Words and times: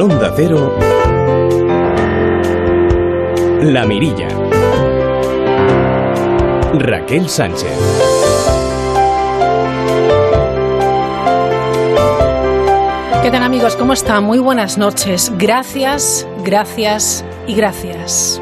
Onda 0.00 0.32
Cero, 0.34 0.78
La 3.60 3.84
Mirilla. 3.84 4.28
Raquel 6.72 7.28
Sánchez. 7.28 7.76
¿Qué 13.22 13.30
tal 13.30 13.42
amigos? 13.42 13.76
¿Cómo 13.76 13.92
están? 13.92 14.24
Muy 14.24 14.38
buenas 14.38 14.78
noches. 14.78 15.30
Gracias, 15.36 16.26
gracias 16.44 17.22
y 17.46 17.54
gracias. 17.54 18.40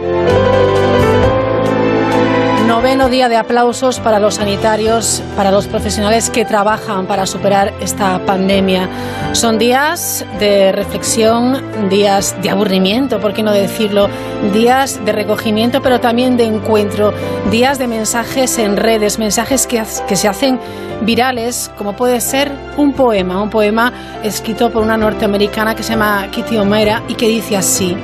Noveno 2.88 3.10
día 3.10 3.28
de 3.28 3.36
aplausos 3.36 4.00
para 4.00 4.18
los 4.18 4.36
sanitarios, 4.36 5.22
para 5.36 5.50
los 5.50 5.66
profesionales 5.66 6.30
que 6.30 6.46
trabajan 6.46 7.06
para 7.06 7.26
superar 7.26 7.74
esta 7.82 8.18
pandemia. 8.24 8.88
Son 9.32 9.58
días 9.58 10.24
de 10.40 10.72
reflexión, 10.72 11.62
días 11.90 12.34
de 12.40 12.48
aburrimiento, 12.48 13.20
por 13.20 13.34
qué 13.34 13.42
no 13.42 13.52
decirlo, 13.52 14.08
días 14.54 15.04
de 15.04 15.12
recogimiento, 15.12 15.82
pero 15.82 16.00
también 16.00 16.38
de 16.38 16.44
encuentro, 16.44 17.12
días 17.50 17.78
de 17.78 17.88
mensajes 17.88 18.56
en 18.56 18.78
redes, 18.78 19.18
mensajes 19.18 19.66
que, 19.66 19.82
que 20.08 20.16
se 20.16 20.26
hacen 20.26 20.58
virales, 21.02 21.70
como 21.76 21.94
puede 21.94 22.22
ser 22.22 22.50
un 22.78 22.94
poema, 22.94 23.42
un 23.42 23.50
poema 23.50 23.92
escrito 24.22 24.70
por 24.70 24.82
una 24.82 24.96
norteamericana 24.96 25.74
que 25.74 25.82
se 25.82 25.90
llama 25.90 26.26
Kitty 26.30 26.56
O'Meara 26.56 27.02
y 27.06 27.16
que 27.16 27.28
dice 27.28 27.54
así. 27.54 27.94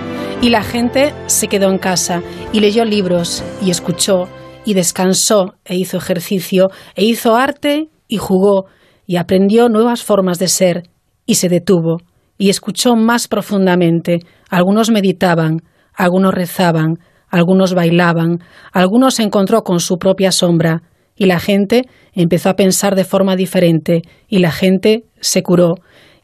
Y 0.43 0.51
la 0.51 0.63
gente 0.63 1.15
se 1.27 1.49
quedó 1.49 1.71
en 1.71 1.79
casa 1.79 2.21
y 2.53 2.61
leyó 2.61 2.85
libros 2.85 3.43
y 3.63 3.71
escuchó 3.71 4.29
y 4.65 4.75
descansó 4.75 5.55
e 5.65 5.77
hizo 5.77 5.97
ejercicio 5.99 6.69
e 6.95 7.05
hizo 7.05 7.37
arte 7.37 7.89
y 8.09 8.17
jugó 8.17 8.67
y 9.07 9.17
aprendió 9.17 9.69
nuevas 9.69 10.03
formas 10.03 10.39
de 10.39 10.49
ser 10.49 10.85
y 11.27 11.37
se 11.37 11.49
detuvo 11.49 11.99
y 12.39 12.51
escuchó 12.51 12.97
más 12.97 13.29
profundamente. 13.29 14.21
Algunos 14.51 14.91
meditaban, 14.91 15.63
algunos 15.95 16.35
rezaban, 16.35 16.99
algunos 17.29 17.75
bailaban, 17.75 18.41
algunos 18.73 19.15
se 19.15 19.23
encontró 19.23 19.63
con 19.63 19.81
su 19.81 19.99
propia 19.99 20.33
sombra 20.33 20.83
y 21.17 21.27
la 21.27 21.39
gente 21.39 21.83
empezó 22.13 22.49
a 22.49 22.57
pensar 22.57 22.95
de 22.97 23.05
forma 23.05 23.37
diferente 23.37 24.03
y 24.29 24.39
la 24.39 24.51
gente 24.51 25.05
se 25.21 25.43
curó. 25.43 25.75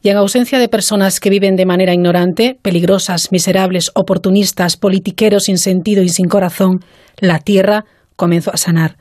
Y 0.03 0.09
en 0.09 0.17
ausencia 0.17 0.57
de 0.57 0.67
personas 0.67 1.19
que 1.19 1.29
viven 1.29 1.55
de 1.55 1.65
manera 1.65 1.93
ignorante, 1.93 2.57
peligrosas, 2.61 3.31
miserables, 3.31 3.91
oportunistas, 3.93 4.75
politiqueros 4.75 5.43
sin 5.43 5.59
sentido 5.59 6.01
y 6.01 6.09
sin 6.09 6.27
corazón, 6.27 6.79
la 7.19 7.39
tierra 7.39 7.85
comenzó 8.21 8.53
a 8.53 8.57
sanar. 8.57 8.97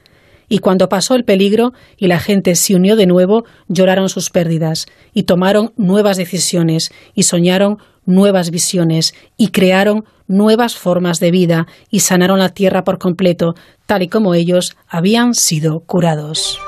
Y 0.48 0.60
cuando 0.60 0.88
pasó 0.88 1.14
el 1.14 1.26
peligro 1.26 1.74
y 1.98 2.06
la 2.06 2.18
gente 2.18 2.54
se 2.54 2.74
unió 2.74 2.96
de 2.96 3.04
nuevo, 3.04 3.44
lloraron 3.68 4.08
sus 4.08 4.30
pérdidas 4.30 4.86
y 5.12 5.24
tomaron 5.24 5.74
nuevas 5.76 6.16
decisiones 6.16 6.90
y 7.14 7.24
soñaron 7.24 7.76
nuevas 8.06 8.50
visiones 8.50 9.14
y 9.36 9.48
crearon 9.48 10.06
nuevas 10.26 10.74
formas 10.74 11.20
de 11.20 11.32
vida 11.32 11.66
y 11.90 12.00
sanaron 12.00 12.38
la 12.38 12.48
tierra 12.48 12.82
por 12.82 12.98
completo, 12.98 13.54
tal 13.84 14.02
y 14.02 14.08
como 14.08 14.32
ellos 14.32 14.74
habían 14.88 15.34
sido 15.34 15.80
curados. 15.80 16.58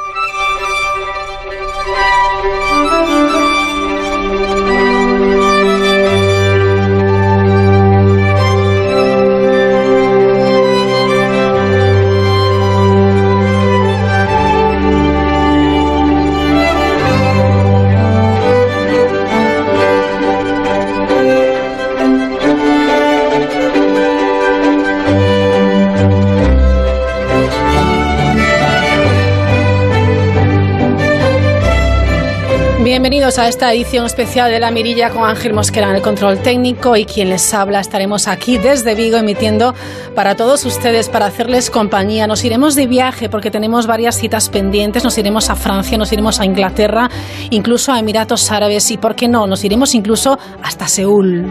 Bienvenidos 32.93 33.39
a 33.39 33.49
esta 33.49 33.73
edición 33.73 34.05
especial 34.05 34.51
de 34.51 34.61
La 34.61 34.71
Mirilla 34.71 35.09
con 35.09 35.25
Ángel 35.25 35.55
Mosquera 35.55 35.89
en 35.89 35.97
el 35.97 36.03
control 36.03 36.43
técnico 36.43 36.95
y 36.95 37.07
quien 37.07 37.31
les 37.31 37.55
habla. 37.55 37.81
Estaremos 37.81 38.29
aquí 38.29 38.59
desde 38.59 38.95
Vigo 38.95 39.17
emitiendo 39.17 39.75
para 40.15 40.37
todos 40.37 40.67
ustedes, 40.67 41.09
para 41.09 41.25
hacerles 41.25 41.71
compañía. 41.71 42.27
Nos 42.27 42.45
iremos 42.45 42.75
de 42.75 42.87
viaje 42.87 43.31
porque 43.31 43.51
tenemos 43.51 43.87
varias 43.87 44.17
citas 44.17 44.51
pendientes. 44.51 45.05
Nos 45.05 45.17
iremos 45.17 45.49
a 45.49 45.57
Francia, 45.57 45.97
nos 45.97 46.13
iremos 46.13 46.39
a 46.39 46.45
Inglaterra, 46.45 47.09
incluso 47.49 47.95
a 47.95 47.99
Emiratos 47.99 48.51
Árabes 48.51 48.91
y, 48.91 48.99
¿por 48.99 49.17
qué 49.17 49.27
no? 49.27 49.47
Nos 49.47 49.65
iremos 49.65 49.95
incluso 49.95 50.39
hasta 50.63 50.87
Seúl. 50.87 51.51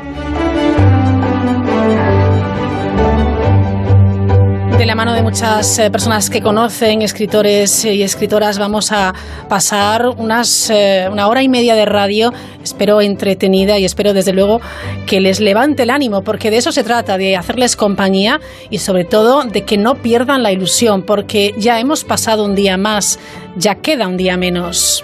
De 4.82 4.88
la 4.88 4.96
mano 4.96 5.14
de 5.14 5.22
muchas 5.22 5.78
eh, 5.78 5.92
personas 5.92 6.32
que 6.32 6.42
conocen, 6.42 7.04
escritores 7.04 7.86
y 7.86 8.02
escritoras, 8.02 8.58
vamos 8.58 8.92
a 8.92 9.14
pasar 9.48 10.08
unas, 10.08 10.72
eh, 10.72 11.08
una 11.12 11.28
hora 11.28 11.44
y 11.44 11.50
media 11.50 11.76
de 11.76 11.86
radio, 11.86 12.34
espero 12.64 13.00
entretenida 13.00 13.78
y 13.78 13.86
espero 13.86 14.12
desde 14.12 14.34
luego 14.34 14.60
que 15.06 15.20
les 15.20 15.40
levante 15.40 15.84
el 15.84 15.92
ánimo, 15.92 16.24
porque 16.24 16.50
de 16.50 16.58
eso 16.58 16.72
se 16.72 16.84
trata, 16.84 17.20
de 17.20 17.38
hacerles 17.38 17.76
compañía 17.76 18.42
y 18.72 18.80
sobre 18.80 19.06
todo 19.06 19.44
de 19.44 19.66
que 19.66 19.78
no 19.78 20.02
pierdan 20.02 20.42
la 20.42 20.52
ilusión, 20.52 21.04
porque 21.04 21.54
ya 21.60 21.80
hemos 21.80 22.04
pasado 22.04 22.44
un 22.44 22.56
día 22.56 22.76
más, 22.78 23.20
ya 23.58 23.76
queda 23.76 24.08
un 24.08 24.18
día 24.18 24.36
menos. 24.36 25.04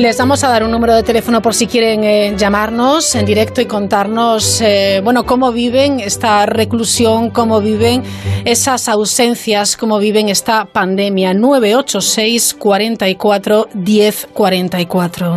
Les 0.00 0.16
vamos 0.16 0.42
a 0.44 0.48
dar 0.48 0.64
un 0.64 0.70
número 0.70 0.94
de 0.94 1.02
teléfono 1.02 1.42
por 1.42 1.52
si 1.52 1.66
quieren 1.66 2.04
eh, 2.04 2.34
llamarnos 2.34 3.14
en 3.14 3.26
directo 3.26 3.60
y 3.60 3.66
contarnos, 3.66 4.62
eh, 4.62 5.02
bueno, 5.04 5.26
cómo 5.26 5.52
viven 5.52 6.00
esta 6.00 6.46
reclusión, 6.46 7.28
cómo 7.28 7.60
viven 7.60 8.02
esas 8.46 8.88
ausencias, 8.88 9.76
cómo 9.76 9.98
viven 9.98 10.30
esta 10.30 10.64
pandemia. 10.64 11.34
986 11.34 12.54
44 12.54 13.68
10 13.74 14.28
44. 14.32 15.36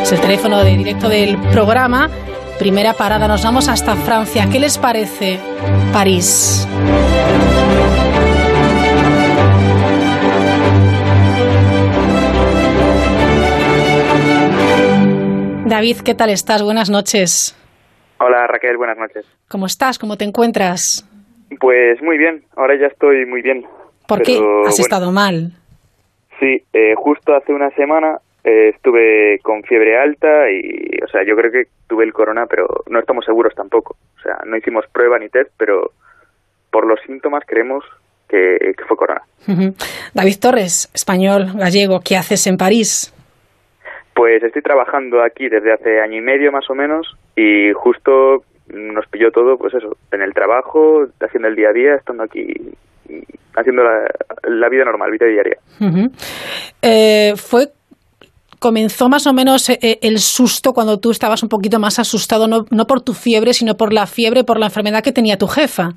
Es 0.00 0.12
el 0.12 0.20
teléfono 0.22 0.64
de 0.64 0.74
directo 0.74 1.10
del 1.10 1.36
programa. 1.50 2.08
Primera 2.58 2.94
parada, 2.94 3.28
nos 3.28 3.44
vamos 3.44 3.68
hasta 3.68 3.94
Francia. 3.94 4.48
¿Qué 4.50 4.58
les 4.58 4.78
parece 4.78 5.38
París? 5.92 6.66
David, 15.72 16.02
¿qué 16.04 16.14
tal 16.14 16.28
estás? 16.28 16.62
Buenas 16.62 16.90
noches. 16.90 17.56
Hola 18.18 18.46
Raquel, 18.46 18.76
buenas 18.76 18.98
noches. 18.98 19.24
¿Cómo 19.48 19.64
estás? 19.64 19.98
¿Cómo 19.98 20.18
te 20.18 20.24
encuentras? 20.26 21.08
Pues 21.58 22.02
muy 22.02 22.18
bien, 22.18 22.44
ahora 22.56 22.78
ya 22.78 22.88
estoy 22.88 23.24
muy 23.24 23.40
bien. 23.40 23.64
¿Por 24.06 24.20
qué 24.20 24.38
has 24.66 24.78
estado 24.78 25.12
mal? 25.12 25.52
Sí, 26.38 26.62
eh, 26.74 26.92
justo 26.94 27.34
hace 27.34 27.54
una 27.54 27.70
semana 27.70 28.18
eh, 28.44 28.72
estuve 28.74 29.38
con 29.42 29.62
fiebre 29.62 29.98
alta 29.98 30.50
y, 30.50 31.02
o 31.02 31.08
sea, 31.08 31.24
yo 31.24 31.34
creo 31.36 31.50
que 31.50 31.68
tuve 31.86 32.04
el 32.04 32.12
corona, 32.12 32.44
pero 32.44 32.68
no 32.90 32.98
estamos 32.98 33.24
seguros 33.24 33.54
tampoco. 33.54 33.96
O 34.18 34.20
sea, 34.20 34.40
no 34.44 34.58
hicimos 34.58 34.84
prueba 34.92 35.18
ni 35.18 35.30
test, 35.30 35.52
pero 35.56 35.92
por 36.70 36.86
los 36.86 37.00
síntomas 37.06 37.44
creemos 37.46 37.82
que, 38.28 38.74
que 38.76 38.84
fue 38.84 38.98
corona. 38.98 39.22
David 40.12 40.36
Torres, 40.38 40.90
español, 40.92 41.46
gallego, 41.54 42.00
¿qué 42.04 42.18
haces 42.18 42.46
en 42.46 42.58
París? 42.58 43.14
Pues 44.22 44.40
estoy 44.40 44.62
trabajando 44.62 45.20
aquí 45.20 45.48
desde 45.48 45.72
hace 45.72 46.00
año 46.00 46.18
y 46.18 46.20
medio 46.20 46.52
más 46.52 46.70
o 46.70 46.76
menos 46.76 47.12
y 47.34 47.72
justo 47.72 48.44
nos 48.68 49.04
pilló 49.08 49.32
todo, 49.32 49.58
pues 49.58 49.74
eso, 49.74 49.96
en 50.12 50.22
el 50.22 50.32
trabajo, 50.32 51.08
haciendo 51.18 51.48
el 51.48 51.56
día 51.56 51.70
a 51.70 51.72
día, 51.72 51.94
estando 51.96 52.22
aquí, 52.22 52.54
haciendo 53.56 53.82
la, 53.82 54.68
vida 54.68 54.84
normal, 54.84 55.10
vida 55.10 55.26
diaria. 55.26 55.56
Eh, 56.82 57.32
fue 57.34 57.70
comenzó 58.60 59.08
más 59.08 59.26
o 59.26 59.32
menos 59.32 59.68
eh, 59.70 59.98
el 60.00 60.18
susto 60.18 60.72
cuando 60.72 61.00
tú 61.00 61.10
estabas 61.10 61.42
un 61.42 61.48
poquito 61.48 61.80
más 61.80 61.98
asustado, 61.98 62.46
no, 62.46 62.66
no 62.70 62.86
por 62.86 63.00
tu 63.00 63.14
fiebre, 63.14 63.52
sino 63.54 63.76
por 63.76 63.92
la 63.92 64.06
fiebre, 64.06 64.44
por 64.44 64.60
la 64.60 64.66
enfermedad 64.66 65.02
que 65.02 65.10
tenía 65.10 65.36
tu 65.36 65.48
jefa. 65.48 65.94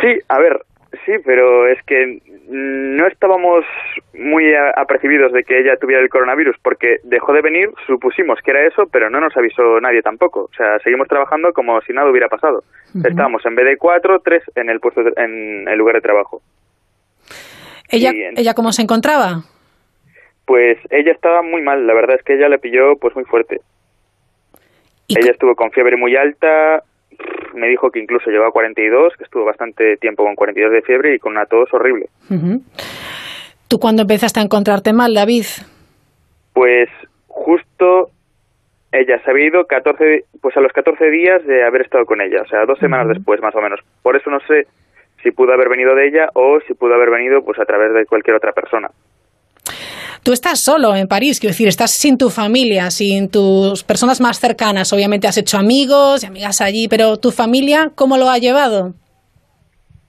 Sí, 0.00 0.18
a 0.28 0.38
ver, 0.40 0.64
sí, 1.06 1.12
pero 1.24 1.68
es 1.68 1.80
que 1.84 2.20
no 2.48 3.06
estábamos 3.06 3.64
muy 4.12 4.44
apercibidos 4.76 5.32
de 5.32 5.44
que 5.44 5.58
ella 5.60 5.76
tuviera 5.76 6.02
el 6.02 6.08
coronavirus 6.08 6.56
porque 6.62 6.98
dejó 7.02 7.32
de 7.32 7.40
venir, 7.40 7.70
supusimos 7.86 8.38
que 8.44 8.50
era 8.50 8.66
eso, 8.66 8.84
pero 8.90 9.08
no 9.10 9.20
nos 9.20 9.36
avisó 9.36 9.80
nadie 9.80 10.02
tampoco. 10.02 10.44
O 10.44 10.54
sea, 10.54 10.78
seguimos 10.80 11.08
trabajando 11.08 11.52
como 11.52 11.80
si 11.82 11.92
nada 11.92 12.10
hubiera 12.10 12.28
pasado. 12.28 12.62
Estábamos 12.94 13.44
en 13.46 13.54
vez 13.54 13.66
de 13.66 13.76
cuatro, 13.76 14.20
tres 14.20 14.42
en 14.54 14.68
el 14.68 14.80
puesto 14.80 15.02
en 15.16 15.66
el 15.68 15.78
lugar 15.78 15.96
de 15.96 16.00
trabajo. 16.02 16.42
¿Ella, 17.90 18.10
¿Ella 18.36 18.54
cómo 18.54 18.72
se 18.72 18.82
encontraba? 18.82 19.42
Pues 20.44 20.78
ella 20.90 21.12
estaba 21.12 21.42
muy 21.42 21.62
mal, 21.62 21.86
la 21.86 21.94
verdad 21.94 22.16
es 22.16 22.22
que 22.22 22.34
ella 22.34 22.48
le 22.48 22.58
pilló 22.58 22.96
pues 22.96 23.14
muy 23.14 23.24
fuerte. 23.24 23.60
ella 25.08 25.30
estuvo 25.30 25.54
con 25.54 25.70
fiebre 25.70 25.96
muy 25.96 26.16
alta, 26.16 26.82
me 27.54 27.68
dijo 27.68 27.90
que 27.90 28.00
incluso 28.00 28.30
llegó 28.30 28.46
a 28.46 28.52
42, 28.52 29.14
que 29.16 29.24
estuvo 29.24 29.44
bastante 29.44 29.96
tiempo 29.96 30.24
con 30.24 30.34
42 30.34 30.72
de 30.72 30.82
fiebre 30.82 31.14
y 31.14 31.18
con 31.18 31.32
una 31.32 31.46
tos 31.46 31.72
horrible. 31.72 32.06
¿Tú 33.68 33.78
cuándo 33.78 34.02
empezaste 34.02 34.40
a 34.40 34.42
encontrarte 34.42 34.92
mal, 34.92 35.14
David? 35.14 35.44
Pues 36.52 36.88
justo 37.28 38.10
ella 38.92 39.20
se 39.24 39.30
había 39.30 39.46
ido 39.46 39.66
14, 39.66 40.24
pues 40.40 40.56
a 40.56 40.60
los 40.60 40.72
14 40.72 41.10
días 41.10 41.44
de 41.46 41.64
haber 41.64 41.82
estado 41.82 42.06
con 42.06 42.20
ella, 42.20 42.42
o 42.42 42.46
sea, 42.46 42.64
dos 42.64 42.78
semanas 42.78 43.08
después 43.08 43.40
más 43.40 43.54
o 43.56 43.60
menos. 43.60 43.80
Por 44.02 44.16
eso 44.16 44.30
no 44.30 44.38
sé 44.40 44.66
si 45.22 45.32
pudo 45.32 45.52
haber 45.52 45.68
venido 45.68 45.94
de 45.94 46.06
ella 46.06 46.28
o 46.34 46.60
si 46.66 46.74
pudo 46.74 46.94
haber 46.94 47.10
venido 47.10 47.42
pues 47.44 47.58
a 47.58 47.64
través 47.64 47.92
de 47.92 48.06
cualquier 48.06 48.36
otra 48.36 48.52
persona. 48.52 48.88
Tú 50.24 50.32
estás 50.32 50.58
solo 50.60 50.96
en 50.96 51.06
París, 51.06 51.38
quiero 51.38 51.52
decir, 51.52 51.68
estás 51.68 51.90
sin 51.90 52.16
tu 52.16 52.30
familia, 52.30 52.90
sin 52.90 53.30
tus 53.30 53.84
personas 53.84 54.22
más 54.22 54.40
cercanas. 54.40 54.90
Obviamente 54.94 55.28
has 55.28 55.36
hecho 55.36 55.58
amigos 55.58 56.24
y 56.24 56.26
amigas 56.26 56.62
allí, 56.62 56.88
pero 56.88 57.18
tu 57.18 57.30
familia, 57.30 57.92
¿cómo 57.94 58.16
lo 58.16 58.30
ha 58.30 58.38
llevado? 58.38 58.94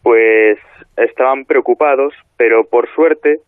Pues 0.03 0.57
estaban 0.95 1.43
preocupados, 1.43 2.13
pero 2.37 2.63
por 2.63 2.87
suerte 2.95 3.41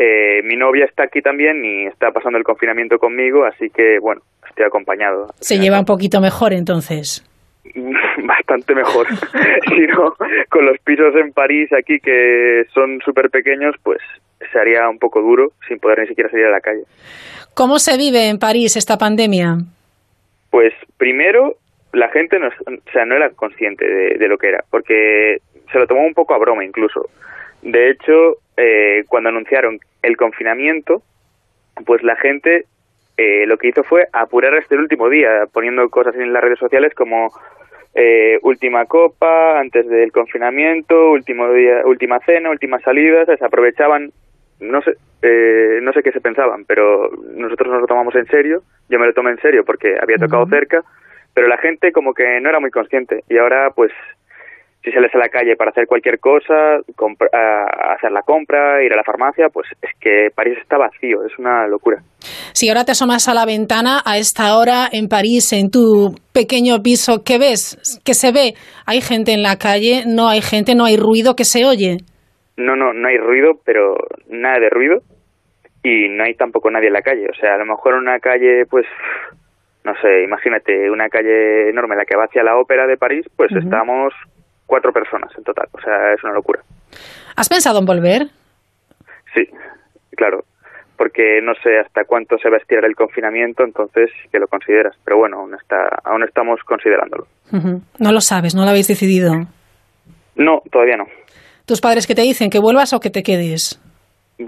eh, 0.00 0.42
mi 0.42 0.56
novia 0.56 0.84
está 0.84 1.04
aquí 1.04 1.22
también 1.22 1.64
y 1.64 1.86
está 1.86 2.10
pasando 2.10 2.38
el 2.38 2.44
confinamiento 2.44 2.98
conmigo, 2.98 3.44
así 3.44 3.70
que 3.70 4.00
bueno, 4.00 4.20
estoy 4.48 4.64
acompañado. 4.64 5.28
Se 5.38 5.60
lleva 5.60 5.78
un 5.78 5.84
poquito 5.84 6.20
mejor 6.20 6.52
entonces. 6.52 7.24
Bastante 8.24 8.74
mejor. 8.74 9.06
si 9.68 9.86
no, 9.86 10.12
con 10.48 10.66
los 10.66 10.76
pisos 10.80 11.14
en 11.14 11.32
París 11.32 11.72
aquí 11.72 12.00
que 12.00 12.64
son 12.74 12.98
súper 13.04 13.30
pequeños, 13.30 13.76
pues 13.84 14.00
se 14.50 14.58
haría 14.58 14.88
un 14.88 14.98
poco 14.98 15.20
duro 15.20 15.52
sin 15.68 15.78
poder 15.78 16.00
ni 16.00 16.08
siquiera 16.08 16.30
salir 16.30 16.46
a 16.46 16.50
la 16.50 16.60
calle. 16.60 16.82
¿Cómo 17.54 17.78
se 17.78 17.96
vive 17.96 18.28
en 18.28 18.38
París 18.38 18.76
esta 18.76 18.96
pandemia? 18.96 19.58
Pues 20.50 20.72
primero, 20.96 21.56
la 21.92 22.08
gente 22.08 22.38
no, 22.38 22.48
o 22.48 22.90
sea, 22.92 23.04
no 23.04 23.14
era 23.14 23.30
consciente 23.30 23.86
de, 23.86 24.18
de, 24.18 24.28
lo 24.28 24.38
que 24.38 24.48
era, 24.48 24.64
porque 24.70 25.38
se 25.70 25.78
lo 25.78 25.86
tomó 25.86 26.02
un 26.02 26.14
poco 26.14 26.34
a 26.34 26.38
broma 26.38 26.64
incluso. 26.64 27.08
De 27.62 27.90
hecho, 27.90 28.38
eh, 28.56 29.04
cuando 29.08 29.28
anunciaron 29.28 29.78
el 30.02 30.16
confinamiento, 30.16 31.02
pues 31.86 32.02
la 32.02 32.16
gente 32.16 32.66
eh, 33.16 33.46
lo 33.46 33.56
que 33.58 33.68
hizo 33.68 33.84
fue 33.84 34.06
apurar 34.12 34.54
hasta 34.54 34.74
el 34.74 34.80
último 34.80 35.08
día, 35.08 35.46
poniendo 35.52 35.88
cosas 35.90 36.14
en 36.16 36.32
las 36.32 36.42
redes 36.42 36.58
sociales 36.58 36.94
como 36.94 37.30
eh, 37.94 38.38
última 38.42 38.86
copa, 38.86 39.60
antes 39.60 39.86
del 39.88 40.12
confinamiento, 40.12 41.10
último 41.10 41.52
día, 41.52 41.82
última 41.84 42.20
cena, 42.20 42.50
última 42.50 42.80
salida, 42.80 43.24
se 43.24 43.44
aprovechaban 43.44 44.12
no 44.62 44.80
sé, 44.82 44.92
eh, 45.22 45.80
no 45.82 45.92
sé 45.92 46.02
qué 46.02 46.12
se 46.12 46.20
pensaban, 46.20 46.64
pero 46.66 47.10
nosotros 47.34 47.70
nos 47.70 47.80
lo 47.82 47.86
tomamos 47.86 48.14
en 48.14 48.26
serio, 48.26 48.62
yo 48.88 48.98
me 48.98 49.06
lo 49.06 49.12
tomé 49.12 49.30
en 49.30 49.40
serio 49.40 49.64
porque 49.64 49.96
había 50.00 50.16
tocado 50.16 50.46
cerca, 50.46 50.82
pero 51.34 51.48
la 51.48 51.58
gente 51.58 51.92
como 51.92 52.14
que 52.14 52.40
no 52.40 52.48
era 52.48 52.60
muy 52.60 52.70
consciente 52.70 53.20
y 53.28 53.38
ahora 53.38 53.70
pues 53.74 53.90
si 54.84 54.90
sales 54.90 55.14
a 55.14 55.18
la 55.18 55.28
calle 55.28 55.54
para 55.56 55.70
hacer 55.70 55.86
cualquier 55.86 56.18
cosa, 56.18 56.78
hacer 57.94 58.10
la 58.10 58.22
compra, 58.22 58.82
ir 58.82 58.92
a 58.92 58.96
la 58.96 59.04
farmacia, 59.04 59.48
pues 59.48 59.68
es 59.80 59.90
que 60.00 60.28
París 60.34 60.58
está 60.60 60.76
vacío, 60.76 61.24
es 61.24 61.38
una 61.38 61.68
locura. 61.68 62.02
Si 62.52 62.68
ahora 62.68 62.84
te 62.84 62.90
asomas 62.90 63.28
a 63.28 63.34
la 63.34 63.46
ventana 63.46 64.02
a 64.04 64.18
esta 64.18 64.56
hora 64.58 64.88
en 64.90 65.08
París, 65.08 65.52
en 65.52 65.70
tu 65.70 66.16
pequeño 66.32 66.82
piso, 66.82 67.22
¿qué 67.24 67.38
ves? 67.38 68.00
¿Qué 68.04 68.14
se 68.14 68.32
ve? 68.32 68.54
¿Hay 68.84 69.00
gente 69.00 69.32
en 69.32 69.42
la 69.42 69.56
calle? 69.56 70.02
¿No 70.06 70.28
hay 70.28 70.42
gente? 70.42 70.74
¿No 70.74 70.84
hay 70.84 70.96
ruido 70.96 71.36
que 71.36 71.44
se 71.44 71.64
oye? 71.64 71.98
No, 72.62 72.76
no, 72.76 72.92
no 72.92 73.08
hay 73.08 73.18
ruido, 73.18 73.52
pero 73.64 73.94
nada 74.28 74.58
de 74.60 74.70
ruido 74.70 75.02
y 75.82 76.08
no 76.08 76.24
hay 76.24 76.34
tampoco 76.34 76.70
nadie 76.70 76.88
en 76.88 76.92
la 76.94 77.02
calle. 77.02 77.26
O 77.30 77.34
sea, 77.34 77.54
a 77.54 77.58
lo 77.58 77.66
mejor 77.66 77.94
una 77.94 78.18
calle, 78.20 78.66
pues, 78.70 78.86
no 79.84 79.94
sé, 80.00 80.22
imagínate, 80.22 80.90
una 80.90 81.08
calle 81.08 81.70
enorme, 81.70 81.96
la 81.96 82.04
que 82.04 82.16
va 82.16 82.24
hacia 82.24 82.44
la 82.44 82.56
ópera 82.56 82.86
de 82.86 82.96
París, 82.96 83.26
pues 83.36 83.50
uh 83.50 83.56
-huh. 83.56 83.64
estamos 83.64 84.14
cuatro 84.66 84.92
personas 84.92 85.30
en 85.36 85.44
total. 85.44 85.66
O 85.72 85.80
sea, 85.80 86.12
es 86.14 86.22
una 86.22 86.34
locura. 86.34 86.60
¿Has 87.36 87.48
pensado 87.48 87.78
en 87.80 87.86
volver? 87.86 88.22
Sí, 89.34 89.48
claro, 90.16 90.44
porque 90.96 91.40
no 91.42 91.54
sé 91.62 91.78
hasta 91.78 92.04
cuánto 92.04 92.38
se 92.38 92.48
va 92.48 92.56
a 92.56 92.60
estirar 92.60 92.84
el 92.84 92.94
confinamiento, 92.94 93.64
entonces 93.64 94.10
que 94.30 94.38
lo 94.38 94.46
consideras. 94.46 94.94
Pero 95.04 95.18
bueno, 95.18 95.38
aún, 95.40 95.54
está, 95.54 95.98
aún 96.04 96.22
estamos 96.22 96.60
considerándolo. 96.64 97.26
Uh 97.50 97.56
-huh. 97.56 97.80
No 97.98 98.12
lo 98.12 98.20
sabes, 98.20 98.54
no 98.54 98.62
lo 98.62 98.70
habéis 98.70 98.88
decidido. 98.88 99.32
No, 100.36 100.62
todavía 100.70 100.96
no. 100.96 101.06
¿Tus 101.66 101.80
padres 101.80 102.06
qué 102.06 102.14
te 102.14 102.22
dicen? 102.22 102.50
¿Que 102.50 102.58
vuelvas 102.58 102.92
o 102.92 103.00
que 103.00 103.10
te 103.10 103.22
quedes? 103.22 103.80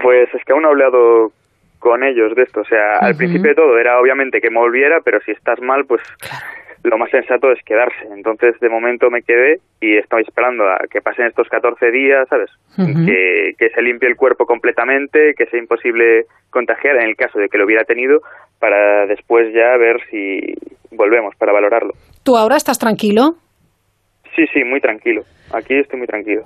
Pues 0.01 0.27
es 0.33 0.43
que 0.43 0.53
aún 0.53 0.63
no 0.63 0.69
he 0.69 0.71
hablado 0.71 1.31
con 1.79 2.03
ellos 2.03 2.35
de 2.35 2.43
esto. 2.43 2.61
O 2.61 2.65
sea, 2.65 2.97
uh 2.99 3.03
-huh. 3.03 3.07
al 3.07 3.15
principio 3.15 3.49
de 3.49 3.55
todo 3.55 3.77
era 3.77 3.99
obviamente 3.99 4.41
que 4.41 4.49
me 4.49 4.59
volviera, 4.59 4.99
pero 5.03 5.19
si 5.21 5.31
estás 5.31 5.61
mal, 5.61 5.85
pues 5.85 6.01
claro. 6.19 6.45
lo 6.83 6.97
más 6.97 7.09
sensato 7.11 7.51
es 7.51 7.59
quedarse. 7.63 8.05
Entonces, 8.11 8.59
de 8.59 8.69
momento 8.69 9.09
me 9.09 9.21
quedé 9.21 9.59
y 9.79 9.97
estoy 9.97 10.23
esperando 10.23 10.63
a 10.65 10.79
que 10.89 11.01
pasen 11.01 11.27
estos 11.27 11.47
14 11.47 11.91
días, 11.91 12.27
¿sabes? 12.27 12.49
Uh 12.77 12.81
-huh. 12.81 13.05
que, 13.05 13.53
que 13.57 13.69
se 13.69 13.81
limpie 13.81 14.09
el 14.09 14.15
cuerpo 14.15 14.45
completamente, 14.45 15.33
que 15.37 15.45
sea 15.45 15.59
imposible 15.59 16.25
contagiar 16.49 16.95
en 16.97 17.07
el 17.09 17.15
caso 17.15 17.39
de 17.39 17.47
que 17.49 17.57
lo 17.57 17.65
hubiera 17.65 17.83
tenido, 17.83 18.19
para 18.59 19.05
después 19.05 19.53
ya 19.53 19.77
ver 19.77 19.97
si 20.09 20.55
volvemos, 20.91 21.35
para 21.35 21.53
valorarlo. 21.53 21.93
¿Tú 22.23 22.35
ahora 22.35 22.55
estás 22.55 22.79
tranquilo? 22.79 23.35
Sí, 24.35 24.45
sí, 24.53 24.63
muy 24.63 24.81
tranquilo. 24.81 25.21
Aquí 25.53 25.75
estoy 25.77 25.99
muy 25.99 26.07
tranquilo. 26.07 26.45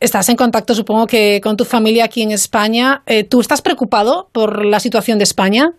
Estás 0.00 0.30
en 0.30 0.36
contacto, 0.36 0.72
supongo 0.72 1.06
que 1.06 1.40
con 1.42 1.58
tu 1.58 1.64
familia 1.64 2.06
aquí 2.06 2.22
en 2.22 2.30
España. 2.30 3.02
Eh, 3.06 3.24
¿Tú 3.28 3.40
estás 3.40 3.60
preocupado 3.60 4.28
por 4.32 4.64
la 4.64 4.80
situación 4.80 5.18
de 5.18 5.24
España? 5.24 5.72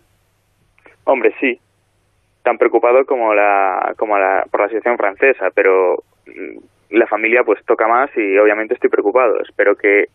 Hombre, 1.05 1.33
sí. 1.39 1.59
Tan 2.43 2.59
preocupado 2.59 3.03
como 3.05 3.33
la, 3.33 3.95
como 3.97 4.19
la, 4.19 4.45
por 4.51 4.61
la 4.61 4.67
situación 4.67 4.97
francesa, 4.97 5.47
pero 5.55 6.03
la 6.91 7.07
familia 7.07 7.41
pues 7.43 7.65
toca 7.65 7.87
más 7.87 8.11
y 8.15 8.37
obviamente 8.37 8.75
estoy 8.75 8.91
preocupado. 8.91 9.41
Espero 9.41 9.75
que 9.75 10.05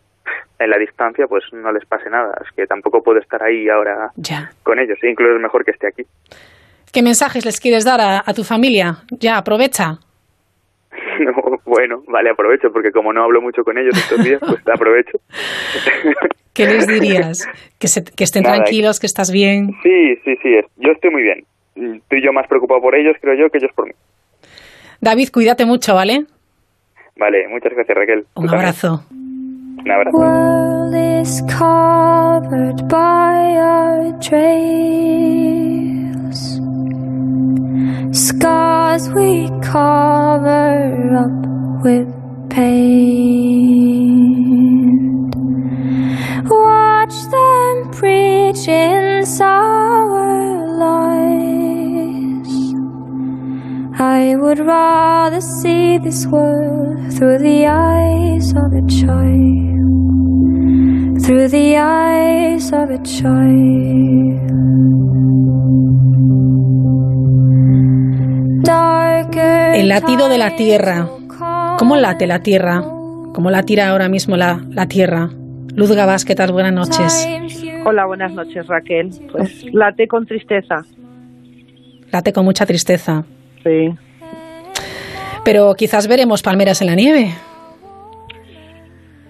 en 0.61 0.71
la 0.71 0.79
distancia 0.79 1.27
pues 1.29 1.43
no 1.53 1.73
les 1.73 1.85
pase 1.85 2.09
nada. 2.09 2.33
Es 2.45 2.55
que 2.55 2.65
tampoco 2.67 3.03
puedo 3.03 3.19
estar 3.19 3.43
ahí 3.43 3.69
ahora 3.69 4.11
ya. 4.15 4.51
con 4.63 4.79
ellos. 4.79 4.99
E 5.03 5.11
incluso 5.11 5.35
es 5.35 5.43
mejor 5.43 5.65
que 5.65 5.73
esté 5.73 5.89
aquí. 5.89 6.05
¿Qué 6.93 7.03
mensajes 7.03 7.45
les 7.45 7.61
quieres 7.61 7.85
dar 7.85 8.01
a, 8.01 8.23
a 8.25 8.35
tu 8.35 8.45
familia? 8.45 8.99
Ya, 9.11 9.37
aprovecha. 9.37 9.99
No, 11.57 11.61
bueno, 11.73 12.03
vale, 12.09 12.31
aprovecho, 12.31 12.73
porque 12.73 12.91
como 12.91 13.13
no 13.13 13.25
hablo 13.25 13.41
mucho 13.41 13.63
con 13.63 13.79
ellos 13.79 13.97
estos 13.97 14.25
días, 14.25 14.41
pues 14.41 14.61
aprovecho. 14.73 15.19
¿Qué 16.53 16.67
les 16.67 16.87
dirías? 16.89 17.49
Que, 17.79 17.89
se, 17.89 18.05
que 18.05 18.25
estén 18.25 18.43
Nada, 18.43 18.57
tranquilos, 18.57 19.01
que 19.01 19.07
estás 19.07 19.31
bien. 19.31 19.73
Sí, 19.83 20.17
sí, 20.25 20.37
sí, 20.43 20.57
yo 20.77 20.93
estoy 20.93 21.11
muy 21.11 21.23
bien. 21.23 21.45
Estoy 21.75 22.23
yo 22.25 22.33
más 22.33 22.47
preocupado 22.49 22.81
por 22.81 22.95
ellos, 22.95 23.17
creo 23.21 23.35
yo, 23.35 23.51
que 23.51 23.59
ellos 23.59 23.71
por 23.75 23.87
mí. 23.87 23.93
David, 25.01 25.29
cuídate 25.33 25.67
mucho, 25.67 25.95
¿vale? 25.95 26.25
Vale, 27.17 27.49
muchas 27.49 27.73
gracias, 27.73 27.97
Raquel. 27.97 28.27
Un 28.35 28.49
abrazo. 28.49 29.05
Un 29.11 29.91
abrazo. 29.91 30.19
Scars 38.13 39.09
we 39.11 39.49
cover 39.63 41.17
up 41.25 41.83
with 41.85 42.09
pain. 42.51 43.67
Watch 46.49 47.17
them 47.31 47.91
preach 47.93 48.69
in 48.69 49.27
sour 49.27 50.69
lies. 50.79 52.53
I 53.99 54.37
would 54.37 54.59
rather 54.59 55.41
see 55.41 55.99
this 55.99 56.27
world 56.27 57.13
through 57.15 57.39
the 57.39 57.67
eyes 57.67 58.53
of 58.53 58.73
a 58.73 58.83
child. 58.87 59.77
Through 61.25 61.49
the 61.49 61.77
eyes 61.77 62.73
of 62.73 62.91
a 62.91 62.99
child. 63.03 64.47
El 68.69 69.89
latido 69.89 70.29
de 70.29 70.39
la 70.39 70.57
tierra. 70.57 71.07
¿Cómo 71.79 71.95
late 71.95 72.27
la 72.27 72.41
tierra? 72.43 72.83
¿Cómo 72.83 73.49
la 73.49 73.63
tira 73.63 73.91
ahora 73.91 74.09
mismo 74.09 74.37
la, 74.37 74.61
la 74.71 74.87
tierra? 74.87 75.31
Luz 75.77 75.93
Gabás, 75.93 76.25
¿qué 76.25 76.35
tal? 76.35 76.51
Buenas 76.51 76.73
noches. 76.73 77.29
Hola, 77.85 78.07
buenas 78.07 78.33
noches, 78.33 78.67
Raquel. 78.67 79.11
Pues 79.31 79.65
late 79.73 80.09
con 80.09 80.27
tristeza. 80.27 80.85
Late 82.11 82.33
con 82.33 82.45
mucha 82.45 82.67
tristeza. 82.67 83.25
Sí. 83.63 83.95
Pero 85.45 85.73
quizás 85.75 86.09
veremos 86.09 86.43
palmeras 86.43 86.81
en 86.81 86.89
la 86.89 86.97
nieve. 86.97 87.35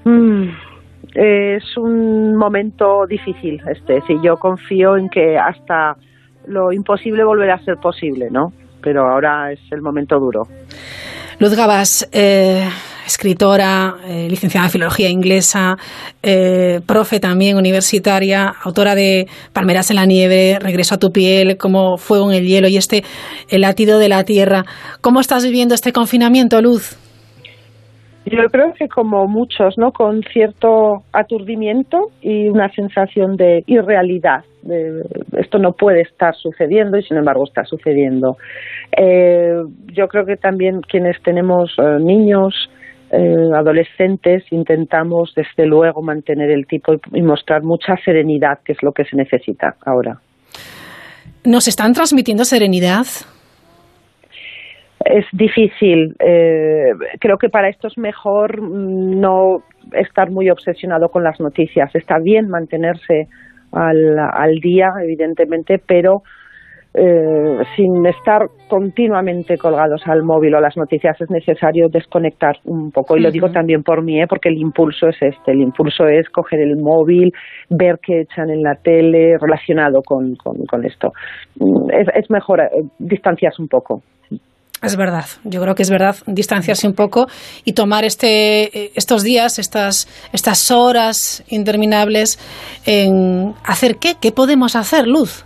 Mm, 0.04 0.48
es 1.14 1.76
un 1.76 2.36
momento 2.36 3.06
difícil 3.06 3.60
este. 3.70 4.00
Sí, 4.06 4.16
yo 4.22 4.38
confío 4.38 4.96
en 4.96 5.10
que 5.10 5.36
hasta 5.36 5.98
lo 6.46 6.72
imposible 6.72 7.22
volverá 7.22 7.56
a 7.56 7.64
ser 7.64 7.76
posible, 7.76 8.30
¿no? 8.30 8.54
Pero 8.80 9.08
ahora 9.08 9.52
es 9.52 9.60
el 9.70 9.82
momento 9.82 10.18
duro. 10.18 10.48
Luz 11.38 11.54
Gabas, 11.54 12.08
eh, 12.12 12.66
escritora, 13.06 13.96
eh, 14.06 14.26
licenciada 14.28 14.66
en 14.66 14.72
filología 14.72 15.08
inglesa, 15.08 15.76
eh, 16.22 16.80
profe 16.86 17.20
también 17.20 17.56
universitaria, 17.56 18.54
autora 18.62 18.94
de 18.94 19.28
Palmeras 19.52 19.90
en 19.90 19.96
la 19.96 20.06
nieve, 20.06 20.58
Regreso 20.60 20.94
a 20.94 20.98
tu 20.98 21.12
piel, 21.12 21.56
como 21.56 21.98
Fuego 21.98 22.30
en 22.30 22.38
el 22.38 22.46
hielo 22.46 22.68
y 22.68 22.76
este 22.76 23.04
El 23.48 23.60
latido 23.60 23.98
de 23.98 24.08
la 24.08 24.24
tierra. 24.24 24.64
¿Cómo 25.00 25.20
estás 25.20 25.44
viviendo 25.44 25.74
este 25.74 25.92
confinamiento, 25.92 26.60
Luz? 26.60 26.96
Yo 28.26 28.48
creo 28.50 28.72
que 28.72 28.88
como 28.88 29.26
muchos, 29.28 29.78
¿no? 29.78 29.92
Con 29.92 30.22
cierto 30.32 31.04
aturdimiento 31.12 32.10
y 32.20 32.48
una 32.48 32.68
sensación 32.72 33.36
de 33.36 33.62
irrealidad. 33.66 34.44
De, 34.62 35.02
esto 35.38 35.58
no 35.58 35.72
puede 35.72 36.00
estar 36.00 36.34
sucediendo 36.34 36.98
y 36.98 37.04
sin 37.04 37.18
embargo 37.18 37.44
está 37.44 37.64
sucediendo. 37.64 38.36
Eh, 38.96 39.62
yo 39.92 40.08
creo 40.08 40.26
que 40.26 40.36
también 40.36 40.80
quienes 40.80 41.22
tenemos 41.22 41.72
eh, 41.78 41.98
niños, 42.00 42.52
eh, 43.12 43.32
adolescentes, 43.54 44.42
intentamos 44.50 45.32
desde 45.36 45.64
luego 45.64 46.02
mantener 46.02 46.50
el 46.50 46.66
tipo 46.66 46.94
y, 46.94 46.98
y 47.20 47.22
mostrar 47.22 47.62
mucha 47.62 47.94
serenidad, 48.04 48.58
que 48.64 48.72
es 48.72 48.82
lo 48.82 48.90
que 48.90 49.04
se 49.04 49.14
necesita 49.14 49.76
ahora. 49.84 50.18
¿Nos 51.44 51.68
están 51.68 51.92
transmitiendo 51.92 52.44
serenidad? 52.44 53.06
Es 55.10 55.24
difícil. 55.32 56.14
Eh, 56.18 56.92
creo 57.20 57.38
que 57.38 57.48
para 57.48 57.68
esto 57.68 57.88
es 57.88 57.98
mejor 57.98 58.60
mm, 58.60 59.20
no 59.20 59.62
estar 59.92 60.30
muy 60.30 60.50
obsesionado 60.50 61.08
con 61.08 61.22
las 61.22 61.40
noticias. 61.40 61.94
Está 61.94 62.18
bien 62.18 62.48
mantenerse 62.48 63.28
al, 63.72 64.18
al 64.18 64.54
día, 64.60 64.88
evidentemente, 65.02 65.80
pero 65.84 66.22
eh, 66.98 67.58
sin 67.76 68.06
estar 68.06 68.48
continuamente 68.68 69.58
colgados 69.58 70.00
al 70.06 70.22
móvil 70.22 70.54
o 70.54 70.58
a 70.58 70.62
las 70.62 70.78
noticias 70.78 71.20
es 71.20 71.30
necesario 71.30 71.88
desconectar 71.90 72.56
un 72.64 72.90
poco. 72.90 73.18
Y 73.18 73.20
lo 73.20 73.30
digo 73.30 73.50
también 73.50 73.82
por 73.82 74.02
mí, 74.02 74.18
¿eh? 74.22 74.26
porque 74.26 74.48
el 74.48 74.56
impulso 74.56 75.08
es 75.08 75.16
este. 75.20 75.52
El 75.52 75.60
impulso 75.60 76.06
es 76.08 76.26
coger 76.30 76.60
el 76.60 76.76
móvil, 76.78 77.32
ver 77.68 77.98
qué 78.02 78.22
echan 78.22 78.48
en 78.48 78.62
la 78.62 78.76
tele 78.76 79.36
relacionado 79.38 80.00
con, 80.02 80.36
con, 80.36 80.64
con 80.64 80.86
esto. 80.86 81.12
Mm, 81.60 81.90
Es, 81.90 82.08
es 82.14 82.30
mejor 82.30 82.60
eh, 82.60 82.68
distanciarse 82.98 83.60
un 83.60 83.68
poco. 83.68 84.00
Es 84.82 84.96
verdad, 84.96 85.24
yo 85.44 85.62
creo 85.62 85.74
que 85.74 85.82
es 85.82 85.90
verdad 85.90 86.16
distanciarse 86.26 86.86
un 86.86 86.94
poco 86.94 87.26
y 87.64 87.72
tomar 87.72 88.04
este, 88.04 88.64
eh, 88.64 88.92
estos 88.94 89.22
días, 89.22 89.58
estas, 89.58 90.06
estas 90.32 90.70
horas 90.70 91.42
interminables 91.48 92.38
en 92.84 93.54
hacer 93.64 93.96
qué, 93.96 94.14
qué 94.20 94.32
podemos 94.32 94.76
hacer, 94.76 95.06
Luz. 95.06 95.44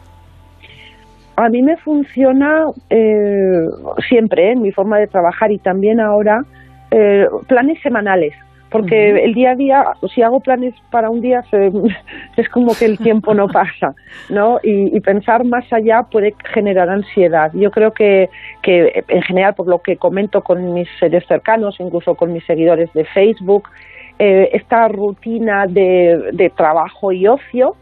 A 1.36 1.48
mí 1.48 1.62
me 1.62 1.76
funciona 1.78 2.64
eh, 2.90 3.66
siempre 4.08 4.52
en 4.52 4.62
mi 4.62 4.72
forma 4.72 4.98
de 4.98 5.06
trabajar 5.06 5.52
y 5.52 5.58
también 5.58 6.00
ahora 6.00 6.44
eh, 6.90 7.24
planes 7.46 7.80
semanales. 7.82 8.34
Porque 8.70 9.24
el 9.24 9.34
día 9.34 9.50
a 9.50 9.54
día, 9.56 9.84
si 10.14 10.22
hago 10.22 10.40
planes 10.40 10.74
para 10.90 11.10
un 11.10 11.20
día, 11.20 11.42
se- 11.50 11.70
es 12.36 12.48
como 12.48 12.72
que 12.78 12.84
el 12.86 12.98
tiempo 12.98 13.34
no 13.34 13.46
pasa, 13.48 13.94
¿no? 14.28 14.58
Y, 14.62 14.96
y 14.96 15.00
pensar 15.00 15.44
más 15.44 15.64
allá 15.72 16.02
puede 16.10 16.34
generar 16.54 16.88
ansiedad. 16.88 17.50
Yo 17.54 17.70
creo 17.70 17.92
que, 17.92 18.28
que, 18.62 19.02
en 19.08 19.22
general, 19.22 19.54
por 19.54 19.66
lo 19.68 19.80
que 19.80 19.96
comento 19.96 20.42
con 20.42 20.72
mis 20.72 20.88
seres 20.98 21.24
cercanos, 21.26 21.80
incluso 21.80 22.14
con 22.14 22.32
mis 22.32 22.44
seguidores 22.46 22.92
de 22.92 23.04
Facebook, 23.06 23.68
eh, 24.18 24.50
esta 24.52 24.86
rutina 24.88 25.66
de, 25.66 26.30
de 26.32 26.50
trabajo 26.50 27.10
y 27.12 27.26
ocio, 27.26 27.74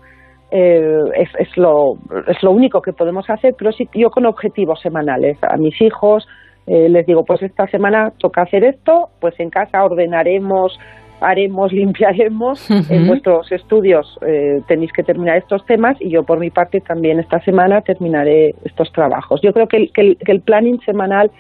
eh, 0.50 1.00
es, 1.16 1.28
es, 1.38 1.56
lo, 1.58 1.94
es 2.26 2.42
lo 2.42 2.52
único 2.52 2.80
que 2.80 2.92
podemos 2.92 3.28
hacer, 3.28 3.54
pero 3.58 3.70
sí 3.72 3.88
yo 3.92 4.10
con 4.10 4.24
objetivos 4.24 4.80
semanales. 4.80 5.36
A 5.42 5.56
mis 5.58 5.78
hijos 5.82 6.26
eh, 6.68 6.88
les 6.88 7.06
digo, 7.06 7.24
pues 7.24 7.42
esta 7.42 7.66
semana 7.68 8.12
toca 8.18 8.42
hacer 8.42 8.62
esto, 8.64 9.08
pues 9.20 9.38
en 9.40 9.50
casa 9.50 9.84
ordenaremos, 9.84 10.78
haremos, 11.20 11.72
limpiaremos. 11.80 12.70
En 12.70 13.06
vuestros 13.06 13.50
estudios 13.52 14.18
eh, 14.26 14.60
tenéis 14.68 14.92
que 14.92 15.02
terminar 15.02 15.36
estos 15.36 15.64
temas 15.66 15.96
y 16.00 16.10
yo 16.10 16.24
por 16.24 16.38
mi 16.38 16.50
parte 16.50 16.80
también 16.80 17.20
esta 17.20 17.40
semana 17.40 17.80
terminaré 17.80 18.54
estos 18.64 18.92
trabajos. 18.92 19.40
Yo 19.42 19.52
creo 19.52 19.66
que 19.66 19.76
el, 19.78 19.92
que 19.92 20.00
el, 20.02 20.16
que 20.18 20.32
el 20.32 20.40
planning 20.40 20.80
semanal 20.82 21.30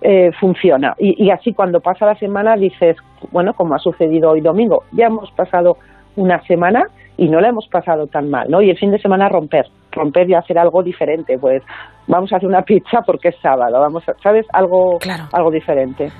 eh, 0.00 0.30
funciona. 0.38 0.94
Y, 0.98 1.24
y 1.24 1.30
así 1.30 1.52
cuando 1.52 1.80
pasa 1.80 2.06
la 2.06 2.14
semana 2.16 2.56
dices, 2.56 2.96
bueno, 3.32 3.54
como 3.54 3.74
ha 3.74 3.78
sucedido 3.78 4.30
hoy 4.30 4.40
domingo, 4.40 4.84
ya 4.92 5.06
hemos 5.06 5.30
pasado 5.32 5.76
una 6.14 6.40
semana 6.46 6.86
y 7.16 7.28
no 7.28 7.40
la 7.40 7.48
hemos 7.48 7.66
pasado 7.66 8.06
tan 8.06 8.30
mal, 8.30 8.48
¿no? 8.48 8.62
Y 8.62 8.70
el 8.70 8.78
fin 8.78 8.92
de 8.92 9.00
semana 9.00 9.28
romper, 9.28 9.66
romper 9.92 10.28
y 10.30 10.34
hacer 10.34 10.58
algo 10.58 10.82
diferente, 10.82 11.36
pues 11.38 11.62
vamos 12.06 12.32
a 12.32 12.36
hacer 12.36 12.48
una 12.48 12.62
pizza 12.62 13.00
porque 13.06 13.28
es 13.28 13.36
sábado, 13.40 13.80
vamos 13.80 14.08
a, 14.08 14.12
¿sabes? 14.22 14.46
Algo, 14.52 14.98
Claro. 14.98 15.24
algo 15.32 15.50
diferente. 15.50 16.10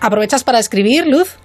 ¿Aprovechas 0.00 0.44
para 0.44 0.58
escribir, 0.58 1.06
Luz? 1.06 1.38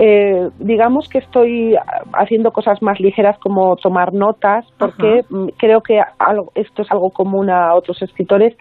Eh, 0.00 0.48
digamos 0.60 1.08
que 1.08 1.18
estoy 1.18 1.74
haciendo 2.12 2.52
cosas 2.52 2.80
más 2.82 3.00
ligeras 3.00 3.36
como 3.40 3.74
tomar 3.76 4.12
notas, 4.14 4.64
porque 4.78 5.22
mm, 5.28 5.48
creo 5.58 5.80
que 5.80 6.00
algo, 6.20 6.52
esto 6.54 6.82
es 6.82 6.90
algo 6.92 7.10
común 7.10 7.50
a 7.50 7.74
otros 7.74 8.00
escritores, 8.02 8.56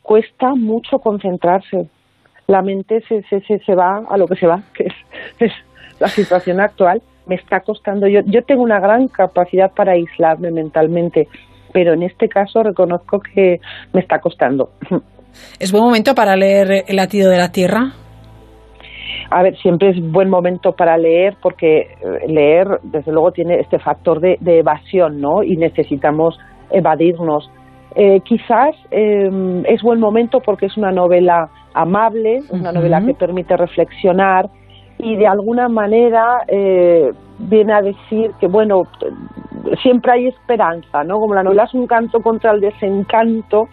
cuesta 0.00 0.54
mucho 0.54 0.98
concentrarse. 0.98 1.90
La 2.46 2.62
mente 2.62 3.02
se, 3.06 3.22
se, 3.24 3.40
se, 3.42 3.58
se 3.58 3.74
va 3.74 4.00
a 4.08 4.16
lo 4.16 4.26
que 4.26 4.36
se 4.36 4.46
va, 4.46 4.62
que 4.74 4.84
es, 4.84 4.94
es 5.40 5.52
la 6.00 6.08
situación 6.08 6.58
actual. 6.60 7.02
Me 7.28 7.36
está 7.36 7.60
costando. 7.60 8.06
Yo, 8.08 8.20
yo 8.26 8.42
tengo 8.42 8.62
una 8.62 8.80
gran 8.80 9.08
capacidad 9.08 9.70
para 9.74 9.92
aislarme 9.92 10.50
mentalmente, 10.50 11.28
pero 11.72 11.92
en 11.92 12.02
este 12.02 12.28
caso 12.28 12.62
reconozco 12.62 13.20
que 13.20 13.60
me 13.92 14.00
está 14.00 14.18
costando. 14.18 14.70
¿Es 15.60 15.70
buen 15.72 15.84
momento 15.84 16.14
para 16.14 16.36
leer 16.36 16.84
El 16.88 16.96
latido 16.96 17.30
de 17.30 17.38
la 17.38 17.52
tierra? 17.52 17.92
A 19.30 19.42
ver, 19.42 19.56
siempre 19.58 19.90
es 19.90 19.96
buen 20.00 20.30
momento 20.30 20.72
para 20.72 20.96
leer 20.96 21.36
porque 21.42 21.80
eh, 21.80 21.88
leer, 22.28 22.66
desde 22.82 23.12
luego, 23.12 23.30
tiene 23.32 23.60
este 23.60 23.78
factor 23.78 24.20
de, 24.20 24.38
de 24.40 24.60
evasión, 24.60 25.20
¿no? 25.20 25.42
Y 25.42 25.56
necesitamos 25.56 26.38
evadirnos. 26.70 27.50
Eh, 27.94 28.20
quizás 28.20 28.74
eh, 28.90 29.28
es 29.66 29.82
buen 29.82 30.00
momento 30.00 30.40
porque 30.40 30.66
es 30.66 30.76
una 30.76 30.92
novela 30.92 31.48
amable, 31.74 32.40
una 32.50 32.72
novela 32.72 33.04
que 33.04 33.14
permite 33.14 33.56
reflexionar 33.56 34.48
y 34.98 35.16
de 35.16 35.26
alguna 35.26 35.68
manera 35.68 36.44
eh, 36.48 37.12
viene 37.38 37.72
a 37.72 37.82
decir 37.82 38.32
que, 38.40 38.48
bueno, 38.48 38.82
siempre 39.82 40.12
hay 40.12 40.26
esperanza, 40.28 41.04
¿no? 41.04 41.20
Como 41.20 41.34
la 41.34 41.42
novela 41.42 41.64
es 41.64 41.74
un 41.74 41.86
canto 41.86 42.20
contra 42.20 42.52
el 42.52 42.60
desencanto, 42.60 43.68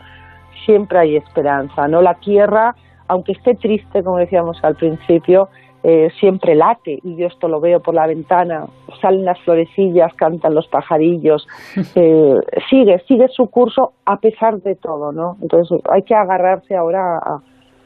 siempre 0.66 1.00
hay 1.00 1.16
esperanza, 1.18 1.88
¿no? 1.88 2.02
La 2.02 2.16
tierra, 2.16 2.76
aunque 3.08 3.34
esté 3.34 3.56
triste, 3.56 4.04
como 4.04 4.18
decíamos 4.18 4.58
al 4.64 4.76
principio, 4.76 5.50
eh, 5.84 6.10
siempre 6.20 6.56
late, 6.56 7.00
y 7.04 7.16
yo 7.16 7.28
esto 7.28 7.48
lo 7.48 7.60
veo 7.60 7.80
por 7.80 7.94
la 7.94 8.08
ventana, 8.08 8.66
salen 9.02 9.24
las 9.24 9.40
florecillas, 9.42 10.14
cantan 10.16 10.56
los 10.56 10.68
pajarillos, 10.68 11.48
eh, 11.96 12.36
sigue, 12.70 13.00
sigue 13.08 13.28
su 13.30 13.48
curso 13.48 13.94
a 14.06 14.18
pesar 14.18 14.62
de 14.62 14.76
todo, 14.76 15.12
¿no? 15.12 15.38
Entonces 15.42 15.80
hay 15.92 16.04
que 16.04 16.16
agarrarse 16.16 16.76
ahora 16.76 17.18
a, 17.18 17.40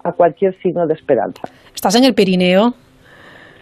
a 0.04 0.12
cualquier 0.14 0.58
signo 0.62 0.88
de 0.88 0.94
esperanza. 0.94 1.42
¿Estás 1.74 1.96
en 1.96 2.06
el 2.06 2.14
Pirineo? 2.14 2.74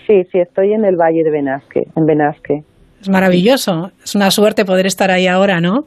Sí, 0.07 0.23
sí, 0.31 0.39
estoy 0.39 0.73
en 0.73 0.85
el 0.85 0.95
Valle 0.95 1.21
de 1.23 1.29
Benasque, 1.29 1.83
en 1.95 2.05
Benasque. 2.05 2.63
Es 3.01 3.09
maravilloso. 3.09 3.91
Es 4.01 4.15
una 4.15 4.31
suerte 4.31 4.63
poder 4.63 4.85
estar 4.85 5.11
ahí 5.11 5.27
ahora, 5.27 5.59
¿no? 5.59 5.85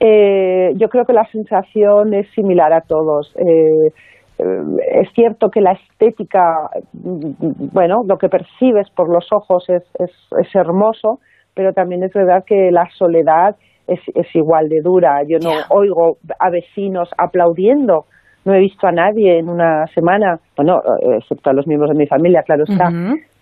Eh, 0.00 0.72
yo 0.76 0.88
creo 0.88 1.04
que 1.04 1.12
la 1.12 1.26
sensación 1.30 2.14
es 2.14 2.26
similar 2.34 2.72
a 2.72 2.80
todos. 2.80 3.34
Eh, 3.36 3.92
es 4.38 5.12
cierto 5.14 5.50
que 5.50 5.60
la 5.60 5.72
estética, 5.72 6.70
bueno, 6.92 8.02
lo 8.06 8.18
que 8.18 8.28
percibes 8.28 8.88
por 8.90 9.08
los 9.10 9.26
ojos 9.30 9.64
es, 9.68 9.82
es, 9.98 10.10
es 10.38 10.54
hermoso, 10.54 11.20
pero 11.54 11.72
también 11.72 12.02
es 12.02 12.12
verdad 12.12 12.44
que 12.46 12.70
la 12.70 12.88
soledad 12.98 13.56
es, 13.86 14.00
es 14.14 14.26
igual 14.34 14.68
de 14.68 14.80
dura. 14.82 15.22
Yo 15.26 15.38
no 15.38 15.52
oigo 15.70 16.18
a 16.38 16.50
vecinos 16.50 17.08
aplaudiendo, 17.16 18.06
no 18.46 18.54
he 18.54 18.60
visto 18.60 18.86
a 18.86 18.92
nadie 18.92 19.38
en 19.38 19.48
una 19.48 19.86
semana, 19.88 20.38
bueno, 20.56 20.78
eh, 21.02 21.18
excepto 21.18 21.50
a 21.50 21.52
los 21.52 21.66
miembros 21.66 21.90
de 21.90 21.98
mi 21.98 22.06
familia, 22.06 22.42
claro 22.42 22.62
está, 22.66 22.90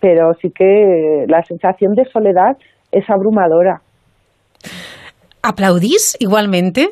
pero 0.01 0.33
sí 0.41 0.49
que 0.49 1.25
la 1.27 1.43
sensación 1.43 1.93
de 1.93 2.05
soledad 2.05 2.57
es 2.91 3.07
abrumadora. 3.07 3.81
¿Aplaudís 5.43 6.17
igualmente? 6.19 6.89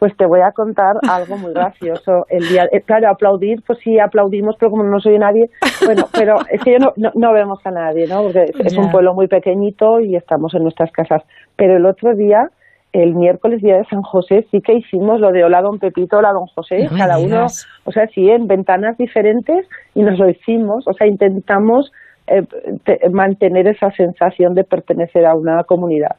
Pues 0.00 0.16
te 0.16 0.26
voy 0.26 0.40
a 0.40 0.50
contar 0.50 0.96
algo 1.08 1.36
muy 1.36 1.52
gracioso. 1.52 2.24
El 2.28 2.48
día, 2.48 2.64
eh, 2.72 2.80
claro, 2.80 3.08
aplaudir, 3.08 3.62
pues 3.64 3.78
sí 3.84 4.00
aplaudimos, 4.00 4.56
pero 4.58 4.72
como 4.72 4.82
no 4.82 4.98
soy 4.98 5.16
nadie, 5.18 5.46
bueno, 5.84 6.06
pero 6.12 6.36
es 6.50 6.60
que 6.64 6.72
yo 6.72 6.78
no, 6.78 6.92
no, 6.96 7.10
no 7.14 7.32
vemos 7.32 7.60
a 7.64 7.70
nadie, 7.70 8.08
¿no? 8.08 8.22
Porque 8.22 8.44
es, 8.44 8.72
es 8.72 8.76
un 8.76 8.90
pueblo 8.90 9.14
muy 9.14 9.28
pequeñito 9.28 10.00
y 10.00 10.16
estamos 10.16 10.54
en 10.54 10.62
nuestras 10.62 10.90
casas. 10.90 11.22
Pero 11.54 11.76
el 11.76 11.86
otro 11.86 12.16
día, 12.16 12.48
el 12.92 13.14
miércoles 13.14 13.62
día 13.62 13.76
de 13.76 13.84
San 13.86 14.02
José, 14.02 14.46
sí 14.50 14.60
que 14.60 14.74
hicimos 14.74 15.20
lo 15.20 15.30
de 15.32 15.44
hola 15.44 15.62
don 15.62 15.78
Pepito, 15.78 16.18
hola 16.18 16.32
don 16.32 16.46
José, 16.46 16.88
No 16.90 16.96
cada 16.96 17.18
uno, 17.18 17.46
o 17.84 17.92
sea, 17.92 18.06
sí, 18.14 18.28
en 18.28 18.46
ventanas 18.48 18.98
diferentes 18.98 19.66
y 19.94 20.02
nos 20.02 20.18
lo 20.18 20.28
hicimos, 20.28 20.86
o 20.88 20.92
sea, 20.94 21.06
intentamos 21.06 21.92
eh, 22.26 22.42
te- 22.84 23.08
mantener 23.10 23.66
esa 23.68 23.90
sensación 23.92 24.54
de 24.54 24.64
pertenecer 24.64 25.24
a 25.26 25.34
una 25.34 25.62
comunidad. 25.64 26.16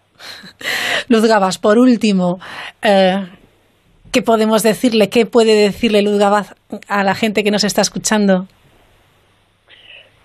Luz 1.09 1.25
Gabas, 1.27 1.57
por 1.57 1.77
último, 1.77 2.39
eh, 2.81 3.25
¿qué 4.11 4.21
podemos 4.21 4.63
decirle? 4.63 5.09
¿Qué 5.09 5.25
puede 5.25 5.55
decirle 5.55 6.01
Luz 6.01 6.19
Gabas 6.19 6.55
a 6.87 7.03
la 7.03 7.15
gente 7.15 7.43
que 7.43 7.51
nos 7.51 7.63
está 7.65 7.81
escuchando? 7.81 8.45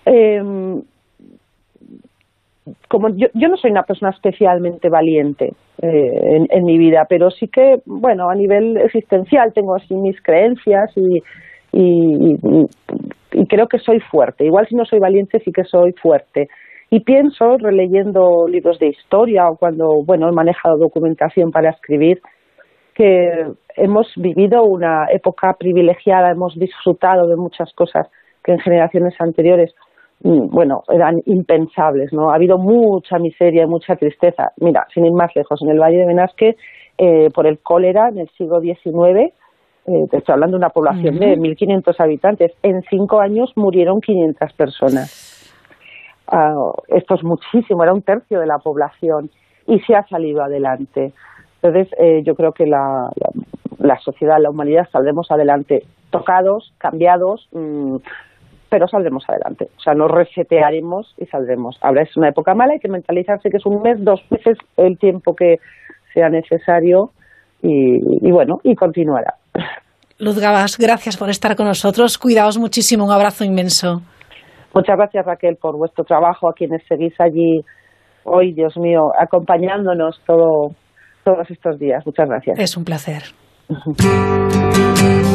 Em, 0.04 0.82
como 2.88 3.08
yo, 3.10 3.28
yo 3.34 3.48
no 3.48 3.56
soy 3.56 3.70
una 3.70 3.82
persona 3.82 4.10
especialmente 4.10 4.88
valiente 4.88 5.52
eh, 5.82 6.46
en, 6.50 6.64
mi 6.64 6.78
vida, 6.78 7.06
pero 7.08 7.30
sí 7.30 7.48
que, 7.48 7.80
bueno, 7.84 8.30
a 8.30 8.34
nivel 8.34 8.76
existencial 8.76 9.52
tengo 9.52 9.74
así 9.74 9.94
mis 9.94 10.20
creencias 10.22 10.90
y, 10.96 11.22
y, 11.72 12.36
y, 13.32 13.46
creo 13.46 13.66
que 13.66 13.78
soy 13.78 14.00
fuerte. 14.00 14.44
Igual 14.44 14.66
si 14.68 14.76
no 14.76 14.84
soy 14.84 15.00
valiente, 15.00 15.40
sí 15.40 15.52
que 15.52 15.64
soy 15.64 15.92
fuerte. 15.92 16.48
Y 16.90 17.00
pienso, 17.00 17.56
releyendo 17.58 18.46
libros 18.48 18.78
de 18.78 18.88
historia 18.88 19.48
o 19.48 19.56
cuando, 19.56 20.02
bueno, 20.04 20.28
he 20.28 20.32
manejado 20.32 20.78
documentación 20.78 21.50
para 21.50 21.70
escribir, 21.70 22.20
que 22.94 23.46
hemos 23.76 24.10
vivido 24.16 24.62
una 24.64 25.06
época 25.10 25.54
privilegiada, 25.58 26.30
hemos 26.30 26.54
disfrutado 26.54 27.26
de 27.26 27.36
muchas 27.36 27.72
cosas 27.74 28.08
que 28.42 28.52
en 28.52 28.60
generaciones 28.60 29.14
anteriores 29.18 29.74
bueno, 30.20 30.82
eran 30.88 31.20
impensables, 31.26 32.12
¿no? 32.12 32.30
Ha 32.30 32.36
habido 32.36 32.58
mucha 32.58 33.18
miseria 33.18 33.64
y 33.64 33.66
mucha 33.66 33.96
tristeza. 33.96 34.50
Mira, 34.58 34.86
sin 34.92 35.06
ir 35.06 35.12
más 35.12 35.30
lejos, 35.36 35.60
en 35.62 35.70
el 35.70 35.78
Valle 35.78 35.98
de 35.98 36.06
Benasque, 36.06 36.56
eh, 36.98 37.30
por 37.34 37.46
el 37.46 37.58
cólera 37.58 38.08
en 38.08 38.18
el 38.18 38.28
siglo 38.30 38.60
XIX, 38.60 39.32
eh, 39.88 40.06
te 40.10 40.16
estoy 40.16 40.32
hablando 40.32 40.56
de 40.56 40.64
una 40.64 40.70
población 40.70 41.18
de 41.18 41.36
1.500 41.36 41.94
habitantes, 42.00 42.52
en 42.62 42.82
cinco 42.90 43.20
años 43.20 43.52
murieron 43.54 44.00
500 44.00 44.52
personas. 44.54 45.36
Ah, 46.26 46.72
esto 46.88 47.14
es 47.14 47.22
muchísimo, 47.22 47.84
era 47.84 47.92
un 47.92 48.02
tercio 48.02 48.40
de 48.40 48.46
la 48.46 48.58
población 48.58 49.30
y 49.68 49.78
se 49.80 49.94
ha 49.94 50.02
salido 50.08 50.42
adelante. 50.42 51.12
Entonces, 51.62 51.92
eh, 51.98 52.22
yo 52.24 52.34
creo 52.34 52.52
que 52.52 52.66
la, 52.66 53.10
la, 53.78 53.98
sociedad, 54.00 54.38
la 54.40 54.50
humanidad 54.50 54.88
saldremos 54.90 55.30
adelante 55.30 55.84
tocados, 56.10 56.72
cambiados, 56.78 57.48
mmm, 57.52 57.96
pero 58.68 58.88
saldremos 58.88 59.24
adelante. 59.28 59.68
O 59.76 59.80
sea, 59.80 59.94
nos 59.94 60.10
resetearemos 60.10 61.14
y 61.18 61.26
saldremos. 61.26 61.78
Ahora 61.80 62.02
es 62.02 62.16
una 62.16 62.28
época 62.28 62.54
mala, 62.54 62.74
hay 62.74 62.80
que 62.80 62.88
mentalizarse 62.88 63.50
que 63.50 63.58
es 63.58 63.66
un 63.66 63.82
mes, 63.82 64.02
dos 64.02 64.20
meses, 64.30 64.58
el 64.76 64.98
tiempo 64.98 65.34
que 65.34 65.56
sea 66.12 66.28
necesario 66.28 67.10
y, 67.62 68.30
bueno, 68.30 68.58
y 68.62 68.74
continuará. 68.74 69.34
Luz 70.18 70.38
Gabas, 70.40 70.78
gracias 70.78 71.16
por 71.16 71.28
estar 71.28 71.56
con 71.56 71.66
nosotros. 71.66 72.18
Cuidaos 72.18 72.58
muchísimo, 72.58 73.04
un 73.04 73.12
abrazo 73.12 73.44
inmenso. 73.44 74.00
Muchas 74.74 74.96
gracias 74.96 75.24
Raquel 75.24 75.56
por 75.56 75.76
vuestro 75.76 76.04
trabajo, 76.04 76.48
a 76.48 76.52
quienes 76.52 76.82
seguís 76.86 77.14
allí 77.18 77.60
hoy, 78.24 78.52
Dios 78.52 78.76
mío, 78.76 79.10
acompañándonos 79.18 80.20
todo, 80.26 80.74
todos 81.24 81.50
estos 81.50 81.78
días. 81.78 82.04
Muchas 82.06 82.28
gracias. 82.28 82.58
Es 82.58 82.76
un 82.76 82.84
placer. 82.84 83.22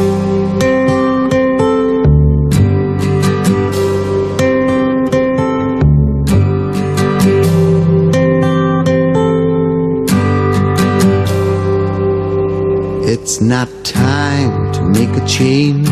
It's 13.12 13.42
not 13.42 13.68
time 13.84 14.72
to 14.72 14.82
make 14.84 15.14
a 15.20 15.24
change. 15.26 15.86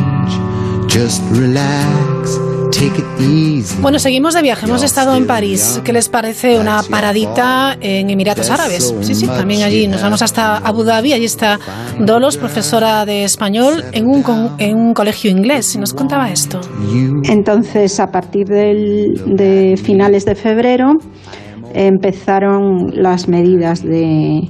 Just 0.89 1.21
relax. 1.33 2.41
Take 2.73 2.99
it 2.99 3.05
easy. 3.21 3.77
Bueno, 3.83 3.99
seguimos 3.99 4.33
de 4.33 4.41
viaje. 4.41 4.65
Hemos 4.65 4.83
estado 4.83 5.15
en 5.15 5.27
París. 5.27 5.83
¿Qué 5.85 5.93
les 5.93 6.09
parece 6.09 6.59
una 6.59 6.83
paradita 6.83 7.77
en 7.79 8.09
Emiratos 8.09 8.49
Árabes? 8.49 8.95
Sí, 9.03 9.15
sí, 9.15 9.27
también 9.27 9.65
allí. 9.65 9.87
Nos 9.87 10.01
vamos 10.01 10.23
hasta 10.23 10.57
Abu 10.57 10.83
Dhabi. 10.83 11.13
Allí 11.13 11.27
está 11.27 11.59
Dolos, 11.99 12.39
profesora 12.39 13.05
de 13.05 13.25
español 13.25 13.85
en 13.93 14.07
un, 14.07 14.25
en 14.57 14.77
un 14.79 14.95
colegio 14.95 15.31
inglés. 15.31 15.77
Nos 15.77 15.93
contaba 15.93 16.31
esto. 16.31 16.63
Entonces, 17.25 18.01
a 18.01 18.07
partir 18.07 18.47
de 18.47 19.79
finales 19.85 20.25
de 20.25 20.35
febrero, 20.37 20.95
empezaron 21.75 22.93
las 22.95 23.29
medidas 23.29 23.83
de 23.83 24.49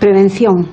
prevención 0.00 0.66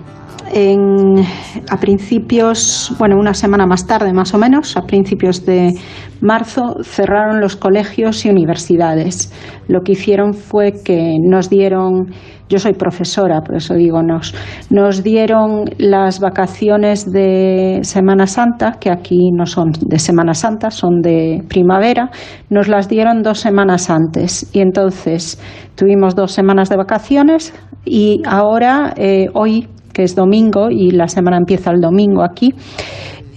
a 0.55 1.77
principios, 1.77 2.93
bueno, 2.99 3.17
una 3.17 3.33
semana 3.33 3.65
más 3.65 3.87
tarde 3.87 4.13
más 4.13 4.33
o 4.35 4.37
menos, 4.37 4.77
a 4.77 4.81
principios 4.81 5.45
de 5.45 5.73
marzo, 6.21 6.75
cerraron 6.83 7.41
los 7.41 7.55
colegios 7.55 8.23
y 8.25 8.29
universidades. 8.29 9.33
Lo 9.67 9.81
que 9.81 9.93
hicieron 9.93 10.33
fue 10.33 10.73
que 10.85 11.15
nos 11.27 11.49
dieron, 11.49 12.13
yo 12.49 12.59
soy 12.59 12.73
profesora, 12.73 13.41
por 13.41 13.55
eso 13.55 13.73
digo 13.73 14.03
nos, 14.03 14.35
nos 14.69 15.01
dieron 15.01 15.65
las 15.79 16.19
vacaciones 16.19 17.11
de 17.11 17.79
Semana 17.81 18.27
Santa, 18.27 18.73
que 18.79 18.91
aquí 18.91 19.31
no 19.35 19.47
son 19.47 19.71
de 19.81 19.97
Semana 19.97 20.35
Santa, 20.35 20.69
son 20.69 21.01
de 21.01 21.43
primavera, 21.49 22.11
nos 22.51 22.67
las 22.67 22.87
dieron 22.87 23.23
dos 23.23 23.39
semanas 23.39 23.89
antes. 23.89 24.49
Y 24.53 24.59
entonces 24.59 25.41
tuvimos 25.75 26.15
dos 26.15 26.31
semanas 26.31 26.69
de 26.69 26.77
vacaciones 26.77 27.53
y 27.85 28.21
ahora, 28.25 28.93
eh, 28.95 29.27
hoy 29.33 29.67
que 29.93 30.03
es 30.03 30.15
domingo 30.15 30.69
y 30.69 30.91
la 30.91 31.07
semana 31.07 31.37
empieza 31.37 31.71
el 31.71 31.79
domingo 31.79 32.23
aquí, 32.23 32.53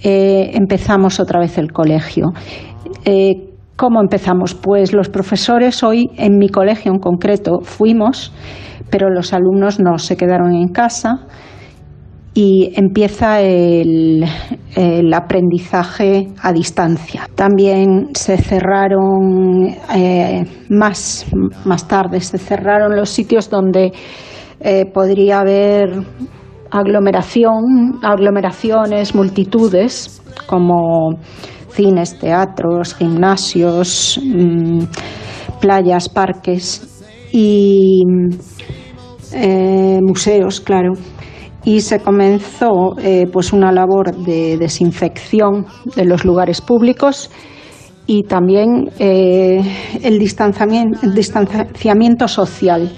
eh, 0.03 0.51
empezamos 0.53 1.19
otra 1.19 1.39
vez 1.39 1.57
el 1.57 1.71
colegio. 1.71 2.27
Eh, 3.05 3.43
¿Cómo 3.75 4.01
empezamos? 4.01 4.55
Pues 4.55 4.93
los 4.93 5.09
profesores 5.09 5.83
hoy 5.83 6.09
en 6.17 6.37
mi 6.37 6.49
colegio 6.49 6.91
en 6.91 6.99
concreto 6.99 7.59
fuimos, 7.61 8.33
pero 8.89 9.09
los 9.09 9.33
alumnos 9.33 9.79
no 9.79 9.99
se 9.99 10.17
quedaron 10.17 10.55
en 10.55 10.69
casa 10.69 11.27
y 12.33 12.71
empieza 12.75 13.41
el, 13.41 14.25
aprendizaje 15.13 16.27
a 16.41 16.53
distancia. 16.53 17.27
También 17.35 18.09
se 18.13 18.37
cerraron 18.37 19.67
eh, 19.95 20.43
más, 20.69 21.25
más 21.65 21.87
tarde, 21.87 22.19
se 22.19 22.37
cerraron 22.37 22.95
los 22.95 23.09
sitios 23.09 23.49
donde 23.49 23.91
podría 24.91 25.41
haber 25.41 26.03
aglomeración, 26.71 27.99
aglomeraciones, 28.01 29.15
multitudes, 29.15 30.21
como 30.47 31.19
cines, 31.69 32.17
teatros, 32.17 32.95
gimnasios, 32.95 34.19
mm, 34.23 34.79
playas, 35.59 36.09
parques 36.09 37.03
y 37.31 38.01
eh, 39.33 39.99
museos, 40.01 40.61
claro. 40.61 40.93
Y 41.63 41.81
se 41.81 41.99
comenzó 41.99 42.97
eh, 42.97 43.27
pues 43.31 43.51
una 43.51 43.71
labor 43.71 44.15
de 44.15 44.57
desinfección 44.57 45.65
de 45.95 46.05
los 46.05 46.23
lugares 46.23 46.61
públicos 46.61 47.29
y 48.05 48.23
también 48.23 48.89
eh, 48.99 49.59
el 50.01 50.17
distanciamiento 50.17 52.27
social 52.29 52.89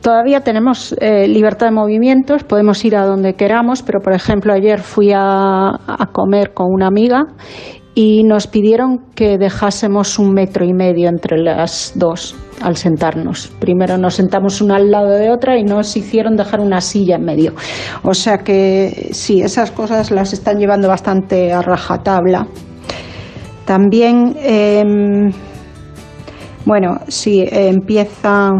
Todavía 0.00 0.40
tenemos 0.40 0.94
eh, 0.98 1.28
libertad 1.28 1.66
de 1.66 1.72
movimientos, 1.72 2.42
podemos 2.42 2.82
ir 2.86 2.96
a 2.96 3.04
donde 3.04 3.34
queramos, 3.34 3.82
pero 3.82 4.00
por 4.00 4.14
ejemplo 4.14 4.54
ayer 4.54 4.80
fui 4.80 5.12
a, 5.14 5.78
comer 6.12 6.54
con 6.54 6.68
una 6.72 6.86
amiga 6.86 7.26
y 7.94 8.24
nos 8.24 8.46
pidieron 8.46 9.10
que 9.14 9.36
dejásemos 9.36 10.18
un 10.18 10.32
metro 10.32 10.64
y 10.64 10.72
medio 10.72 11.10
entre 11.10 11.36
las 11.36 11.92
dos 11.96 12.34
al 12.62 12.76
sentarnos. 12.76 13.48
Primero 13.60 13.98
nos 13.98 14.14
sentamos 14.14 14.62
una 14.62 14.76
al 14.76 14.90
lado 14.90 15.10
de 15.10 15.30
otra 15.30 15.58
y 15.58 15.64
nos 15.64 15.94
hicieron 15.94 16.34
dejar 16.34 16.60
una 16.60 16.80
silla 16.80 17.16
en 17.16 17.24
medio. 17.24 17.52
O 18.02 18.14
sea 18.14 18.38
que 18.38 19.10
sí, 19.12 19.42
esas 19.42 19.70
cosas 19.70 20.10
las 20.10 20.32
están 20.32 20.58
llevando 20.58 20.88
bastante 20.88 21.52
a 21.52 21.60
rajatabla. 21.60 22.46
También, 23.66 24.34
em, 24.38 25.30
bueno, 26.64 27.00
sí, 27.08 27.44
empieza 27.50 28.52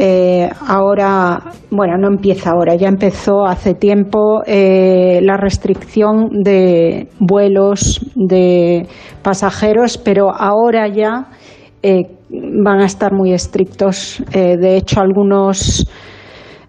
eh, 0.00 0.48
ahora, 0.68 1.40
bueno, 1.72 1.98
no 1.98 2.06
empieza 2.06 2.50
ahora, 2.50 2.76
ya 2.76 2.86
empezó 2.86 3.44
hace 3.44 3.74
tiempo 3.74 4.42
eh, 4.46 5.18
la 5.24 5.36
restricción 5.36 6.28
de 6.44 7.08
vuelos 7.18 8.00
de 8.14 8.86
pasajeros, 9.22 9.98
pero 9.98 10.30
ahora 10.32 10.86
ya 10.86 11.26
eh, 11.82 12.12
van 12.30 12.80
a 12.80 12.86
estar 12.86 13.12
muy 13.12 13.32
estrictos. 13.32 14.22
de 14.32 14.76
hecho, 14.76 15.00
algunos 15.00 15.84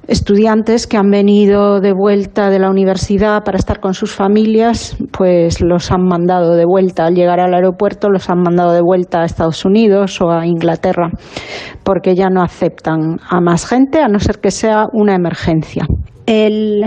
estudiantes 0.10 0.88
que 0.88 0.98
han 0.98 1.12
venido 1.12 1.80
de 1.80 1.94
vuelta 1.94 2.50
de 2.50 2.58
la 2.58 2.70
universidad 2.70 3.44
para 3.44 3.60
estar 3.60 3.80
con 3.80 3.94
sus 3.94 4.12
familias, 4.12 4.98
pues 5.12 5.62
los 5.62 5.92
han 5.92 6.04
mandado 6.04 6.56
de 6.56 6.66
vuelta 6.66 7.06
al 7.06 7.14
llegar 7.14 7.40
al 7.40 7.54
aeropuerto, 7.54 8.10
los 8.10 8.28
han 8.30 8.42
mandado 8.42 8.74
de 8.74 8.82
vuelta 8.82 9.22
a 9.22 9.26
Estados 9.26 9.64
Unidos 9.66 10.20
o 10.20 10.32
a 10.32 10.48
Inglaterra, 10.48 11.12
porque 11.84 12.16
ya 12.16 12.30
no 12.30 12.42
aceptan 12.42 13.20
a 13.30 13.40
más 13.40 13.68
gente, 13.68 14.02
a 14.02 14.08
no 14.08 14.20
ser 14.20 14.40
que 14.40 14.50
sea 14.50 14.88
una 14.94 15.14
emergencia. 15.14 15.86
El 16.26 16.84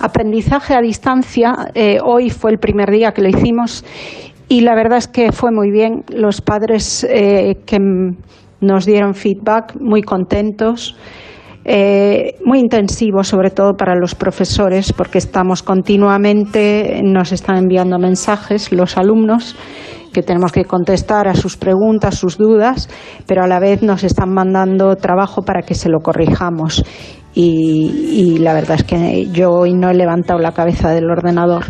aprendizaje 0.00 0.74
a 0.74 0.80
distancia, 0.80 1.52
eh, 1.74 1.98
hoy 2.02 2.30
fue 2.30 2.52
el 2.52 2.58
primer 2.58 2.90
día 2.90 3.12
que 3.12 3.20
lo 3.20 3.28
hicimos 3.28 3.84
y 4.48 4.62
la 4.62 4.74
verdad 4.74 4.98
es 4.98 5.08
que 5.08 5.30
fue 5.30 5.52
muy 5.52 5.70
bien. 5.70 6.04
Los 6.08 6.40
padres 6.40 7.06
eh, 7.08 7.56
que 7.66 7.78
nos 8.60 8.86
dieron 8.86 9.14
feedback, 9.14 9.76
muy 9.78 10.02
contentos. 10.02 10.96
Eh, 11.64 12.36
muy 12.44 12.58
intensivo, 12.58 13.22
sobre 13.22 13.50
todo 13.50 13.74
para 13.74 13.94
los 13.94 14.14
profesores, 14.14 14.92
porque 14.92 15.18
estamos 15.18 15.62
continuamente, 15.62 17.00
nos 17.04 17.32
están 17.32 17.56
enviando 17.56 17.98
mensajes 17.98 18.72
los 18.72 18.96
alumnos 18.96 19.56
que 20.12 20.22
tenemos 20.22 20.52
que 20.52 20.64
contestar 20.64 21.28
a 21.28 21.34
sus 21.34 21.56
preguntas, 21.56 22.16
sus 22.16 22.36
dudas, 22.36 22.88
pero 23.26 23.44
a 23.44 23.46
la 23.46 23.60
vez 23.60 23.82
nos 23.82 24.02
están 24.02 24.32
mandando 24.32 24.96
trabajo 24.96 25.42
para 25.42 25.62
que 25.62 25.74
se 25.74 25.88
lo 25.88 26.00
corrijamos. 26.00 26.82
Y, 27.32 28.10
y 28.12 28.38
la 28.38 28.54
verdad 28.54 28.78
es 28.78 28.84
que 28.84 29.28
yo 29.32 29.50
hoy 29.50 29.72
no 29.74 29.88
he 29.88 29.94
levantado 29.94 30.40
la 30.40 30.52
cabeza 30.52 30.90
del 30.90 31.08
ordenador. 31.08 31.66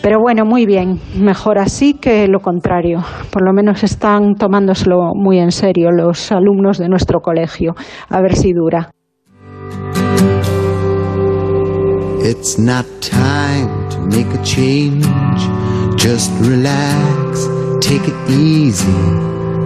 Pero 0.00 0.20
bueno, 0.20 0.46
muy 0.46 0.64
bien, 0.64 1.00
mejor 1.16 1.58
así 1.58 1.92
que 1.92 2.26
lo 2.28 2.40
contrario. 2.40 3.00
Por 3.30 3.44
lo 3.44 3.52
menos 3.52 3.82
están 3.82 4.36
tomándoselo 4.36 5.12
muy 5.14 5.38
en 5.38 5.50
serio 5.50 5.90
los 5.90 6.32
alumnos 6.32 6.78
de 6.78 6.88
nuestro 6.88 7.20
colegio. 7.20 7.74
A 8.08 8.22
ver 8.22 8.34
si 8.34 8.52
dura. 8.52 8.92
It's 12.30 12.58
not 12.58 12.84
time 13.00 13.88
to 13.88 14.00
make 14.00 14.28
a 14.34 14.42
change. 14.44 15.02
Just 15.96 16.30
relax, 16.44 17.48
take 17.80 18.06
it 18.06 18.14
easy. 18.28 18.92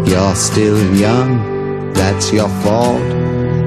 You're 0.06 0.36
still 0.36 0.78
young, 0.94 1.92
that's 1.92 2.32
your 2.32 2.48
fault. 2.62 3.02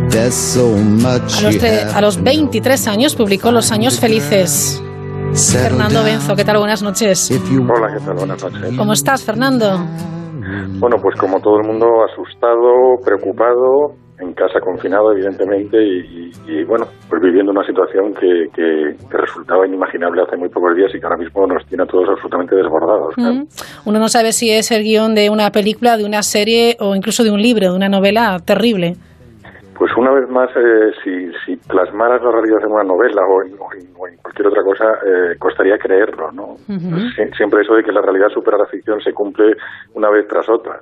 There's 0.09 0.33
so 0.33 0.77
much 0.77 1.43
A 1.43 1.51
los, 1.51 1.61
a 1.93 2.01
los 2.01 2.15
to 2.15 2.21
know. 2.21 2.31
23 2.31 2.87
años 2.87 3.15
publicó 3.17 3.51
Los 3.51 3.69
Años 3.73 3.99
Felices. 3.99 4.81
Fernando 5.33 6.01
Benzo, 6.01 6.33
¿qué 6.33 6.45
tal? 6.45 6.59
Buenas 6.59 6.81
noches. 6.81 7.29
Hola, 7.31 7.97
¿qué 7.97 8.05
tal? 8.05 8.15
Buenas 8.15 8.41
noches. 8.41 8.77
¿Cómo 8.77 8.93
estás, 8.93 9.25
Fernando? 9.25 9.77
Bueno, 10.79 10.95
pues 11.01 11.19
como 11.19 11.41
todo 11.41 11.57
el 11.59 11.67
mundo, 11.67 11.85
asustado, 12.09 12.95
preocupado, 13.03 14.04
en 14.19 14.33
casa 14.33 14.59
confinado, 14.59 15.11
evidentemente, 15.11 15.77
y, 15.83 16.63
bueno, 16.63 16.85
pues 17.09 17.21
viviendo 17.21 17.51
una 17.51 17.65
situación 17.65 18.13
que, 18.13 18.95
resultaba 19.09 19.67
inimaginable 19.67 20.21
hace 20.21 20.37
muy 20.37 20.49
pocos 20.49 20.75
días 20.75 20.91
y 20.93 20.99
que 20.99 21.05
ahora 21.05 21.17
mismo 21.17 21.45
nos 21.47 21.65
tiene 21.67 21.83
a 21.83 21.87
todos 21.87 22.07
absolutamente 22.09 22.55
desbordados. 22.55 23.13
Uno 23.85 23.99
no 23.99 24.07
sabe 24.07 24.31
si 24.31 24.51
es 24.51 24.71
el 24.71 24.83
guion 24.83 25.15
de 25.15 25.29
una 25.29 25.51
película, 25.51 25.97
de 25.97 26.05
una 26.05 26.21
serie 26.21 26.77
o 26.79 26.95
incluso 26.95 27.23
de 27.23 27.31
un 27.31 27.41
libro, 27.41 27.71
de 27.71 27.75
una 27.75 27.89
novela 27.89 28.37
terrible. 28.43 28.95
Pues 29.77 29.91
una 29.97 30.11
vez 30.13 30.29
más, 30.29 30.49
eh, 30.55 30.91
si, 31.03 31.27
si 31.45 31.55
plasmaras 31.67 32.21
la 32.23 32.31
realidad 32.31 32.63
en 32.63 32.71
una 32.71 32.83
novela 32.83 33.21
o 33.27 33.43
en, 33.43 33.53
o 33.59 33.67
en- 33.73 33.93
o 33.97 34.07
en 34.07 34.15
cualquier 34.17 34.47
otra 34.47 34.63
cosa, 34.63 34.85
eh, 35.05 35.35
costaría 35.37 35.77
creerlo, 35.77 36.31
¿no? 36.31 36.55
Sie- 36.67 37.35
Siempre 37.35 37.61
eso 37.61 37.73
de 37.73 37.83
que 37.83 37.91
la 37.91 38.01
realidad 38.01 38.29
supera 38.33 38.57
la 38.57 38.67
ficción 38.67 38.99
se 39.01 39.11
cumple 39.13 39.55
una 39.93 40.09
vez 40.09 40.27
tras 40.27 40.47
otra. 40.49 40.79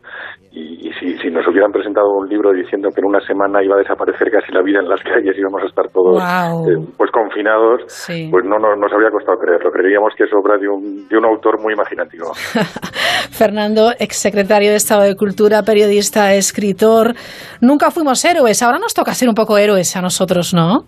Y, 0.51 0.87
y 0.87 0.93
si, 0.93 1.17
si 1.17 1.31
nos 1.31 1.47
hubieran 1.47 1.71
presentado 1.71 2.05
un 2.13 2.29
libro 2.29 2.51
diciendo 2.53 2.89
que 2.93 3.01
en 3.01 3.07
una 3.07 3.19
semana 3.25 3.63
iba 3.63 3.75
a 3.75 3.79
desaparecer 3.79 4.29
casi 4.29 4.51
la 4.51 4.61
vida 4.61 4.79
en 4.79 4.87
las 4.89 5.01
calles 5.01 5.35
y 5.35 5.39
íbamos 5.39 5.63
a 5.63 5.65
estar 5.65 5.89
todos 5.89 6.21
eh, 6.21 6.77
pues 6.95 7.09
confinados, 7.11 7.81
Sí. 7.87 8.27
pues 8.29 8.45
no, 8.45 8.59
no 8.59 8.75
nos 8.75 8.91
habría 8.93 9.09
costado 9.09 9.37
creerlo. 9.39 9.71
Creeríamos 9.71 10.13
que 10.15 10.25
es 10.25 10.29
obra 10.33 10.57
de 10.59 10.67
un, 10.69 11.07
de 11.07 11.17
un 11.17 11.25
autor 11.25 11.59
muy 11.59 11.73
imaginativo. 11.73 12.31
Fernando, 13.31 13.91
exsecretario 13.99 14.69
de 14.69 14.75
Estado 14.77 15.03
de 15.03 15.15
Cultura, 15.15 15.63
periodista, 15.63 16.33
escritor. 16.33 17.13
Nunca 17.61 17.89
fuimos 17.91 18.23
héroes, 18.25 18.61
ahora 18.61 18.77
nos 18.83 18.93
toca 18.93 19.13
ser 19.13 19.29
un 19.29 19.35
poco 19.35 19.57
héroes 19.57 19.95
a 19.95 20.01
nosotros, 20.01 20.53
¿no? 20.53 20.83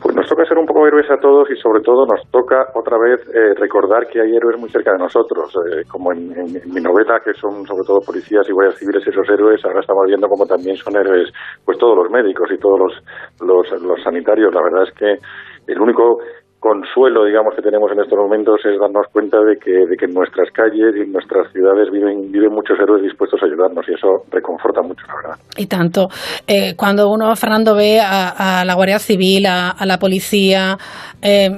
Pues 0.00 0.14
nos 0.14 0.28
toca 0.28 0.44
ser 0.44 0.58
un 0.58 0.66
poco 0.66 0.86
héroes 0.86 1.10
a 1.10 1.18
todos 1.18 1.50
y 1.50 1.56
sobre 1.56 1.82
todo 1.82 2.06
nos 2.06 2.22
toca 2.30 2.70
otra 2.74 2.96
vez 2.98 3.18
eh, 3.34 3.54
recordar 3.58 4.06
que 4.06 4.20
hay 4.20 4.30
héroes 4.30 4.60
muy 4.60 4.70
cerca 4.70 4.92
de 4.92 4.98
nosotros, 4.98 5.50
eh, 5.66 5.82
como 5.90 6.12
en, 6.12 6.30
mi 6.70 6.80
novela, 6.80 7.18
que 7.24 7.34
son 7.34 7.66
sobre 7.66 7.82
todo 7.84 7.98
policías 8.06 8.46
y 8.48 8.52
guardias 8.52 8.78
civiles 8.78 9.02
esos 9.02 9.26
héroes, 9.28 9.58
ahora 9.64 9.80
estamos 9.80 10.04
viendo 10.06 10.28
como 10.28 10.46
también 10.46 10.76
son 10.76 10.94
héroes 10.94 11.32
pues 11.64 11.78
todos 11.78 11.96
los 11.96 12.10
médicos 12.10 12.46
y 12.54 12.58
todos 12.58 12.78
los, 13.40 13.82
los 13.82 14.02
sanitarios. 14.04 14.54
La 14.54 14.62
verdad 14.62 14.84
es 14.86 14.94
que 14.94 15.18
el 15.66 15.80
único 15.80 16.18
consuelo, 16.60 17.24
digamos, 17.24 17.54
que 17.54 17.62
tenemos 17.62 17.90
en 17.92 18.00
estos 18.00 18.18
momentos 18.18 18.56
es 18.64 18.78
darnos 18.80 19.06
cuenta 19.12 19.38
de 19.40 19.56
que, 19.56 19.70
de 19.70 19.96
que 19.96 20.06
en 20.06 20.14
nuestras 20.14 20.50
calles 20.52 20.96
y 20.96 21.02
en 21.02 21.12
nuestras 21.12 21.52
ciudades 21.52 21.90
viven, 21.92 22.32
viven 22.32 22.52
muchos 22.52 22.78
héroes 22.80 23.02
dispuestos 23.02 23.40
a 23.42 23.46
ayudarnos 23.46 23.86
y 23.88 23.94
eso 23.94 24.24
reconforta 24.30 24.82
mucho, 24.82 25.06
la 25.06 25.14
verdad. 25.16 25.36
Y 25.56 25.66
tanto. 25.66 26.08
Eh, 26.46 26.74
cuando 26.76 27.08
uno, 27.10 27.34
Fernando, 27.36 27.74
ve 27.76 28.00
a, 28.00 28.60
a 28.60 28.64
la 28.64 28.74
Guardia 28.74 28.98
Civil, 28.98 29.46
a, 29.46 29.70
a 29.70 29.86
la 29.86 29.98
policía. 29.98 30.76
eh, 31.22 31.50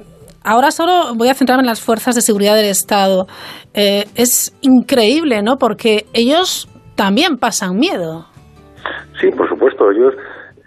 ahora 0.44 0.70
solo 0.70 1.14
voy 1.16 1.28
a 1.28 1.34
centrarme 1.34 1.62
en 1.62 1.68
las 1.68 1.80
fuerzas 1.82 2.14
de 2.14 2.20
seguridad 2.20 2.56
del 2.56 2.66
Estado. 2.66 3.26
Eh, 3.74 4.04
es 4.16 4.56
increíble, 4.62 5.42
¿no? 5.42 5.56
Porque 5.56 6.06
ellos 6.12 6.68
también 6.96 7.36
pasan 7.38 7.76
miedo. 7.76 8.26
Sí, 9.20 9.30
por 9.30 9.48
supuesto, 9.48 9.90
ellos 9.90 10.14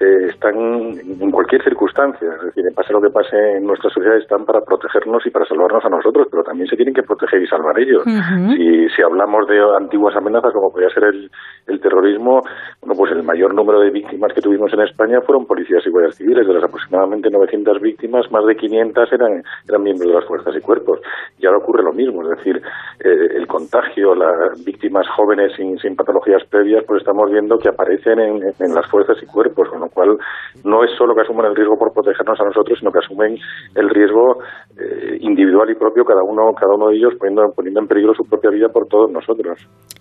eh, 0.01 0.25
están 0.29 0.55
en 0.55 1.31
cualquier 1.31 1.63
circunstancia, 1.63 2.27
es 2.35 2.45
decir, 2.45 2.63
pase 2.75 2.93
lo 2.93 3.01
que 3.01 3.09
pase 3.09 3.37
en 3.57 3.65
nuestra 3.65 3.89
sociedad, 3.89 4.17
están 4.17 4.45
para 4.45 4.61
protegernos 4.61 5.25
y 5.25 5.29
para 5.29 5.45
salvarnos 5.45 5.85
a 5.85 5.89
nosotros, 5.89 6.27
pero 6.31 6.43
también 6.43 6.67
se 6.67 6.75
tienen 6.75 6.93
que 6.93 7.03
proteger 7.03 7.41
y 7.41 7.47
salvar 7.47 7.77
ellos. 7.79 8.03
Si, 8.03 8.89
si 8.89 9.01
hablamos 9.01 9.47
de 9.47 9.59
antiguas 9.77 10.15
amenazas, 10.15 10.53
como 10.53 10.71
podría 10.71 10.89
ser 10.89 11.03
el, 11.05 11.29
el 11.67 11.79
terrorismo, 11.79 12.41
bueno, 12.81 12.95
pues 12.97 13.11
el 13.11 13.23
mayor 13.23 13.53
número 13.53 13.79
de 13.79 13.91
víctimas 13.91 14.33
que 14.33 14.41
tuvimos 14.41 14.73
en 14.73 14.81
España 14.81 15.21
fueron 15.21 15.45
policías 15.45 15.85
y 15.85 15.89
guardias 15.89 16.15
civiles. 16.15 16.47
De 16.47 16.53
las 16.53 16.63
aproximadamente 16.63 17.29
900 17.29 17.79
víctimas, 17.79 18.31
más 18.31 18.45
de 18.45 18.55
500 18.55 19.13
eran, 19.13 19.43
eran 19.67 19.83
miembros 19.83 20.09
de 20.09 20.15
las 20.15 20.25
fuerzas 20.25 20.55
y 20.55 20.61
cuerpos. 20.61 20.99
Y 21.37 21.45
ahora 21.45 21.59
ocurre 21.59 21.83
lo 21.83 21.93
mismo, 21.93 22.23
es 22.23 22.37
decir, 22.37 22.61
eh, 23.03 23.27
el 23.35 23.47
contagio, 23.47 24.15
las 24.15 24.63
víctimas 24.65 25.07
jóvenes 25.15 25.53
sin, 25.55 25.77
sin 25.77 25.95
patologías 25.95 26.43
previas, 26.49 26.83
pues 26.87 27.01
estamos 27.01 27.29
viendo 27.31 27.57
que 27.57 27.69
aparecen 27.69 28.19
en, 28.19 28.41
en 28.59 28.73
las 28.73 28.89
fuerzas 28.89 29.17
y 29.21 29.25
cuerpos, 29.25 29.69
con 29.69 29.81
lo 29.81 29.89
cual 29.91 30.17
no 30.63 30.83
es 30.83 30.91
solo 30.97 31.13
que 31.15 31.21
asumen 31.21 31.45
el 31.45 31.55
riesgo 31.55 31.77
por 31.77 31.93
protegernos 31.93 32.39
a 32.39 32.45
nosotros, 32.45 32.79
sino 32.79 32.91
que 32.91 32.99
asumen 32.99 33.37
el 33.75 33.89
riesgo 33.89 34.41
eh, 34.77 35.17
individual 35.21 35.69
y 35.69 35.75
propio 35.75 36.03
cada 36.03 36.23
uno, 36.23 36.53
cada 36.59 36.73
uno 36.75 36.89
de 36.89 36.97
ellos 36.97 37.13
poniendo, 37.19 37.51
poniendo 37.55 37.81
en 37.81 37.87
peligro 37.87 38.13
su 38.13 38.23
propia 38.23 38.49
vida 38.49 38.67
por 38.69 38.87
todos 38.87 39.11
nosotros. 39.11 39.59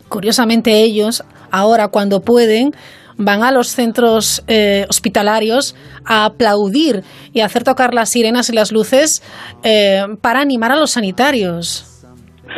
Curiosamente 0.09 0.83
ellos, 0.83 1.23
ahora 1.53 1.89
cuando 1.89 2.21
pueden, 2.21 2.73
van 3.21 3.43
a 3.43 3.53
los 3.53 3.69
centros 3.69 4.43
eh, 4.49 4.87
hospitalarios 4.89 5.77
a 6.07 6.25
aplaudir 6.25 7.03
y 7.33 7.41
a 7.41 7.47
hacer 7.47 7.65
tocar 7.65 7.93
las 7.95 8.11
sirenas 8.11 8.49
y 8.51 8.55
las 8.55 8.73
luces 8.73 9.23
eh, 9.63 10.03
para 10.23 10.41
animar 10.41 10.73
a 10.73 10.77
los 10.77 10.93
sanitarios. 10.93 11.87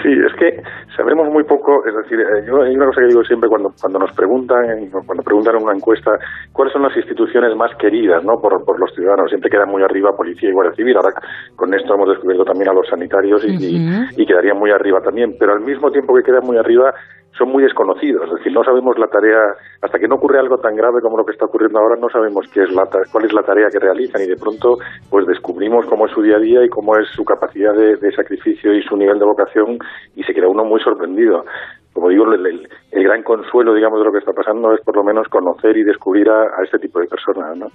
Sí, 0.03 0.09
que 0.43 0.63
sabemos 0.97 1.29
muy 1.31 1.45
poco, 1.45 1.85
es 1.87 1.95
decir, 1.95 2.19
eh, 2.21 2.45
yo 2.47 2.63
hay 2.63 2.75
una 2.75 2.87
cosa 2.87 3.01
que 3.03 3.07
digo 3.09 3.23
siempre 3.25 3.49
cuando 3.49 3.71
cuando 3.81 3.99
nos 4.01 4.13
preguntan, 4.13 4.65
cuando 5.07 5.23
preguntan 5.23 5.57
en 5.57 5.63
una 5.63 5.75
encuesta, 5.75 6.11
cuáles 6.53 6.73
son 6.73 6.83
las 6.83 6.97
instituciones 6.97 7.55
más 7.57 7.71
queridas, 7.77 8.25
¿no? 8.25 8.41
Por, 8.41 8.65
por 8.65 8.79
los 8.81 8.93
ciudadanos, 8.95 9.31
siempre 9.31 9.51
queda 9.51 9.67
muy 9.67 9.83
arriba 9.83 10.17
policía 10.17 10.49
y 10.51 10.53
guardia 10.53 10.75
civil. 10.75 10.97
Ahora 10.97 11.15
con 11.55 11.73
esto 11.75 11.95
hemos 11.95 12.09
descubierto 12.09 12.45
también 12.45 12.71
a 12.71 12.75
los 12.75 12.89
sanitarios 12.89 13.45
y, 13.45 13.55
y- 13.55 13.77
y 14.17 14.27
quedaría 14.27 14.55
muy 14.55 14.71
arriba 14.71 15.01
también, 15.01 15.37
pero 15.39 15.53
al 15.53 15.61
mismo 15.61 15.91
tiempo 15.91 16.15
que 16.15 16.23
queda 16.25 16.41
muy 16.41 16.57
arriba 16.59 16.93
son 17.37 17.49
muy 17.49 17.63
desconocidos, 17.63 18.29
es 18.29 18.35
decir, 18.37 18.53
no 18.53 18.63
sabemos 18.63 18.99
la 18.99 19.07
tarea, 19.07 19.41
hasta 19.81 19.99
que 19.99 20.07
no 20.07 20.17
ocurre 20.17 20.39
algo 20.39 20.59
tan 20.59 20.77
grave 20.77 21.01
como 21.01 21.17
lo 21.17 21.25
que 21.25 21.33
está 21.33 21.47
ocurriendo 21.47 21.79
ahora, 21.79 21.97
no 21.99 22.09
sabemos 22.11 22.47
qué 22.53 22.63
es 22.63 22.71
la, 22.73 22.87
cuál 23.11 23.25
es 23.25 23.33
la 23.33 23.43
tarea 23.43 23.69
que 23.71 23.79
realizan 23.79 24.23
y 24.23 24.27
de 24.27 24.37
pronto 24.37 24.77
pues 25.09 25.27
descubrimos 25.27 25.87
cómo 25.87 26.07
es 26.07 26.13
su 26.13 26.23
día 26.23 26.37
a 26.37 26.41
día 26.41 26.65
y 26.65 26.69
cómo 26.69 26.97
es 26.97 27.09
su 27.09 27.25
capacidad 27.25 27.75
de, 27.75 27.97
de 27.97 28.13
sacrificio 28.13 28.75
y 28.75 28.83
su 28.83 28.97
nivel 28.97 29.19
de 29.19 29.25
vocación 29.25 29.79
y 30.15 30.23
se 30.25 30.35
queda 30.35 30.49
uno 30.49 30.65
muy 30.65 30.81
sorprendido. 30.81 31.45
Como 31.93 32.09
digo, 32.09 32.33
el, 32.33 32.47
el- 32.47 32.69
gran 33.05 33.23
consuelo, 33.23 33.75
digamos, 33.75 33.99
de 33.99 34.05
lo 34.07 34.13
que 34.13 34.19
está 34.19 34.33
pasando 34.33 34.73
es 34.75 34.81
por 34.83 34.97
lo 34.97 35.03
menos 35.05 35.27
conocer 35.29 35.77
y 35.77 35.83
descubrir 35.83 36.29
a, 36.29 36.43
a 36.59 36.65
este 36.65 36.79
tipo 36.79 37.01
de 37.01 37.07
personas, 37.07 37.57
¿no? 37.57 37.67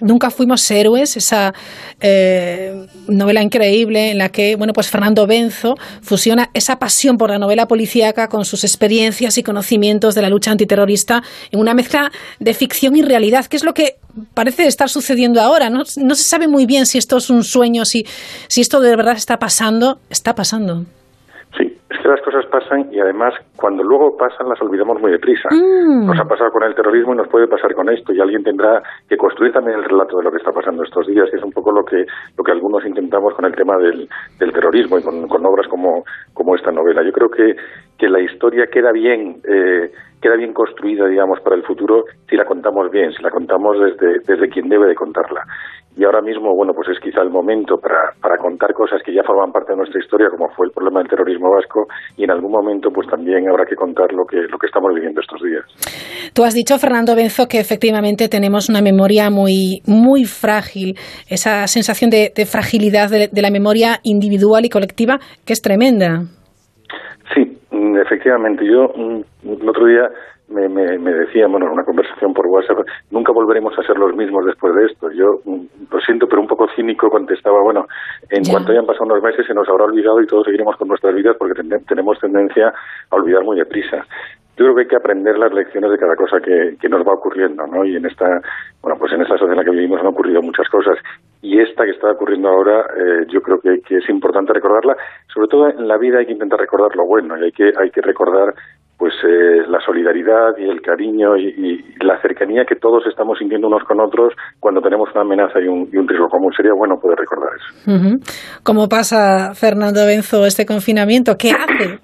Nunca 0.00 0.30
fuimos 0.30 0.68
héroes, 0.70 1.16
esa 1.16 1.54
eh, 2.00 2.86
novela 3.08 3.42
increíble 3.42 4.10
en 4.10 4.18
la 4.18 4.28
que, 4.28 4.56
bueno, 4.56 4.72
pues 4.72 4.90
Fernando 4.90 5.26
Benzo 5.26 5.76
fusiona 6.02 6.50
esa 6.52 6.78
pasión 6.78 7.16
por 7.16 7.30
la 7.30 7.38
novela 7.38 7.66
policíaca 7.66 8.28
con 8.28 8.44
sus 8.44 8.64
experiencias 8.64 9.38
y 9.38 9.42
conocimientos 9.42 10.14
de 10.14 10.22
la 10.22 10.28
lucha 10.28 10.50
antiterrorista 10.50 11.22
en 11.50 11.60
una 11.60 11.74
mezcla 11.74 12.10
de 12.40 12.54
ficción 12.54 12.96
y 12.96 13.02
realidad, 13.02 13.46
que 13.46 13.56
es 13.56 13.64
lo 13.64 13.72
que 13.72 13.96
parece 14.34 14.66
estar 14.66 14.88
sucediendo 14.88 15.40
ahora. 15.40 15.70
No, 15.70 15.78
no 15.96 16.14
se 16.14 16.24
sabe 16.24 16.48
muy 16.48 16.66
bien 16.66 16.86
si 16.86 16.98
esto 16.98 17.16
es 17.16 17.30
un 17.30 17.44
sueño, 17.44 17.84
si, 17.84 18.04
si 18.48 18.60
esto 18.60 18.80
de 18.80 18.96
verdad 18.96 19.16
está 19.16 19.38
pasando. 19.38 19.98
Está 20.10 20.34
pasando. 20.34 20.84
Sí, 22.04 22.10
es 22.10 22.20
que 22.20 22.20
las 22.20 22.20
cosas 22.22 22.46
pasan 22.50 22.92
y 22.92 23.00
además 23.00 23.32
cuando 23.56 23.82
luego 23.82 24.14
pasan 24.16 24.48
las 24.48 24.60
olvidamos 24.60 25.00
muy 25.00 25.10
deprisa. 25.10 25.48
Nos 25.50 26.18
ha 26.20 26.24
pasado 26.24 26.50
con 26.50 26.62
el 26.62 26.74
terrorismo 26.74 27.14
y 27.14 27.16
nos 27.16 27.28
puede 27.28 27.46
pasar 27.46 27.74
con 27.74 27.88
esto 27.88 28.12
y 28.12 28.20
alguien 28.20 28.42
tendrá 28.42 28.82
que 29.08 29.16
construir 29.16 29.52
también 29.52 29.78
el 29.78 29.84
relato 29.84 30.18
de 30.18 30.24
lo 30.24 30.30
que 30.30 30.36
está 30.36 30.52
pasando 30.52 30.82
estos 30.82 31.06
días 31.06 31.28
y 31.32 31.36
es 31.36 31.42
un 31.42 31.52
poco 31.52 31.72
lo 31.72 31.82
que 31.82 32.04
lo 32.36 32.44
que 32.44 32.52
algunos 32.52 32.84
intentamos 32.84 33.32
con 33.34 33.46
el 33.46 33.54
tema 33.54 33.78
del, 33.78 34.06
del 34.38 34.52
terrorismo 34.52 34.98
y 34.98 35.02
con, 35.02 35.26
con 35.28 35.46
obras 35.46 35.66
como, 35.68 36.04
como 36.34 36.54
esta 36.54 36.70
novela. 36.70 37.02
Yo 37.02 37.12
creo 37.12 37.30
que, 37.30 37.56
que 37.96 38.08
la 38.08 38.20
historia 38.20 38.66
queda 38.66 38.92
bien 38.92 39.40
eh, 39.48 39.90
queda 40.20 40.36
bien 40.36 40.54
construida, 40.54 41.06
digamos, 41.06 41.38
para 41.40 41.54
el 41.54 41.62
futuro 41.64 42.04
si 42.30 42.36
la 42.36 42.46
contamos 42.46 42.90
bien, 42.90 43.12
si 43.12 43.22
la 43.22 43.30
contamos 43.30 43.76
desde, 43.78 44.20
desde 44.20 44.48
quien 44.48 44.70
debe 44.70 44.88
de 44.88 44.94
contarla. 44.94 45.44
Y 45.96 46.04
ahora 46.04 46.20
mismo, 46.20 46.54
bueno, 46.54 46.72
pues 46.74 46.88
es 46.88 46.98
quizá 47.00 47.22
el 47.22 47.30
momento 47.30 47.76
para, 47.78 48.12
para 48.20 48.36
contar 48.36 48.72
cosas 48.72 49.00
que 49.04 49.14
ya 49.14 49.22
forman 49.22 49.52
parte 49.52 49.72
de 49.72 49.78
nuestra 49.78 50.00
historia, 50.00 50.28
como 50.28 50.48
fue 50.50 50.66
el 50.66 50.72
problema 50.72 51.00
del 51.00 51.08
terrorismo 51.08 51.50
vasco, 51.50 51.86
y 52.16 52.24
en 52.24 52.30
algún 52.30 52.50
momento, 52.50 52.90
pues 52.90 53.08
también 53.08 53.48
habrá 53.48 53.64
que 53.64 53.76
contar 53.76 54.12
lo 54.12 54.24
que, 54.24 54.38
lo 54.50 54.58
que 54.58 54.66
estamos 54.66 54.92
viviendo 54.92 55.20
estos 55.20 55.40
días. 55.42 55.64
Tú 56.34 56.42
has 56.42 56.54
dicho, 56.54 56.76
Fernando 56.78 57.14
Benzo, 57.14 57.46
que 57.46 57.60
efectivamente 57.60 58.28
tenemos 58.28 58.68
una 58.68 58.82
memoria 58.82 59.30
muy, 59.30 59.82
muy 59.86 60.24
frágil, 60.24 60.94
esa 61.30 61.66
sensación 61.68 62.10
de, 62.10 62.32
de 62.34 62.44
fragilidad 62.44 63.08
de, 63.08 63.28
de 63.30 63.42
la 63.42 63.50
memoria 63.50 64.00
individual 64.02 64.64
y 64.64 64.70
colectiva 64.70 65.18
que 65.46 65.52
es 65.52 65.62
tremenda. 65.62 66.22
Sí, 67.34 67.54
Mm, 67.74 67.96
Efectivamente, 67.98 68.64
yo 68.64 68.88
mm, 68.94 69.50
el 69.62 69.68
otro 69.68 69.86
día 69.86 70.08
me, 70.54 70.68
me, 70.68 70.98
me 70.98 71.12
decía, 71.12 71.46
bueno, 71.48 71.66
en 71.66 71.72
una 71.72 71.84
conversación 71.84 72.32
por 72.32 72.46
WhatsApp, 72.46 72.78
nunca 73.10 73.32
volveremos 73.32 73.78
a 73.78 73.82
ser 73.82 73.98
los 73.98 74.14
mismos 74.14 74.46
después 74.46 74.74
de 74.74 74.86
esto. 74.86 75.10
Yo 75.10 75.40
mm, 75.44 75.60
lo 75.90 76.00
siento, 76.00 76.26
pero 76.28 76.40
un 76.40 76.48
poco 76.48 76.66
cínico 76.76 77.10
contestaba, 77.10 77.60
bueno, 77.62 77.86
en 78.30 78.42
Ya. 78.44 78.52
cuanto 78.52 78.72
hayan 78.72 78.86
pasado 78.86 79.06
unos 79.06 79.22
meses 79.22 79.46
se 79.46 79.54
nos 79.54 79.68
habrá 79.68 79.84
olvidado 79.84 80.20
y 80.22 80.26
todos 80.26 80.44
seguiremos 80.44 80.76
con 80.76 80.88
nuestras 80.88 81.14
vidas 81.14 81.36
porque 81.38 81.54
ten- 81.60 81.84
tenemos 81.86 82.18
tendencia 82.20 82.72
a 83.10 83.16
olvidar 83.16 83.42
muy 83.44 83.56
deprisa. 83.58 84.06
Yo 84.56 84.66
creo 84.66 84.74
que 84.76 84.80
hay 84.82 84.86
que 84.86 84.94
aprender 84.96 85.36
las 85.36 85.52
lecciones 85.52 85.90
de 85.90 85.98
cada 85.98 86.14
cosa 86.14 86.38
que, 86.40 86.76
que 86.80 86.88
nos 86.88 87.04
va 87.04 87.14
ocurriendo, 87.14 87.66
¿no? 87.66 87.84
Y 87.84 87.96
en 87.96 88.06
esta, 88.06 88.40
bueno, 88.82 88.96
pues 89.00 89.12
en 89.12 89.20
esta 89.22 89.34
sociedad 89.36 89.50
en 89.54 89.58
la 89.58 89.64
que 89.64 89.72
vivimos 89.72 89.98
han 90.00 90.06
ocurrido 90.06 90.40
muchas 90.42 90.68
cosas. 90.68 90.96
Y 91.42 91.58
esta 91.60 91.84
que 91.84 91.90
está 91.90 92.12
ocurriendo 92.12 92.48
ahora, 92.50 92.86
eh, 92.96 93.26
yo 93.30 93.42
creo 93.42 93.58
que, 93.60 93.80
que 93.80 93.96
es 93.96 94.08
importante 94.08 94.52
recordarla. 94.52 94.96
Sobre 95.34 95.48
todo 95.48 95.68
en 95.70 95.88
la 95.88 95.98
vida 95.98 96.18
hay 96.20 96.26
que 96.26 96.32
intentar 96.34 96.60
recordar 96.60 96.94
lo 96.94 97.04
bueno 97.04 97.36
y 97.36 97.46
hay 97.46 97.50
que, 97.52 97.72
hay 97.76 97.90
que 97.90 98.00
recordar 98.00 98.54
pues 99.04 99.12
eh, 99.22 99.68
la 99.68 99.80
solidaridad 99.84 100.56
y 100.56 100.64
el 100.64 100.80
cariño 100.80 101.36
y, 101.36 101.84
la 102.00 102.18
cercanía 102.22 102.64
que 102.64 102.76
todos 102.76 103.04
estamos 103.06 103.36
sintiendo 103.38 103.66
unos 103.68 103.84
con 103.84 104.00
otros 104.00 104.32
cuando 104.58 104.80
tenemos 104.80 105.10
una 105.12 105.20
amenaza 105.20 105.60
y 105.60 105.68
un, 105.68 105.90
y 105.92 105.98
un 105.98 106.08
riesgo 106.08 106.26
común. 106.30 106.50
Sería 106.56 106.72
bueno 106.72 106.96
poder 106.96 107.18
recordar 107.18 107.50
eso. 107.54 108.18
¿Cómo 108.62 108.88
pasa, 108.88 109.52
Fernando 109.52 110.06
Benzo, 110.06 110.46
este 110.46 110.64
confinamiento? 110.64 111.36
¿Qué 111.36 111.50
hace? 111.50 111.98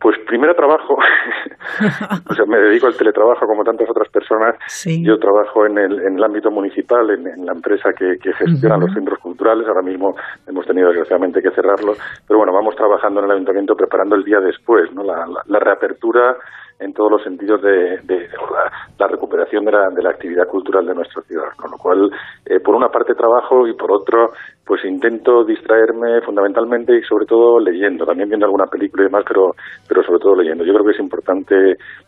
Pues 0.00 0.16
primero 0.26 0.54
trabajo, 0.54 0.94
o 2.30 2.34
sea, 2.34 2.44
me 2.46 2.58
dedico 2.58 2.86
al 2.86 2.96
teletrabajo 2.96 3.46
como 3.46 3.62
tantas 3.64 3.88
otras 3.90 4.08
personas. 4.08 4.56
Sí. 4.66 5.04
Yo 5.04 5.18
trabajo 5.18 5.66
en 5.66 5.76
el, 5.78 6.00
en 6.00 6.16
el 6.16 6.24
ámbito 6.24 6.50
municipal, 6.50 7.10
en, 7.10 7.26
en 7.26 7.44
la 7.46 7.52
empresa 7.52 7.90
que, 7.96 8.16
que 8.22 8.32
gestiona 8.32 8.78
los 8.78 8.92
centros 8.94 9.18
culturales. 9.18 9.66
Ahora 9.68 9.82
mismo 9.82 10.14
hemos 10.48 10.66
tenido 10.66 10.88
desgraciadamente 10.88 11.42
que 11.42 11.50
cerrarlo, 11.50 11.92
pero 12.26 12.38
bueno, 12.38 12.52
vamos 12.52 12.74
trabajando 12.76 13.20
en 13.20 13.26
el 13.26 13.32
ayuntamiento 13.32 13.74
preparando 13.76 14.16
el 14.16 14.24
día 14.24 14.40
después, 14.40 14.90
¿no? 14.94 15.02
La, 15.02 15.26
la- 15.26 15.42
la 15.46 15.58
reapertura 15.58 16.34
en 16.78 16.94
todos 16.94 17.10
los 17.10 17.22
sentidos 17.22 17.60
de, 17.60 17.98
de- 18.04 18.28
de 18.28 18.28
la, 18.28 18.72
la 18.98 19.06
recuperación 19.06 19.64
de 19.66 19.72
la, 19.72 19.90
de 19.90 20.02
la 20.02 20.10
actividad 20.10 20.46
cultural 20.48 20.86
de 20.86 20.94
nuestra 20.94 21.20
ciudad. 21.22 21.48
Con 21.56 21.70
lo 21.72 21.76
cual, 21.76 22.10
eh, 22.46 22.58
por 22.60 22.74
una 22.74 22.88
parte 22.88 23.14
trabajo 23.14 23.66
y 23.66 23.74
por 23.74 23.92
otro, 23.92 24.30
pues 24.70 24.84
intento 24.84 25.42
distraerme 25.44 26.20
fundamentalmente 26.24 26.96
y 26.96 27.02
sobre 27.02 27.26
todo 27.26 27.58
leyendo, 27.58 28.06
también 28.06 28.28
viendo 28.28 28.46
alguna 28.46 28.66
película 28.66 29.02
y 29.02 29.06
demás, 29.06 29.24
pero, 29.26 29.50
pero 29.88 30.00
sobre 30.04 30.20
todo 30.20 30.36
leyendo. 30.36 30.64
Yo 30.64 30.72
creo 30.74 30.84
que 30.86 30.92
es 30.92 31.00
importante 31.00 31.54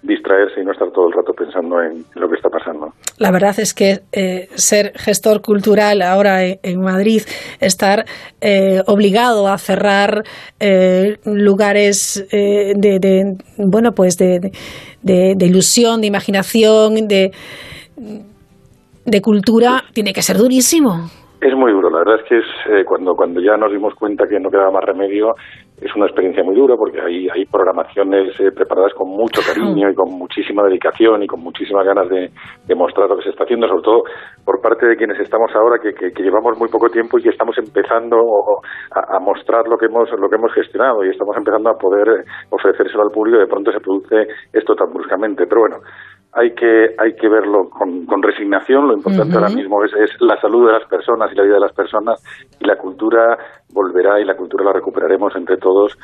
distraerse 0.01 0.61
y 0.61 0.65
no 0.65 0.71
estar 0.71 0.89
todo 0.93 1.09
el 1.09 1.13
rato 1.13 1.33
pensando 1.33 1.83
en 1.83 2.05
lo 2.15 2.29
que 2.29 2.37
está 2.37 2.49
pasando. 2.49 2.93
La 3.19 3.33
verdad 3.33 3.59
es 3.59 3.75
que 3.75 4.03
eh, 4.13 4.47
ser 4.55 4.93
gestor 4.95 5.43
cultural 5.43 6.03
ahora 6.03 6.45
en, 6.45 6.61
en 6.63 6.81
Madrid, 6.81 7.23
estar 7.59 8.05
eh, 8.41 8.81
obligado 8.87 9.49
a 9.49 9.59
cerrar 9.59 10.23
eh, 10.61 11.17
lugares 11.25 12.25
eh, 12.31 12.75
de, 12.77 13.01
de, 13.01 13.37
bueno, 13.59 13.91
pues 13.91 14.17
de, 14.19 14.39
de- 15.03 15.35
de 15.37 15.47
ilusión, 15.47 16.01
de 16.01 16.07
imaginación, 16.07 17.09
de, 17.09 17.33
de 19.05 19.21
cultura, 19.21 19.83
tiene 19.93 20.13
que 20.13 20.23
ser 20.23 20.37
durísimo. 20.39 21.11
Es 21.45 21.53
muy 21.57 21.73
duro, 21.73 21.91
la 21.91 21.99
verdad 21.99 22.21
es 22.21 22.29
que 22.29 22.39
es 22.39 22.45
eh, 22.71 22.85
cuando, 22.85 23.17
cuando 23.17 23.41
ya 23.41 23.57
nos 23.57 23.73
dimos 23.73 23.93
cuenta 23.97 24.29
que 24.29 24.39
no 24.39 24.49
quedaba 24.49 24.71
más 24.71 24.85
remedio, 24.85 25.35
es 25.81 25.91
una 25.97 26.07
experiencia 26.07 26.45
muy 26.45 26.55
dura 26.55 26.77
porque 26.77 27.01
hay, 27.01 27.27
hay 27.35 27.45
programaciones 27.47 28.39
eh, 28.39 28.53
preparadas 28.55 28.95
con 28.95 29.09
mucho 29.09 29.41
cariño 29.45 29.91
y 29.91 29.95
con 29.97 30.13
muchísima 30.17 30.63
dedicación 30.63 31.21
y 31.25 31.27
con 31.27 31.41
muchísimas 31.41 31.85
ganas 31.85 32.09
de, 32.09 32.31
de 32.65 32.75
mostrar 32.77 33.09
lo 33.09 33.17
que 33.17 33.25
se 33.25 33.31
está 33.31 33.43
haciendo, 33.43 33.67
sobre 33.67 33.83
todo 33.83 34.03
por 34.45 34.61
parte 34.63 34.87
de 34.87 34.97
quienes 34.97 35.19
estamos 35.19 35.51
ahora, 35.57 35.81
que, 35.83 35.93
que- 35.95 36.13
que 36.13 36.23
llevamos 36.23 36.57
muy 36.57 36.69
poco 36.69 36.89
tiempo 36.91 37.19
y 37.19 37.23
que 37.25 37.31
estamos 37.31 37.59
empezando 37.59 38.19
a, 38.95 39.17
a 39.17 39.19
mostrar 39.19 39.67
lo 39.67 39.77
que 39.77 39.87
hemos 39.87 40.09
lo 40.13 40.29
que 40.29 40.37
hemos 40.37 40.53
gestionado 40.55 41.03
y 41.05 41.09
estamos 41.11 41.37
empezando 41.37 41.71
a 41.71 41.75
poder 41.75 42.07
eh, 42.09 42.25
ofrecérselo 42.51 43.03
al 43.03 43.11
público 43.11 43.39
y 43.39 43.41
de 43.41 43.49
pronto 43.49 43.73
se 43.73 43.81
produce 43.81 44.29
esto 44.53 44.77
tan 44.77 44.93
bruscamente. 44.93 45.47
Pero 45.49 45.63
bueno, 45.63 45.77
hay 46.35 46.55
que 46.55 46.95
hay 46.99 47.15
que 47.15 47.29
verlo 47.29 47.69
con, 47.69 48.07
con 48.07 48.23
resignación. 48.23 48.89
Lo 48.89 48.95
importante 48.95 49.35
ahora 49.35 49.51
mismo 49.51 49.85
es, 49.85 49.93
es 49.93 50.11
la 50.21 50.41
salud 50.41 50.67
de 50.67 50.73
las 50.73 50.89
personas 50.89 51.31
y 51.33 51.37
la 51.37 51.43
vida 51.43 51.55
de 51.55 51.61
las 51.61 51.73
personas 51.73 52.23
y 52.59 52.65
la 52.65 52.77
cultura 52.77 53.37
volverá 53.73 54.21
y 54.21 54.25
la 54.25 54.35
cultura 54.35 54.65
la 54.65 54.73
recuperaremos 54.73 55.35
entre 55.37 55.59
todos 55.59 55.99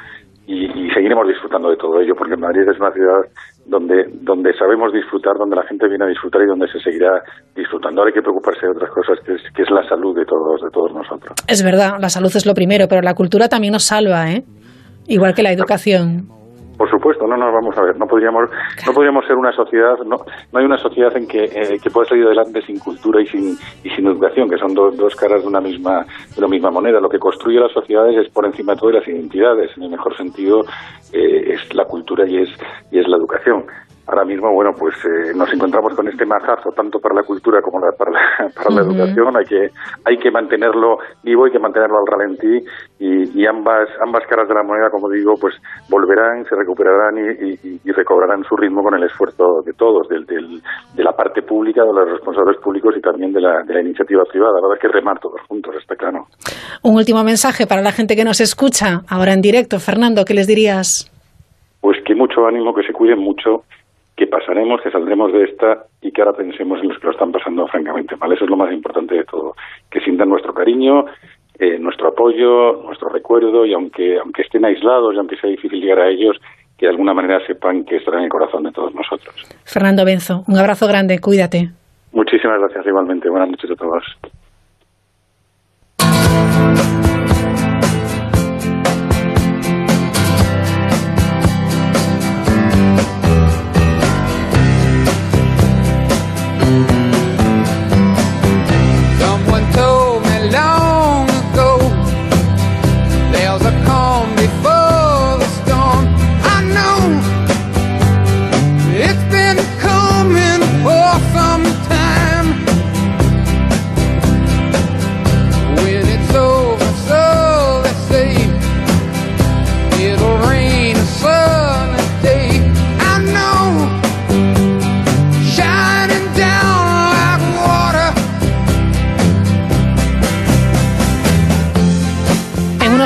y, 0.46 0.64
y 0.64 0.90
seguiremos 0.90 1.26
disfrutando 1.28 1.70
de 1.70 1.76
todo 1.76 2.00
ello 2.00 2.14
porque 2.16 2.36
Madrid 2.36 2.68
es 2.68 2.78
una 2.78 2.92
ciudad 2.92 3.20
donde 3.66 4.04
donde 4.20 4.52
sabemos 4.54 4.92
disfrutar, 4.92 5.36
donde 5.36 5.56
la 5.56 5.64
gente 5.64 5.88
viene 5.88 6.04
a 6.04 6.08
disfrutar 6.08 6.42
y 6.42 6.46
donde 6.46 6.68
se 6.68 6.80
seguirá 6.80 7.22
disfrutando. 7.56 8.00
Ahora 8.00 8.10
hay 8.10 8.14
que 8.14 8.22
preocuparse 8.22 8.66
de 8.66 8.72
otras 8.72 8.90
cosas 8.90 9.18
que 9.24 9.34
es, 9.34 9.42
que 9.54 9.62
es 9.62 9.70
la 9.70 9.86
salud 9.88 10.14
de 10.14 10.26
todos 10.26 10.60
de 10.60 10.70
todos 10.70 10.92
nosotros. 10.92 11.36
Es 11.48 11.64
verdad, 11.64 11.96
la 12.00 12.10
salud 12.10 12.30
es 12.34 12.44
lo 12.44 12.52
primero, 12.52 12.86
pero 12.86 13.00
la 13.00 13.14
cultura 13.14 13.48
también 13.48 13.72
nos 13.72 13.84
salva, 13.84 14.30
¿eh? 14.30 14.44
Igual 15.06 15.32
que 15.32 15.42
la 15.42 15.52
educación. 15.52 16.37
Por 16.78 16.88
supuesto, 16.88 17.26
no 17.26 17.36
nos 17.36 17.52
vamos 17.52 17.76
a 17.76 17.82
ver. 17.82 17.98
No 17.98 18.06
podríamos, 18.06 18.48
no 18.86 18.92
podríamos 18.92 19.26
ser 19.26 19.36
una 19.36 19.52
sociedad. 19.52 19.98
No, 20.06 20.16
no 20.52 20.58
hay 20.58 20.64
una 20.64 20.78
sociedad 20.78 21.14
en 21.16 21.26
que, 21.26 21.44
eh, 21.44 21.78
que 21.82 21.90
pueda 21.90 22.08
salir 22.08 22.24
adelante 22.24 22.62
sin 22.62 22.78
cultura 22.78 23.20
y 23.20 23.26
sin 23.26 23.58
y 23.82 23.90
sin 23.90 24.06
educación, 24.06 24.48
que 24.48 24.56
son 24.58 24.72
do- 24.74 24.92
dos 24.92 25.14
caras 25.16 25.42
de 25.42 25.48
una 25.48 25.60
misma 25.60 26.04
de 26.04 26.38
una 26.38 26.48
misma 26.48 26.70
moneda. 26.70 27.00
Lo 27.00 27.08
que 27.08 27.18
construye 27.18 27.58
las 27.58 27.72
sociedades 27.72 28.16
es 28.16 28.32
por 28.32 28.46
encima 28.46 28.74
de 28.74 28.78
todo 28.78 28.92
las 28.92 29.06
identidades. 29.08 29.76
En 29.76 29.82
el 29.82 29.90
mejor 29.90 30.16
sentido 30.16 30.60
eh, 31.12 31.52
es 31.54 31.74
la 31.74 31.84
cultura 31.84 32.24
y 32.28 32.38
es 32.42 32.48
y 32.92 32.98
es 33.00 33.08
la 33.08 33.16
educación. 33.16 33.64
Ahora 34.08 34.24
mismo, 34.24 34.50
bueno, 34.54 34.70
pues 34.72 34.94
eh, 35.04 35.34
nos 35.36 35.52
encontramos 35.52 35.94
con 35.94 36.08
este 36.08 36.24
mazazo 36.24 36.70
tanto 36.74 36.98
para 36.98 37.14
la 37.16 37.22
cultura 37.24 37.60
como 37.60 37.78
la- 37.78 37.92
para, 37.92 38.10
la, 38.10 38.48
para 38.56 38.70
la 38.74 38.80
educación. 38.80 39.36
Hay 39.36 39.44
que 39.44 39.68
hay 40.06 40.16
que 40.16 40.30
mantenerlo 40.30 40.96
vivo, 41.22 41.44
hay 41.44 41.52
que 41.52 41.58
mantenerlo 41.58 41.98
al 41.98 42.06
ralentí 42.06 42.64
y, 42.98 43.38
y 43.38 43.46
ambas 43.46 43.86
ambas 44.02 44.22
caras 44.26 44.48
de 44.48 44.54
la 44.54 44.62
moneda, 44.62 44.88
como 44.90 45.10
digo, 45.10 45.34
pues 45.38 45.54
volverán, 45.90 46.42
se 46.48 46.56
recuperarán 46.56 47.18
y, 47.18 47.52
y- 47.68 47.80
y 47.84 47.92
recobrarán 47.92 48.42
su 48.44 48.56
ritmo 48.56 48.82
con 48.82 48.94
el 48.94 49.04
esfuerzo 49.04 49.60
de 49.66 49.74
todos, 49.74 50.08
del, 50.08 50.24
del- 50.24 50.62
de 50.94 51.04
la 51.04 51.12
parte 51.12 51.42
pública, 51.42 51.82
de 51.84 51.92
los 51.92 52.08
responsables 52.10 52.56
públicos 52.62 52.94
y 52.96 53.02
también 53.02 53.32
de 53.32 53.42
la, 53.42 53.62
de 53.62 53.74
la 53.74 53.80
iniciativa 53.82 54.22
privada. 54.24 54.54
Va 54.60 54.68
a 54.68 54.70
haber 54.70 54.78
que 54.78 54.88
remar 54.88 55.18
todos 55.20 55.40
juntos, 55.48 55.74
está 55.78 55.94
claro. 55.96 56.24
Un 56.82 56.96
último 56.96 57.22
mensaje 57.24 57.66
para 57.66 57.82
la 57.82 57.92
gente 57.92 58.16
que 58.16 58.24
nos 58.24 58.40
escucha 58.40 59.02
ahora 59.10 59.34
en 59.34 59.42
directo. 59.42 59.78
Fernando, 59.78 60.24
¿qué 60.24 60.32
les 60.32 60.46
dirías? 60.46 61.12
Pues 61.80 61.98
que 62.04 62.14
mucho 62.14 62.44
ánimo, 62.46 62.74
que 62.74 62.82
se 62.82 62.92
cuiden 62.92 63.20
mucho, 63.20 63.62
que 64.18 64.26
pasaremos, 64.26 64.82
que 64.82 64.90
saldremos 64.90 65.32
de 65.32 65.44
esta 65.44 65.84
y 66.02 66.10
que 66.10 66.20
ahora 66.20 66.36
pensemos 66.36 66.80
en 66.82 66.88
los 66.88 66.98
que 66.98 67.06
lo 67.06 67.12
están 67.12 67.30
pasando 67.30 67.68
francamente 67.68 68.16
mal. 68.16 68.32
Eso 68.32 68.44
es 68.44 68.50
lo 68.50 68.56
más 68.56 68.72
importante 68.72 69.14
de 69.14 69.22
todo. 69.22 69.54
Que 69.88 70.00
sientan 70.00 70.28
nuestro 70.28 70.52
cariño, 70.52 71.04
eh, 71.56 71.78
nuestro 71.78 72.08
apoyo, 72.08 72.82
nuestro 72.82 73.10
recuerdo 73.10 73.64
y 73.64 73.72
aunque, 73.72 74.18
aunque 74.18 74.42
estén 74.42 74.64
aislados 74.64 75.14
y 75.14 75.18
aunque 75.18 75.36
sea 75.36 75.48
difícil 75.48 75.80
llegar 75.80 76.00
a 76.00 76.08
ellos, 76.08 76.36
que 76.76 76.86
de 76.86 76.90
alguna 76.90 77.14
manera 77.14 77.38
sepan 77.46 77.84
que 77.84 77.96
estarán 77.96 78.20
en 78.20 78.24
el 78.24 78.30
corazón 78.30 78.64
de 78.64 78.72
todos 78.72 78.92
nosotros. 78.92 79.34
Fernando 79.64 80.04
Benzo, 80.04 80.42
un 80.48 80.58
abrazo 80.58 80.88
grande, 80.88 81.20
cuídate. 81.20 81.70
Muchísimas 82.10 82.58
gracias 82.58 82.86
igualmente. 82.86 83.30
Buenas 83.30 83.50
noches 83.50 83.70
a 83.70 83.76
todos. 83.76 84.04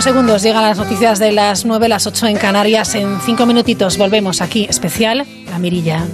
Unos 0.02 0.14
segundos 0.14 0.42
llegan 0.42 0.64
las 0.64 0.78
noticias 0.78 1.20
de 1.20 1.30
las 1.30 1.64
9, 1.64 1.88
las 1.88 2.08
8 2.08 2.26
en 2.26 2.36
Canarias. 2.36 2.96
En 2.96 3.20
cinco 3.20 3.46
minutitos 3.46 3.98
volvemos 3.98 4.40
aquí, 4.40 4.66
especial 4.68 5.24
La 5.48 5.60
Mirilla. 5.60 6.04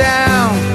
I 0.00 0.67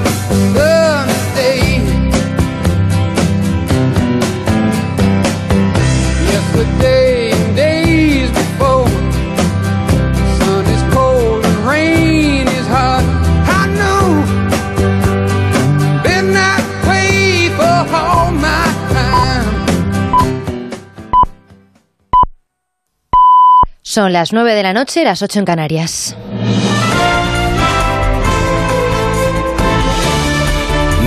las 23.96 24.32
9 24.32 24.54
de 24.54 24.62
la 24.64 24.72
noche, 24.72 25.04
las 25.04 25.22
8 25.22 25.38
en 25.38 25.44
Canarias. 25.44 26.16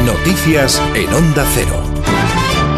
Noticias 0.06 0.82
en 0.96 1.14
Onda 1.14 1.46
Cero. 1.54 1.84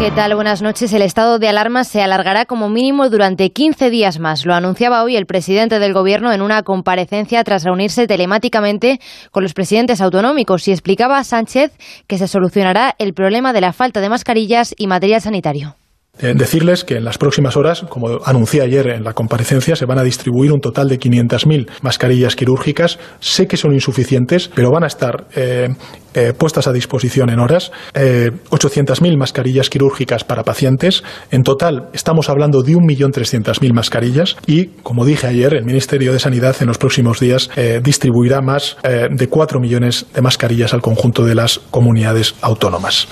¿Qué 0.00 0.10
tal? 0.10 0.34
Buenas 0.34 0.62
noches. 0.62 0.92
El 0.92 1.02
estado 1.02 1.38
de 1.38 1.48
alarma 1.48 1.84
se 1.84 2.02
alargará 2.02 2.44
como 2.44 2.68
mínimo 2.68 3.08
durante 3.08 3.52
15 3.52 3.88
días 3.90 4.18
más. 4.18 4.44
Lo 4.44 4.54
anunciaba 4.54 5.04
hoy 5.04 5.14
el 5.14 5.26
presidente 5.26 5.78
del 5.78 5.92
Gobierno 5.92 6.32
en 6.32 6.42
una 6.42 6.64
comparecencia 6.64 7.44
tras 7.44 7.62
reunirse 7.62 8.08
telemáticamente 8.08 8.98
con 9.30 9.44
los 9.44 9.54
presidentes 9.54 10.00
autonómicos 10.00 10.66
y 10.66 10.72
explicaba 10.72 11.18
a 11.18 11.24
Sánchez 11.24 11.72
que 12.08 12.18
se 12.18 12.26
solucionará 12.26 12.96
el 12.98 13.14
problema 13.14 13.52
de 13.52 13.60
la 13.60 13.72
falta 13.72 14.00
de 14.00 14.08
mascarillas 14.08 14.74
y 14.76 14.88
material 14.88 15.20
sanitario. 15.20 15.76
Eh, 16.22 16.34
decirles 16.36 16.84
que 16.84 16.96
en 16.96 17.04
las 17.04 17.18
próximas 17.18 17.56
horas, 17.56 17.84
como 17.88 18.20
anuncié 18.24 18.62
ayer 18.62 18.88
en 18.88 19.04
la 19.04 19.14
comparecencia, 19.14 19.74
se 19.76 19.86
van 19.86 19.98
a 19.98 20.02
distribuir 20.02 20.52
un 20.52 20.60
total 20.60 20.88
de 20.88 20.98
500.000 20.98 21.68
mascarillas 21.82 22.36
quirúrgicas. 22.36 22.98
Sé 23.20 23.46
que 23.46 23.56
son 23.56 23.72
insuficientes, 23.72 24.50
pero 24.54 24.70
van 24.70 24.84
a 24.84 24.86
estar 24.86 25.26
eh, 25.34 25.68
eh, 26.12 26.32
puestas 26.36 26.66
a 26.66 26.72
disposición 26.72 27.30
en 27.30 27.38
horas. 27.38 27.72
800.000 27.94 29.16
mascarillas 29.16 29.70
quirúrgicas 29.70 30.24
para 30.24 30.42
pacientes. 30.42 31.02
En 31.30 31.42
total, 31.42 31.88
estamos 31.92 32.28
hablando 32.28 32.62
de 32.62 32.74
1.300.000 32.74 33.72
mascarillas 33.72 34.36
y, 34.46 34.66
como 34.82 35.04
dije 35.04 35.26
ayer, 35.26 35.54
el 35.54 35.64
Ministerio 35.64 36.12
de 36.12 36.18
Sanidad 36.18 36.56
en 36.60 36.66
los 36.66 36.78
próximos 36.78 37.20
días 37.20 37.50
distribuirá 37.82 38.40
más 38.40 38.76
de 38.82 39.28
4 39.28 39.60
millones 39.60 40.06
de 40.14 40.20
mascarillas 40.20 40.74
al 40.74 40.82
conjunto 40.82 41.24
de 41.24 41.34
las 41.34 41.60
comunidades 41.70 42.34
autónomas. 42.42 43.08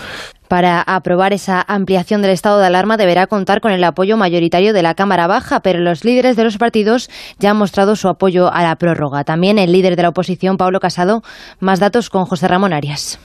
Para 0.48 0.80
aprobar 0.80 1.32
esa 1.34 1.62
ampliación 1.66 2.22
del 2.22 2.30
estado 2.30 2.58
de 2.58 2.66
alarma 2.66 2.96
deberá 2.96 3.26
contar 3.26 3.60
con 3.60 3.70
el 3.70 3.84
apoyo 3.84 4.16
mayoritario 4.16 4.72
de 4.72 4.82
la 4.82 4.94
Cámara 4.94 5.26
Baja, 5.26 5.60
pero 5.60 5.78
los 5.78 6.04
líderes 6.04 6.36
de 6.36 6.44
los 6.44 6.56
partidos 6.56 7.10
ya 7.38 7.50
han 7.50 7.58
mostrado 7.58 7.96
su 7.96 8.08
apoyo 8.08 8.52
a 8.52 8.62
la 8.62 8.76
prórroga. 8.76 9.24
También 9.24 9.58
el 9.58 9.72
líder 9.72 9.96
de 9.96 10.02
la 10.02 10.08
oposición, 10.08 10.56
Pablo 10.56 10.80
Casado. 10.80 11.22
Más 11.60 11.80
datos 11.80 12.08
con 12.08 12.24
José 12.24 12.48
Ramón 12.48 12.72
Arias. 12.72 13.18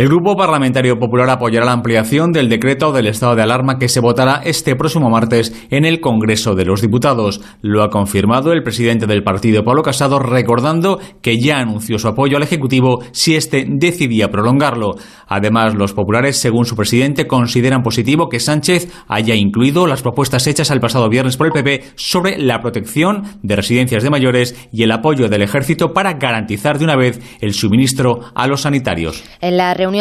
El 0.00 0.08
Grupo 0.08 0.34
Parlamentario 0.34 0.98
Popular 0.98 1.28
apoyará 1.28 1.66
la 1.66 1.72
ampliación 1.72 2.32
del 2.32 2.48
decreto 2.48 2.90
del 2.90 3.06
estado 3.06 3.36
de 3.36 3.42
alarma 3.42 3.76
que 3.78 3.90
se 3.90 4.00
votará 4.00 4.40
este 4.42 4.74
próximo 4.74 5.10
martes 5.10 5.52
en 5.70 5.84
el 5.84 6.00
Congreso 6.00 6.54
de 6.54 6.64
los 6.64 6.80
Diputados. 6.80 7.42
Lo 7.60 7.82
ha 7.82 7.90
confirmado 7.90 8.52
el 8.52 8.62
presidente 8.62 9.06
del 9.06 9.22
partido, 9.22 9.62
Pablo 9.62 9.82
Casado, 9.82 10.18
recordando 10.18 11.00
que 11.20 11.38
ya 11.38 11.58
anunció 11.58 11.98
su 11.98 12.08
apoyo 12.08 12.38
al 12.38 12.42
Ejecutivo 12.42 13.04
si 13.12 13.36
éste 13.36 13.66
decidía 13.68 14.30
prolongarlo. 14.30 14.94
Además, 15.26 15.74
los 15.74 15.92
populares, 15.92 16.38
según 16.38 16.64
su 16.64 16.76
presidente, 16.76 17.26
consideran 17.26 17.82
positivo 17.82 18.30
que 18.30 18.40
Sánchez 18.40 18.90
haya 19.06 19.34
incluido 19.34 19.86
las 19.86 20.00
propuestas 20.00 20.46
hechas 20.46 20.70
el 20.70 20.80
pasado 20.80 21.10
viernes 21.10 21.36
por 21.36 21.48
el 21.48 21.52
PP 21.52 21.92
sobre 21.96 22.38
la 22.38 22.62
protección 22.62 23.24
de 23.42 23.54
residencias 23.54 24.02
de 24.02 24.08
mayores 24.08 24.56
y 24.72 24.82
el 24.82 24.92
apoyo 24.92 25.28
del 25.28 25.42
Ejército 25.42 25.92
para 25.92 26.14
garantizar 26.14 26.78
de 26.78 26.86
una 26.86 26.96
vez 26.96 27.20
el 27.42 27.52
suministro 27.52 28.20
a 28.34 28.46
los 28.46 28.62
sanitarios. 28.62 29.22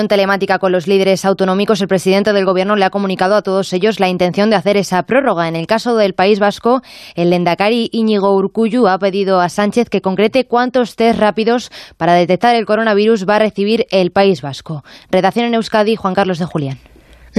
Telemática 0.08 0.60
con 0.60 0.72
los 0.72 0.88
líderes 0.88 1.26
autonómicos, 1.26 1.82
el 1.82 1.88
presidente 1.88 2.32
del 2.32 2.46
Gobierno 2.46 2.76
le 2.76 2.86
ha 2.86 2.92
comunicado 2.92 3.36
a 3.36 3.42
todos 3.42 3.74
ellos 3.74 4.00
la 4.00 4.08
intención 4.08 4.50
de 4.50 4.56
hacer 4.56 4.78
esa 4.78 5.02
prórroga. 5.04 5.48
En 5.48 5.56
el 5.56 5.66
caso 5.66 5.96
del 5.96 6.14
País 6.14 6.40
Vasco, 6.40 6.82
el 7.16 7.32
Lendakari 7.32 7.90
Íñigo 7.92 8.36
Urcuyu 8.36 8.88
ha 8.88 9.00
pedido 9.00 9.42
a 9.42 9.50
Sánchez 9.50 9.90
que 9.90 10.02
concrete 10.02 10.46
cuántos 10.46 10.96
test 10.96 11.20
rápidos 11.20 11.72
para 11.98 12.14
detectar 12.14 12.56
el 12.56 12.68
coronavirus 12.68 13.28
va 13.28 13.38
a 13.38 13.40
recibir 13.40 13.88
el 13.90 14.12
País 14.12 14.42
Vasco. 14.42 14.84
Redacción 15.10 15.48
en 15.48 15.56
Euskadi, 15.56 15.96
Juan 15.96 16.14
Carlos 16.14 16.38
de 16.38 16.46
Julián. 16.46 16.89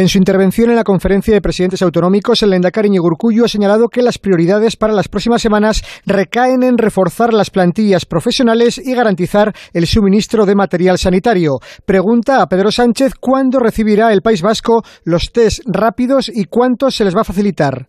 En 0.01 0.09
su 0.09 0.17
intervención 0.17 0.71
en 0.71 0.77
la 0.77 0.83
conferencia 0.83 1.35
de 1.35 1.43
presidentes 1.43 1.83
autonómicos, 1.83 2.43
el 2.43 2.55
Endacari 2.55 2.89
Ñigurcuyo 2.89 3.45
ha 3.45 3.49
señalado 3.49 3.89
que 3.89 4.01
las 4.01 4.17
prioridades 4.17 4.75
para 4.75 4.95
las 4.95 5.09
próximas 5.09 5.43
semanas 5.43 5.83
recaen 6.07 6.63
en 6.63 6.79
reforzar 6.79 7.35
las 7.35 7.51
plantillas 7.51 8.07
profesionales 8.07 8.81
y 8.83 8.95
garantizar 8.95 9.53
el 9.75 9.87
suministro 9.87 10.47
de 10.47 10.55
material 10.55 10.97
sanitario. 10.97 11.59
Pregunta 11.85 12.41
a 12.41 12.47
Pedro 12.47 12.71
Sánchez 12.71 13.13
cuándo 13.21 13.59
recibirá 13.59 14.11
el 14.15 14.23
País 14.23 14.41
Vasco 14.41 14.83
los 15.05 15.33
test 15.33 15.61
rápidos 15.67 16.31
y 16.35 16.47
cuántos 16.47 16.95
se 16.95 17.05
les 17.05 17.15
va 17.15 17.21
a 17.21 17.25
facilitar. 17.25 17.87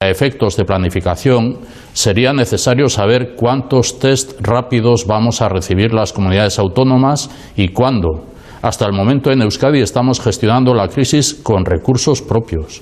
A 0.00 0.08
efectos 0.08 0.56
de 0.56 0.64
planificación, 0.64 1.60
sería 1.92 2.32
necesario 2.32 2.88
saber 2.88 3.36
cuántos 3.36 4.00
test 4.00 4.40
rápidos 4.40 5.06
vamos 5.06 5.40
a 5.40 5.48
recibir 5.48 5.94
las 5.94 6.12
comunidades 6.12 6.58
autónomas 6.58 7.30
y 7.54 7.68
cuándo 7.68 8.33
hasta 8.64 8.86
el 8.86 8.94
momento 8.94 9.30
en 9.30 9.42
Euskadi 9.42 9.82
estamos 9.82 10.20
gestionando 10.20 10.72
la 10.72 10.88
crisis 10.88 11.34
con 11.34 11.66
recursos 11.66 12.22
propios. 12.22 12.80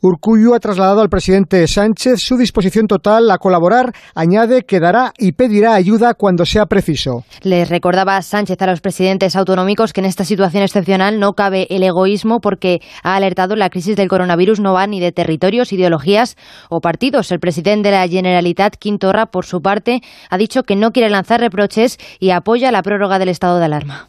Urcuyo 0.00 0.56
ha 0.56 0.58
trasladado 0.58 1.02
al 1.02 1.08
presidente 1.08 1.66
Sánchez 1.68 2.20
su 2.20 2.36
disposición 2.36 2.88
total 2.88 3.30
a 3.30 3.38
colaborar. 3.38 3.92
Añade 4.16 4.64
que 4.64 4.80
dará 4.80 5.12
y 5.16 5.32
pedirá 5.32 5.74
ayuda 5.74 6.14
cuando 6.14 6.44
sea 6.44 6.66
preciso. 6.66 7.22
Les 7.42 7.70
recordaba 7.70 8.20
Sánchez 8.22 8.60
a 8.60 8.66
los 8.66 8.80
presidentes 8.80 9.36
autonómicos 9.36 9.92
que 9.92 10.00
en 10.00 10.06
esta 10.06 10.24
situación 10.24 10.64
excepcional 10.64 11.20
no 11.20 11.34
cabe 11.34 11.68
el 11.70 11.84
egoísmo 11.84 12.40
porque 12.40 12.80
ha 13.04 13.14
alertado 13.14 13.54
la 13.54 13.70
crisis 13.70 13.94
del 13.96 14.08
coronavirus 14.08 14.58
no 14.58 14.72
va 14.72 14.88
ni 14.88 14.98
de 14.98 15.12
territorios, 15.12 15.72
ideologías 15.72 16.36
o 16.70 16.80
partidos. 16.80 17.30
El 17.30 17.38
presidente 17.38 17.90
de 17.90 17.94
la 17.94 18.08
Generalitat, 18.08 18.74
Quintorra, 18.74 19.26
por 19.26 19.46
su 19.46 19.62
parte, 19.62 20.00
ha 20.28 20.36
dicho 20.36 20.64
que 20.64 20.74
no 20.74 20.90
quiere 20.90 21.08
lanzar 21.08 21.40
reproches 21.40 21.98
y 22.18 22.30
apoya 22.30 22.72
la 22.72 22.82
prórroga 22.82 23.20
del 23.20 23.28
estado 23.28 23.60
de 23.60 23.66
alarma. 23.66 24.08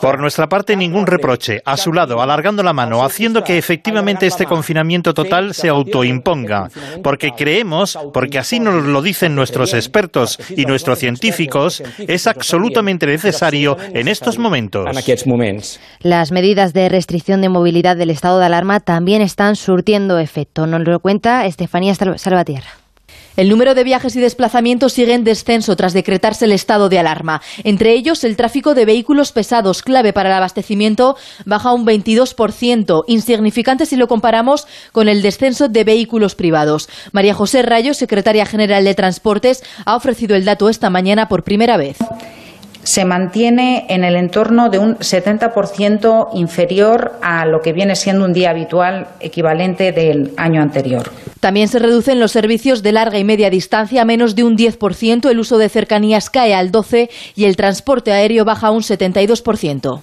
Por 0.00 0.18
nuestra 0.18 0.48
parte, 0.48 0.74
ningún 0.74 1.06
reproche. 1.06 1.62
A 1.64 1.76
su 1.76 1.92
lado, 1.92 2.20
alargando 2.20 2.64
la 2.64 2.72
mano, 2.72 3.04
haciendo 3.04 3.44
que 3.44 3.56
efectivamente 3.58 4.26
este 4.26 4.44
confinamiento 4.44 5.14
total 5.14 5.54
se 5.54 5.68
autoimponga. 5.68 6.68
Porque 7.00 7.30
creemos, 7.30 7.96
porque 8.12 8.40
así 8.40 8.58
nos 8.58 8.84
lo 8.84 9.02
dicen 9.02 9.36
nuestros 9.36 9.72
expertos 9.72 10.40
y 10.56 10.66
nuestros 10.66 10.98
científicos, 10.98 11.80
es 11.98 12.26
absolutamente 12.26 13.06
necesario 13.06 13.76
en 13.94 14.08
estos 14.08 14.36
momentos. 14.36 14.84
Las 16.00 16.32
medidas 16.32 16.72
de 16.72 16.88
restricción 16.88 17.40
de 17.40 17.48
movilidad 17.48 17.96
del 17.96 18.10
estado 18.10 18.40
de 18.40 18.46
alarma 18.46 18.80
también 18.80 19.22
están 19.22 19.54
surtiendo 19.54 20.18
efecto. 20.18 20.66
Nos 20.66 20.80
lo 20.80 20.98
cuenta 20.98 21.46
Estefanía 21.46 21.94
Salvatierra. 21.94 22.85
El 23.36 23.50
número 23.50 23.74
de 23.74 23.84
viajes 23.84 24.16
y 24.16 24.20
desplazamientos 24.20 24.94
sigue 24.94 25.14
en 25.14 25.24
descenso 25.24 25.76
tras 25.76 25.92
decretarse 25.92 26.46
el 26.46 26.52
estado 26.52 26.88
de 26.88 26.98
alarma. 26.98 27.42
Entre 27.64 27.92
ellos, 27.92 28.24
el 28.24 28.36
tráfico 28.36 28.74
de 28.74 28.86
vehículos 28.86 29.32
pesados, 29.32 29.82
clave 29.82 30.12
para 30.12 30.30
el 30.30 30.36
abastecimiento, 30.36 31.16
baja 31.44 31.72
un 31.72 31.86
22%, 31.86 33.04
insignificante 33.06 33.84
si 33.84 33.96
lo 33.96 34.08
comparamos 34.08 34.66
con 34.92 35.08
el 35.08 35.20
descenso 35.20 35.68
de 35.68 35.84
vehículos 35.84 36.34
privados. 36.34 36.88
María 37.12 37.34
José 37.34 37.62
Rayo, 37.62 37.92
secretaria 37.92 38.46
general 38.46 38.84
de 38.84 38.94
Transportes, 38.94 39.62
ha 39.84 39.96
ofrecido 39.96 40.34
el 40.34 40.44
dato 40.44 40.68
esta 40.68 40.88
mañana 40.88 41.28
por 41.28 41.44
primera 41.44 41.76
vez 41.76 41.98
se 42.86 43.04
mantiene 43.04 43.84
en 43.88 44.04
el 44.04 44.14
entorno 44.14 44.70
de 44.70 44.78
un 44.78 44.96
70% 44.98 46.28
inferior 46.34 47.18
a 47.20 47.44
lo 47.44 47.60
que 47.60 47.72
viene 47.72 47.96
siendo 47.96 48.24
un 48.24 48.32
día 48.32 48.50
habitual 48.50 49.08
equivalente 49.18 49.90
del 49.90 50.32
año 50.36 50.62
anterior. 50.62 51.10
También 51.40 51.66
se 51.66 51.80
reducen 51.80 52.20
los 52.20 52.30
servicios 52.30 52.84
de 52.84 52.92
larga 52.92 53.18
y 53.18 53.24
media 53.24 53.50
distancia 53.50 54.02
a 54.02 54.04
menos 54.04 54.36
de 54.36 54.44
un 54.44 54.56
10%, 54.56 55.28
el 55.28 55.40
uso 55.40 55.58
de 55.58 55.68
cercanías 55.68 56.30
cae 56.30 56.54
al 56.54 56.70
12% 56.70 57.10
y 57.34 57.46
el 57.46 57.56
transporte 57.56 58.12
aéreo 58.12 58.44
baja 58.44 58.68
a 58.68 58.70
un 58.70 58.82
72%. 58.82 60.02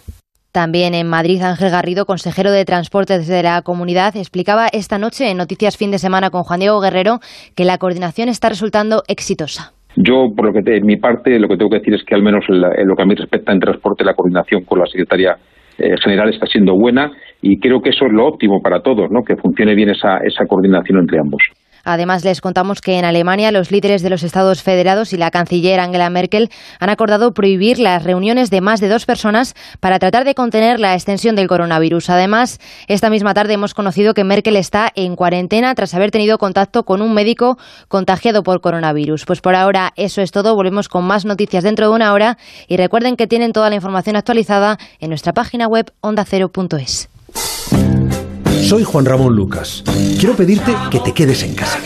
También 0.52 0.94
en 0.94 1.08
Madrid, 1.08 1.42
Ángel 1.42 1.72
Garrido, 1.72 2.06
consejero 2.06 2.52
de 2.52 2.66
Transportes 2.66 3.28
de 3.28 3.44
la 3.44 3.62
comunidad, 3.62 4.18
explicaba 4.18 4.68
esta 4.68 4.98
noche 4.98 5.30
en 5.30 5.38
Noticias 5.38 5.78
Fin 5.78 5.90
de 5.90 6.00
Semana 6.00 6.32
con 6.32 6.44
Juan 6.44 6.60
Diego 6.60 6.82
Guerrero 6.82 7.22
que 7.56 7.64
la 7.64 7.78
coordinación 7.78 8.28
está 8.28 8.50
resultando 8.50 9.04
exitosa. 9.08 9.74
Yo, 9.96 10.34
por 10.36 10.46
lo 10.48 10.54
que 10.54 10.62
de 10.62 10.82
mi 10.82 10.98
parte, 10.98 11.40
lo 11.40 11.48
que 11.48 11.58
tengo 11.58 11.70
que 11.70 11.80
decir 11.80 11.94
es 11.94 12.04
que 12.04 12.16
al 12.16 12.24
menos 12.24 12.46
en, 12.50 12.88
lo 12.88 12.96
que 12.96 13.04
a 13.04 13.06
mí 13.06 13.16
respecta 13.16 13.52
en 13.52 13.60
transporte, 13.60 14.04
la 14.04 14.16
coordinación 14.16 14.64
con 14.64 14.80
la 14.80 14.86
Secretaría 14.88 15.38
eh, 15.78 15.96
General 16.04 16.30
está 16.30 16.46
siendo 16.48 16.76
buena 16.76 17.12
y 17.42 17.60
creo 17.60 17.82
que 17.82 17.90
eso 17.90 18.06
es 18.06 18.12
lo 18.12 18.26
óptimo 18.26 18.62
para 18.62 18.82
todos, 18.82 19.12
¿no? 19.12 19.24
que 19.24 19.36
funcione 19.36 19.76
bien 19.76 19.90
esa, 19.90 20.18
esa 20.18 20.46
coordinación 20.46 21.00
entre 21.00 21.20
ambos. 21.20 21.44
Además, 21.84 22.24
les 22.24 22.40
contamos 22.40 22.80
que 22.80 22.98
en 22.98 23.06
Alemania 23.06 23.52
los 23.52 23.72
líderes 23.72 24.02
de 24.02 24.10
los 24.10 24.24
Estados 24.24 24.64
federados 24.64 25.12
y 25.12 25.18
la 25.18 25.32
canciller 25.32 25.80
Angela 25.80 26.10
Merkel 26.10 26.50
han 26.80 26.90
acordado 26.90 27.34
prohibir 27.34 27.78
las 27.78 28.04
reuniones 28.04 28.50
de 28.50 28.62
más 28.62 28.80
de 28.80 28.88
dos 28.88 29.06
personas 29.06 29.54
para 29.80 30.00
tratar 30.00 30.24
de 30.24 30.34
contener 30.34 30.80
la 30.80 30.94
extensión 30.94 31.36
del 31.36 31.48
coronavirus. 31.48 32.10
Además, 32.10 32.60
esta 32.88 33.10
misma 33.10 33.34
tarde 33.34 33.54
hemos 33.54 33.74
conocido 33.74 34.14
que 34.14 34.24
Merkel 34.24 34.56
está 34.56 34.92
en 34.96 35.16
cuarentena 35.16 35.76
tras 35.76 35.94
haber 35.94 36.12
tenido 36.12 36.38
contacto 36.38 36.84
con 36.84 37.02
un 37.02 37.14
médico 37.14 37.58
contagiado 37.90 38.44
por 38.44 38.62
coronavirus. 38.62 39.26
Pues 39.26 39.42
por 39.42 39.56
ahora 39.56 39.94
eso 39.98 40.22
es 40.22 40.32
todo. 40.32 40.56
Volvemos 40.56 40.88
con 40.88 41.04
más 41.06 41.26
noticias 41.26 41.64
dentro 41.64 41.90
de 41.90 41.96
una 41.96 42.14
hora 42.14 42.38
y 42.68 42.78
recuerden 42.78 43.18
que 43.18 43.28
tienen 43.28 43.52
toda 43.52 43.70
la 43.70 43.76
información 43.76 44.16
actualizada 44.16 44.78
en 45.00 45.10
nuestra 45.10 45.34
página 45.34 45.68
web 45.68 45.92
ondacero.es. 46.02 47.13
Soy 48.74 48.84
Juan 48.86 49.06
Ramón 49.06 49.36
Lucas. 49.36 49.84
Quiero 50.20 50.36
pedirte 50.36 50.76
que 50.90 51.00
te 51.00 51.12
quedes 51.12 51.44
en 51.44 51.54
casa. 51.54 51.78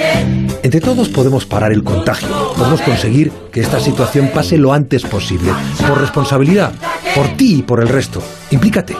Entre 0.63 0.79
todos 0.79 1.09
podemos 1.09 1.45
parar 1.45 1.73
el 1.73 1.83
contagio. 1.83 2.53
Podemos 2.55 2.79
conseguir 2.79 3.29
que 3.51 3.59
esta 3.59 3.81
situación 3.81 4.31
pase 4.33 4.57
lo 4.57 4.71
antes 4.71 5.03
posible. 5.03 5.51
Por 5.85 5.99
responsabilidad, 5.99 6.71
por 7.13 7.27
ti 7.35 7.55
y 7.55 7.61
por 7.61 7.81
el 7.81 7.89
resto. 7.89 8.23
Implícate. 8.51 8.95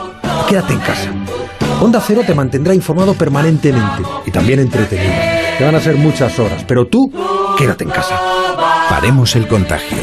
Quédate 0.49 0.73
en 0.73 0.79
casa. 0.79 1.13
Onda 1.79 2.03
Cero 2.05 2.23
te 2.27 2.35
mantendrá 2.35 2.75
informado 2.75 3.13
permanentemente 3.13 4.03
y 4.25 4.31
también 4.31 4.59
entretenido. 4.59 5.13
Te 5.57 5.63
van 5.63 5.75
a 5.75 5.79
ser 5.79 5.95
muchas 5.95 6.37
horas, 6.39 6.65
pero 6.67 6.87
tú 6.87 7.09
quédate 7.57 7.85
en 7.85 7.91
casa. 7.91 8.19
Paremos 8.89 9.33
el 9.37 9.47
contagio. 9.47 9.99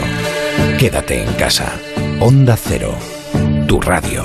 Quédate 0.78 1.22
en 1.22 1.34
casa. 1.34 1.70
Onda 2.18 2.56
Cero. 2.56 2.94
Tu 3.68 3.78
radio. 3.78 4.24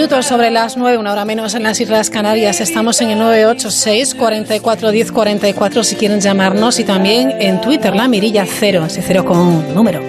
minutos 0.00 0.24
sobre 0.24 0.50
las 0.50 0.78
nueve, 0.78 0.96
una 0.96 1.12
hora 1.12 1.26
menos 1.26 1.54
en 1.54 1.62
las 1.62 1.78
Islas 1.78 2.08
Canarias. 2.08 2.62
Estamos 2.62 3.02
en 3.02 3.10
el 3.10 3.18
986 3.18 4.14
44 4.14 4.92
10 4.92 5.12
44 5.12 5.84
si 5.84 5.94
quieren 5.94 6.20
llamarnos 6.22 6.80
y 6.80 6.84
también 6.84 7.34
en 7.38 7.60
Twitter, 7.60 7.94
la 7.94 8.08
mirilla 8.08 8.46
cero, 8.48 8.86
ese 8.86 9.02
cero 9.02 9.26
con 9.26 9.74
número. 9.74 10.00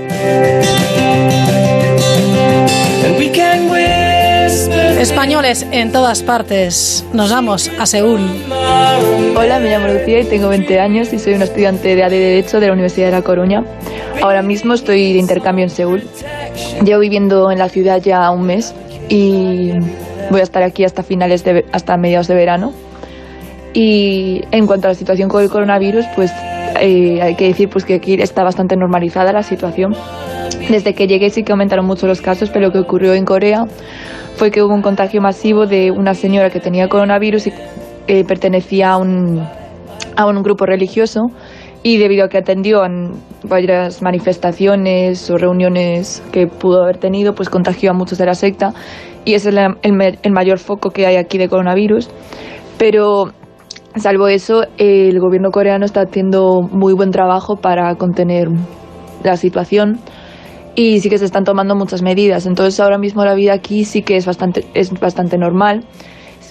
can 3.34 3.70
whisper 3.70 4.98
Españoles 4.98 5.68
en 5.72 5.92
todas 5.92 6.24
partes. 6.24 7.04
Nos 7.12 7.30
vamos 7.30 7.70
a 7.78 7.86
Seúl. 7.86 8.22
Hola, 9.36 9.60
me 9.60 9.72
llamo 9.72 9.90
Lucía 9.90 10.22
y 10.22 10.24
tengo 10.24 10.48
20 10.48 10.80
años 10.80 11.12
y 11.12 11.20
soy 11.20 11.34
una 11.34 11.44
estudiante 11.44 11.98
de 11.98 12.04
AD 12.06 12.12
Derecho 12.12 12.62
de 12.62 12.68
la 12.68 12.74
Universidad 12.74 13.08
de 13.08 13.12
La 13.12 13.24
Coruña. 13.24 13.66
Ahora 14.22 14.42
mismo 14.42 14.74
estoy 14.74 15.12
de 15.12 15.20
intercambio 15.20 15.64
en 15.64 15.70
Seúl. 15.70 16.08
Llevo 16.82 17.02
viviendo 17.02 17.52
en 17.52 17.60
la 17.60 17.68
ciudad 17.68 18.02
ya 18.02 18.32
un 18.32 18.44
mes 18.44 18.74
y 19.12 19.74
voy 20.30 20.40
a 20.40 20.44
estar 20.44 20.64
aquí 20.64 20.86
hasta 20.86 21.04
finales 21.04 21.44
de, 21.44 21.66
hasta 21.74 21.98
mediados 21.98 22.30
de 22.30 22.36
verano. 22.36 22.72
Y 23.74 24.42
en 24.52 24.68
cuanto 24.68 24.88
a 24.88 24.92
la 24.92 24.96
situación 24.96 25.28
con 25.28 25.44
el 25.44 25.50
coronavirus, 25.50 26.06
pues 26.16 26.32
eh, 26.80 27.22
hay 27.22 27.36
que 27.36 27.48
decir 27.48 27.68
pues 27.70 27.84
que 27.84 27.96
aquí 27.96 28.14
está 28.14 28.44
bastante 28.44 28.78
normalizada 28.78 29.34
la 29.34 29.44
situación. 29.44 29.94
Desde 30.70 30.94
que 30.94 31.08
llegué 31.08 31.30
sí 31.30 31.44
que 31.44 31.52
aumentaron 31.52 31.86
mucho 31.86 32.08
los 32.08 32.22
casos, 32.22 32.50
pero 32.52 32.68
lo 32.68 32.72
que 32.72 32.80
ocurrió 32.80 33.14
en 33.14 33.26
Corea 33.26 33.66
fue 34.38 34.50
que 34.50 34.64
hubo 34.64 34.74
un 34.74 34.82
contagio 34.82 35.22
masivo 35.22 35.66
de 35.66 35.92
una 35.92 36.14
señora 36.14 36.50
que 36.50 36.62
tenía 36.62 36.88
coronavirus 36.88 37.48
y 37.48 37.54
eh, 38.08 38.24
pertenecía 38.24 38.92
a 38.92 38.98
un, 38.98 39.46
a 40.16 40.26
un 40.26 40.42
grupo 40.42 40.66
religioso 40.66 41.28
y 41.84 41.98
debido 41.98 42.26
a 42.26 42.30
que 42.30 42.38
atendió 42.38 42.84
a 42.84 42.90
varias 43.44 44.02
manifestaciones 44.02 45.30
o 45.32 45.38
reuniones 45.38 46.22
que 46.32 46.48
pudo 46.48 46.84
haber 46.84 46.98
tenido, 46.98 47.34
pues 47.34 47.50
contagió 47.50 47.92
a 47.92 47.94
muchos 47.94 48.18
de 48.18 48.26
la 48.26 48.36
secta 48.36 48.74
y 49.26 49.34
es 49.34 49.46
el, 49.46 49.56
me- 49.92 50.20
el 50.22 50.32
mayor 50.32 50.60
foco 50.60 50.90
que 50.92 51.08
hay 51.08 51.16
aquí 51.16 51.38
de 51.38 51.50
coronavirus. 51.50 52.10
Pero 52.78 53.32
salvo 53.96 54.28
eso, 54.28 54.64
el 54.78 55.20
gobierno 55.20 55.50
coreano 55.52 55.86
está 55.86 56.02
haciendo 56.02 56.62
muy 56.62 56.94
buen 56.94 57.12
trabajo 57.12 57.56
para 57.56 57.96
contener 57.96 58.48
la 59.24 59.38
situación 59.38 60.00
y 60.76 61.00
sí 61.00 61.10
que 61.10 61.18
se 61.18 61.26
están 61.26 61.44
tomando 61.44 61.76
muchas 61.76 62.02
medidas. 62.04 62.46
Entonces 62.46 62.80
ahora 62.80 62.98
mismo 62.98 63.26
la 63.26 63.34
vida 63.34 63.54
aquí 63.54 63.86
sí 63.86 64.04
que 64.04 64.18
es 64.18 64.26
bastante, 64.26 64.66
es 64.76 64.92
bastante 65.00 65.38
normal. 65.38 65.84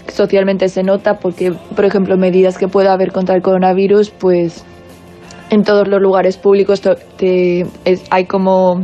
Socialmente 0.09 0.69
se 0.69 0.83
nota 0.83 1.15
porque, 1.15 1.53
por 1.77 1.85
ejemplo, 1.85 2.17
medidas 2.17 2.59
que 2.59 2.67
pueda 2.69 2.93
haber 2.93 3.13
contra 3.13 3.37
el 3.37 3.43
coronavirus, 3.43 4.11
pues 4.11 4.65
en 5.51 5.65
todos 5.65 5.87
los 5.89 6.01
lugares 6.01 6.37
públicos 6.37 6.81
hay 8.11 8.25
como 8.27 8.81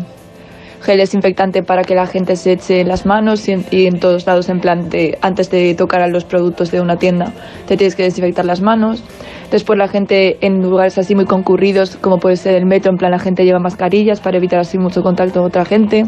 gel 0.83 0.99
desinfectante 0.99 1.62
para 1.62 1.83
que 1.83 1.95
la 1.95 2.07
gente 2.07 2.37
se 2.37 2.53
eche 2.53 2.85
las 2.85 3.07
manos 3.07 3.49
y 3.49 3.53
en, 3.53 3.64
y 3.71 3.91
todos 3.99 4.27
lados 4.27 4.49
en 4.49 4.61
plan 4.61 4.89
antes 5.23 5.51
de 5.51 5.75
tocar 5.75 6.03
a 6.03 6.09
los 6.09 6.25
productos 6.25 6.71
de 6.71 6.81
una 6.81 6.97
tienda 6.97 7.33
te 7.67 7.77
tienes 7.77 7.97
que 7.97 8.03
desinfectar 8.03 8.45
las 8.45 8.61
manos. 8.61 9.03
Después 9.51 9.79
la 9.79 9.89
gente 9.89 10.39
en 10.45 10.61
lugares 10.61 10.99
así 10.99 11.14
muy 11.14 11.25
concurridos 11.25 11.97
como 11.97 12.19
puede 12.19 12.37
ser 12.37 12.55
el 12.55 12.67
metro 12.67 12.91
en 12.91 12.99
plan 12.99 13.11
la 13.11 13.19
gente 13.19 13.45
lleva 13.45 13.59
mascarillas 13.59 14.21
para 14.21 14.37
evitar 14.37 14.59
así 14.59 14.77
mucho 14.77 15.03
contacto 15.03 15.41
con 15.41 15.49
otra 15.49 15.64
gente. 15.64 16.05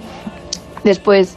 Después 0.84 1.36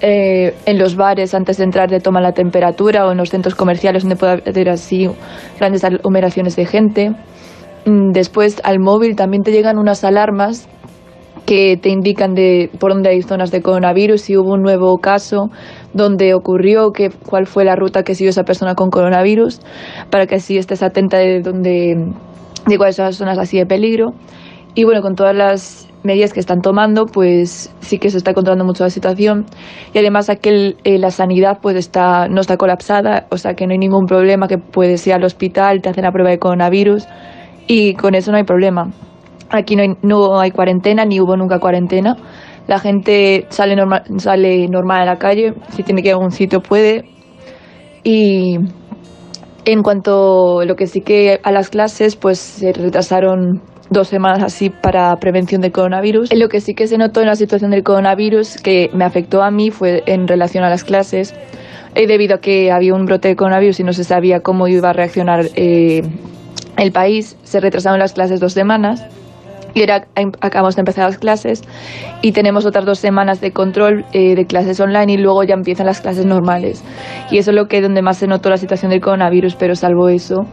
eh, 0.00 0.54
en 0.66 0.78
los 0.78 0.96
bares 0.96 1.34
antes 1.34 1.58
de 1.58 1.64
entrar 1.64 1.88
te 1.88 2.00
toman 2.00 2.22
la 2.22 2.32
temperatura 2.32 3.06
o 3.06 3.12
en 3.12 3.18
los 3.18 3.30
centros 3.30 3.54
comerciales 3.54 4.02
donde 4.02 4.16
puede 4.16 4.42
haber 4.46 4.70
así 4.70 5.08
grandes 5.58 5.84
aglomeraciones 5.84 6.56
de 6.56 6.66
gente 6.66 7.12
Después 7.86 8.60
al 8.64 8.80
móvil 8.80 9.14
también 9.14 9.44
te 9.44 9.52
llegan 9.52 9.78
unas 9.78 10.02
alarmas 10.02 10.68
que 11.46 11.76
te 11.80 11.88
indican 11.88 12.34
de 12.34 12.68
por 12.80 12.92
dónde 12.92 13.10
hay 13.10 13.22
zonas 13.22 13.52
de 13.52 13.62
coronavirus, 13.62 14.20
si 14.22 14.36
hubo 14.36 14.54
un 14.54 14.62
nuevo 14.62 14.98
caso, 14.98 15.50
dónde 15.94 16.34
ocurrió, 16.34 16.90
qué, 16.90 17.10
cuál 17.10 17.46
fue 17.46 17.64
la 17.64 17.76
ruta 17.76 18.02
que 18.02 18.16
siguió 18.16 18.30
esa 18.30 18.42
persona 18.42 18.74
con 18.74 18.90
coronavirus, 18.90 19.60
para 20.10 20.26
que 20.26 20.34
así 20.34 20.58
estés 20.58 20.82
atenta 20.82 21.18
de 21.18 21.42
dónde, 21.42 21.94
de 22.66 22.76
cuáles 22.76 22.96
son 22.96 23.04
las 23.04 23.14
zonas 23.14 23.38
así 23.38 23.56
de 23.58 23.66
peligro. 23.66 24.14
Y 24.74 24.82
bueno, 24.82 25.00
con 25.00 25.14
todas 25.14 25.36
las 25.36 25.88
medidas 26.02 26.32
que 26.32 26.40
están 26.40 26.60
tomando, 26.62 27.06
pues 27.06 27.72
sí 27.78 27.98
que 28.00 28.10
se 28.10 28.18
está 28.18 28.34
controlando 28.34 28.64
mucho 28.64 28.82
la 28.82 28.90
situación. 28.90 29.46
Y 29.94 29.98
además 29.98 30.28
aquí 30.28 30.48
el- 30.48 30.76
eh, 30.82 30.98
la 30.98 31.12
sanidad 31.12 31.58
pues 31.62 31.76
está, 31.76 32.26
no 32.26 32.40
está 32.40 32.56
colapsada, 32.56 33.26
o 33.30 33.36
sea 33.36 33.54
que 33.54 33.66
no 33.66 33.72
hay 33.72 33.78
ningún 33.78 34.06
problema, 34.06 34.48
que 34.48 34.58
puedes 34.58 35.06
ir 35.06 35.12
al 35.14 35.22
hospital, 35.22 35.80
te 35.80 35.90
hacen 35.90 36.02
la 36.02 36.10
prueba 36.10 36.30
de 36.30 36.40
coronavirus 36.40 37.06
y 37.66 37.94
con 37.94 38.14
eso 38.14 38.30
no 38.30 38.38
hay 38.38 38.44
problema. 38.44 38.90
Aquí 39.50 39.76
no 39.76 39.82
hay, 39.82 39.90
no 40.02 40.40
hay 40.40 40.50
cuarentena, 40.50 41.04
ni 41.04 41.20
hubo 41.20 41.36
nunca 41.36 41.58
cuarentena. 41.58 42.16
La 42.66 42.78
gente 42.78 43.46
sale 43.48 43.76
normal, 43.76 44.02
sale 44.18 44.66
normal 44.68 45.02
a 45.02 45.04
la 45.04 45.16
calle, 45.16 45.54
si 45.70 45.82
tiene 45.82 46.02
que 46.02 46.08
ir 46.08 46.14
a 46.14 46.16
algún 46.16 46.32
sitio 46.32 46.60
puede. 46.60 47.04
Y 48.02 48.56
en 49.64 49.82
cuanto 49.82 50.60
a 50.60 50.64
lo 50.64 50.74
que 50.74 50.86
sí 50.86 51.00
que 51.00 51.40
a 51.42 51.52
las 51.52 51.70
clases, 51.70 52.16
pues 52.16 52.38
se 52.38 52.72
retrasaron 52.72 53.62
dos 53.90 54.08
semanas 54.08 54.42
así 54.42 54.70
para 54.70 55.14
prevención 55.16 55.60
del 55.60 55.72
coronavirus. 55.72 56.32
Lo 56.34 56.48
que 56.48 56.60
sí 56.60 56.74
que 56.74 56.86
se 56.86 56.98
notó 56.98 57.20
en 57.20 57.26
la 57.26 57.36
situación 57.36 57.70
del 57.70 57.82
coronavirus 57.82 58.60
que 58.62 58.90
me 58.94 59.04
afectó 59.04 59.42
a 59.42 59.50
mí 59.50 59.70
fue 59.70 60.02
en 60.06 60.26
relación 60.26 60.64
a 60.64 60.70
las 60.70 60.84
clases, 60.84 61.34
eh, 61.94 62.06
debido 62.06 62.36
a 62.36 62.38
que 62.38 62.70
había 62.72 62.94
un 62.94 63.04
brote 63.04 63.28
de 63.28 63.36
coronavirus 63.36 63.80
y 63.80 63.84
no 63.84 63.92
se 63.92 64.04
sabía 64.04 64.40
cómo 64.40 64.66
iba 64.68 64.90
a 64.90 64.92
reaccionar 64.92 65.46
eh, 65.54 66.02
el 66.76 66.92
país, 66.92 67.36
se 67.42 67.60
retrasaron 67.60 67.98
las 67.98 68.12
clases 68.12 68.40
dos 68.40 68.52
semanas 68.52 69.04
y 69.74 69.80
ahora 69.80 70.06
acabamos 70.40 70.74
de 70.74 70.80
empezar 70.80 71.04
las 71.04 71.18
clases 71.18 71.62
y 72.22 72.32
tenemos 72.32 72.64
otras 72.64 72.86
dos 72.86 72.98
semanas 72.98 73.42
de 73.42 73.52
control 73.52 74.06
eh, 74.12 74.34
de 74.34 74.46
clases 74.46 74.80
online 74.80 75.12
y 75.12 75.16
luego 75.18 75.44
ya 75.44 75.54
empiezan 75.54 75.84
las 75.84 76.00
clases 76.00 76.24
normales. 76.24 76.82
Y 77.30 77.38
eso 77.38 77.50
es 77.50 77.56
lo 77.56 77.66
que 77.66 77.82
donde 77.82 78.00
más 78.00 78.16
se 78.16 78.26
notó 78.26 78.48
la 78.48 78.56
situación 78.56 78.90
del 78.90 79.02
coronavirus, 79.02 79.54
pero 79.56 79.74
salvo 79.74 80.08
eso, 80.08 80.46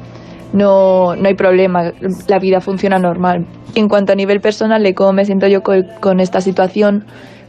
no, 0.52 1.16
no 1.16 1.28
hay 1.28 1.36
problema, 1.36 1.94
la 2.28 2.40
vida 2.40 2.60
funciona 2.60 3.00
normal. 3.00 3.46
En 3.76 3.88
cuanto 3.88 4.12
a 4.12 4.16
nivel 4.16 4.42
personal 4.42 4.84
de 4.84 4.94
cómo 4.94 5.14
me 5.14 5.24
siento 5.24 5.48
yo 5.48 5.62
con 5.62 6.20
esta 6.20 6.42
situación, 6.42 7.06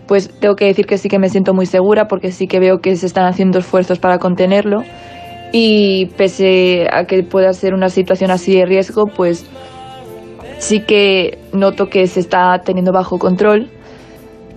pues 0.06 0.30
tengo 0.40 0.54
que 0.54 0.66
decir 0.66 0.86
que 0.86 0.98
sí 0.98 1.08
que 1.08 1.18
me 1.18 1.28
siento 1.28 1.54
muy 1.54 1.66
segura 1.66 2.06
porque 2.06 2.30
sí 2.30 2.46
que 2.46 2.60
veo 2.60 2.78
que 2.78 2.94
se 2.94 3.06
están 3.06 3.26
haciendo 3.26 3.58
esfuerzos 3.58 3.98
para 3.98 4.18
contenerlo 4.18 4.82
y 5.56 6.06
pese 6.16 6.88
a 6.90 7.04
que 7.04 7.22
pueda 7.22 7.52
ser 7.52 7.74
una 7.74 7.88
situación 7.88 8.32
así 8.32 8.56
de 8.56 8.66
riesgo, 8.66 9.04
pues 9.06 9.46
sí 10.58 10.80
que 10.80 11.38
noto 11.52 11.86
que 11.86 12.08
se 12.08 12.18
está 12.18 12.58
teniendo 12.64 12.90
bajo 12.90 13.18
control 13.18 13.70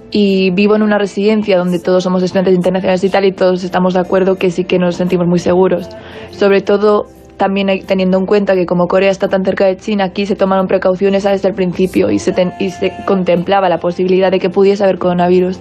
y 0.09 0.49
vivo 0.51 0.75
en 0.75 0.81
una 0.81 0.97
residencia 0.97 1.59
donde 1.59 1.77
todos 1.77 2.03
somos 2.03 2.23
estudiantes 2.23 2.55
internacionales 2.55 3.03
y 3.03 3.09
tal 3.09 3.25
y 3.25 3.31
todos 3.31 3.63
estamos 3.63 3.93
de 3.93 3.99
acuerdo 3.99 4.37
que 4.37 4.49
sí 4.49 4.63
que 4.63 4.79
nos 4.79 4.95
sentimos 4.95 5.27
muy 5.27 5.37
seguros. 5.37 5.87
Sobre 6.31 6.61
todo 6.61 7.03
también 7.37 7.67
teniendo 7.85 8.17
en 8.17 8.25
cuenta 8.25 8.55
que 8.55 8.65
como 8.65 8.87
Corea 8.87 9.11
está 9.11 9.27
tan 9.27 9.43
cerca 9.45 9.67
de 9.67 9.77
China, 9.77 10.05
aquí 10.05 10.25
se 10.25 10.35
tomaron 10.35 10.65
precauciones 10.65 11.25
desde 11.25 11.49
el 11.49 11.53
principio 11.53 12.09
y 12.09 12.17
se, 12.17 12.31
ten- 12.31 12.53
y 12.59 12.71
se 12.71 12.91
contemplaba 13.05 13.69
la 13.69 13.77
posibilidad 13.77 14.31
de 14.31 14.39
que 14.39 14.49
pudiese 14.49 14.83
haber 14.83 14.97
coronavirus. 14.97 15.59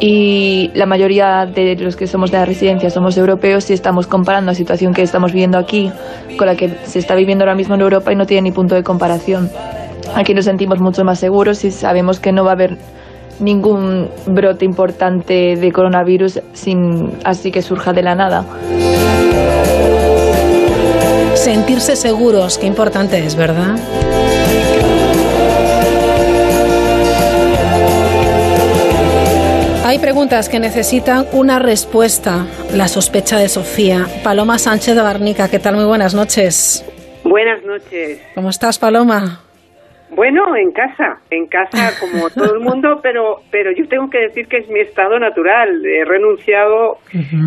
Y 0.00 0.70
la 0.74 0.86
mayoría 0.86 1.44
de 1.46 1.74
los 1.76 1.96
que 1.96 2.06
somos 2.06 2.30
de 2.30 2.38
la 2.38 2.44
residencia 2.44 2.88
somos 2.90 3.16
europeos 3.16 3.68
y 3.70 3.72
estamos 3.72 4.06
comparando 4.06 4.52
la 4.52 4.54
situación 4.54 4.94
que 4.94 5.02
estamos 5.02 5.32
viviendo 5.32 5.58
aquí 5.58 5.90
con 6.36 6.46
la 6.46 6.54
que 6.54 6.68
se 6.84 7.00
está 7.00 7.14
viviendo 7.16 7.44
ahora 7.44 7.56
mismo 7.56 7.74
en 7.74 7.80
Europa 7.80 8.12
y 8.12 8.16
no 8.16 8.24
tiene 8.24 8.42
ni 8.42 8.52
punto 8.52 8.74
de 8.74 8.84
comparación. 8.84 9.50
Aquí 10.14 10.34
nos 10.34 10.44
sentimos 10.44 10.80
mucho 10.80 11.04
más 11.04 11.18
seguros 11.18 11.64
y 11.64 11.70
sabemos 11.70 12.20
que 12.20 12.32
no 12.32 12.44
va 12.44 12.50
a 12.50 12.54
haber 12.54 12.78
ningún 13.40 14.08
brote 14.26 14.64
importante 14.64 15.56
de 15.56 15.72
coronavirus 15.72 16.40
sin 16.52 17.12
así 17.24 17.50
que 17.50 17.62
surja 17.62 17.92
de 17.92 18.02
la 18.02 18.14
nada. 18.14 18.44
sentirse 21.38 21.94
seguros, 21.96 22.58
qué 22.58 22.66
importante 22.66 23.24
es, 23.24 23.36
¿verdad? 23.36 23.76
Hay 29.98 30.04
preguntas 30.14 30.48
que 30.48 30.60
necesitan 30.60 31.24
una 31.32 31.58
respuesta. 31.58 32.46
La 32.72 32.86
sospecha 32.86 33.36
de 33.36 33.48
Sofía. 33.48 34.06
Paloma 34.22 34.56
Sánchez 34.56 34.94
de 34.94 35.02
Barnica, 35.02 35.50
¿qué 35.50 35.58
tal? 35.58 35.74
Muy 35.74 35.86
buenas 35.86 36.14
noches. 36.14 36.86
Buenas 37.24 37.64
noches. 37.64 38.22
¿Cómo 38.36 38.50
estás, 38.50 38.78
Paloma? 38.78 39.40
Bueno, 40.10 40.54
en 40.56 40.70
casa, 40.70 41.18
en 41.30 41.46
casa 41.48 41.90
como 42.00 42.30
todo 42.34 42.54
el 42.54 42.60
mundo, 42.60 43.00
pero 43.02 43.40
pero 43.50 43.72
yo 43.72 43.88
tengo 43.88 44.08
que 44.08 44.18
decir 44.20 44.46
que 44.46 44.58
es 44.58 44.68
mi 44.68 44.78
estado 44.78 45.18
natural. 45.18 45.84
He 45.84 46.04
renunciado 46.04 46.98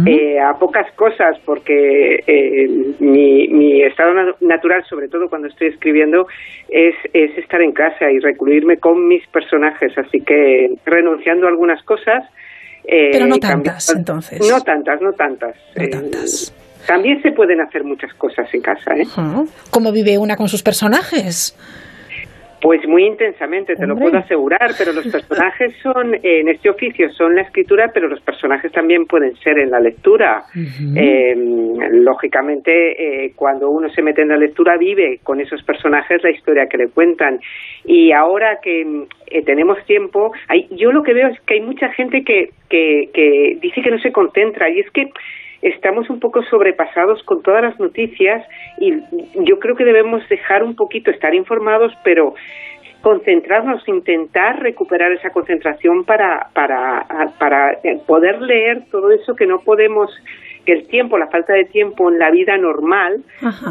eh, 0.05 0.37
a 0.37 0.53
pocas 0.59 0.91
cosas 0.97 1.37
porque 1.45 2.15
eh, 2.27 2.67
mi, 2.99 3.47
mi 3.47 3.81
estado 3.81 4.13
na- 4.13 4.35
natural, 4.41 4.83
sobre 4.89 5.07
todo 5.07 5.29
cuando 5.29 5.47
estoy 5.47 5.69
escribiendo, 5.69 6.27
es, 6.67 6.95
es 7.13 7.35
estar 7.37 7.61
en 7.61 7.71
casa 7.71 8.11
y 8.11 8.19
recluirme 8.19 8.75
con 8.77 9.07
mis 9.07 9.25
personajes. 9.27 9.97
Así 9.97 10.19
que 10.19 10.75
renunciando 10.85 11.47
a 11.47 11.49
algunas 11.49 11.81
cosas. 11.83 12.25
Eh, 12.85 13.09
Pero 13.11 13.27
no 13.27 13.37
tantas, 13.37 13.89
entonces. 13.95 14.39
No 14.49 14.61
tantas, 14.61 15.01
no 15.01 15.11
tantas. 15.13 15.55
Eh, 15.75 15.89
También 16.87 17.21
se 17.21 17.31
pueden 17.31 17.61
hacer 17.61 17.83
muchas 17.83 18.13
cosas 18.15 18.47
en 18.53 18.61
casa, 18.61 18.93
¿eh? 18.95 19.05
¿Cómo 19.69 19.91
vive 19.91 20.17
una 20.17 20.35
con 20.35 20.47
sus 20.47 20.63
personajes? 20.63 21.55
Pues 22.61 22.87
muy 22.87 23.05
intensamente, 23.05 23.75
te 23.75 23.87
lo 23.87 23.95
puedo 23.95 24.19
asegurar, 24.19 24.69
pero 24.77 24.93
los 24.93 25.07
personajes 25.07 25.75
son, 25.81 26.13
en 26.21 26.47
este 26.47 26.69
oficio 26.69 27.09
son 27.09 27.33
la 27.33 27.41
escritura, 27.41 27.89
pero 27.91 28.07
los 28.07 28.21
personajes 28.21 28.71
también 28.71 29.05
pueden 29.05 29.35
ser 29.37 29.57
en 29.57 29.71
la 29.71 29.79
lectura. 29.79 30.43
Eh, 30.95 31.33
lógicamente, 31.91 33.25
eh, 33.25 33.33
cuando 33.35 33.71
uno 33.71 33.89
se 33.89 34.03
mete 34.03 34.21
en 34.21 34.27
la 34.27 34.37
lectura, 34.37 34.77
vive 34.77 35.19
con 35.23 35.41
esos 35.41 35.63
personajes 35.63 36.23
la 36.23 36.29
historia 36.29 36.67
que 36.67 36.77
le 36.77 36.89
cuentan. 36.89 37.39
Y 37.83 38.11
ahora 38.11 38.59
que 38.61 38.81
eh, 38.81 39.41
tenemos 39.43 39.83
tiempo, 39.85 40.31
hay, 40.47 40.67
yo 40.69 40.91
lo 40.91 41.01
que 41.01 41.15
veo 41.15 41.29
es 41.29 41.39
que 41.41 41.55
hay 41.55 41.61
mucha 41.61 41.89
gente 41.93 42.23
que, 42.23 42.49
que, 42.69 43.09
que 43.11 43.57
dice 43.59 43.81
que 43.81 43.89
no 43.89 43.97
se 43.97 44.11
concentra, 44.11 44.69
y 44.69 44.81
es 44.81 44.91
que 44.91 45.09
estamos 45.61 46.09
un 46.09 46.19
poco 46.19 46.41
sobrepasados 46.43 47.21
con 47.23 47.41
todas 47.41 47.61
las 47.61 47.79
noticias 47.79 48.45
y 48.79 48.91
yo 49.45 49.59
creo 49.59 49.75
que 49.75 49.85
debemos 49.85 50.27
dejar 50.29 50.63
un 50.63 50.75
poquito, 50.75 51.11
estar 51.11 51.33
informados, 51.35 51.93
pero 52.03 52.33
concentrarnos, 53.01 53.87
intentar 53.87 54.59
recuperar 54.59 55.11
esa 55.11 55.31
concentración 55.31 56.05
para, 56.05 56.49
para, 56.53 57.05
para 57.39 57.77
poder 58.05 58.41
leer 58.41 58.83
todo 58.91 59.11
eso 59.11 59.33
que 59.35 59.47
no 59.47 59.59
podemos, 59.59 60.11
que 60.65 60.73
el 60.73 60.87
tiempo, 60.87 61.17
la 61.17 61.27
falta 61.27 61.53
de 61.53 61.65
tiempo 61.65 62.11
en 62.11 62.19
la 62.19 62.29
vida 62.29 62.57
normal 62.57 63.23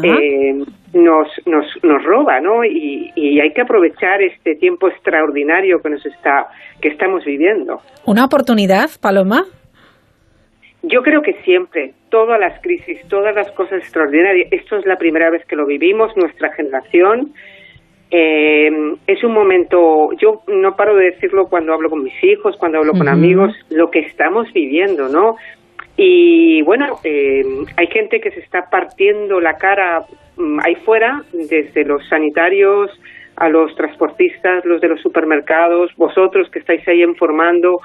eh, 0.03 0.53
nos, 0.93 1.27
nos, 1.45 1.65
nos 1.83 2.03
roba, 2.03 2.41
¿no? 2.41 2.65
Y, 2.65 3.11
y 3.15 3.39
hay 3.39 3.53
que 3.53 3.61
aprovechar 3.61 4.21
este 4.21 4.55
tiempo 4.55 4.89
extraordinario 4.89 5.81
que 5.81 5.89
nos 5.89 6.05
está, 6.05 6.47
que 6.81 6.89
estamos 6.89 7.23
viviendo. 7.23 7.79
¿Una 8.05 8.25
oportunidad, 8.25 8.89
Paloma? 9.01 9.45
Yo 10.83 11.03
creo 11.03 11.21
que 11.21 11.33
siempre, 11.43 11.93
todas 12.09 12.39
las 12.39 12.59
crisis, 12.61 12.99
todas 13.07 13.35
las 13.35 13.51
cosas 13.51 13.79
extraordinarias, 13.79 14.47
esto 14.51 14.77
es 14.77 14.85
la 14.85 14.95
primera 14.95 15.29
vez 15.29 15.45
que 15.45 15.55
lo 15.55 15.65
vivimos, 15.65 16.15
nuestra 16.17 16.51
generación, 16.53 17.33
eh, 18.09 18.69
es 19.07 19.23
un 19.23 19.33
momento, 19.33 20.09
yo 20.19 20.41
no 20.47 20.75
paro 20.75 20.95
de 20.95 21.11
decirlo 21.11 21.45
cuando 21.45 21.73
hablo 21.73 21.89
con 21.89 22.03
mis 22.03 22.23
hijos, 22.23 22.57
cuando 22.57 22.79
hablo 22.79 22.91
con 22.91 23.07
amigos, 23.07 23.53
lo 23.69 23.89
que 23.89 23.99
estamos 23.99 24.51
viviendo, 24.53 25.07
¿no? 25.07 25.35
Y 25.95 26.61
bueno, 26.63 26.97
eh, 27.03 27.41
hay 27.77 27.87
gente 27.87 28.19
que 28.19 28.31
se 28.31 28.41
está 28.41 28.69
partiendo 28.69 29.39
la 29.39 29.53
cara 29.53 30.05
mm, 30.35 30.59
ahí 30.61 30.75
fuera, 30.83 31.21
desde 31.31 31.85
los 31.85 32.05
sanitarios 32.09 32.91
a 33.37 33.49
los 33.49 33.73
transportistas, 33.75 34.65
los 34.65 34.81
de 34.81 34.89
los 34.89 35.01
supermercados, 35.01 35.91
vosotros 35.95 36.49
que 36.51 36.59
estáis 36.59 36.85
ahí 36.87 37.03
informando, 37.03 37.79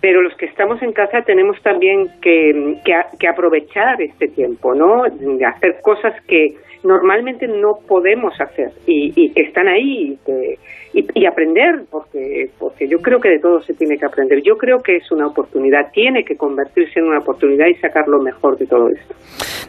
pero 0.00 0.22
los 0.22 0.34
que 0.36 0.46
estamos 0.46 0.80
en 0.82 0.92
casa 0.92 1.22
tenemos 1.22 1.60
también 1.62 2.08
que, 2.22 2.76
que, 3.18 3.28
aprovechar 3.28 4.00
este 4.00 4.28
tiempo, 4.28 4.74
¿no? 4.74 5.04
Hacer 5.04 5.76
cosas 5.82 6.14
que 6.26 6.54
normalmente 6.82 7.46
no 7.46 7.74
podemos 7.86 8.32
hacer 8.40 8.70
y, 8.86 9.12
y 9.14 9.30
que 9.34 9.42
están 9.42 9.68
ahí 9.68 10.12
y, 10.12 10.16
que- 10.24 10.58
y, 10.92 11.06
y 11.20 11.26
aprender, 11.26 11.82
porque, 11.90 12.48
porque 12.58 12.88
yo 12.88 12.98
creo 12.98 13.20
que 13.20 13.28
de 13.28 13.38
todo 13.38 13.62
se 13.62 13.74
tiene 13.74 13.96
que 13.96 14.06
aprender. 14.06 14.40
Yo 14.42 14.56
creo 14.56 14.78
que 14.82 14.96
es 14.96 15.12
una 15.12 15.26
oportunidad, 15.26 15.92
tiene 15.92 16.24
que 16.24 16.36
convertirse 16.36 16.98
en 16.98 17.06
una 17.06 17.18
oportunidad 17.20 17.66
y 17.66 17.74
sacar 17.74 18.08
lo 18.08 18.20
mejor 18.22 18.56
de 18.58 18.66
todo 18.66 18.88
esto. 18.88 19.14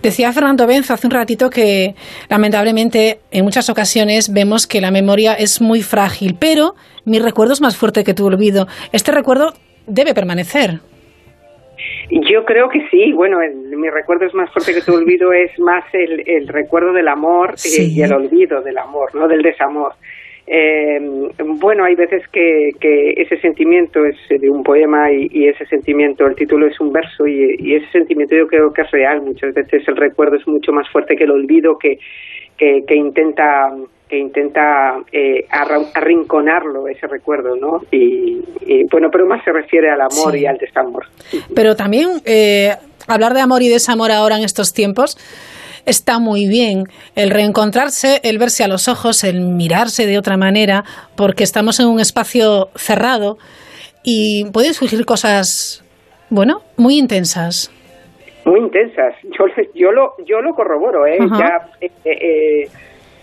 Decía 0.01 0.31
Fernando 0.31 0.65
Benzo 0.65 0.93
hace 0.93 1.05
un 1.05 1.11
ratito 1.11 1.49
que 1.51 1.93
lamentablemente 2.29 3.19
en 3.29 3.43
muchas 3.43 3.69
ocasiones 3.69 4.33
vemos 4.33 4.65
que 4.65 4.81
la 4.81 4.89
memoria 4.89 5.33
es 5.33 5.61
muy 5.61 5.83
frágil, 5.83 6.35
pero 6.39 6.73
mi 7.05 7.19
recuerdo 7.19 7.53
es 7.53 7.61
más 7.61 7.77
fuerte 7.77 8.03
que 8.03 8.13
tu 8.15 8.25
olvido. 8.25 8.65
Este 8.93 9.11
recuerdo 9.11 9.53
debe 9.87 10.13
permanecer. 10.13 10.79
Yo 12.29 12.45
creo 12.45 12.69
que 12.69 12.87
sí. 12.89 13.11
Bueno, 13.13 13.41
el- 13.41 13.75
mi 13.77 13.89
recuerdo 13.89 14.25
es 14.25 14.33
más 14.33 14.51
fuerte 14.51 14.73
que 14.73 14.81
tu 14.81 14.93
olvido, 14.93 15.31
es 15.33 15.57
más 15.59 15.83
el, 15.93 16.23
el 16.27 16.47
recuerdo 16.47 16.93
del 16.93 17.07
amor 17.07 17.51
eh, 17.51 17.57
Sí. 17.57 17.93
y 17.95 18.01
el 18.03 18.13
olvido 18.13 18.61
del 18.61 18.77
amor, 18.77 19.13
no 19.15 19.27
del 19.27 19.41
desamor. 19.41 19.93
Eh, 20.47 20.99
bueno, 21.39 21.85
hay 21.85 21.95
veces 21.95 22.23
que, 22.29 22.71
que 22.79 23.11
ese 23.15 23.39
sentimiento 23.39 24.03
es 24.05 24.17
de 24.29 24.49
un 24.49 24.63
poema 24.63 25.09
y, 25.11 25.29
y 25.31 25.47
ese 25.47 25.65
sentimiento, 25.67 26.25
el 26.25 26.35
título 26.35 26.67
es 26.67 26.77
un 26.81 26.91
verso 26.91 27.25
y, 27.25 27.55
y 27.59 27.75
ese 27.75 27.89
sentimiento 27.91 28.35
yo 28.35 28.47
creo 28.47 28.73
que 28.73 28.81
es 28.81 28.91
real. 28.91 29.21
Muchas 29.21 29.53
veces 29.53 29.87
el 29.87 29.95
recuerdo 29.95 30.35
es 30.35 30.45
mucho 30.47 30.73
más 30.73 30.89
fuerte 30.89 31.15
que 31.15 31.23
el 31.23 31.31
olvido 31.31 31.77
que, 31.77 31.99
que, 32.57 32.81
que 32.85 32.95
intenta 32.95 33.69
que 34.11 34.17
intenta 34.19 34.97
eh, 35.13 35.45
arrinconarlo 35.95 36.87
ese 36.89 37.07
recuerdo, 37.07 37.55
¿no? 37.55 37.79
Y, 37.91 38.41
y, 38.65 38.83
bueno, 38.91 39.07
pero 39.09 39.25
más 39.25 39.41
se 39.45 39.51
refiere 39.53 39.89
al 39.89 40.01
amor 40.01 40.33
Sí. 40.33 40.39
y 40.41 40.45
al 40.45 40.57
desamor. 40.57 41.05
Pero 41.55 41.75
también 41.77 42.21
eh, 42.25 42.75
hablar 43.07 43.33
de 43.33 43.39
amor 43.39 43.61
y 43.61 43.69
desamor 43.69 44.11
ahora 44.11 44.35
en 44.37 44.43
estos 44.43 44.73
tiempos 44.73 45.17
está 45.85 46.19
muy 46.19 46.47
bien. 46.47 46.83
El 47.15 47.29
reencontrarse, 47.31 48.19
el 48.23 48.37
verse 48.37 48.63
a 48.65 48.67
los 48.67 48.87
ojos, 48.89 49.23
el 49.23 49.39
mirarse 49.41 50.05
de 50.05 50.17
otra 50.17 50.35
manera, 50.35 50.83
porque 51.15 51.43
estamos 51.45 51.79
en 51.79 51.87
un 51.87 51.99
espacio 52.01 52.67
cerrado 52.75 53.37
y 54.03 54.43
pueden 54.51 54.73
surgir 54.73 55.05
cosas, 55.05 55.83
bueno, 56.29 56.61
muy 56.75 56.97
intensas. 56.97 57.71
muy 58.45 58.59
intensas. 58.59 59.13
Yo, 59.23 59.45
yo 59.73 59.91
lo 59.91 60.13
yo 60.25 60.41
lo 60.41 60.53
corroboro, 60.53 61.05
¿eh? 61.07 61.17
Ajá. 61.19 61.39
Ya 61.39 61.87
eh, 62.11 62.67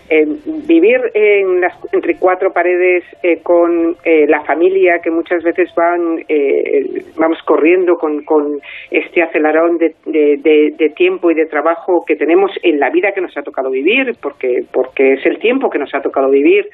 eh, 0.09 0.25
vivir 0.67 0.99
en 1.13 1.61
las, 1.61 1.73
entre 1.93 2.15
cuatro 2.17 2.51
paredes 2.51 3.03
eh, 3.23 3.39
con 3.43 3.95
eh, 4.03 4.25
la 4.27 4.41
familia 4.43 4.99
que 5.03 5.11
muchas 5.11 5.43
veces 5.43 5.73
van 5.75 6.23
eh, 6.27 7.03
vamos 7.17 7.37
corriendo 7.43 7.97
con, 7.97 8.23
con 8.23 8.59
este 8.91 9.21
acelerón 9.21 9.77
de, 9.77 9.95
de, 10.05 10.37
de- 10.37 10.73
de 10.77 10.89
tiempo 10.89 11.29
y 11.31 11.35
de 11.35 11.45
trabajo 11.45 12.03
que 12.05 12.15
tenemos 12.15 12.51
en 12.63 12.79
la 12.79 12.89
vida 12.89 13.11
que 13.13 13.21
nos 13.21 13.35
ha 13.37 13.43
tocado 13.43 13.69
vivir 13.69 14.15
porque 14.21 14.63
porque 14.71 15.13
es 15.13 15.25
el 15.25 15.39
tiempo 15.39 15.69
que 15.69 15.79
nos 15.79 15.93
ha 15.93 16.01
tocado 16.01 16.29
vivir. 16.29 16.67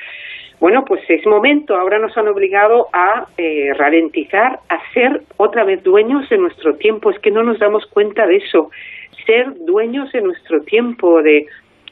Bueno, 0.61 0.85
pues 0.85 1.01
es 1.09 1.25
momento, 1.27 1.75
ahora 1.75 1.99
nos 1.99 2.15
han 2.17 2.29
obligado 2.29 2.87
a 2.93 3.25
eh, 3.37 3.73
ralentizar, 3.73 4.59
a 4.69 4.79
ser 4.93 5.21
otra 5.35 5.65
vez 5.65 5.83
dueños 5.83 6.29
de 6.29 6.37
nuestro 6.37 6.75
tiempo, 6.75 7.11
es 7.11 7.19
que 7.19 7.29
no 7.29 7.43
nos 7.43 7.59
damos 7.59 7.85
cuenta 7.87 8.25
de 8.25 8.37
eso, 8.37 8.71
ser 9.25 9.53
dueños 9.65 10.09
de 10.13 10.21
nuestro 10.21 10.61
tiempo, 10.61 11.21
de 11.21 11.45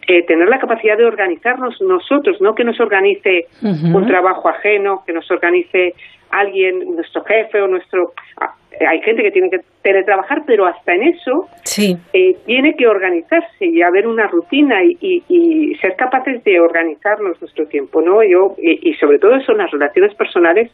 eh, 0.07 0.23
tener 0.25 0.47
la 0.49 0.59
capacidad 0.59 0.97
de 0.97 1.05
organizarnos 1.05 1.79
nosotros, 1.81 2.39
no 2.41 2.53
que 2.55 2.63
nos 2.63 2.79
organice 2.79 3.45
un 3.61 4.05
trabajo 4.07 4.49
ajeno, 4.49 5.03
que 5.05 5.13
nos 5.13 5.29
organice 5.31 5.93
alguien, 6.31 6.95
nuestro 6.95 7.23
jefe 7.23 7.61
o 7.61 7.67
nuestro... 7.67 8.11
ah, 8.41 8.53
Hay 8.89 9.01
gente 9.01 9.21
que 9.21 9.29
tiene 9.31 9.49
que 9.51 9.59
teletrabajar, 9.83 10.43
pero 10.47 10.65
hasta 10.65 10.93
en 10.93 11.03
eso 11.03 11.47
Sí. 11.63 11.95
eh, 12.11 12.35
tiene 12.47 12.73
que 12.75 12.87
organizarse 12.87 13.65
y 13.65 13.81
haber 13.83 14.07
una 14.07 14.25
rutina 14.27 14.83
y, 14.83 14.97
y- 14.99 15.23
y 15.29 15.75
ser 15.75 15.95
capaces 15.95 16.43
de 16.43 16.59
organizarnos 16.59 17.39
nuestro 17.39 17.65
tiempo, 17.67 18.01
¿no? 18.01 18.23
Yo 18.23 18.55
y, 18.57 18.89
y 18.89 18.93
sobre 18.95 19.19
todo 19.19 19.35
eso 19.35 19.51
en 19.51 19.59
las 19.59 19.69
relaciones 19.71 20.15
personales, 20.15 20.71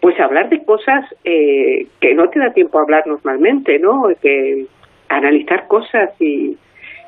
pues 0.00 0.18
hablar 0.18 0.48
de 0.48 0.64
cosas 0.64 1.04
eh, 1.24 1.86
que 2.00 2.14
no 2.14 2.28
te 2.30 2.38
da 2.38 2.52
tiempo 2.54 2.78
a 2.78 2.82
hablar 2.82 3.06
normalmente, 3.06 3.78
¿no? 3.78 4.04
Que 4.22 4.64
analizar 5.10 5.66
cosas 5.68 6.10
y, 6.20 6.56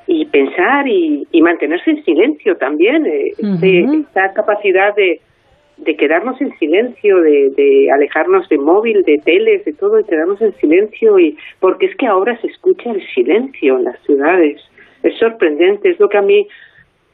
y 0.07 0.27
pensar 0.27 0.87
y, 0.89 1.27
y 1.31 1.43
mantenerse 1.43 1.91
en 1.91 2.05
silencio 2.05 2.57
también, 2.57 3.07
eh, 3.07 3.33
este- 3.39 3.85
esta 4.01 4.33
capacidad 4.33 4.95
de 4.95 5.21
de 5.79 5.97
quedarnos 5.97 6.41
en 6.41 6.57
silencio, 6.59 7.21
de, 7.23 7.51
de 7.57 7.91
alejarnos 7.91 8.49
de 8.49 8.59
móvil, 8.59 9.03
de 9.03 9.19
teles, 9.19 9.65
de 9.65 9.73
todo, 9.73 9.99
y 9.99 10.05
quedarnos 10.05 10.41
en 10.41 10.55
silencio, 10.57 11.19
y 11.19 11.37
porque 11.61 11.87
es 11.87 11.97
que 11.97 12.07
ahora 12.07 12.41
se 12.41 12.47
escucha 12.47 12.91
el 12.91 13.03
silencio 13.09 13.79
en 13.79 13.85
las 13.85 13.99
ciudades. 14.05 14.61
Es 15.03 15.19
sorprendente, 15.19 15.91
es 15.91 15.99
lo 15.99 16.09
que 16.09 16.19
a 16.19 16.23
mí 16.23 16.47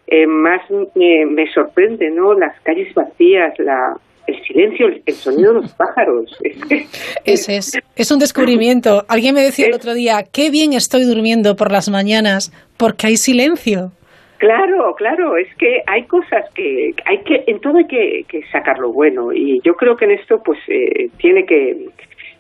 eh, 0.09 0.27
más 0.27 0.61
me, 0.95 1.25
me 1.27 1.51
sorprende, 1.53 2.11
¿no? 2.11 2.35
Las 2.35 2.61
calles 2.61 2.93
vacías, 2.95 3.59
la, 3.59 3.97
el 4.29 4.43
silencio, 4.45 4.87
el, 5.07 5.15
sonido 5.15 5.55
de 5.55 5.61
los 5.63 5.73
pájaros. 5.75 6.39
Ese 7.25 7.57
es, 7.57 7.79
es 7.97 8.11
un 8.11 8.19
descubrimiento. 8.19 9.05
Alguien 9.09 9.35
me 9.35 9.43
decía 9.43 9.67
el 9.67 9.75
otro 9.75 9.95
día, 9.95 10.23
qué 10.33 10.51
bien 10.51 10.75
estoy 10.75 11.05
durmiendo 11.05 11.57
por 11.57 11.73
las 11.73 11.89
mañanas 11.89 12.53
porque 12.77 13.09
hay 13.09 13.17
silencio. 13.17 13.91
Claro, 14.39 14.95
claro, 14.97 15.37
es 15.37 15.49
que 15.57 15.83
hay 15.87 16.05
cosas 16.05 16.45
que 16.55 16.95
hay 17.07 17.19
que 17.25 17.43
en 17.49 17.61
todo 17.61 17.79
hay 17.79 17.87
que, 17.87 18.25
que 18.29 18.43
sacar 18.53 18.79
lo 18.79 18.93
bueno 18.93 19.33
y 19.33 19.61
yo 19.65 19.75
creo 19.75 19.97
que 19.97 20.05
en 20.05 20.13
esto 20.13 20.41
pues 20.45 20.61
eh, 20.69 21.09
tiene 21.17 21.45
que 21.45 21.89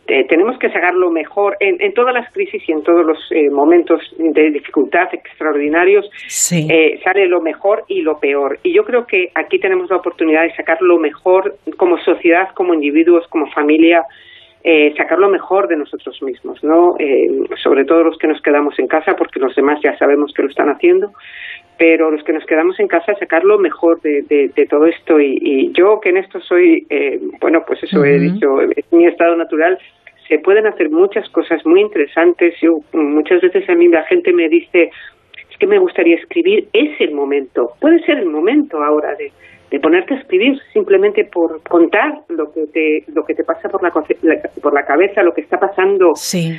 eh, 0.08 0.24
tenemos 0.26 0.58
que 0.58 0.70
sacar 0.70 0.94
lo 0.94 1.10
mejor 1.10 1.56
en, 1.60 1.80
en, 1.80 1.92
todas 1.92 2.14
las 2.14 2.32
crisis 2.32 2.62
y 2.66 2.72
en 2.72 2.82
todos 2.82 3.04
los 3.04 3.18
eh, 3.30 3.50
momentos 3.50 4.00
de 4.18 4.50
dificultad 4.50 5.08
extraordinarios 5.12 6.08
eh, 6.52 6.98
sale 7.04 7.26
lo 7.26 7.40
mejor 7.42 7.84
y 7.88 8.00
lo 8.00 8.18
peor 8.18 8.58
y 8.62 8.74
yo 8.74 8.84
creo 8.84 9.06
que 9.06 9.30
aquí 9.34 9.58
tenemos 9.58 9.90
la 9.90 9.96
oportunidad 9.96 10.42
de 10.42 10.54
sacar 10.54 10.78
lo 10.80 10.98
mejor 10.98 11.56
como 11.76 11.98
sociedad, 11.98 12.48
como 12.54 12.72
individuos, 12.72 13.26
como 13.28 13.50
familia 13.52 14.02
eh, 14.64 14.92
sacar 14.96 15.18
lo 15.18 15.30
mejor 15.30 15.68
de 15.68 15.76
nosotros 15.76 16.20
mismos, 16.22 16.62
¿no? 16.64 16.94
Eh, 16.98 17.28
sobre 17.62 17.84
todo 17.84 18.02
los 18.02 18.18
que 18.18 18.26
nos 18.26 18.42
quedamos 18.42 18.78
en 18.78 18.88
casa, 18.88 19.14
porque 19.16 19.38
los 19.38 19.54
demás 19.54 19.78
ya 19.82 19.96
sabemos 19.96 20.32
que 20.34 20.42
lo 20.42 20.48
están 20.48 20.68
haciendo, 20.68 21.12
pero 21.78 22.10
los 22.10 22.24
que 22.24 22.32
nos 22.32 22.44
quedamos 22.44 22.78
en 22.80 22.88
casa 22.88 23.14
sacar 23.14 23.44
lo 23.44 23.58
mejor 23.58 24.00
de, 24.02 24.22
de, 24.28 24.48
de 24.48 24.66
todo 24.66 24.86
esto 24.86 25.20
y, 25.20 25.38
y, 25.40 25.72
yo 25.72 26.00
que 26.00 26.10
en 26.10 26.16
esto 26.16 26.40
soy, 26.40 26.84
eh, 26.90 27.20
bueno, 27.40 27.60
pues 27.66 27.82
eso 27.84 28.00
uh 28.00 28.02
-huh. 28.02 28.08
he 28.08 28.18
dicho, 28.18 28.60
es 28.76 28.92
mi 28.92 29.06
estado 29.06 29.36
natural, 29.36 29.78
se 30.28 30.38
pueden 30.38 30.66
hacer 30.66 30.90
muchas 30.90 31.28
cosas 31.30 31.64
muy 31.64 31.80
interesantes. 31.80 32.54
Yo 32.60 32.78
muchas 32.92 33.40
veces 33.40 33.68
a 33.68 33.74
mí 33.74 33.88
la 33.88 34.04
gente 34.04 34.32
me 34.32 34.48
dice, 34.48 34.90
es 35.50 35.56
que 35.58 35.66
me 35.66 35.78
gustaría 35.78 36.16
escribir, 36.16 36.68
es 36.72 37.00
el 37.00 37.14
momento, 37.14 37.72
puede 37.80 37.98
ser 38.04 38.18
el 38.18 38.26
momento 38.26 38.82
ahora 38.82 39.14
de 39.14 39.32
de 39.70 39.80
ponerte 39.80 40.14
a 40.14 40.18
escribir 40.18 40.58
simplemente 40.72 41.24
por 41.24 41.62
contar 41.62 42.20
lo 42.28 42.52
que 42.52 42.66
te 42.72 43.04
lo 43.12 43.24
que 43.24 43.34
te 43.34 43.44
pasa 43.44 43.68
por 43.68 43.82
la 43.82 43.90
por 44.62 44.72
la 44.72 44.84
cabeza 44.84 45.22
lo 45.22 45.34
que 45.34 45.42
está 45.42 45.58
pasando 45.58 46.14
sí. 46.14 46.58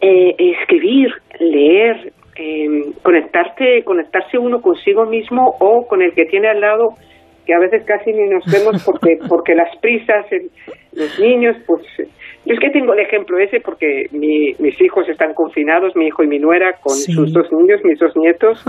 eh, 0.00 0.34
escribir 0.38 1.12
leer 1.38 2.12
eh, 2.36 2.92
conectarte 3.02 3.84
conectarse 3.84 4.38
uno 4.38 4.60
consigo 4.60 5.06
mismo 5.06 5.54
o 5.60 5.86
con 5.86 6.02
el 6.02 6.12
que 6.12 6.24
tiene 6.24 6.48
al 6.48 6.60
lado 6.60 6.94
que 7.46 7.54
a 7.54 7.58
veces 7.58 7.84
casi 7.84 8.12
ni 8.12 8.28
nos 8.28 8.44
vemos 8.46 8.82
porque 8.84 9.18
porque 9.28 9.54
las 9.54 9.76
prisas 9.78 10.26
el, 10.32 10.50
los 10.92 11.18
niños 11.20 11.56
pues 11.66 11.82
yo 12.46 12.54
es 12.54 12.60
que 12.60 12.70
tengo 12.70 12.94
el 12.94 13.00
ejemplo 13.00 13.38
ese 13.38 13.60
porque 13.60 14.06
mi, 14.12 14.54
mis 14.58 14.80
hijos 14.80 15.08
están 15.08 15.34
confinados, 15.34 15.94
mi 15.94 16.06
hijo 16.06 16.22
y 16.22 16.26
mi 16.26 16.38
nuera, 16.38 16.72
con 16.82 16.94
sí. 16.94 17.12
sus 17.12 17.32
dos 17.32 17.50
niños, 17.52 17.80
mis 17.84 17.98
dos 17.98 18.16
nietos, 18.16 18.64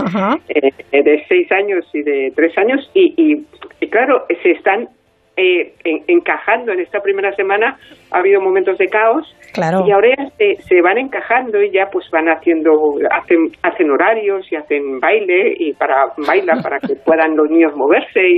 eh, 0.48 1.02
de 1.02 1.24
seis 1.28 1.50
años 1.52 1.84
y 1.94 2.02
de 2.02 2.32
tres 2.36 2.56
años, 2.58 2.90
y, 2.94 3.14
y, 3.16 3.46
y 3.80 3.88
claro, 3.88 4.26
se 4.42 4.50
están 4.50 4.88
eh, 5.34 5.72
en, 5.84 6.04
encajando 6.08 6.72
en 6.72 6.80
esta 6.80 7.00
primera 7.00 7.34
semana. 7.34 7.78
Ha 8.10 8.18
habido 8.18 8.42
momentos 8.42 8.76
de 8.76 8.86
caos 8.88 9.34
claro. 9.54 9.84
y 9.86 9.90
ahora 9.90 10.10
se, 10.36 10.56
se, 10.56 10.82
van 10.82 10.98
encajando 10.98 11.62
y 11.62 11.70
ya 11.70 11.86
pues 11.90 12.04
van 12.10 12.28
haciendo, 12.28 12.70
hacen, 13.10 13.50
hacen 13.62 13.90
horarios 13.90 14.46
y 14.52 14.56
hacen 14.56 15.00
baile 15.00 15.54
y 15.58 15.72
para 15.72 16.12
bailar 16.26 16.62
para 16.62 16.78
que 16.80 16.96
puedan 17.06 17.34
los 17.34 17.48
niños 17.48 17.74
moverse. 17.74 18.20
Y, 18.20 18.36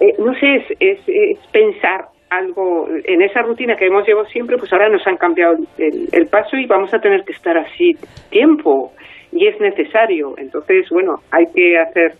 eh, 0.00 0.14
no 0.18 0.34
sé, 0.34 0.56
es, 0.56 0.64
es, 0.80 1.00
es 1.08 1.38
pensar 1.50 2.04
algo 2.30 2.88
en 2.88 3.22
esa 3.22 3.42
rutina 3.42 3.76
que 3.76 3.86
hemos 3.86 4.06
llevado 4.06 4.26
siempre, 4.28 4.56
pues 4.56 4.72
ahora 4.72 4.88
nos 4.88 5.06
han 5.06 5.16
cambiado 5.16 5.54
el, 5.78 6.08
el, 6.12 6.26
paso 6.26 6.56
y 6.56 6.66
vamos 6.66 6.92
a 6.92 6.98
tener 6.98 7.22
que 7.24 7.32
estar 7.32 7.56
así 7.56 7.92
tiempo 8.30 8.92
y 9.32 9.46
es 9.46 9.60
necesario. 9.60 10.34
Entonces, 10.38 10.86
bueno, 10.90 11.16
hay 11.30 11.44
que 11.54 11.78
hacer 11.78 12.14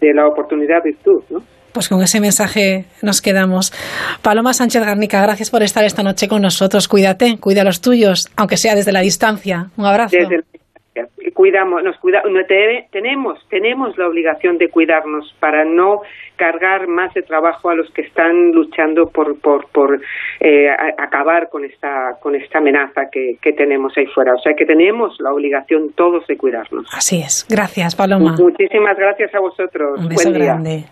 de 0.00 0.14
la 0.14 0.26
oportunidad 0.26 0.82
virtud, 0.84 1.22
¿no? 1.30 1.40
Pues 1.72 1.88
con 1.88 2.02
ese 2.02 2.20
mensaje 2.20 2.84
nos 3.02 3.22
quedamos. 3.22 3.72
Paloma 4.20 4.52
Sánchez 4.52 4.84
Garnica, 4.84 5.22
gracias 5.22 5.50
por 5.50 5.62
estar 5.62 5.84
esta 5.84 6.02
noche 6.02 6.28
con 6.28 6.42
nosotros. 6.42 6.86
Cuídate, 6.86 7.38
cuida 7.40 7.62
a 7.62 7.64
los 7.64 7.80
tuyos, 7.80 8.30
aunque 8.36 8.58
sea 8.58 8.74
desde 8.74 8.92
la 8.92 9.00
distancia. 9.00 9.70
Un 9.78 9.86
abrazo. 9.86 10.14
Desde 10.18 10.42
cuidamos, 11.34 11.82
nos 11.82 11.96
cuida, 11.98 12.22
tenemos, 12.90 13.38
tenemos 13.48 13.96
la 13.98 14.08
obligación 14.08 14.58
de 14.58 14.68
cuidarnos 14.68 15.34
para 15.40 15.64
no 15.64 16.00
cargar 16.36 16.88
más 16.88 17.12
de 17.14 17.22
trabajo 17.22 17.70
a 17.70 17.74
los 17.74 17.90
que 17.92 18.02
están 18.02 18.52
luchando 18.52 19.06
por, 19.06 19.38
por, 19.40 19.68
por 19.68 20.00
eh, 20.40 20.68
acabar 20.98 21.48
con 21.48 21.64
esta, 21.64 22.16
con 22.20 22.34
esta 22.34 22.58
amenaza 22.58 23.02
que, 23.10 23.36
que, 23.40 23.52
tenemos 23.52 23.92
ahí 23.96 24.06
fuera. 24.06 24.34
O 24.34 24.38
sea 24.38 24.54
que 24.54 24.64
tenemos 24.64 25.16
la 25.20 25.32
obligación 25.32 25.92
todos 25.94 26.26
de 26.26 26.36
cuidarnos. 26.36 26.86
Así 26.92 27.20
es. 27.20 27.46
Gracias, 27.48 27.94
Paloma. 27.94 28.34
Muchísimas 28.38 28.96
gracias 28.96 29.34
a 29.34 29.40
vosotros. 29.40 30.00
Un 30.00 30.08
beso 30.08 30.30
Buen 30.30 30.40
día. 30.40 30.52
grande. 30.52 30.84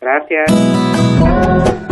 Gracias. 0.00 1.91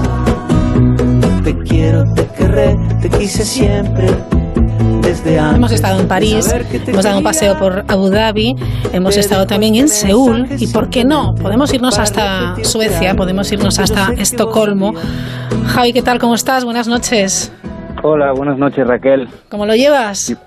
quiero, 1.81 2.03
te 2.13 2.27
querré, 2.37 2.77
te 3.01 3.09
quise 3.09 3.43
siempre. 3.43 4.05
Desde 5.01 5.39
antes 5.39 5.57
hemos 5.57 5.71
estado 5.71 5.99
en 5.99 6.07
París, 6.07 6.53
hemos 6.87 7.03
dado 7.03 7.17
un 7.17 7.23
paseo 7.23 7.57
por 7.57 7.83
Abu 7.87 8.09
Dhabi, 8.09 8.55
hemos 8.93 9.17
estado 9.17 9.47
también 9.47 9.73
en 9.75 9.87
Seúl 9.87 10.45
y, 10.59 10.67
¿por 10.67 10.91
qué 10.91 11.03
no? 11.03 11.33
Podemos 11.41 11.73
irnos 11.73 11.97
hasta 11.97 12.55
Suecia, 12.63 13.15
podemos 13.15 13.51
irnos 13.51 13.79
hasta 13.79 14.13
Estocolmo. 14.13 14.93
Javi, 15.65 15.91
¿qué 15.91 16.03
tal? 16.03 16.19
¿Cómo 16.19 16.35
estás? 16.35 16.65
Buenas 16.65 16.87
noches. 16.87 17.51
Hola, 18.03 18.31
buenas 18.31 18.59
noches 18.59 18.85
Raquel. 18.85 19.27
¿Cómo 19.49 19.65
lo 19.65 19.73
llevas? 19.73 20.37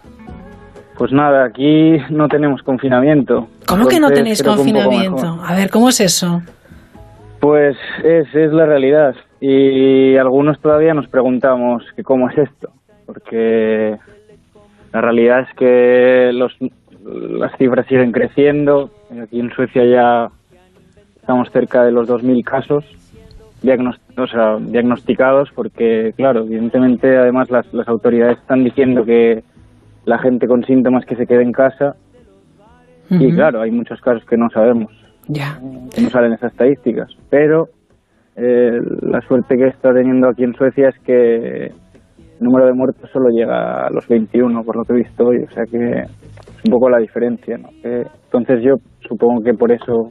Pues 0.97 1.11
nada, 1.11 1.47
aquí 1.47 1.97
no 2.11 2.29
tenemos 2.29 2.63
confinamiento. 2.63 3.49
¿Cómo 3.67 3.89
que 3.89 3.99
no 3.99 4.11
tenéis 4.11 4.41
confinamiento? 4.41 5.41
A 5.45 5.55
ver, 5.57 5.69
¿cómo 5.71 5.89
es 5.89 6.01
eso? 6.01 6.43
Pues 7.41 7.77
es, 8.05 8.33
es 8.33 8.53
la 8.53 8.67
realidad 8.67 9.15
y 9.47 10.17
algunos 10.17 10.59
todavía 10.59 10.95
nos 10.95 11.07
preguntamos 11.09 11.85
que 11.95 12.03
cómo 12.03 12.31
es 12.31 12.39
esto, 12.39 12.71
porque 13.05 13.97
la 14.93 15.01
realidad 15.03 15.41
es 15.41 15.55
que 15.55 16.31
los, 16.33 16.57
las 17.05 17.55
cifras 17.59 17.87
siguen 17.87 18.11
creciendo. 18.11 18.91
Aquí 19.23 19.41
en 19.41 19.51
Suecia 19.51 19.85
ya 19.85 20.31
estamos 21.17 21.51
cerca 21.51 21.85
de 21.85 21.93
los 21.93 22.09
2.000 22.09 22.43
casos 22.43 22.85
diagnost 23.61 24.01
o 24.19 24.27
sea, 24.27 24.57
diagnosticados, 24.59 25.51
porque, 25.55 26.15
claro, 26.17 26.45
evidentemente, 26.45 27.17
además 27.17 27.51
las, 27.51 27.71
las 27.75 27.89
autoridades 27.89 28.39
están 28.39 28.65
diciendo 28.65 29.05
que 29.05 29.43
la 30.05 30.19
gente 30.19 30.47
con 30.47 30.65
síntomas 30.65 31.05
que 31.05 31.17
se 31.17 31.27
quede 31.27 31.43
en 31.43 31.53
casa. 31.53 31.97
Uh 33.11 33.15
-huh. 33.15 33.29
Y 33.29 33.35
claro, 33.35 33.61
hay 33.61 33.71
muchos 33.71 34.01
casos 34.01 34.25
que 34.25 34.37
no 34.37 34.49
sabemos. 34.51 34.91
Ya. 35.29 35.59
Que 35.95 36.01
no 36.01 36.11
salen 36.11 36.33
esas 36.33 36.53
estadísticas. 36.53 37.11
Pero 37.31 37.69
eh, 38.37 38.81
la 39.03 39.21
suerte 39.23 39.57
que 39.57 39.69
está 39.69 39.93
teniendo 39.93 40.29
aquí 40.29 40.45
en 40.45 40.55
Suecia 40.55 40.89
es 40.89 40.99
que 41.05 41.67
el 41.67 42.41
número 42.41 42.67
de 42.67 42.73
muertos 42.73 43.09
solo 43.13 43.31
llega 43.31 43.87
a 43.87 43.91
los 43.91 44.07
21, 44.09 44.63
por 44.65 44.77
lo 44.77 44.85
que 44.85 44.93
he 44.93 44.97
visto 44.97 45.25
hoy, 45.25 45.39
o 45.39 45.51
sea 45.51 45.65
que 45.65 46.01
es 46.01 46.65
un 46.65 46.73
poco 46.73 46.91
la 46.91 46.99
diferencia. 46.99 47.57
¿no? 47.59 47.69
Eh, 47.85 48.05
entonces 48.25 48.63
yo 48.63 48.75
supongo 49.09 49.43
que 49.43 49.55
por 49.55 49.71
eso 49.71 50.11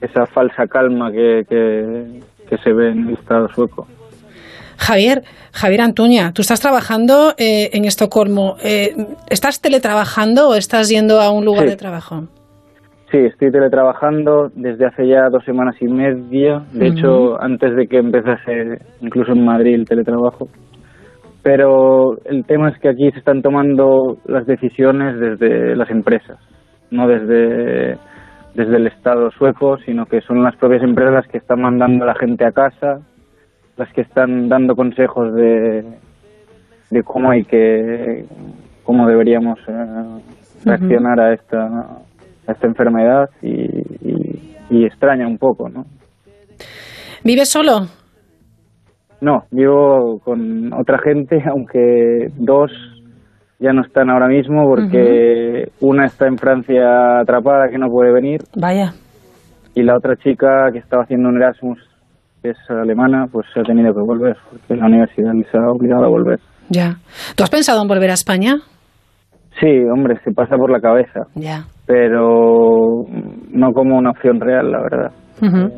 esa 0.00 0.26
falsa 0.26 0.66
calma 0.66 1.10
que, 1.10 1.42
que, 1.48 2.20
que 2.48 2.56
se 2.58 2.72
ve 2.72 2.90
en 2.90 3.08
el 3.08 3.14
Estado 3.14 3.48
sueco. 3.48 3.86
Javier, 4.76 5.22
Javier 5.52 5.80
Antuña, 5.82 6.32
tú 6.32 6.42
estás 6.42 6.60
trabajando 6.60 7.34
eh, 7.38 7.70
en 7.72 7.84
Estocolmo. 7.84 8.56
Eh, 8.62 8.94
¿Estás 9.30 9.60
teletrabajando 9.60 10.48
o 10.48 10.54
estás 10.54 10.88
yendo 10.88 11.20
a 11.20 11.30
un 11.30 11.44
lugar 11.44 11.64
sí. 11.64 11.70
de 11.70 11.76
trabajo? 11.76 12.24
Sí, 13.12 13.18
estoy 13.18 13.52
teletrabajando 13.52 14.50
desde 14.54 14.86
hace 14.86 15.06
ya 15.06 15.28
dos 15.28 15.44
semanas 15.44 15.76
y 15.82 15.86
media. 15.86 16.62
De 16.72 16.88
uh 16.88 16.92
-huh. 16.92 16.98
hecho, 16.98 17.42
antes 17.42 17.76
de 17.76 17.86
que 17.86 17.98
empezase 17.98 18.78
incluso 19.02 19.32
en 19.32 19.44
Madrid 19.44 19.74
el 19.74 19.84
teletrabajo. 19.86 20.48
Pero 21.42 22.16
el 22.24 22.46
tema 22.46 22.70
es 22.70 22.78
que 22.78 22.88
aquí 22.88 23.10
se 23.10 23.18
están 23.18 23.42
tomando 23.42 24.16
las 24.24 24.46
decisiones 24.46 25.20
desde 25.20 25.76
las 25.76 25.90
empresas, 25.90 26.38
no 26.90 27.06
desde, 27.06 27.98
desde 28.54 28.76
el 28.76 28.86
Estado 28.86 29.30
sueco, 29.32 29.76
sino 29.84 30.06
que 30.06 30.22
son 30.22 30.42
las 30.42 30.56
propias 30.56 30.82
empresas 30.82 31.12
las 31.12 31.26
que 31.26 31.36
están 31.38 31.60
mandando 31.60 32.04
a 32.04 32.06
la 32.06 32.14
gente 32.14 32.46
a 32.46 32.52
casa, 32.52 33.00
las 33.76 33.92
que 33.92 34.02
están 34.02 34.48
dando 34.48 34.74
consejos 34.74 35.34
de, 35.34 35.84
de 36.90 37.02
cómo 37.02 37.30
hay 37.30 37.44
que, 37.44 38.24
cómo 38.84 39.06
deberíamos 39.06 39.58
eh, 39.68 40.20
reaccionar 40.64 41.18
uh 41.18 41.22
-huh. 41.22 41.28
a 41.28 41.34
esta 41.34 41.58
esta 42.48 42.66
enfermedad 42.66 43.28
y, 43.42 43.50
y- 43.50 44.56
y 44.70 44.84
extraña 44.86 45.26
un 45.26 45.38
poco, 45.38 45.68
¿no? 45.68 45.84
¿Vives 47.24 47.48
solo? 47.50 47.86
No, 49.20 49.44
vivo 49.50 50.18
con 50.24 50.72
otra 50.72 50.98
gente, 50.98 51.42
aunque 51.50 52.28
dos 52.36 52.70
ya 53.60 53.72
no 53.72 53.82
están 53.82 54.10
ahora 54.10 54.26
mismo 54.26 54.64
porque 54.68 55.68
una 55.80 56.06
está 56.06 56.26
en 56.26 56.36
Francia 56.36 57.20
atrapada 57.20 57.68
que 57.70 57.78
no 57.78 57.88
puede 57.88 58.12
venir 58.12 58.40
Vaya. 58.56 58.92
y 59.74 59.82
la 59.84 59.96
otra 59.96 60.16
chica 60.16 60.70
que 60.72 60.78
estaba 60.78 61.04
haciendo 61.04 61.28
un 61.28 61.36
Erasmus, 61.36 61.78
que 62.42 62.50
es 62.50 62.56
alemana, 62.68 63.26
pues 63.30 63.46
se 63.54 63.60
ha 63.60 63.62
tenido 63.62 63.94
que 63.94 64.00
volver 64.00 64.36
porque 64.50 64.74
la 64.74 64.86
universidad 64.86 65.32
les 65.34 65.54
ha 65.54 65.70
obligado 65.70 66.04
a 66.04 66.08
volver. 66.08 66.40
Ya. 66.70 66.96
¿Tú 67.36 67.44
has 67.44 67.50
pensado 67.50 67.80
en 67.82 67.86
volver 67.88 68.10
a 68.10 68.14
España? 68.14 68.56
Sí, 69.60 69.68
hombre, 69.94 70.18
se 70.24 70.32
pasa 70.32 70.56
por 70.56 70.70
la 70.70 70.80
cabeza, 70.80 71.26
Ya. 71.36 71.66
Pero 71.86 73.04
no 73.50 73.72
como 73.72 73.98
una 73.98 74.10
opción 74.10 74.40
real, 74.40 74.70
la 74.70 74.82
verdad. 74.82 75.12
Ujú. 75.40 75.70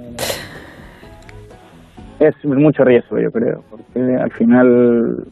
Es 2.20 2.34
mucho 2.44 2.84
riesgo, 2.84 3.18
yo 3.18 3.30
creo, 3.30 3.62
porque 3.70 4.00
al 4.16 4.30
final 4.32 5.24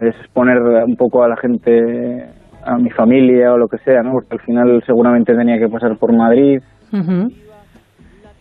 es 0.00 0.14
poner 0.32 0.58
un 0.60 0.96
poco 0.96 1.22
a 1.22 1.28
la 1.28 1.36
gente, 1.36 2.26
a 2.64 2.76
mi 2.76 2.90
familia 2.90 3.52
o 3.52 3.58
lo 3.58 3.68
que 3.68 3.78
sea, 3.78 4.02
¿no? 4.02 4.12
Porque 4.12 4.34
al 4.34 4.40
final 4.40 4.82
seguramente 4.84 5.34
tenía 5.34 5.58
que 5.58 5.68
pasar 5.68 5.96
por 5.96 6.12
Madrid 6.12 6.60
Ujú. 6.92 7.32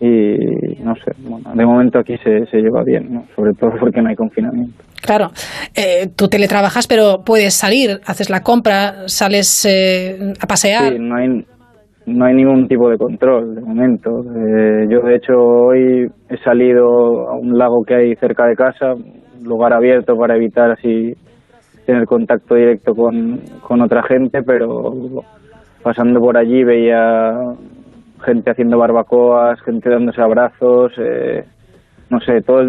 Y 0.02 0.82
no 0.84 0.96
sé, 0.96 1.12
bueno, 1.30 1.52
de 1.54 1.64
momento 1.64 2.00
aquí 2.00 2.18
se, 2.24 2.46
se 2.48 2.58
lleva 2.58 2.84
bien, 2.84 3.14
¿no? 3.14 3.24
Sobre 3.36 3.52
todo 3.54 3.70
porque 3.80 4.02
no 4.02 4.10
hay 4.10 4.16
confinamiento. 4.16 4.84
Claro, 5.00 5.28
eh, 5.76 6.08
tú 6.16 6.28
teletrabajas, 6.28 6.88
pero 6.88 7.24
puedes 7.24 7.54
salir, 7.54 8.00
haces 8.08 8.32
la 8.32 8.42
compra, 8.42 9.08
sales 9.08 9.64
eh, 9.70 10.34
a 10.42 10.48
pasear. 10.48 10.94
Sí, 10.94 11.00
no 11.00 11.16
hay, 11.16 11.28
no 12.08 12.26
hay 12.26 12.34
ningún 12.34 12.68
tipo 12.68 12.90
de 12.90 12.98
control 12.98 13.54
de 13.54 13.62
momento. 13.62 14.10
Eh, 14.22 14.88
yo, 14.90 15.02
de 15.02 15.16
hecho, 15.18 15.34
hoy 15.34 16.08
he 16.30 16.38
salido 16.44 17.30
a 17.30 17.38
un 17.38 17.56
lago 17.56 17.84
que 17.86 17.94
hay 17.94 18.16
cerca 18.16 18.48
de 18.48 18.56
casa, 18.56 18.96
lugar 19.44 19.74
abierto 19.74 20.16
para 20.16 20.36
evitar 20.36 20.72
así 20.72 21.14
tener 21.86 22.06
contacto 22.06 22.56
directo 22.56 22.94
con, 22.96 23.40
con 23.62 23.82
otra 23.82 24.02
gente, 24.02 24.42
pero 24.44 24.94
pasando 25.84 26.20
por 26.20 26.38
allí 26.38 26.64
veía 26.64 27.34
gente 28.22 28.52
haciendo 28.52 28.78
barbacoas, 28.78 29.60
gente 29.62 29.90
dándose 29.90 30.22
abrazos, 30.22 30.92
eh, 30.98 31.44
no 32.10 32.20
sé, 32.20 32.42
todas 32.42 32.68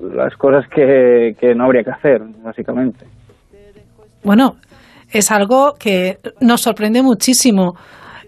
las 0.00 0.34
cosas 0.36 0.64
que, 0.74 1.34
que 1.38 1.54
no 1.54 1.64
habría 1.64 1.82
que 1.82 1.90
hacer, 1.90 2.22
básicamente. 2.42 3.06
Bueno, 4.24 4.56
es 5.12 5.30
algo 5.30 5.74
que 5.78 6.18
nos 6.40 6.60
sorprende 6.62 7.02
muchísimo. 7.02 7.74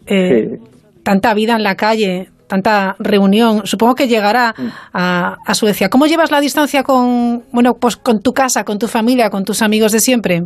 Eh, 0.07 0.59
Tanta 1.05 1.35
vida 1.35 1.57
en 1.57 1.65
la 1.65 1.75
calle, 1.75 2.29
tanta 2.47 2.95
reunión. 3.01 3.63
Supongo 3.67 3.97
que 3.97 4.07
llegará 4.07 4.55
a, 4.93 5.37
a 5.45 5.55
Suecia. 5.55 5.89
¿Cómo 5.89 6.07
llevas 6.07 6.31
la 6.31 6.41
distancia 6.41 6.85
con, 6.85 7.43
bueno, 7.53 7.75
pues 7.75 7.97
con 7.97 8.21
tu 8.21 8.33
casa, 8.33 8.63
con 8.63 8.79
tu 8.79 8.87
familia, 8.87 9.29
con 9.29 9.43
tus 9.43 9.63
amigos 9.63 9.91
de 9.91 9.99
siempre? 9.99 10.43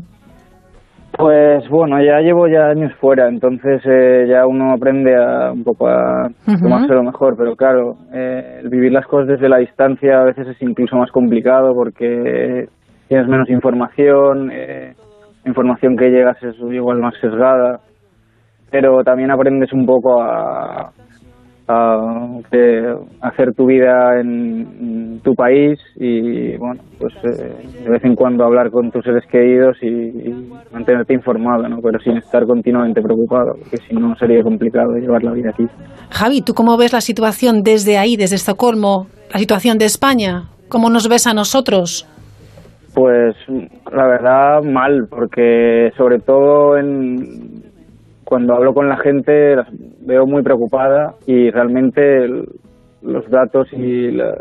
Pues 1.17 1.67
bueno, 1.71 2.03
ya 2.03 2.21
llevo 2.21 2.47
ya 2.47 2.67
años 2.69 2.93
fuera, 3.01 3.29
entonces 3.29 3.81
eh, 3.87 4.27
ya 4.29 4.47
uno 4.47 4.73
aprende 4.73 5.17
a 5.17 5.51
un 5.51 5.64
poco 5.64 5.89
a 5.89 6.29
tomárselo 6.61 7.03
mejor, 7.03 7.37
pero 7.39 7.57
claro, 7.57 7.97
eh, 8.12 8.61
vivir 8.69 8.93
las 8.93 9.07
cosas 9.07 9.29
desde 9.29 9.49
la 9.49 9.57
distancia 9.57 10.21
a 10.21 10.25
veces 10.25 10.49
es 10.49 10.61
incluso 10.61 10.95
más 10.97 11.11
complicado 11.11 11.73
porque 11.75 12.69
tienes 13.09 13.29
menos 13.29 13.49
información, 13.49 14.51
eh, 14.53 14.93
información 15.47 15.97
que 15.97 16.11
llegas 16.11 16.37
es 16.43 16.55
igual 16.59 16.99
más 16.99 17.14
sesgada, 17.19 17.81
pero 18.71 19.03
también 19.03 19.31
aprendes 19.31 19.73
un 19.73 19.87
poco 19.87 20.21
a, 20.21 20.93
que 22.51 22.95
hacer 23.23 23.53
tu 23.55 23.67
vida 23.67 24.21
en 24.21 25.21
tu 25.23 25.35
país 25.35 25.79
y 25.97 26.57
bueno 26.59 26.81
pues 26.99 27.14
eh, 27.25 27.83
de 27.83 27.91
vez 27.91 28.05
en 28.05 28.14
cuando 28.14 28.45
hablar 28.45 28.71
con 28.71 28.91
tus 28.91 29.05
seres 29.05 29.25
queridos 29.31 29.77
y, 29.83 29.89
y 29.89 30.51
mantenerte 30.73 31.14
informado 31.14 31.69
no 31.69 31.79
pero 31.83 31.99
sin 31.99 32.17
estar 32.19 32.47
continuamente 32.47 33.03
preocupado 33.03 33.55
porque 33.59 33.79
si 33.79 33.95
no 33.97 34.14
sería 34.17 34.43
complicado 34.43 34.93
llevar 34.95 35.25
la 35.25 35.33
vida 35.33 35.51
aquí 35.51 35.67
Javi, 36.11 36.41
¿tú 36.41 36.55
cómo 36.55 36.77
ves 36.77 36.93
la 36.93 37.01
situación 37.01 37.62
desde 37.62 37.99
ahí, 37.99 38.17
desde 38.17 38.37
Estocolmo, 38.37 39.07
la 39.33 39.39
situación 39.39 39.79
de 39.79 39.87
España? 39.87 40.45
¿Cómo 40.69 40.89
nos 40.89 41.09
ves 41.09 41.27
a 41.27 41.35
nosotros? 41.35 42.09
Pues 42.95 43.37
la 43.93 44.07
verdad 44.07 44.62
mal, 44.62 45.07
porque 45.11 45.91
sobre 45.97 46.19
todo 46.21 46.79
en, 46.79 47.66
cuando 48.27 48.55
hablo 48.55 48.74
con 48.74 48.89
la 48.89 48.97
gente 48.99 49.55
las 49.57 49.68
veo 50.05 50.27
muy 50.27 50.43
preocupada 50.43 51.14
y 51.27 51.49
realmente 51.51 52.24
el- 52.24 52.45
los 53.03 53.31
datos 53.31 53.72
y 53.72 54.11
la- 54.11 54.37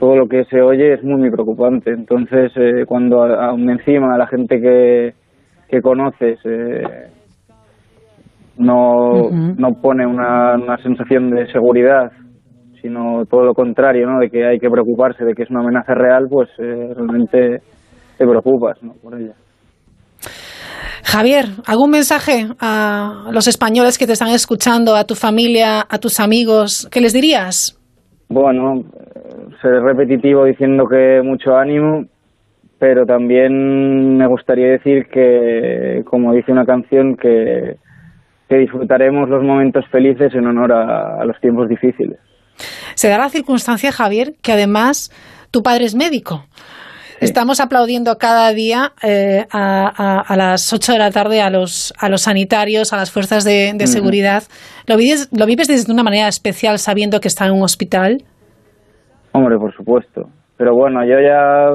todo 0.00 0.16
lo 0.16 0.26
que 0.26 0.44
se 0.46 0.60
oye 0.60 0.94
es 0.94 1.04
muy, 1.04 1.14
muy 1.20 1.30
preocupante. 1.30 1.90
Entonces, 1.92 2.50
eh, 2.56 2.84
cuando 2.86 3.22
aún 3.22 3.70
encima 3.70 4.18
la 4.18 4.26
gente 4.26 4.60
que, 4.60 5.14
que 5.68 5.80
conoces 5.80 6.40
eh, 6.44 6.82
no, 8.56 9.30
no 9.56 9.68
pone 9.80 10.06
una, 10.06 10.54
una 10.54 10.76
sensación 10.78 11.30
de 11.30 11.46
seguridad, 11.52 12.10
sino 12.82 13.24
todo 13.26 13.44
lo 13.44 13.54
contrario, 13.54 14.06
¿no? 14.08 14.18
de 14.18 14.28
que 14.30 14.44
hay 14.44 14.58
que 14.58 14.68
preocuparse, 14.70 15.24
de 15.24 15.34
que 15.34 15.44
es 15.44 15.50
una 15.50 15.60
amenaza 15.60 15.94
real, 15.94 16.26
pues 16.28 16.48
eh, 16.58 16.92
realmente 16.94 17.60
te 18.18 18.26
preocupas 18.26 18.82
¿no? 18.82 18.92
por 19.02 19.14
ella. 19.18 19.34
Javier, 21.04 21.46
¿algún 21.66 21.90
mensaje 21.90 22.46
a 22.60 23.28
los 23.30 23.46
españoles 23.46 23.98
que 23.98 24.06
te 24.06 24.14
están 24.14 24.30
escuchando, 24.30 24.96
a 24.96 25.04
tu 25.04 25.14
familia, 25.14 25.84
a 25.88 25.98
tus 25.98 26.18
amigos? 26.18 26.88
¿Qué 26.90 27.00
les 27.00 27.12
dirías? 27.12 27.78
Bueno, 28.28 28.82
seré 29.60 29.80
repetitivo 29.80 30.46
diciendo 30.46 30.88
que 30.88 31.20
mucho 31.22 31.56
ánimo, 31.56 32.06
pero 32.78 33.04
también 33.04 34.16
me 34.16 34.26
gustaría 34.26 34.68
decir 34.72 35.06
que, 35.12 36.02
como 36.06 36.32
dice 36.32 36.50
una 36.50 36.64
canción, 36.64 37.16
que, 37.16 37.76
que 38.48 38.56
disfrutaremos 38.56 39.28
los 39.28 39.42
momentos 39.42 39.84
felices 39.92 40.34
en 40.34 40.46
honor 40.46 40.72
a, 40.72 41.20
a 41.20 41.24
los 41.26 41.38
tiempos 41.40 41.68
difíciles. 41.68 42.18
Se 42.94 43.08
da 43.08 43.18
la 43.18 43.28
circunstancia, 43.28 43.92
Javier, 43.92 44.34
que 44.42 44.52
además 44.52 45.12
tu 45.50 45.62
padre 45.62 45.84
es 45.84 45.94
médico. 45.94 46.44
Estamos 47.24 47.60
aplaudiendo 47.60 48.16
cada 48.18 48.52
día 48.52 48.92
eh, 49.02 49.44
a, 49.50 49.90
a- 49.96 50.20
a 50.20 50.36
las 50.36 50.72
8 50.72 50.92
de 50.92 50.98
la 50.98 51.10
tarde 51.10 51.40
a 51.40 51.50
los, 51.50 51.92
a 51.98 52.08
los 52.08 52.22
sanitarios, 52.22 52.92
a 52.92 52.96
las 52.96 53.10
fuerzas 53.10 53.44
de, 53.44 53.74
seguridad. 53.86 54.42
¿Lo 54.86 54.96
vives, 54.96 55.28
¿Lo 55.36 55.46
vives 55.46 55.68
desde 55.68 55.92
una 55.92 56.02
manera 56.02 56.28
especial 56.28 56.78
sabiendo 56.78 57.20
que 57.20 57.28
está 57.28 57.46
en 57.46 57.52
un 57.52 57.62
hospital? 57.62 58.18
Hombre, 59.32 59.56
por 59.58 59.74
supuesto. 59.74 60.28
Pero 60.56 60.74
bueno, 60.74 61.04
yo 61.04 61.16
ya 61.20 61.70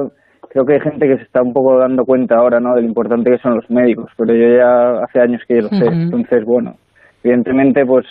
creo 0.48 0.64
que 0.64 0.74
hay 0.74 0.80
gente 0.80 1.06
que 1.06 1.16
se 1.16 1.22
está 1.24 1.42
un 1.42 1.52
poco 1.52 1.78
dando 1.78 2.04
cuenta 2.04 2.36
ahora, 2.36 2.58
¿no? 2.60 2.74
De 2.74 2.80
lo 2.82 2.88
importante 2.88 3.30
que 3.30 3.38
son 3.38 3.56
los 3.56 3.68
médicos. 3.70 4.10
Pero 4.16 4.34
yo 4.34 4.56
ya 4.56 5.02
hace 5.04 5.20
años 5.20 5.42
que 5.46 5.56
yo 5.56 5.62
lo 5.62 5.68
sé. 5.68 5.84
Entonces, 6.04 6.44
bueno, 6.46 6.74
evidentemente, 7.22 7.84
pues 7.84 8.06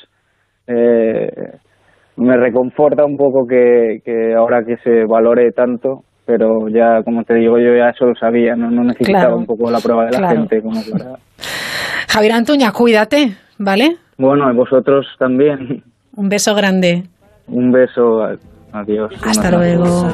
eh, 0.68 1.30
me 2.18 2.38
reconforta 2.38 3.06
un 3.06 3.18
poco 3.18 3.48
que, 3.48 4.00
que 4.06 4.34
ahora 4.36 4.64
que 4.64 4.78
se 4.84 5.06
valore 5.06 5.52
tanto. 5.52 6.04
Pero 6.30 6.68
ya, 6.70 7.02
como 7.04 7.24
te 7.24 7.34
digo, 7.34 7.58
yo 7.58 7.76
ya 7.76 7.90
eso 7.90 8.06
lo 8.06 8.14
sabía, 8.14 8.56
no, 8.56 8.70
no 8.70 8.84
necesitaba 8.84 9.20
Claro. 9.24 9.38
un 9.38 9.46
poco 9.48 9.72
la 9.72 9.80
prueba 9.80 10.06
de 10.06 10.12
la 10.12 10.18
Claro. 10.20 10.36
gente 10.42 10.62
como 10.62 10.80
para... 10.92 11.16
Javier 12.08 12.34
Antuña, 12.34 12.72
cuídate, 12.72 13.36
¿vale? 13.58 13.98
Bueno, 14.16 14.52
y 14.52 14.56
vosotros 14.56 15.08
también. 15.18 15.82
Un 16.16 16.30
beso 16.30 16.54
grande. 16.54 17.06
Un 17.48 17.72
beso. 17.72 18.22
Adiós. 18.72 19.12
Hasta 19.26 19.50
luego. 19.50 20.08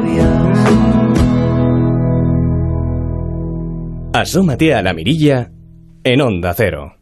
Asómate 4.13 4.73
a 4.73 4.81
la 4.81 4.93
mirilla 4.93 5.49
en 6.05 6.21
Onda 6.21 6.53
Cero. 6.55 6.94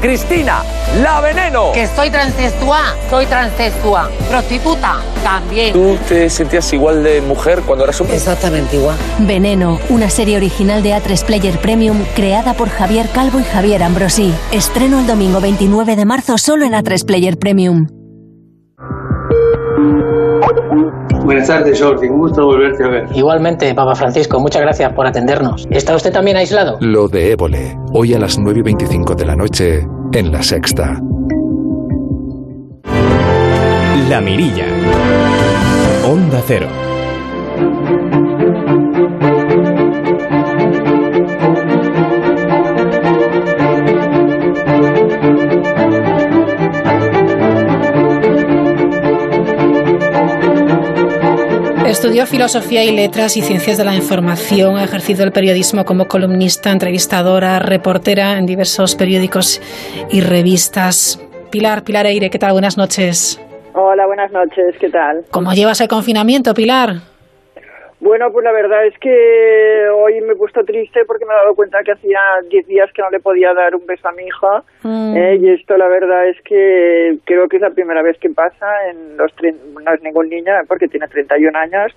Cristina, 0.00 0.62
la 1.02 1.20
veneno. 1.20 1.72
Que 1.72 1.86
soy 1.86 2.10
transexual, 2.10 2.94
soy 3.10 3.26
transexual. 3.26 4.10
Prostituta, 4.28 5.00
también. 5.22 5.72
¿Tú 5.72 5.96
te 6.08 6.28
sentías 6.30 6.72
igual 6.72 7.02
de 7.02 7.20
mujer 7.20 7.62
cuando 7.66 7.84
eras 7.84 8.00
hombre? 8.00 8.16
Exactamente 8.16 8.76
igual. 8.76 8.96
Veneno, 9.20 9.78
una 9.88 10.10
serie 10.10 10.36
original 10.36 10.82
de 10.82 10.94
A3 10.94 11.24
Player 11.24 11.58
Premium 11.58 12.04
creada 12.14 12.54
por 12.54 12.68
Javier 12.68 13.08
Calvo 13.12 13.40
y 13.40 13.44
Javier 13.44 13.82
Ambrosí. 13.82 14.32
Estreno 14.52 15.00
el 15.00 15.06
domingo 15.06 15.40
29 15.40 15.96
de 15.96 16.04
marzo 16.04 16.38
solo 16.38 16.64
en 16.64 16.72
A3 16.72 17.04
Player 17.04 17.38
Premium. 17.38 17.86
Buenas 21.26 21.48
tardes, 21.48 21.82
Jordi. 21.82 22.06
Un 22.08 22.18
gusto 22.18 22.46
volverte 22.46 22.84
a 22.84 22.88
ver. 22.88 23.06
Igualmente, 23.12 23.74
Papa 23.74 23.96
Francisco, 23.96 24.38
muchas 24.38 24.62
gracias 24.62 24.92
por 24.92 25.08
atendernos. 25.08 25.66
¿Está 25.70 25.96
usted 25.96 26.12
también 26.12 26.36
aislado? 26.36 26.78
Lo 26.80 27.08
de 27.08 27.32
Évole, 27.32 27.76
hoy 27.92 28.14
a 28.14 28.20
las 28.20 28.38
9 28.38 28.60
y 28.60 28.62
25 28.62 29.16
de 29.16 29.26
la 29.26 29.34
noche, 29.34 29.88
en 30.12 30.30
La 30.30 30.40
Sexta. 30.44 31.00
La 34.08 34.20
mirilla. 34.20 34.66
Onda 36.08 36.40
Cero. 36.46 36.68
Estudió 52.06 52.24
filosofía 52.24 52.84
y 52.84 52.94
letras 52.94 53.36
y 53.36 53.42
ciencias 53.42 53.78
de 53.78 53.84
la 53.84 53.92
información. 53.92 54.76
Ha 54.76 54.84
ejercido 54.84 55.24
el 55.24 55.32
periodismo 55.32 55.84
como 55.84 56.06
columnista, 56.06 56.70
entrevistadora, 56.70 57.58
reportera 57.58 58.38
en 58.38 58.46
diversos 58.46 58.94
periódicos 58.94 59.60
y 60.08 60.20
revistas. 60.20 61.20
Pilar, 61.50 61.82
Pilar 61.82 62.06
Eire, 62.06 62.30
¿qué 62.30 62.38
tal? 62.38 62.52
Buenas 62.52 62.76
noches. 62.76 63.40
Hola, 63.72 64.06
buenas 64.06 64.30
noches, 64.30 64.76
¿qué 64.78 64.88
tal? 64.88 65.24
¿Cómo 65.32 65.52
llevas 65.52 65.80
el 65.80 65.88
confinamiento, 65.88 66.54
Pilar? 66.54 67.00
Bueno, 68.06 68.30
pues 68.30 68.44
la 68.44 68.52
verdad 68.52 68.86
es 68.86 68.96
que 69.00 69.88
hoy 69.92 70.20
me 70.20 70.34
he 70.34 70.36
puesto 70.36 70.62
triste 70.64 71.04
porque 71.06 71.24
me 71.24 71.32
he 71.32 71.36
dado 71.36 71.56
cuenta 71.56 71.82
que 71.82 71.90
hacía 71.90 72.20
10 72.48 72.64
días 72.68 72.88
que 72.92 73.02
no 73.02 73.10
le 73.10 73.18
podía 73.18 73.52
dar 73.52 73.74
un 73.74 73.84
beso 73.84 74.06
a 74.08 74.12
mi 74.12 74.22
hija. 74.22 74.62
Mm. 74.84 75.16
eh, 75.16 75.34
y 75.42 75.50
esto 75.50 75.76
la 75.76 75.88
verdad 75.88 76.28
es 76.28 76.40
que 76.42 77.16
creo 77.24 77.48
que 77.48 77.56
es 77.56 77.62
la 77.62 77.70
primera 77.70 78.02
vez 78.02 78.16
que 78.20 78.30
pasa. 78.30 78.66
En 78.90 79.16
los 79.16 79.32
no 79.84 79.92
es 79.92 80.02
ningún 80.02 80.28
niño 80.28 80.52
porque 80.68 80.86
tiene 80.86 81.08
31 81.08 81.56
años, 81.58 81.92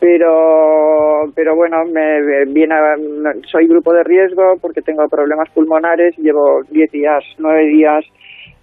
pero 0.00 1.30
pero 1.36 1.54
bueno, 1.54 1.84
me 1.84 2.44
viene 2.46 2.74
a- 2.74 2.96
soy 3.50 3.68
grupo 3.68 3.92
de 3.94 4.02
riesgo 4.02 4.56
porque 4.60 4.82
tengo 4.82 5.08
problemas 5.08 5.48
pulmonares. 5.50 6.16
Llevo 6.18 6.62
10 6.70 6.90
días, 6.90 7.22
9 7.38 7.66
días 7.66 8.04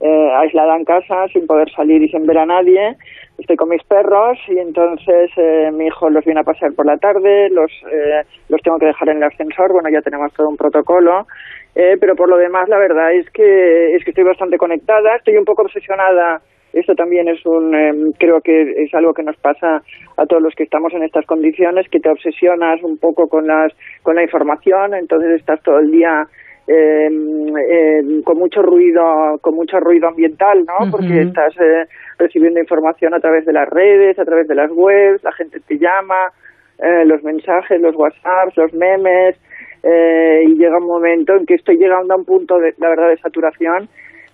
eh, 0.02 0.32
aislada 0.36 0.76
en 0.76 0.84
casa 0.84 1.28
sin 1.32 1.48
poder 1.48 1.70
salir 1.72 2.02
y 2.04 2.10
sin 2.10 2.26
ver 2.26 2.40
a 2.40 2.46
nadie. 2.46 2.98
Estoy 3.40 3.56
con 3.56 3.70
mis 3.70 3.84
perros 3.84 4.38
y 4.48 4.60
entonces 4.60 5.32
eh, 5.38 5.72
mi 5.72 5.88
hijo 5.88 6.10
los 6.10 6.26
viene 6.26 6.42
a 6.42 6.44
pasear 6.44 6.74
por 6.74 6.86
la 6.86 6.98
tarde, 6.98 7.50
los, 7.50 7.72
eh, 7.90 8.24
los 8.50 8.62
tengo 8.62 8.78
que 8.78 8.88
dejar 8.88 9.10
en 9.10 9.18
el 9.18 9.24
ascensor, 9.24 9.72
bueno, 9.72 9.90
ya 9.90 10.02
tenemos 10.02 10.34
todo 10.34 10.50
un 10.50 10.58
protocolo, 10.58 11.26
eh, 11.74 11.96
pero 12.00 12.16
por 12.16 12.28
lo 12.28 12.38
demás 12.38 12.68
la 12.68 12.78
verdad 12.78 13.14
es 13.14 13.30
que, 13.30 13.96
es 13.96 14.04
que 14.04 14.12
estoy 14.12 14.26
bastante 14.26 14.58
conectada, 14.58 15.16
estoy 15.16 15.38
un 15.38 15.46
poco 15.46 15.62
obsesionada, 15.62 16.42
esto 16.74 16.94
también 16.96 17.28
es 17.30 17.44
un, 17.46 17.74
eh, 17.74 17.94
creo 18.20 18.42
que 18.42 18.84
es 18.84 18.94
algo 18.94 19.14
que 19.14 19.24
nos 19.24 19.38
pasa 19.38 19.82
a 20.18 20.26
todos 20.26 20.42
los 20.42 20.54
que 20.54 20.64
estamos 20.64 20.94
en 20.94 21.04
estas 21.04 21.26
condiciones, 21.26 21.88
que 21.90 22.00
te 22.00 22.10
obsesionas 22.10 22.84
un 22.84 22.98
poco 22.98 23.28
con, 23.28 23.48
las, 23.48 23.72
con 24.04 24.16
la 24.16 24.24
información, 24.24 24.94
entonces 24.94 25.40
estás 25.40 25.62
todo 25.64 25.80
el 25.80 25.92
día 25.92 26.28
eh, 26.72 27.10
eh, 27.10 28.22
con 28.24 28.38
mucho 28.38 28.62
ruido, 28.62 29.40
con 29.42 29.56
mucho 29.56 29.80
ruido 29.80 30.08
ambiental, 30.08 30.64
¿no? 30.66 30.92
Porque 30.92 31.22
estás 31.22 31.56
eh, 31.60 31.88
recibiendo 32.20 32.60
información 32.60 33.16
a 33.16 33.20
través 33.20 33.44
de 33.46 33.54
las 33.54 33.68
redes, 33.68 34.20
a 34.20 34.26
través 34.26 34.48
de 34.48 34.54
las 34.54 34.70
webs, 34.72 35.24
la 35.24 35.32
gente 35.32 35.60
te 35.62 35.80
llama, 35.80 36.32
eh, 36.78 37.06
los 37.06 37.24
mensajes, 37.24 37.82
los 37.82 37.96
WhatsApps, 37.96 38.56
los 38.56 38.72
memes, 38.74 39.36
eh, 39.82 40.44
y 40.46 40.58
llega 40.58 40.78
un 40.78 40.86
momento 40.86 41.36
en 41.36 41.48
que 41.48 41.56
estoy 41.56 41.78
llegando 41.78 42.14
a 42.14 42.18
un 42.18 42.26
punto 42.26 42.60
de, 42.60 42.76
la 42.78 42.90
verdad, 42.90 43.10
de 43.10 43.18
saturación 43.18 43.90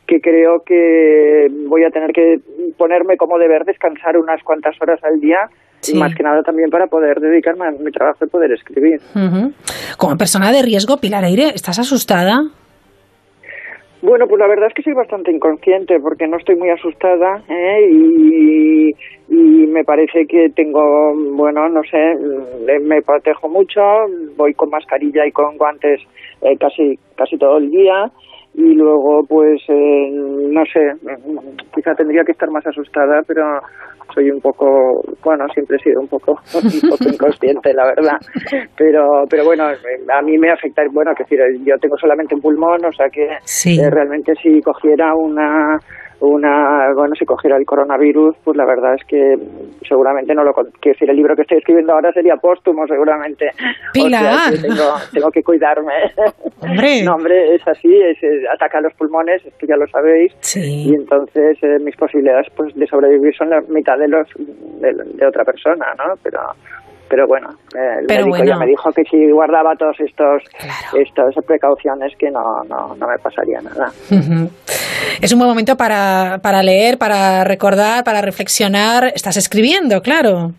que 0.07 0.21
creo 0.21 0.61
que 0.65 1.47
voy 1.67 1.83
a 1.83 1.89
tener 1.89 2.11
que 2.11 2.39
ponerme 2.77 3.17
como 3.17 3.37
deber 3.37 3.65
descansar 3.65 4.17
unas 4.17 4.41
cuantas 4.43 4.75
horas 4.81 5.03
al 5.03 5.19
día 5.19 5.49
Sí. 5.81 5.95
y 5.95 5.99
más 5.99 6.15
que 6.15 6.23
nada 6.23 6.41
también 6.41 6.69
para 6.71 6.87
poder 6.87 7.19
dedicarme 7.19 7.67
a 7.67 7.71
mi 7.71 7.91
trabajo 7.91 8.25
y 8.25 8.29
poder 8.29 8.51
escribir. 8.53 8.99
Ujú. 9.13 9.51
Como 9.99 10.17
persona 10.17 10.51
de 10.51 10.63
riesgo, 10.63 10.97
Pilar 10.97 11.23
Eire, 11.25 11.49
¿estás 11.53 11.77
asustada? 11.77 12.41
Bueno, 14.01 14.27
pues 14.27 14.39
la 14.39 14.47
verdad 14.47 14.67
es 14.67 14.73
que 14.73 14.83
soy 14.83 14.93
bastante 14.93 15.31
inconsciente 15.31 15.99
porque 15.99 16.27
no 16.27 16.37
estoy 16.37 16.55
muy 16.55 16.69
asustada 16.69 17.41
¿eh? 17.49 17.89
y, 17.91 18.89
y 19.29 19.67
me 19.67 19.83
parece 19.83 20.27
que 20.27 20.49
tengo, 20.55 21.13
bueno, 21.33 21.67
no 21.69 21.81
sé, 21.83 22.11
eh, 22.67 22.79
me 22.81 23.01
protejo 23.01 23.47
mucho, 23.49 23.81
voy 24.37 24.53
con 24.53 24.69
mascarilla 24.69 25.25
y 25.25 25.31
con 25.31 25.57
guantes 25.57 26.01
eh, 26.41 26.55
casi 26.59 26.99
casi 27.15 27.37
todo 27.37 27.57
el 27.57 27.71
día 27.71 28.11
y 28.57 28.73
luego 28.73 29.21
pues 29.27 29.61
eh, 29.67 30.09
no 30.13 30.63
sé, 30.65 30.79
quizá 31.73 31.93
tendría 31.95 32.23
que 32.23 32.31
estar 32.31 32.49
más 32.49 32.65
asustada, 32.65 33.21
pero 33.27 33.43
soy 34.13 34.29
un 34.31 34.39
poco, 34.39 35.01
bueno, 35.23 35.45
siempre 35.53 35.77
he 35.77 35.79
sido 35.83 35.99
un 35.99 36.07
poco, 36.07 36.31
un 36.53 36.89
poco 36.89 37.09
inconsciente, 37.11 37.73
la 37.73 37.85
verdad. 37.85 38.17
Pero, 38.77 39.23
pero 39.29 39.43
bueno, 39.45 39.65
a 39.65 40.21
mí 40.21 40.37
me 40.37 40.51
afecta, 40.51 40.83
bueno, 40.91 41.11
que 41.15 41.23
decir, 41.23 41.39
yo 41.65 41.75
tengo 41.79 41.97
solamente 41.97 42.35
un 42.35 42.41
pulmón, 42.41 42.85
o 42.85 42.91
sea 42.93 43.09
que 43.09 43.27
Sí. 43.43 43.79
eh, 43.79 43.89
realmente 43.89 44.33
si 44.41 44.61
cogiera 44.61 45.13
una, 45.15 45.77
una, 46.19 46.93
bueno, 46.93 47.15
si 47.15 47.25
cogiera 47.25 47.57
el 47.57 47.65
coronavirus, 47.65 48.35
pues 48.43 48.57
la 48.57 48.65
verdad 48.65 48.95
es 48.95 49.05
que 49.05 49.35
seguramente 49.87 50.33
no 50.33 50.43
lo, 50.43 50.53
quiero 50.53 50.93
decir, 50.93 51.09
el 51.09 51.15
libro 51.15 51.35
que 51.35 51.43
estoy 51.43 51.57
escribiendo 51.57 51.93
ahora 51.93 52.11
sería 52.13 52.35
póstumo, 52.37 52.87
seguramente. 52.87 53.49
Pilar. 53.93 54.25
O 54.35 54.37
sea, 54.37 54.51
que 54.51 54.67
tengo, 54.67 54.93
tengo 55.13 55.31
que 55.31 55.43
cuidarme. 55.43 55.93
Hombre. 56.61 57.03
No, 57.03 57.15
hombre, 57.15 57.55
es 57.55 57.67
así, 57.67 57.93
es, 57.93 58.21
eh, 58.23 58.43
ataca 58.53 58.81
los 58.81 58.93
pulmones, 58.93 59.45
esto 59.45 59.65
ya 59.65 59.75
lo 59.75 59.87
sabéis. 59.87 60.33
Sí. 60.39 60.89
Y 60.89 60.93
entonces 60.93 61.57
eh, 61.61 61.77
mis 61.79 61.95
posibilidades 61.95 62.47
pues 62.55 62.73
de 62.75 62.87
sobrevivir 62.87 63.35
son 63.35 63.49
la 63.49 63.61
mitad 63.69 63.97
de 63.97 64.07
los 64.07 64.27
de, 64.79 64.93
de 64.93 65.27
otra 65.27 65.43
persona, 65.43 65.85
¿no? 65.97 66.15
Pero 66.23 66.39
pero 67.15 67.27
bueno, 67.27 67.47
eh, 67.73 67.99
el 68.01 68.07
Pero 68.07 68.25
médico 68.25 68.37
bueno. 68.39 68.51
ya 68.51 68.57
me 68.57 68.65
dijo 68.65 68.91
que 68.91 69.03
si 69.05 69.31
guardaba 69.31 69.73
todos 69.77 69.95
estos 70.01 70.43
estas 70.93 71.33
precauciones 71.45 72.11
que 72.19 72.29
no, 72.29 72.61
no, 72.67 72.93
no 72.93 73.07
me 73.07 73.17
pasaría 73.19 73.61
nada. 73.61 73.89
Es 75.21 75.31
un 75.31 75.39
buen 75.39 75.49
momento 75.49 75.77
para, 75.77 76.39
para 76.43 76.61
leer, 76.61 76.97
para 76.97 77.45
recordar, 77.45 78.03
para 78.03 78.19
reflexionar. 78.19 79.13
Estás 79.15 79.37
escribiendo, 79.37 80.01
claro. 80.01 80.51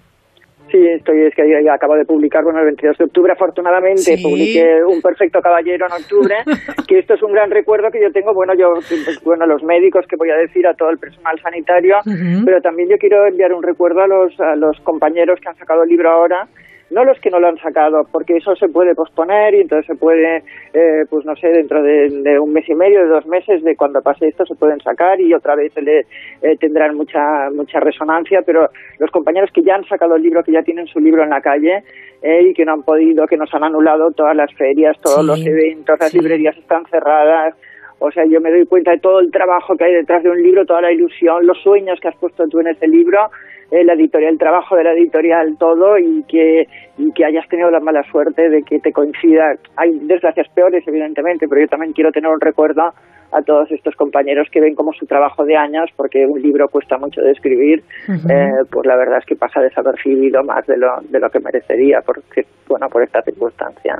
Sí, 0.70 0.84
estoy, 0.88 1.22
es 1.22 1.34
que 1.34 1.42
acabo 1.70 1.94
de 1.94 2.04
publicar, 2.04 2.42
bueno, 2.42 2.58
el 2.58 2.64
22 2.66 2.98
de 2.98 3.04
octubre, 3.04 3.32
afortunadamente, 3.32 4.16
Sí. 4.16 4.22
publiqué 4.22 4.82
Un 4.84 5.00
Perfecto 5.00 5.40
Caballero 5.40 5.86
en 5.86 5.92
octubre, 5.92 6.34
que 6.88 6.98
esto 6.98 7.14
es 7.14 7.22
un 7.22 7.32
gran 7.32 7.50
recuerdo 7.50 7.90
que 7.90 8.00
yo 8.02 8.10
tengo, 8.10 8.34
bueno, 8.34 8.52
yo, 8.54 8.74
pues, 8.74 9.20
bueno, 9.24 9.46
los 9.46 9.62
médicos 9.62 10.04
que 10.08 10.16
voy 10.16 10.30
a 10.30 10.36
decir, 10.36 10.66
a 10.66 10.74
todo 10.74 10.90
el 10.90 10.98
personal 10.98 11.38
sanitario, 11.40 11.96
pero 12.44 12.60
también 12.60 12.88
yo 12.88 12.96
quiero 12.98 13.26
enviar 13.26 13.52
un 13.52 13.62
recuerdo 13.62 14.00
a 14.00 14.06
los, 14.08 14.38
a 14.40 14.56
los 14.56 14.78
compañeros 14.80 15.38
que 15.40 15.48
han 15.48 15.56
sacado 15.56 15.84
el 15.84 15.88
libro 15.88 16.10
ahora, 16.10 16.48
no 16.90 17.04
los 17.04 17.18
que 17.20 17.30
no 17.30 17.40
lo 17.40 17.48
han 17.48 17.58
sacado, 17.58 18.02
porque 18.12 18.36
eso 18.36 18.54
se 18.54 18.68
puede 18.68 18.94
posponer 18.94 19.54
y 19.54 19.60
entonces 19.62 19.86
se 19.86 19.96
puede, 19.96 20.44
eh, 20.72 21.04
pues 21.10 21.24
no 21.26 21.34
sé, 21.34 21.48
dentro 21.48 21.82
de, 21.82 22.08
de 22.22 22.38
un 22.38 22.52
mes 22.52 22.68
y 22.68 22.74
medio, 22.74 23.00
de 23.00 23.08
dos 23.08 23.26
meses, 23.26 23.62
de 23.64 23.74
cuando 23.74 24.00
pase 24.02 24.28
esto, 24.28 24.46
se 24.46 24.54
pueden 24.54 24.78
sacar 24.80 25.20
y 25.20 25.34
otra 25.34 25.56
vez 25.56 25.72
le 25.76 26.00
eh, 26.42 26.56
tendrán 26.60 26.96
mucha 26.96 27.50
mucha 27.54 27.80
resonancia, 27.80 28.42
pero 28.46 28.68
los 28.98 29.10
compañeros 29.10 29.50
que 29.52 29.62
ya 29.62 29.74
han 29.74 29.84
sacado 29.84 30.14
el 30.14 30.22
libro, 30.22 30.42
que 30.44 30.52
ya 30.52 30.62
tienen 30.62 30.86
su 30.86 31.00
libro 31.00 31.22
en 31.24 31.30
la 31.30 31.40
calle 31.40 31.82
eh, 32.22 32.42
y 32.50 32.54
que 32.54 32.64
no 32.64 32.72
han 32.74 32.82
podido, 32.82 33.26
que 33.26 33.36
nos 33.36 33.52
han 33.52 33.64
anulado 33.64 34.10
todas 34.12 34.36
las 34.36 34.52
ferias, 34.54 34.96
todos 35.02 35.20
Sí, 35.20 35.26
los 35.26 35.46
eventos, 35.46 35.96
las 35.98 36.10
sí. 36.10 36.18
librerías 36.18 36.56
están 36.56 36.84
cerradas. 36.86 37.54
O 37.98 38.10
sea, 38.10 38.24
yo 38.28 38.40
me 38.42 38.50
doy 38.50 38.66
cuenta 38.66 38.90
de 38.90 38.98
todo 38.98 39.20
el 39.20 39.30
trabajo 39.30 39.74
que 39.74 39.84
hay 39.84 39.94
detrás 39.94 40.22
de 40.22 40.28
un 40.28 40.42
libro, 40.42 40.66
toda 40.66 40.82
la 40.82 40.92
ilusión, 40.92 41.46
los 41.46 41.56
sueños 41.62 41.98
que 41.98 42.08
has 42.08 42.16
puesto 42.16 42.44
tú 42.46 42.60
en 42.60 42.66
ese 42.68 42.86
libro, 42.86 43.30
la 43.70 43.94
editorial, 43.94 44.32
el 44.32 44.38
trabajo 44.38 44.76
de 44.76 44.84
la 44.84 44.92
editorial, 44.92 45.56
todo, 45.58 45.98
y 45.98 46.22
que, 46.28 46.66
y 46.98 47.12
que 47.12 47.24
hayas 47.24 47.48
tenido 47.48 47.70
la 47.70 47.80
mala 47.80 48.02
suerte 48.04 48.48
de 48.48 48.62
que 48.62 48.78
te 48.78 48.92
coincida. 48.92 49.54
Hay 49.76 49.98
desgracias 50.02 50.48
peores, 50.54 50.86
evidentemente, 50.86 51.46
pero 51.48 51.62
yo 51.62 51.68
también 51.68 51.92
quiero 51.92 52.12
tener 52.12 52.30
un 52.30 52.40
recuerdo 52.40 52.92
a 53.32 53.42
todos 53.42 53.70
estos 53.72 53.94
compañeros 53.96 54.48
que 54.52 54.60
ven 54.60 54.76
como 54.76 54.92
su 54.92 55.04
trabajo 55.04 55.44
de 55.44 55.56
años, 55.56 55.90
porque 55.96 56.24
un 56.24 56.40
libro 56.40 56.68
cuesta 56.68 56.96
mucho 56.96 57.20
de 57.20 57.32
escribir, 57.32 57.82
eh, 58.08 58.50
pues 58.70 58.86
la 58.86 58.96
verdad 58.96 59.18
es 59.18 59.26
que 59.26 59.34
pasa 59.34 59.60
desapercibido 59.60 60.44
más 60.44 60.64
de 60.66 60.76
lo, 60.76 61.00
de 61.02 61.18
lo 61.18 61.28
que 61.28 61.40
merecería, 61.40 62.00
porque, 62.06 62.46
bueno, 62.68 62.88
por 62.88 63.02
esta 63.02 63.22
circunstancia. 63.22 63.96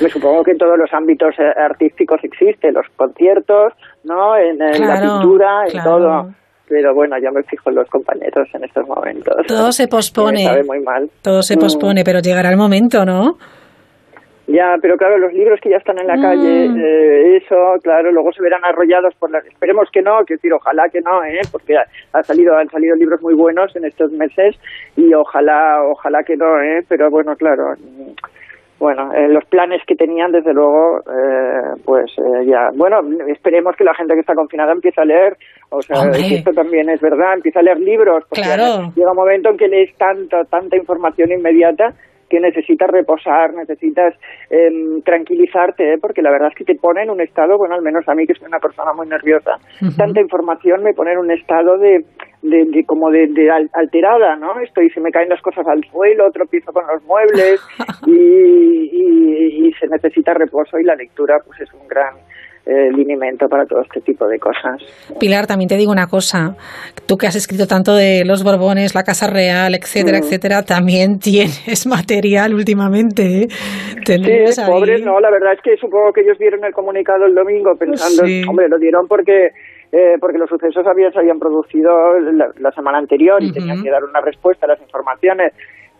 Me 0.00 0.08
supongo 0.08 0.42
que 0.42 0.52
en 0.52 0.58
todos 0.58 0.78
los 0.78 0.92
ámbitos 0.94 1.38
eh, 1.38 1.52
artísticos 1.56 2.24
existe, 2.24 2.72
los 2.72 2.86
conciertos, 2.96 3.74
¿no? 4.04 4.36
En, 4.36 4.60
en 4.62 4.86
la 4.88 5.00
pintura, 5.00 5.64
en 5.66 5.72
claro. 5.72 5.90
todo. 5.90 6.39
Pero 6.70 6.94
bueno, 6.94 7.18
yo 7.18 7.32
me 7.32 7.42
fijo 7.42 7.68
en 7.68 7.74
los 7.76 7.88
compañeros 7.90 8.48
en 8.54 8.62
estos 8.62 8.86
momentos. 8.86 9.34
Todo 9.48 9.72
se 9.72 9.88
pospone. 9.88 10.38
Me 10.44 10.44
sabe 10.44 10.62
muy 10.64 10.78
mal. 10.80 11.10
Todo 11.20 11.42
se 11.42 11.56
Mm. 11.56 11.58
pospone, 11.60 12.04
pero 12.04 12.20
llegará 12.20 12.48
el 12.48 12.56
momento, 12.56 13.04
¿no? 13.04 13.36
Ya, 14.46 14.76
pero 14.80 14.96
claro, 14.96 15.18
los 15.18 15.32
libros 15.32 15.60
que 15.60 15.70
ya 15.70 15.76
están 15.78 15.98
en 15.98 16.06
la 16.06 16.16
Mm. 16.16 16.22
calle, 16.22 16.66
eh, 16.66 17.36
eso, 17.38 17.56
claro, 17.82 18.10
luego 18.12 18.32
se 18.32 18.40
verán 18.42 18.64
arrollados 18.64 19.14
por 19.16 19.30
las... 19.32 19.44
Esperemos 19.46 19.88
que 19.92 20.00
no, 20.00 20.24
que 20.24 20.34
decir, 20.34 20.52
ojalá 20.52 20.88
que 20.88 21.00
no, 21.00 21.24
¿eh? 21.24 21.40
Porque 21.50 21.76
ha, 21.76 21.84
ha 22.12 22.22
salido, 22.22 22.56
han 22.56 22.68
salido 22.70 22.94
libros 22.94 23.20
muy 23.20 23.34
buenos 23.34 23.74
en 23.74 23.84
estos 23.84 24.12
meses 24.12 24.54
y 24.96 25.12
ojalá, 25.12 25.82
ojalá 25.90 26.22
que 26.24 26.36
no, 26.36 26.60
¿eh? 26.62 26.84
Pero 26.88 27.10
bueno, 27.10 27.34
claro, 27.36 27.74
mm, 27.78 28.10
bueno, 28.80 29.12
eh, 29.12 29.28
los 29.28 29.44
planes 29.44 29.82
que 29.86 29.94
tenían, 29.94 30.32
desde 30.32 30.54
luego, 30.54 31.00
eh, 31.00 31.80
pues 31.84 32.10
eh, 32.16 32.46
ya, 32.46 32.70
bueno, 32.74 33.00
esperemos 33.28 33.76
que 33.76 33.84
la 33.84 33.94
gente 33.94 34.14
que 34.14 34.20
está 34.20 34.34
confinada 34.34 34.72
empiece 34.72 34.98
a 35.00 35.04
leer, 35.04 35.36
o 35.68 35.82
sea, 35.82 36.00
Hombre. 36.00 36.20
que 36.26 36.36
esto 36.36 36.52
también 36.54 36.88
es 36.88 36.98
verdad, 36.98 37.34
empieza 37.34 37.60
a 37.60 37.62
leer 37.62 37.78
libros, 37.78 38.24
porque 38.26 38.42
Claro. 38.42 38.90
llega 38.96 39.10
un 39.10 39.16
momento 39.16 39.50
en 39.50 39.58
que 39.58 39.68
lees 39.68 39.94
tanto, 39.98 40.46
tanta 40.46 40.78
información 40.78 41.30
inmediata 41.30 41.92
que 42.30 42.40
necesitas 42.40 42.88
reposar, 42.88 43.52
necesitas 43.52 44.14
em, 44.48 45.02
tranquilizarte, 45.02 45.94
¿eh? 45.94 45.98
porque 46.00 46.22
la 46.22 46.30
verdad 46.30 46.48
es 46.48 46.54
que 46.54 46.64
te 46.64 46.76
pone 46.76 47.02
en 47.02 47.10
un 47.10 47.20
estado, 47.20 47.58
bueno, 47.58 47.74
al 47.74 47.82
menos 47.82 48.08
a 48.08 48.14
mí 48.14 48.26
que 48.26 48.34
soy 48.34 48.46
una 48.46 48.60
persona 48.60 48.92
muy 48.94 49.06
nerviosa, 49.08 49.56
tanta 49.98 50.20
información 50.20 50.82
me 50.82 50.94
pone 50.94 51.12
en 51.12 51.18
un 51.18 51.30
estado 51.32 51.76
de, 51.76 52.04
de, 52.42 52.64
de 52.66 52.84
como 52.86 53.10
de, 53.10 53.26
de 53.26 53.50
al- 53.50 53.70
alterada, 53.74 54.36
¿no? 54.36 54.60
Estoy, 54.60 54.88
se 54.90 55.00
me 55.00 55.10
caen 55.10 55.28
las 55.28 55.42
cosas 55.42 55.66
al 55.66 55.82
suelo, 55.90 56.30
tropiezo 56.30 56.72
con 56.72 56.86
los 56.86 57.02
muebles 57.04 57.60
y, 58.06 58.12
y, 58.14 59.66
y 59.68 59.72
se 59.74 59.88
necesita 59.88 60.32
reposo 60.34 60.78
y 60.78 60.84
la 60.84 60.94
lectura 60.94 61.38
pues 61.44 61.60
es 61.60 61.72
un 61.74 61.86
gran 61.88 62.14
linimento 62.66 63.48
para 63.48 63.64
todo 63.66 63.80
este 63.82 64.00
tipo 64.00 64.26
de 64.28 64.38
cosas. 64.38 64.80
Pilar, 65.18 65.46
también 65.46 65.68
te 65.68 65.76
digo 65.76 65.90
una 65.90 66.06
cosa. 66.06 66.54
Tú 67.06 67.16
que 67.16 67.26
has 67.26 67.34
escrito 67.36 67.66
tanto 67.66 67.94
de 67.94 68.22
los 68.24 68.44
Borbones, 68.44 68.94
la 68.94 69.02
Casa 69.02 69.26
Real, 69.28 69.74
etcétera, 69.74 70.18
Mm. 70.18 70.22
etcétera, 70.22 70.62
también 70.62 71.18
tienes 71.22 71.86
material 71.86 72.54
últimamente. 72.54 73.42
¿eh? 73.42 73.46
Sí, 74.06 74.62
pobres, 74.66 75.02
no, 75.04 75.18
la 75.20 75.30
verdad 75.30 75.54
es 75.54 75.60
que 75.62 75.76
supongo 75.76 76.12
que 76.12 76.20
ellos 76.22 76.38
vieron 76.38 76.64
el 76.64 76.72
comunicado 76.72 77.26
el 77.26 77.34
domingo 77.34 77.72
pensando, 77.78 78.26
Sí. 78.26 78.42
hombre, 78.48 78.68
lo 78.68 78.78
dieron 78.78 79.06
porque 79.08 79.48
eh, 79.92 80.14
porque 80.20 80.38
los 80.38 80.48
sucesos 80.48 80.86
habían, 80.86 81.12
se 81.12 81.18
habían 81.18 81.40
producido 81.40 81.90
la, 82.20 82.46
la 82.60 82.70
semana 82.70 82.98
anterior 82.98 83.42
y 83.42 83.50
tenían 83.50 83.82
que 83.82 83.90
dar 83.90 84.04
una 84.04 84.20
respuesta 84.20 84.66
a 84.66 84.68
las 84.68 84.80
informaciones. 84.80 85.52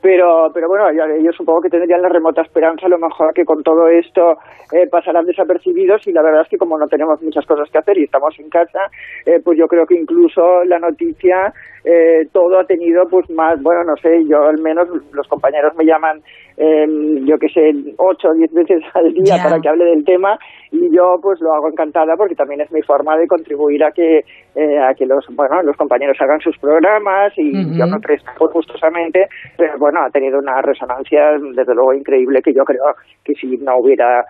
Pero, 0.03 0.51
pero 0.55 0.69
bueno, 0.69 0.89
ellos 0.89 1.37
supongo 1.37 1.61
que 1.61 1.69
tendrían 1.69 2.01
la 2.01 2.09
remota 2.09 2.41
esperanza 2.41 2.87
a 2.87 2.89
lo 2.89 2.99
mejor 2.99 3.35
que 3.35 3.45
con 3.45 3.63
todo 3.63 3.87
esto 3.89 4.39
eh, 4.73 4.87
pasarán 4.91 5.27
desapercibidos 5.27 6.07
y 6.07 6.13
la 6.13 6.23
verdad 6.23 6.43
es 6.43 6.49
que 6.49 6.57
como 6.57 6.79
no 6.79 6.89
tenemos 6.89 7.21
muchas 7.21 7.45
cosas 7.45 7.69
que 7.71 7.79
hacer 7.79 7.99
y 7.99 8.05
estamos 8.05 8.35
en 8.39 8.49
casa, 8.49 8.91
eh, 9.27 9.41
pues 9.45 9.59
yo 9.59 9.67
creo 9.69 9.87
que 9.87 9.97
incluso 9.97 10.65
la 10.65 10.79
noticia, 10.79 11.53
eh, 11.85 12.27
todo 12.33 12.59
ha 12.59 12.65
tenido 12.65 13.07
pues 13.09 13.29
más, 13.31 13.61
bueno, 13.63 13.85
no 13.85 13.97
sé, 13.97 14.25
yo 14.27 14.45
al 14.45 14.59
menos 14.59 14.89
los 15.13 15.29
compañeros 15.29 15.75
me 15.77 15.85
llaman, 15.85 16.23
eh, 16.63 16.87
yo 17.25 17.39
que 17.39 17.49
sé, 17.49 17.73
ocho 17.97 18.29
o 18.29 18.35
diez 18.35 18.53
veces 18.53 18.83
al 18.93 19.15
día 19.15 19.37
para 19.43 19.59
que 19.61 19.69
hable 19.71 19.85
del 19.87 20.05
tema 20.05 20.39
y 20.71 20.95
yo 20.95 21.17
pues 21.23 21.41
lo 21.41 21.55
hago 21.55 21.69
encantada 21.71 22.17
porque 22.19 22.35
también 22.35 22.61
es 22.61 22.71
mi 22.71 22.83
forma 22.83 23.17
de 23.17 23.27
contribuir 23.27 23.83
a 23.83 23.91
que 23.93 24.19
eh, 24.55 24.79
a 24.79 24.93
que 24.95 25.07
los 25.07 25.25
bueno 25.31 25.63
los 25.63 25.75
compañeros 25.79 26.19
hagan 26.21 26.41
sus 26.41 26.59
programas 26.59 27.33
y 27.39 27.51
Ujú. 27.51 27.79
yo 27.79 27.87
me 27.87 27.99
presto 28.01 28.31
pues, 28.39 28.53
gustosamente 28.53 29.27
pero 29.57 29.79
bueno 29.79 30.01
ha 30.05 30.11
tenido 30.11 30.39
una 30.39 30.61
resonancia 30.61 31.33
desde 31.57 31.75
luego 31.75 31.95
increíble 31.95 32.43
que 32.43 32.53
yo 32.53 32.65
creo 32.65 32.85
que 33.25 33.33
si 33.37 33.57
no 33.57 33.79
hubiera 33.79 34.21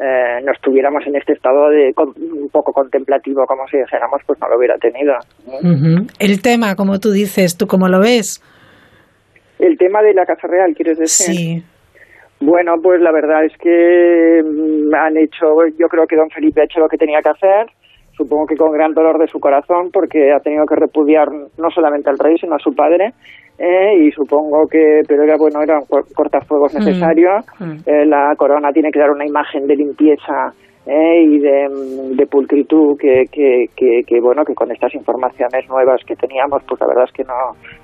eh, 0.00 0.40
no 0.44 0.52
estuviéramos 0.52 1.04
en 1.06 1.16
este 1.16 1.32
estado 1.32 1.68
de 1.68 1.92
con- 1.94 2.14
un 2.16 2.48
poco 2.50 2.72
contemplativo 2.72 3.44
como 3.46 3.66
si 3.66 3.76
dijéramos 3.78 4.20
pues 4.26 4.38
no 4.40 4.48
lo 4.48 4.56
hubiera 4.56 4.78
tenido. 4.78 5.14
El 6.18 6.40
tema, 6.40 6.76
como 6.76 6.98
tú 7.00 7.10
dices, 7.10 7.58
¿tú 7.58 7.66
cómo 7.66 7.88
lo 7.88 7.98
ves? 8.00 8.40
el 9.58 9.76
tema 9.78 10.02
de 10.02 10.12
la 10.14 10.24
casa 10.26 10.48
real 10.48 10.74
quieres 10.74 10.98
decir 10.98 11.34
Sí. 11.36 11.62
Bueno, 12.44 12.74
pues 12.82 13.00
la 13.00 13.12
verdad 13.12 13.44
es 13.44 13.56
que 13.58 14.42
mm, 14.44 14.94
han 14.94 15.16
hecho, 15.16 15.46
yo 15.78 15.86
creo 15.88 16.06
que 16.06 16.16
don 16.16 16.28
Felipe 16.30 16.60
ha 16.60 16.64
hecho 16.64 16.80
lo 16.80 16.88
que 16.88 16.96
tenía 16.98 17.20
que 17.22 17.30
hacer, 17.30 17.66
supongo 18.16 18.46
que 18.46 18.56
con 18.56 18.72
gran 18.72 18.92
dolor 18.94 19.18
de 19.18 19.26
su 19.28 19.38
corazón, 19.38 19.90
porque 19.92 20.32
ha 20.32 20.40
tenido 20.40 20.66
que 20.66 20.74
repudiar 20.76 21.28
no 21.30 21.70
solamente 21.74 22.10
al 22.10 22.18
rey, 22.18 22.36
sino 22.38 22.54
a 22.56 22.58
su 22.58 22.74
padre, 22.74 23.12
eh, 23.58 23.94
y 24.00 24.10
supongo 24.10 24.66
que, 24.66 25.02
pero 25.06 25.22
era 25.22 25.36
bueno, 25.36 25.62
era 25.62 25.78
un 25.78 25.86
cor- 25.86 26.06
cortafuegos 26.14 26.74
Mm. 26.74 26.78
necesario, 26.78 27.30
Mm. 27.60 27.72
Eh, 27.86 28.06
la 28.06 28.34
corona 28.36 28.72
tiene 28.72 28.90
que 28.90 28.98
dar 28.98 29.10
una 29.10 29.26
imagen 29.26 29.66
de 29.66 29.76
limpieza 29.76 30.52
eh, 30.86 31.22
y 31.22 31.38
de, 31.38 31.68
de 32.16 32.26
pulcritud 32.26 32.98
que, 32.98 33.22
que, 33.30 33.66
que, 33.76 34.00
que, 34.04 34.20
bueno 34.20 34.44
que 34.44 34.52
con 34.54 34.68
estas 34.72 34.92
informaciones 34.94 35.68
nuevas 35.68 36.00
que 36.04 36.16
teníamos 36.16 36.60
pues 36.66 36.80
la 36.80 36.88
verdad 36.88 37.04
es 37.04 37.12
que 37.12 37.22
no, 37.22 37.34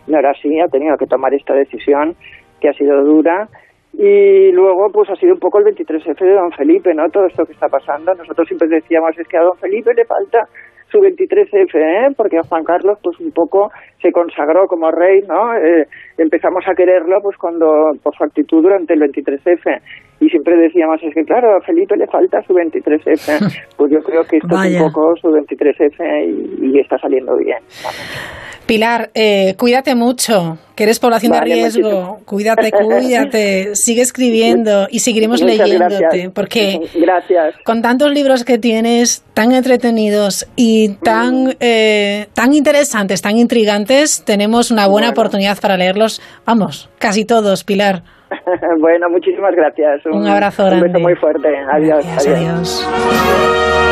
no 0.08 0.18
era 0.18 0.30
así 0.30 0.58
ha 0.58 0.66
tenido 0.66 0.96
que 0.96 1.06
tomar 1.06 1.32
esta 1.32 1.54
decisión 1.54 2.16
que 2.60 2.68
ha 2.70 2.72
sido 2.72 3.04
dura 3.04 3.46
y 3.92 4.52
luego 4.52 4.90
pues 4.92 5.08
ha 5.10 5.16
sido 5.16 5.34
un 5.34 5.40
poco 5.40 5.58
el 5.58 5.66
23F 5.74 6.18
de 6.18 6.34
don 6.34 6.52
Felipe 6.52 6.94
no 6.94 7.08
todo 7.10 7.26
esto 7.26 7.44
que 7.44 7.52
está 7.52 7.68
pasando 7.68 8.14
nosotros 8.14 8.46
siempre 8.46 8.68
decíamos 8.68 9.18
es 9.18 9.26
que 9.26 9.38
a 9.38 9.42
don 9.42 9.56
Felipe 9.58 9.94
le 9.94 10.04
falta 10.04 10.46
su 10.90 10.98
23F, 10.98 11.74
¿eh? 11.74 12.14
porque 12.16 12.38
Juan 12.48 12.64
Carlos 12.64 12.98
pues 13.02 13.18
un 13.20 13.30
poco 13.32 13.70
se 14.00 14.10
consagró 14.12 14.66
como 14.66 14.90
rey, 14.90 15.20
¿no? 15.28 15.54
Eh, 15.54 15.86
empezamos 16.16 16.64
a 16.66 16.74
quererlo 16.74 17.20
pues 17.22 17.36
cuando 17.36 17.92
por 18.02 18.14
su 18.16 18.24
actitud 18.24 18.62
durante 18.62 18.94
el 18.94 19.00
23F 19.00 19.80
y 20.20 20.28
siempre 20.28 20.56
decíamos 20.56 21.02
es 21.02 21.14
que 21.14 21.24
claro 21.24 21.56
a 21.56 21.60
Felipe 21.60 21.96
le 21.96 22.06
falta 22.06 22.42
su 22.42 22.54
23F, 22.54 23.66
pues 23.76 23.92
yo 23.92 24.00
creo 24.00 24.24
que 24.24 24.38
esto 24.38 24.54
Vaya. 24.54 24.78
es 24.78 24.82
un 24.82 24.92
poco 24.92 25.16
su 25.16 25.28
23F 25.28 26.60
y, 26.62 26.76
y 26.76 26.80
está 26.80 26.98
saliendo 26.98 27.36
bien. 27.36 27.58
Pilar, 28.68 29.10
eh, 29.14 29.54
cuídate 29.58 29.94
mucho, 29.94 30.58
que 30.76 30.82
eres 30.84 31.00
población 31.00 31.32
Vale, 31.32 31.48
de 31.48 31.54
riesgo. 31.54 31.82
muchísimo. 31.90 32.20
Cuídate, 32.26 32.70
cuídate. 32.84 33.74
Sigue 33.74 34.02
escribiendo 34.02 34.86
y 34.90 34.98
seguiremos 34.98 35.40
Muchas 35.40 35.58
leyéndote, 35.58 35.96
gracias. 36.02 36.32
porque 36.34 36.80
Gracias. 36.94 37.54
con 37.64 37.80
tantos 37.80 38.12
libros 38.12 38.44
que 38.44 38.58
tienes, 38.58 39.24
tan 39.32 39.52
entretenidos 39.52 40.46
y 40.54 40.90
tan, 41.02 41.44
Mm. 41.46 41.50
eh, 41.60 42.26
tan 42.34 42.52
interesantes, 42.52 43.22
tan 43.22 43.38
intrigantes, 43.38 44.22
tenemos 44.26 44.70
una 44.70 44.86
buena 44.86 45.08
oportunidad 45.08 45.58
para 45.58 45.78
leerlos. 45.78 46.20
Vamos, 46.44 46.90
casi 46.98 47.24
todos, 47.24 47.64
Pilar. 47.64 48.02
bueno, 48.80 49.08
muchísimas 49.08 49.54
gracias. 49.56 50.04
Un 50.12 50.26
abrazo 50.26 50.64
Un 50.64 50.68
grande. 50.68 50.88
beso 50.88 50.98
muy 51.00 51.14
fuerte. 51.16 51.48
Adiós. 51.72 52.04
Gracias, 52.04 52.26
adiós. 52.26 53.87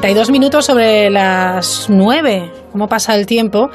32 0.00 0.32
minutos 0.32 0.66
sobre 0.66 1.08
las 1.08 1.88
9. 1.88 2.50
¿Cómo 2.72 2.88
pasa 2.88 3.14
el 3.14 3.26
tiempo? 3.26 3.70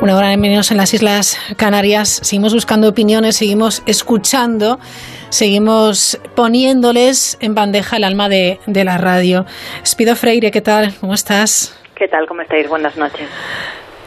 Una 0.00 0.16
hora 0.16 0.36
menos 0.36 0.72
en 0.72 0.76
las 0.76 0.92
Islas 0.92 1.38
Canarias. 1.56 2.08
Seguimos 2.24 2.52
buscando 2.52 2.88
opiniones, 2.88 3.36
seguimos 3.36 3.84
escuchando, 3.86 4.80
seguimos 5.28 6.20
poniéndoles 6.34 7.38
en 7.40 7.54
bandeja 7.54 7.98
el 7.98 8.02
alma 8.02 8.28
de, 8.28 8.58
de 8.66 8.82
la 8.82 8.98
radio. 8.98 9.44
Espido 9.84 10.16
Freire, 10.16 10.50
¿qué 10.50 10.62
tal? 10.62 10.94
¿Cómo 10.98 11.14
estás? 11.14 11.80
¿Qué 11.94 12.08
tal? 12.08 12.26
¿Cómo 12.26 12.42
estáis? 12.42 12.68
Buenas 12.68 12.96
noches. 12.96 13.28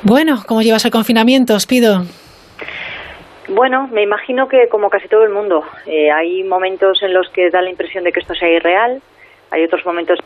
Bueno, 0.02 0.44
¿cómo 0.46 0.62
llevas 0.62 0.84
el 0.84 0.92
confinamiento, 0.92 1.56
Espido? 1.56 2.04
Bueno, 3.48 3.88
me 3.94 4.04
imagino 4.04 4.50
que 4.50 4.68
como 4.70 4.90
casi 4.90 5.08
todo 5.08 5.24
el 5.24 5.32
mundo, 5.32 5.64
eh, 5.86 6.12
hay 6.12 6.44
momentos 6.44 7.02
en 7.02 7.14
los 7.14 7.30
que 7.30 7.50
da 7.50 7.62
la 7.62 7.70
impresión 7.70 8.04
de 8.04 8.12
que 8.12 8.20
esto 8.20 8.36
sea 8.36 8.50
irreal, 8.50 9.02
hay 9.52 9.64
otros 9.64 9.86
momentos 9.86 10.20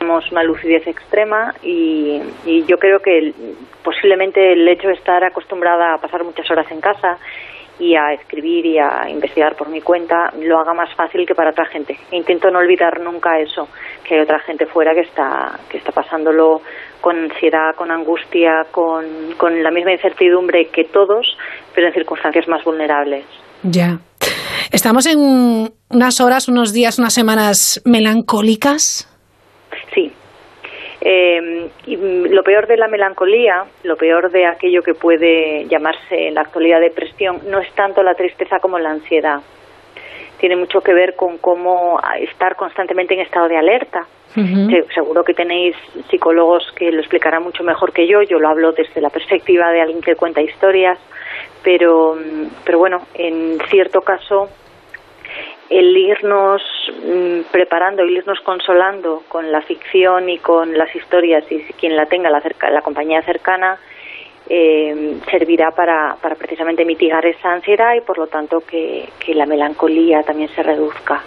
tenemos 0.00 0.32
una 0.32 0.42
lucidez 0.42 0.86
extrema 0.86 1.54
y, 1.62 2.20
yo 2.66 2.78
creo 2.78 3.00
que 3.00 3.34
posiblemente 3.84 4.54
el 4.54 4.66
hecho 4.66 4.88
de 4.88 4.94
estar 4.94 5.22
acostumbrada 5.22 5.94
a 5.94 5.98
pasar 5.98 6.24
muchas 6.24 6.50
horas 6.50 6.66
en 6.70 6.80
casa 6.80 7.18
y 7.78 7.94
a 7.96 8.12
escribir 8.14 8.64
y 8.64 8.78
a 8.78 9.08
investigar 9.10 9.56
por 9.56 9.68
mi 9.68 9.80
cuenta 9.82 10.32
lo 10.40 10.58
haga 10.58 10.72
más 10.72 10.94
fácil 10.94 11.26
que 11.26 11.34
para 11.34 11.50
otra 11.50 11.66
gente. 11.66 11.98
Intento 12.12 12.50
no 12.50 12.60
olvidar 12.60 13.00
nunca 13.00 13.38
eso, 13.38 13.68
que 14.04 14.14
hay 14.14 14.20
otra 14.20 14.38
gente 14.40 14.66
fuera 14.66 14.94
que 14.94 15.00
está, 15.00 15.58
que 15.68 15.76
está 15.76 15.92
pasándolo 15.92 16.62
con 17.00 17.18
ansiedad, 17.18 17.74
con 17.76 17.90
angustia, 17.90 18.66
con, 18.70 19.04
con 19.36 19.62
la 19.62 19.70
misma 19.70 19.92
incertidumbre 19.92 20.68
que 20.68 20.84
todos, 20.84 21.26
pero 21.74 21.88
en 21.88 21.92
circunstancias 21.92 22.48
más 22.48 22.64
vulnerables. 22.64 23.24
Ya. 23.62 23.98
Estamos 24.70 25.04
en 25.06 25.70
unas 25.90 26.20
horas, 26.20 26.48
unos 26.48 26.72
días, 26.72 26.98
unas 26.98 27.12
semanas 27.12 27.82
melancólicas. 27.84 29.09
Sí. 29.94 30.12
Eh, 31.00 31.68
y 31.86 31.96
mm, 31.96 32.26
lo 32.30 32.42
peor 32.42 32.66
de 32.66 32.76
la 32.76 32.88
melancolía, 32.88 33.64
lo 33.84 33.96
peor 33.96 34.30
de 34.30 34.46
aquello 34.46 34.82
que 34.82 34.94
puede 34.94 35.64
llamarse 35.66 36.28
en 36.28 36.34
la 36.34 36.42
actualidad 36.42 36.80
depresión, 36.80 37.40
no 37.48 37.58
es 37.60 37.70
tanto 37.72 38.02
la 38.02 38.14
tristeza 38.14 38.58
como 38.60 38.78
la 38.78 38.90
ansiedad. 38.90 39.40
Tiene 40.38 40.56
mucho 40.56 40.80
que 40.80 40.94
ver 40.94 41.16
con 41.16 41.38
cómo 41.38 42.00
estar 42.18 42.56
constantemente 42.56 43.14
en 43.14 43.20
estado 43.20 43.48
de 43.48 43.56
alerta. 43.58 44.06
Se- 44.70 44.94
Seguro 44.94 45.22
que 45.24 45.34
tenéis 45.34 45.74
psicólogos 46.10 46.70
que 46.76 46.90
lo 46.92 47.00
explicarán 47.00 47.42
mucho 47.42 47.62
mejor 47.64 47.92
que 47.92 48.06
yo. 48.06 48.22
Yo 48.22 48.38
lo 48.38 48.48
hablo 48.48 48.72
desde 48.72 49.00
la 49.00 49.10
perspectiva 49.10 49.70
de 49.72 49.80
alguien 49.82 50.00
que 50.00 50.14
cuenta 50.16 50.40
historias, 50.40 50.98
pero, 51.62 52.14
mm, 52.14 52.46
pero 52.64 52.78
bueno, 52.78 52.98
en 53.14 53.58
cierto 53.68 54.00
caso 54.02 54.48
el 55.70 55.96
irnos 55.96 56.60
mm, 57.04 57.52
preparando, 57.52 58.02
el 58.02 58.10
irnos 58.10 58.40
consolando 58.40 59.22
con 59.28 59.52
la 59.52 59.62
ficción 59.62 60.28
y 60.28 60.38
con 60.38 60.76
las 60.76 60.94
historias 60.94 61.44
y 61.50 61.60
quien 61.74 61.94
la 61.94 62.06
tenga, 62.06 62.28
la, 62.28 62.82
compañía 62.82 63.22
cercana, 63.22 63.78
eh, 64.48 65.14
servirá 65.30 65.70
para, 65.70 66.16
para 66.20 66.34
precisamente 66.34 66.84
mitigar 66.84 67.24
esa 67.24 67.52
ansiedad 67.52 67.94
y 67.96 68.00
por 68.00 68.18
lo 68.18 68.26
tanto 68.26 68.60
que, 68.60 69.08
la 69.28 69.46
melancolía 69.46 70.24
también 70.24 70.50
se 70.56 70.62
reduzca. 70.62 71.22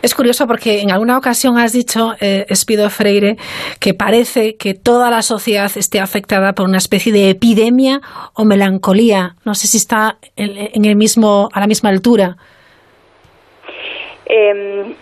Es 0.00 0.14
curioso 0.14 0.46
porque 0.46 0.80
en 0.80 0.90
alguna 0.90 1.18
ocasión 1.18 1.58
has 1.58 1.72
dicho, 1.72 2.14
eh, 2.18 2.46
Espido 2.48 2.88
Freire, 2.88 3.36
que 3.78 3.92
parece 3.92 4.56
que 4.56 4.72
toda 4.72 5.10
la 5.10 5.20
sociedad 5.20 5.70
esté 5.76 6.00
afectada 6.00 6.54
por 6.54 6.66
una 6.66 6.78
especie 6.78 7.12
de 7.12 7.28
epidemia 7.28 8.00
o 8.32 8.44
melancolía. 8.46 9.36
No 9.44 9.54
sé 9.54 9.66
si 9.68 9.76
está 9.76 10.16
en 10.34 10.84
el 10.86 10.96
mismo, 10.96 11.50
a 11.52 11.60
la 11.60 11.66
misma 11.66 11.90
altura. 11.90 12.38
Eh, 14.34 14.94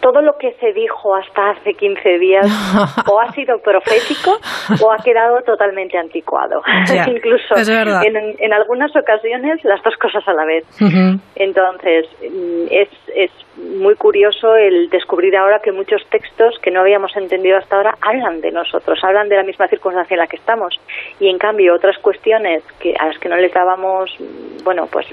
todo 0.00 0.20
lo 0.20 0.36
que 0.36 0.52
se 0.60 0.72
dijo 0.72 1.14
hasta 1.14 1.50
hace 1.50 1.74
15 1.74 2.18
días 2.18 2.46
o 3.10 3.20
ha 3.20 3.32
sido 3.32 3.58
profético 3.58 4.38
o 4.82 4.92
ha 4.92 4.98
quedado 4.98 5.40
totalmente 5.42 5.96
anticuado. 5.96 6.62
Ya, 6.92 7.04
Incluso 7.08 7.54
en, 7.56 8.34
en 8.38 8.52
algunas 8.52 8.94
ocasiones 8.96 9.64
las 9.64 9.82
dos 9.82 9.96
cosas 9.96 10.26
a 10.26 10.32
la 10.32 10.44
vez. 10.44 10.64
Entonces, 11.36 12.06
mm, 12.20 12.66
es, 12.70 12.88
es 13.14 13.30
muy 13.56 13.94
curioso 13.94 14.56
el 14.56 14.90
descubrir 14.90 15.36
ahora 15.36 15.60
que 15.60 15.70
muchos 15.70 16.04
textos 16.10 16.58
que 16.60 16.70
no 16.70 16.80
habíamos 16.80 17.16
entendido 17.16 17.56
hasta 17.58 17.76
ahora 17.76 17.96
hablan 18.00 18.40
de 18.40 18.50
nosotros, 18.50 18.98
hablan 19.04 19.28
de 19.28 19.36
la 19.36 19.44
misma 19.44 19.68
circunstancia 19.68 20.14
en 20.14 20.20
la 20.20 20.26
que 20.26 20.36
estamos. 20.36 20.74
Y 21.20 21.28
en 21.28 21.38
cambio, 21.38 21.74
otras 21.74 21.96
cuestiones 21.98 22.64
que 22.80 22.94
a 22.98 23.06
las 23.06 23.18
que 23.18 23.28
no 23.28 23.36
les 23.36 23.52
dábamos, 23.52 24.10
mm, 24.18 24.64
bueno, 24.64 24.88
pues 24.90 25.06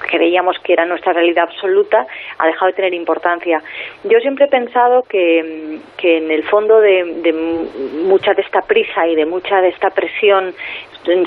creíamos 0.00 0.58
que 0.60 0.72
era 0.72 0.84
nuestra 0.86 1.12
realidad 1.12 1.44
absoluta, 1.44 2.06
ha 2.38 2.46
dejado 2.46 2.66
de 2.66 2.72
tener 2.76 2.94
importancia. 2.94 3.62
Yo 4.04 4.18
siempre 4.20 4.46
he 4.46 4.48
pensado 4.48 5.02
que, 5.02 5.78
que 5.96 6.18
en 6.18 6.30
el 6.30 6.42
fondo 6.44 6.80
de, 6.80 7.04
de 7.22 7.32
mucha 7.32 8.34
de 8.34 8.42
esta 8.42 8.62
prisa 8.62 9.06
y 9.06 9.14
de 9.14 9.26
mucha 9.26 9.60
de 9.60 9.68
esta 9.68 9.90
presión 9.90 10.54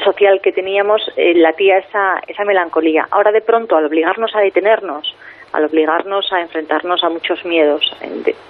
social 0.04 0.40
que 0.42 0.52
teníamos, 0.52 1.02
eh, 1.18 1.34
latía 1.36 1.80
esa, 1.80 2.20
esa 2.28 2.44
melancolía. 2.46 3.08
Ahora 3.12 3.32
de 3.32 3.42
pronto, 3.42 3.76
al 3.76 3.86
obligarnos 3.86 4.36
a 4.36 4.40
detenernos, 4.40 5.16
al 5.52 5.66
obligarnos 5.66 6.32
a 6.32 6.42
enfrentarnos 6.42 7.04
a 7.04 7.10
muchos 7.10 7.44
miedos, 7.46 7.82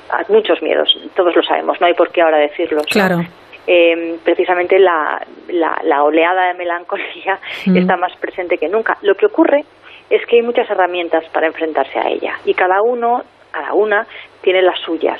a 0.09 0.23
muchos 0.29 0.61
miedos, 0.61 0.97
todos 1.15 1.35
lo 1.35 1.43
sabemos, 1.43 1.79
no 1.79 1.87
hay 1.87 1.93
por 1.93 2.11
qué 2.11 2.21
ahora 2.21 2.37
decirlos. 2.37 2.85
Claro. 2.87 3.21
eh, 3.67 4.17
precisamente 4.25 4.77
la, 4.79 5.25
la, 5.47 5.79
la 5.83 6.03
oleada 6.03 6.49
de 6.49 6.53
melancolía 6.55 7.39
Mm. 7.65 7.77
está 7.77 7.95
más 7.95 8.13
presente 8.17 8.57
que 8.57 8.67
nunca. 8.67 8.97
Lo 9.01 9.15
que 9.15 9.25
ocurre 9.25 9.63
es 10.09 10.25
que 10.27 10.37
hay 10.37 10.41
muchas 10.41 10.69
herramientas 10.69 11.23
para 11.33 11.47
enfrentarse 11.47 11.97
a 11.99 12.09
ella 12.09 12.35
y 12.45 12.53
cada 12.53 12.81
uno, 12.81 13.23
cada 13.51 13.73
una, 13.73 14.05
tiene 14.41 14.61
las 14.61 14.79
suyas. 14.79 15.19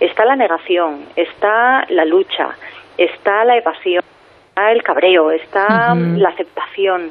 Está 0.00 0.24
la 0.24 0.36
negación, 0.36 1.06
está 1.16 1.84
la 1.88 2.04
lucha, 2.04 2.50
está 2.96 3.44
la 3.44 3.56
evasión, 3.56 4.02
está 4.48 4.70
el 4.70 4.82
cabreo, 4.82 5.30
está 5.32 5.94
la 5.94 6.28
aceptación. 6.28 7.10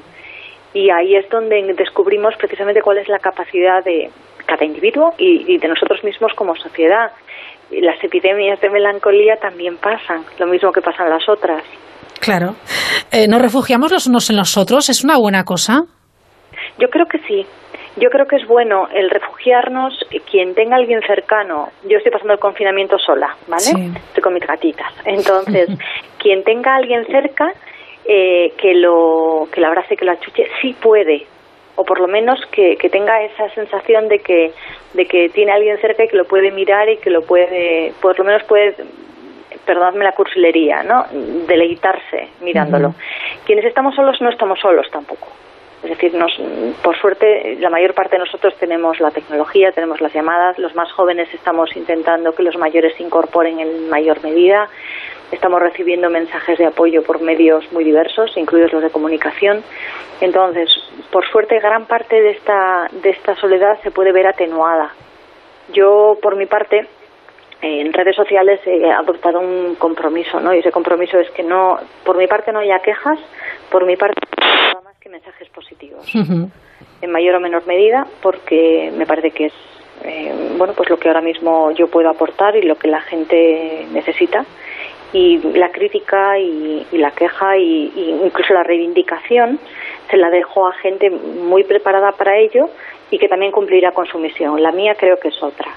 Y 0.73 0.89
ahí 0.89 1.15
es 1.15 1.29
donde 1.29 1.73
descubrimos 1.73 2.35
precisamente 2.37 2.81
cuál 2.81 2.99
es 2.99 3.09
la 3.09 3.19
capacidad 3.19 3.83
de 3.83 4.09
cada 4.45 4.63
individuo 4.63 5.13
y, 5.17 5.53
y 5.53 5.57
de 5.57 5.67
nosotros 5.67 6.03
mismos 6.03 6.33
como 6.35 6.55
sociedad. 6.55 7.11
Las 7.71 8.01
epidemias 8.01 8.61
de 8.61 8.69
melancolía 8.69 9.35
también 9.35 9.77
pasan, 9.77 10.23
lo 10.39 10.47
mismo 10.47 10.71
que 10.71 10.81
pasan 10.81 11.09
las 11.09 11.27
otras. 11.27 11.63
Claro. 12.21 12.55
Eh, 13.11 13.27
¿Nos 13.27 13.41
refugiamos 13.41 13.91
los 13.91 14.07
unos 14.07 14.29
en 14.29 14.37
los 14.37 14.57
otros? 14.57 14.89
¿Es 14.89 15.03
una 15.03 15.17
buena 15.17 15.43
cosa? 15.43 15.83
Yo 16.77 16.89
creo 16.89 17.05
que 17.07 17.19
sí. 17.19 17.45
Yo 17.97 18.09
creo 18.09 18.27
que 18.27 18.35
es 18.35 18.45
bueno 18.45 18.87
el 18.93 19.09
refugiarnos, 19.09 19.97
quien 20.29 20.53
tenga 20.53 20.75
a 20.75 20.79
alguien 20.79 21.01
cercano. 21.01 21.69
Yo 21.89 21.97
estoy 21.97 22.11
pasando 22.11 22.33
el 22.33 22.39
confinamiento 22.39 22.99
sola, 22.99 23.35
¿vale? 23.47 23.63
Sí. 23.63 23.91
Estoy 24.07 24.21
con 24.21 24.33
mis 24.33 24.45
gatitas. 24.45 24.93
Entonces, 25.05 25.69
quien 26.19 26.43
tenga 26.43 26.73
a 26.73 26.77
alguien 26.77 27.05
cerca, 27.07 27.51
eh, 28.05 28.53
que 28.57 28.75
lo 28.75 29.47
que 29.51 29.61
la 29.61 29.69
abrace, 29.69 29.97
que 29.97 30.05
la 30.05 30.13
achuche, 30.13 30.47
sí 30.61 30.75
puede. 30.79 31.25
O 31.75 31.83
por 31.83 31.99
lo 31.99 32.07
menos 32.07 32.39
que, 32.51 32.75
que 32.77 32.89
tenga 32.89 33.21
esa 33.23 33.49
sensación 33.49 34.07
de 34.07 34.19
que, 34.19 34.51
de 34.93 35.05
que 35.05 35.29
tiene 35.29 35.51
a 35.51 35.55
alguien 35.55 35.77
cerca 35.79 36.03
y 36.03 36.07
que 36.07 36.17
lo 36.17 36.25
puede 36.25 36.51
mirar 36.51 36.89
y 36.89 36.97
que 36.97 37.09
lo 37.09 37.21
puede, 37.21 37.93
por 38.01 38.17
lo 38.17 38.25
menos 38.25 38.43
puede, 38.43 38.75
perdonadme 39.65 40.03
la 40.03 40.13
cursilería, 40.13 40.83
¿no? 40.83 41.05
Deleitarse 41.47 42.29
mirándolo. 42.41 42.95
Quienes 43.45 43.65
estamos 43.65 43.95
solos 43.95 44.19
no 44.21 44.29
estamos 44.29 44.59
solos 44.59 44.89
tampoco. 44.91 45.27
Es 45.83 45.91
decir, 45.91 46.13
nos, 46.15 46.31
por 46.81 46.97
suerte, 46.97 47.55
la 47.59 47.69
mayor 47.69 47.93
parte 47.93 48.15
de 48.15 48.19
nosotros 48.19 48.55
tenemos 48.59 48.99
la 48.99 49.11
tecnología, 49.11 49.71
tenemos 49.71 50.01
las 50.01 50.11
llamadas, 50.11 50.57
los 50.57 50.73
más 50.73 50.91
jóvenes 50.91 51.31
estamos 51.33 51.75
intentando 51.75 52.33
que 52.33 52.41
los 52.41 52.57
mayores 52.57 52.95
se 52.95 53.03
incorporen 53.03 53.59
en 53.59 53.87
mayor 53.87 54.23
medida, 54.23 54.69
estamos 55.31 55.61
recibiendo 55.61 56.09
mensajes 56.09 56.57
de 56.57 56.65
apoyo 56.65 57.03
por 57.03 57.21
medios 57.21 57.71
muy 57.71 57.83
diversos, 57.83 58.35
incluidos 58.37 58.73
los 58.73 58.81
de 58.81 58.89
comunicación. 58.89 59.63
Entonces, 60.19 60.69
por 61.11 61.27
suerte, 61.29 61.59
gran 61.59 61.85
parte 61.85 62.21
de 62.21 62.31
esta, 62.31 62.87
de 62.91 63.11
esta 63.11 63.35
soledad 63.35 63.79
se 63.83 63.91
puede 63.91 64.11
ver 64.11 64.25
atenuada. 64.25 64.91
Yo, 65.73 66.17
por 66.21 66.37
mi 66.37 66.47
parte, 66.47 66.87
en 67.61 67.93
redes 67.93 68.15
sociales 68.15 68.59
he 68.65 68.89
adoptado 68.91 69.39
un 69.39 69.75
compromiso, 69.75 70.39
¿no? 70.39 70.55
Y 70.55 70.59
ese 70.59 70.71
compromiso 70.71 71.19
es 71.19 71.29
que 71.31 71.43
no, 71.43 71.77
por 72.03 72.17
mi 72.17 72.25
parte 72.25 72.51
no 72.51 72.59
haya 72.59 72.79
quejas, 72.79 73.19
por 73.69 73.85
mi 73.85 73.95
parte 73.95 74.21
que 75.07 75.11
mensajes 75.11 75.49
positivos, 75.49 76.05
en 76.15 77.11
mayor 77.11 77.35
o 77.35 77.39
menor 77.39 77.65
medida, 77.65 78.05
porque 78.21 78.91
me 78.95 79.05
parece 79.05 79.31
que 79.31 79.45
es, 79.45 79.53
eh, 80.03 80.33
bueno, 80.57 80.73
pues 80.73 80.89
lo 80.89 80.97
que 80.97 81.07
ahora 81.07 81.21
mismo 81.21 81.71
yo 81.71 81.87
puedo 81.87 82.09
aportar 82.09 82.55
y 82.55 82.61
lo 82.61 82.75
que 82.75 82.87
la 82.87 83.01
gente 83.01 83.87
necesita. 83.91 84.45
Y 85.13 85.37
la 85.57 85.69
crítica 85.69 86.37
y, 86.37 86.85
y 86.91 86.97
la 86.97 87.11
queja 87.11 87.57
y, 87.57 87.93
y 87.95 88.19
incluso 88.25 88.53
la 88.53 88.63
reivindicación 88.63 89.57
se 90.11 90.17
la 90.17 90.29
dejo 90.29 90.67
a 90.67 90.73
gente 90.73 91.09
muy 91.09 91.63
preparada 91.63 92.11
para 92.11 92.37
ello 92.37 92.69
y 93.09 93.17
que 93.17 93.29
también 93.29 93.53
cumplirá 93.53 93.91
con 93.93 94.05
su 94.05 94.19
misión. 94.19 94.61
La 94.61 94.73
mía 94.73 94.95
creo 94.99 95.17
que 95.17 95.29
es 95.29 95.41
otra. 95.41 95.71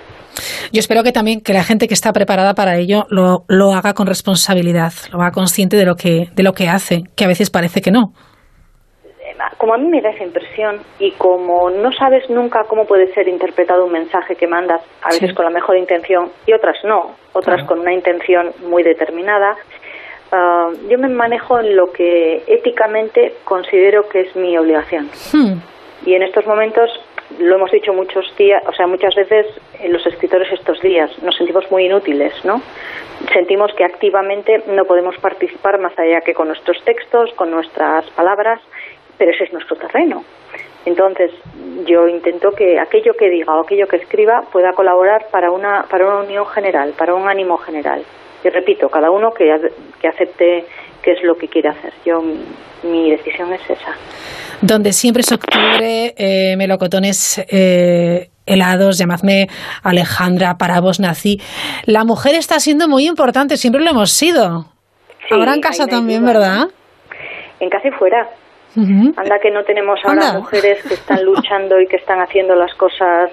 Yo 0.73 0.81
espero 0.81 1.05
que 1.05 1.13
también 1.13 1.43
que 1.43 1.53
la 1.53 1.63
gente 1.63 1.87
que 1.87 1.95
está 1.95 2.13
preparada 2.13 2.55
para 2.55 2.77
ello 2.77 3.07
lo, 3.09 3.45
lo 3.47 3.73
haga 3.73 3.95
con 3.95 4.09
responsabilidad, 4.09 4.93
lo 5.13 5.21
haga 5.21 5.31
consciente 5.31 5.77
de 5.77 5.85
lo 5.85 5.95
que 5.95 6.29
de 6.35 6.43
lo 6.43 6.53
que 6.53 6.69
hace, 6.69 7.05
que 7.15 7.25
a 7.25 7.29
veces 7.29 7.51
parece 7.51 7.81
que 7.81 7.93
no. 7.93 8.13
Como 9.61 9.75
a 9.75 9.77
mí 9.77 9.89
me 9.89 10.01
da 10.01 10.09
esa 10.09 10.25
impresión 10.25 10.81
y 10.99 11.11
como 11.19 11.69
no 11.69 11.93
sabes 11.93 12.31
nunca 12.31 12.65
cómo 12.65 12.87
puede 12.87 13.13
ser 13.13 13.29
interpretado 13.29 13.85
un 13.85 13.93
mensaje 13.93 14.35
que 14.35 14.47
mandas, 14.47 14.81
a 15.03 15.09
veces 15.09 15.29
Sí. 15.29 15.35
con 15.35 15.45
la 15.45 15.51
mejor 15.51 15.77
intención 15.77 16.31
y 16.47 16.55
otras 16.55 16.83
no, 16.83 17.15
otras 17.35 17.57
Claro. 17.57 17.67
con 17.67 17.81
una 17.81 17.93
intención 17.93 18.53
muy 18.65 18.83
determinada, 18.83 19.55
ah, 20.33 20.71
yo 20.89 20.99
me 20.99 21.09
manejo 21.11 21.61
en 21.61 21.77
lo 21.77 21.93
que 21.93 22.43
éticamente 22.47 23.35
considero 23.45 24.09
que 24.09 24.21
es 24.23 24.35
mi 24.35 24.57
obligación. 24.57 25.11
Hmm. 25.31 25.61
Y 26.07 26.15
en 26.15 26.23
estos 26.23 26.47
momentos, 26.47 26.89
lo 27.39 27.57
hemos 27.57 27.71
dicho 27.71 27.93
muchos 27.93 28.35
días, 28.39 28.63
o 28.67 28.73
sea, 28.73 28.87
muchas 28.87 29.15
veces 29.15 29.45
eh, 29.79 29.91
los 29.91 30.05
escritores 30.07 30.51
estos 30.53 30.81
días 30.81 31.11
nos 31.23 31.37
sentimos 31.37 31.71
muy 31.71 31.85
inútiles, 31.85 32.33
¿no? 32.47 32.63
Sentimos 33.35 33.75
que 33.75 33.85
activamente 33.85 34.63
no 34.69 34.87
podemos 34.87 35.19
participar 35.19 35.79
más 35.79 35.93
allá 35.99 36.23
que 36.23 36.33
con 36.33 36.49
nuestros 36.49 36.83
textos, 36.85 37.31
con 37.35 37.51
nuestras 37.51 38.09
palabras, 38.13 38.63
pero 39.21 39.33
ese 39.33 39.45
es 39.45 39.53
nuestro 39.53 39.77
terreno. 39.77 40.25
Entonces, 40.87 41.31
yo 41.87 42.09
intento 42.09 42.53
que 42.57 42.81
aquello 42.81 43.13
que 43.13 43.29
diga 43.29 43.55
o 43.55 43.61
aquello 43.61 43.87
que 43.87 43.97
escriba 43.97 44.45
pueda 44.51 44.73
colaborar 44.73 45.27
para 45.31 45.51
una, 45.51 45.85
para 45.91 46.07
una 46.07 46.21
unión 46.21 46.47
general, 46.47 46.95
para 46.97 47.15
un 47.15 47.29
ánimo 47.29 47.59
general. 47.59 48.03
Y 48.43 48.49
repito, 48.49 48.89
cada 48.89 49.11
uno 49.11 49.31
que, 49.33 49.45
que 50.01 50.09
acepte 50.09 50.65
qué 51.03 51.13
es 51.13 51.23
lo 51.23 51.35
que 51.35 51.49
quiere 51.49 51.69
hacer. 51.69 51.93
Yo, 52.07 52.23
mi 52.83 53.11
decisión 53.11 53.53
es 53.53 53.61
esa. 53.69 53.93
Donde 54.63 54.95
siempre 54.95 55.21
es 55.21 55.31
octubre, 55.31 56.15
eh, 56.17 56.57
melocotones 56.57 57.45
eh, 57.51 58.31
helados, 58.47 58.97
llamadme 58.97 59.49
Alejandra, 59.83 60.55
para 60.55 60.81
vos 60.81 60.99
nací. 60.99 61.43
La 61.85 62.05
mujer 62.05 62.37
está 62.37 62.59
siendo 62.59 62.89
muy 62.89 63.07
importante, 63.07 63.59
siempre 63.59 63.83
lo 63.83 63.91
hemos 63.91 64.13
sido. 64.13 64.65
Sí, 65.29 65.35
Ahora 65.35 65.53
en 65.53 65.61
casa 65.61 65.87
también, 65.87 66.25
¿verdad? 66.25 66.69
En 67.61 67.69
casa 67.69 67.87
y 67.87 67.93
fuera. 67.99 68.27
Anda 68.77 69.39
que 69.41 69.51
no 69.51 69.65
tenemos 69.65 69.99
ahora 70.05 70.33
mujeres 70.35 70.83
que 70.87 70.95
están 70.95 71.25
luchando 71.25 71.81
y 71.81 71.87
que 71.87 71.97
están 71.97 72.21
haciendo 72.21 72.55
las 72.55 72.75
cosas 72.75 73.31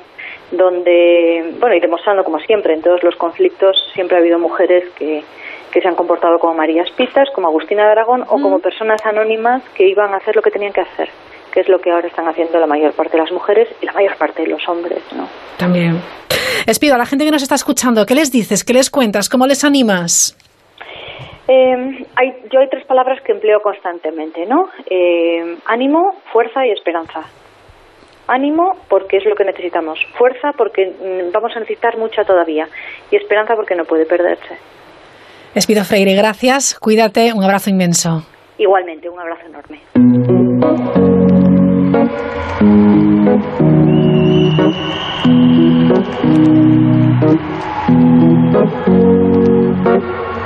donde, 0.51 1.55
bueno, 1.59 1.75
y 1.75 1.79
demostrando 1.79 2.23
como 2.23 2.39
siempre, 2.39 2.73
en 2.73 2.81
todos 2.81 3.03
los 3.03 3.15
conflictos 3.15 3.75
siempre 3.93 4.17
ha 4.17 4.19
habido 4.19 4.39
mujeres 4.39 4.83
que, 4.97 5.23
que 5.71 5.81
se 5.81 5.87
han 5.87 5.95
comportado 5.95 6.39
como 6.39 6.53
Marías 6.53 6.89
Pitas, 6.91 7.27
como 7.35 7.47
Agustina 7.47 7.85
de 7.85 7.91
Aragón 7.91 8.23
o 8.23 8.41
como 8.41 8.59
personas 8.59 9.05
anónimas 9.05 9.61
que 9.75 9.87
iban 9.87 10.13
a 10.13 10.17
hacer 10.17 10.35
lo 10.35 10.41
que 10.41 10.51
tenían 10.51 10.73
que 10.73 10.81
hacer, 10.81 11.09
que 11.51 11.59
es 11.59 11.69
lo 11.69 11.79
que 11.79 11.91
ahora 11.91 12.07
están 12.07 12.27
haciendo 12.27 12.59
la 12.59 12.67
mayor 12.67 12.93
parte 12.93 13.13
de 13.13 13.23
las 13.23 13.31
mujeres 13.31 13.67
y 13.81 13.85
la 13.85 13.93
mayor 13.93 14.15
parte 14.17 14.43
de 14.43 14.49
los 14.49 14.67
hombres, 14.67 15.01
¿no? 15.15 15.27
También. 15.57 16.01
Les 16.65 16.79
pido 16.79 16.95
a 16.95 16.97
la 16.97 17.05
gente 17.05 17.25
que 17.25 17.31
nos 17.31 17.43
está 17.43 17.55
escuchando, 17.55 18.05
¿qué 18.05 18.15
les 18.15 18.31
dices? 18.31 18.63
¿Qué 18.63 18.73
les 18.73 18.89
cuentas? 18.89 19.29
¿Cómo 19.29 19.47
les 19.47 19.63
animas? 19.63 20.35
Eh, 21.47 22.05
hay, 22.15 22.33
yo 22.51 22.59
hay 22.59 22.67
tres 22.69 22.85
palabras 22.85 23.21
que 23.23 23.31
empleo 23.31 23.59
constantemente, 23.61 24.45
¿no? 24.45 24.69
Eh, 24.89 25.57
ánimo, 25.65 26.13
fuerza 26.31 26.65
y 26.65 26.71
esperanza. 26.71 27.21
Ánimo 28.27 28.73
porque 28.89 29.17
es 29.17 29.25
lo 29.25 29.35
que 29.35 29.45
necesitamos. 29.45 29.99
Fuerza 30.17 30.51
porque 30.57 30.85
mm, 30.85 31.31
vamos 31.31 31.55
a 31.55 31.59
necesitar 31.59 31.97
mucha 31.97 32.23
todavía. 32.23 32.67
Y 33.09 33.15
esperanza 33.15 33.55
porque 33.55 33.75
no 33.75 33.85
puede 33.85 34.05
perderse. 34.05 34.57
Les 35.55 35.65
pido, 35.65 35.83
Freire, 35.83 36.13
gracias, 36.13 36.77
cuídate, 36.77 37.31
un 37.33 37.43
abrazo 37.43 37.69
inmenso. 37.69 38.21
Igualmente, 38.57 39.09
un 39.09 39.19
abrazo 39.19 39.47
enorme. 39.47 39.79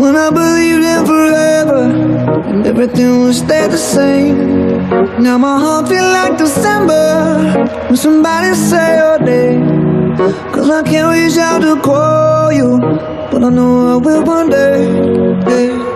When 0.00 0.14
I 0.14 0.30
believed 0.30 0.84
in 0.84 1.06
forever 1.06 1.82
and 2.50 2.66
everything 2.66 3.20
would 3.20 3.34
stay 3.34 3.66
the 3.66 3.76
same. 3.76 4.88
Now 5.20 5.38
my 5.38 5.58
heart 5.58 5.88
feel 5.88 6.04
like 6.04 6.38
December 6.38 7.66
when 7.88 7.96
somebody 7.96 8.54
say 8.54 8.98
your 8.98 9.18
name. 9.18 10.16
Cause 10.52 10.70
I 10.70 10.82
can't 10.82 11.10
reach 11.12 11.36
out 11.36 11.62
to 11.62 11.80
call 11.82 12.52
you, 12.52 12.78
but 13.30 13.42
I 13.42 13.50
know 13.50 13.94
I 13.94 13.96
will 13.96 14.22
one 14.24 14.50
day. 14.50 15.95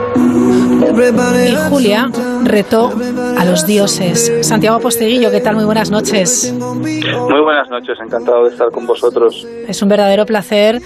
Y 0.51 1.55
Julia 1.70 2.10
retó 2.44 2.93
a 3.39 3.44
los 3.44 3.66
dioses. 3.66 4.32
Santiago 4.43 4.81
Posteguillo, 4.81 5.31
¿qué 5.31 5.40
tal? 5.40 5.55
Muy 5.55 5.64
buenas 5.64 5.90
noches. 5.90 6.52
Muy 6.52 7.40
buenas 7.43 7.68
noches, 7.70 7.97
encantado 8.05 8.44
de 8.44 8.51
estar 8.51 8.70
con 8.70 8.86
vosotros. 8.86 9.47
Es 9.68 9.81
un 9.82 9.89
verdadero 9.89 10.27
placer 10.27 10.81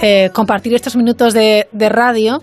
eh, 0.00 0.30
compartir 0.32 0.74
estos 0.74 0.96
minutos 0.96 1.34
de, 1.34 1.68
de 1.72 1.88
radio 1.88 2.42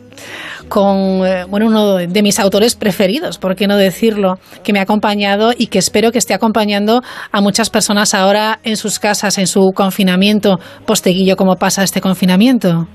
con 0.68 1.26
eh, 1.26 1.46
bueno, 1.48 1.68
uno 1.68 1.96
de 1.96 2.22
mis 2.22 2.40
autores 2.40 2.76
preferidos, 2.76 3.38
por 3.38 3.56
qué 3.56 3.68
no 3.68 3.78
decirlo, 3.78 4.40
que 4.64 4.74
me 4.74 4.80
ha 4.80 4.84
acompañado 4.84 5.52
y 5.58 5.68
que 5.68 5.80
espero 5.80 6.12
que 6.12 6.18
esté 6.18 6.34
acompañando 6.34 7.02
a 7.32 7.42
muchas 7.42 7.70
personas 7.70 8.14
ahora 8.14 8.60
en 8.64 8.76
sus 8.76 9.00
casas, 9.00 9.38
en 9.38 9.48
su 9.48 9.72
confinamiento. 9.74 10.60
Posteguillo, 10.86 11.36
¿cómo 11.36 11.56
pasa 11.56 11.84
este 11.84 12.02
confinamiento? 12.02 12.88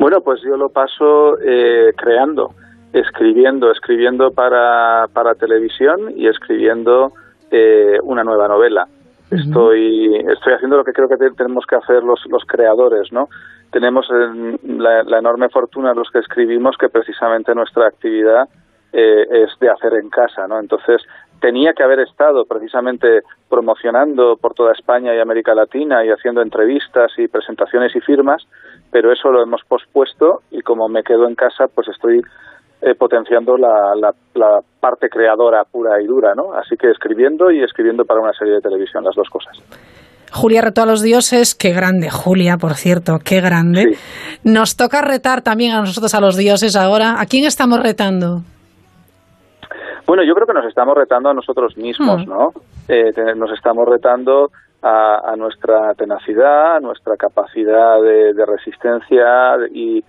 Bueno, 0.00 0.22
pues 0.22 0.40
yo 0.42 0.56
lo 0.56 0.70
paso 0.70 1.38
eh, 1.40 1.92
creando, 1.94 2.54
escribiendo, 2.92 3.70
escribiendo 3.70 4.30
para, 4.32 5.06
para 5.12 5.34
televisión 5.34 6.12
y 6.16 6.26
escribiendo 6.26 7.12
eh, 7.50 7.98
una 8.02 8.24
nueva 8.24 8.48
novela. 8.48 8.86
Estoy, 9.30 10.16
estoy 10.26 10.54
haciendo 10.54 10.78
lo 10.78 10.84
que 10.84 10.92
creo 10.94 11.06
que 11.08 11.18
te- 11.18 11.30
tenemos 11.32 11.66
que 11.66 11.76
hacer 11.76 12.02
los, 12.02 12.18
los 12.30 12.44
creadores, 12.46 13.12
¿no? 13.12 13.28
Tenemos 13.70 14.08
la, 14.64 15.02
la 15.04 15.18
enorme 15.18 15.50
fortuna 15.50 15.92
los 15.94 16.10
que 16.10 16.18
escribimos 16.20 16.76
que 16.78 16.88
precisamente 16.88 17.54
nuestra 17.54 17.86
actividad 17.86 18.48
eh, 18.92 19.26
es 19.30 19.50
de 19.60 19.68
hacer 19.68 19.92
en 19.94 20.08
casa, 20.10 20.48
¿no? 20.48 20.58
Entonces 20.58 21.02
tenía 21.40 21.74
que 21.74 21.82
haber 21.84 22.00
estado 22.00 22.44
precisamente 22.46 23.22
promocionando 23.48 24.36
por 24.36 24.54
toda 24.54 24.72
España 24.72 25.14
y 25.14 25.20
América 25.20 25.54
Latina 25.54 26.04
y 26.04 26.08
haciendo 26.10 26.42
entrevistas 26.42 27.12
y 27.16 27.28
presentaciones 27.28 27.94
y 27.94 28.00
firmas, 28.00 28.42
pero 28.90 29.12
eso 29.12 29.30
lo 29.30 29.42
hemos 29.42 29.62
pospuesto 29.68 30.40
y 30.50 30.60
como 30.62 30.88
me 30.88 31.02
quedo 31.02 31.26
en 31.28 31.34
casa, 31.34 31.66
pues 31.74 31.88
estoy 31.88 32.20
eh, 32.82 32.94
potenciando 32.94 33.56
la, 33.56 33.94
la, 33.94 34.12
la 34.34 34.60
parte 34.80 35.08
creadora 35.08 35.64
pura 35.64 36.00
y 36.02 36.06
dura, 36.06 36.34
¿no? 36.34 36.54
Así 36.54 36.76
que 36.76 36.90
escribiendo 36.90 37.50
y 37.50 37.62
escribiendo 37.62 38.04
para 38.04 38.20
una 38.20 38.32
serie 38.32 38.54
de 38.54 38.60
televisión, 38.60 39.04
las 39.04 39.14
dos 39.14 39.28
cosas. 39.28 39.56
Julia 40.32 40.62
retó 40.62 40.82
a 40.82 40.86
los 40.86 41.02
dioses, 41.02 41.54
qué 41.56 41.72
grande 41.72 42.08
Julia, 42.08 42.56
por 42.56 42.74
cierto, 42.74 43.18
qué 43.24 43.40
grande. 43.40 43.98
Nos 44.44 44.76
toca 44.76 45.02
retar 45.02 45.42
también 45.42 45.72
a 45.72 45.80
nosotros 45.80 46.14
a 46.14 46.20
los 46.20 46.36
dioses 46.36 46.76
ahora. 46.76 47.20
¿A 47.20 47.26
quién 47.26 47.44
estamos 47.44 47.80
retando? 47.80 48.42
Bueno, 50.06 50.22
yo 50.24 50.34
creo 50.34 50.46
que 50.46 50.54
nos 50.54 50.66
estamos 50.66 50.96
retando 50.96 51.30
a 51.30 51.34
nosotros 51.34 51.76
mismos, 51.76 52.26
Hmm. 52.26 52.30
¿no? 52.30 52.52
Eh, 52.88 53.12
nos 53.36 53.52
estamos 53.52 53.86
retando 53.88 54.50
a, 54.82 55.32
a 55.32 55.36
nuestra 55.36 55.94
tenacidad, 55.94 56.76
a 56.76 56.80
nuestra 56.80 57.16
capacidad 57.16 58.00
de, 58.00 58.46
resistencia 58.46 59.56
y 59.72 60.02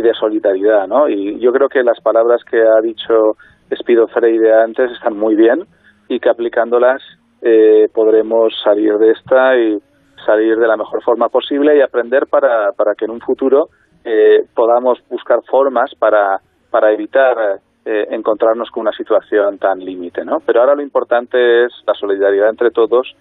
de 0.00 0.14
solidaridad, 0.14 0.86
¿no? 0.86 1.08
Y 1.08 1.38
yo 1.40 1.52
creo 1.52 1.68
que 1.68 1.82
las 1.82 2.00
palabras 2.00 2.42
que 2.44 2.60
ha 2.62 2.80
dicho 2.80 3.36
Espido 3.70 4.06
Freire 4.08 4.54
antes 4.54 4.90
están 4.92 5.16
muy 5.16 5.34
bien 5.34 5.66
y 6.08 6.20
que 6.20 6.30
aplicándolas 6.30 7.02
eh, 7.42 7.88
podremos 7.92 8.52
salir 8.64 8.94
de 8.98 9.10
esta 9.12 9.56
y 9.56 9.78
salir 10.24 10.56
de 10.56 10.66
la 10.66 10.76
mejor 10.76 11.02
forma 11.02 11.28
posible 11.28 11.76
y 11.76 11.80
aprender 11.80 12.26
para, 12.26 12.72
para 12.72 12.94
que 12.94 13.04
en 13.04 13.12
un 13.12 13.20
futuro 13.20 13.68
eh, 14.04 14.44
podamos 14.54 14.98
buscar 15.08 15.40
formas 15.48 15.94
para, 15.98 16.40
para 16.70 16.92
evitar 16.92 17.60
eh, 17.84 18.06
encontrarnos 18.10 18.70
con 18.70 18.82
una 18.82 18.92
situación 18.92 19.58
tan 19.58 19.78
límite, 19.78 20.24
¿no? 20.24 20.38
Pero 20.44 20.60
ahora 20.60 20.74
lo 20.74 20.82
importante 20.82 21.64
es 21.64 21.72
la 21.86 21.94
solidaridad 21.94 22.48
entre 22.48 22.70
todos 22.70 23.14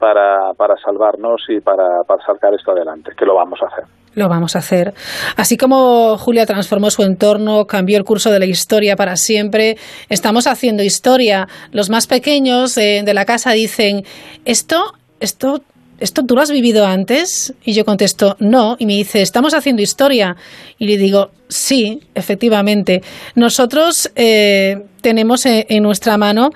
para, 0.00 0.74
salvarnos 0.82 1.42
y 1.48 1.60
para, 1.60 1.84
para 2.08 2.24
sacar 2.24 2.54
esto 2.54 2.72
adelante, 2.72 3.12
que 3.16 3.26
lo 3.26 3.34
vamos 3.36 3.60
a 3.62 3.66
hacer. 3.66 3.84
Lo 4.14 4.28
vamos 4.28 4.56
a 4.56 4.58
hacer. 4.58 4.92
Así 5.36 5.56
como 5.56 6.16
Julia 6.16 6.46
transformó 6.46 6.90
su 6.90 7.02
entorno, 7.02 7.66
cambió 7.66 7.98
el 7.98 8.04
curso 8.04 8.32
de 8.32 8.40
la 8.40 8.46
historia 8.46 8.96
para 8.96 9.14
siempre, 9.16 9.76
estamos 10.08 10.46
haciendo 10.46 10.82
historia. 10.82 11.46
Los 11.70 11.90
más 11.90 12.06
pequeños 12.06 12.76
eh, 12.78 13.02
de 13.04 13.14
la 13.14 13.24
casa 13.24 13.52
dicen, 13.52 14.02
¿esto, 14.44 14.94
esto, 15.20 15.60
esto 16.00 16.22
tú 16.26 16.34
lo 16.34 16.40
has 16.40 16.50
vivido 16.50 16.86
antes? 16.86 17.54
Y 17.62 17.74
yo 17.74 17.84
contesto, 17.84 18.36
no. 18.40 18.76
Y 18.78 18.86
me 18.86 18.94
dice, 18.94 19.20
estamos 19.22 19.54
haciendo 19.54 19.82
historia. 19.82 20.34
Y 20.78 20.88
le 20.88 20.96
digo, 20.96 21.30
sí, 21.48 22.00
efectivamente. 22.14 23.02
Nosotros 23.36 24.10
eh, 24.16 24.86
tenemos 25.02 25.46
eh, 25.46 25.66
en 25.68 25.82
nuestra 25.82 26.16
mano 26.16 26.50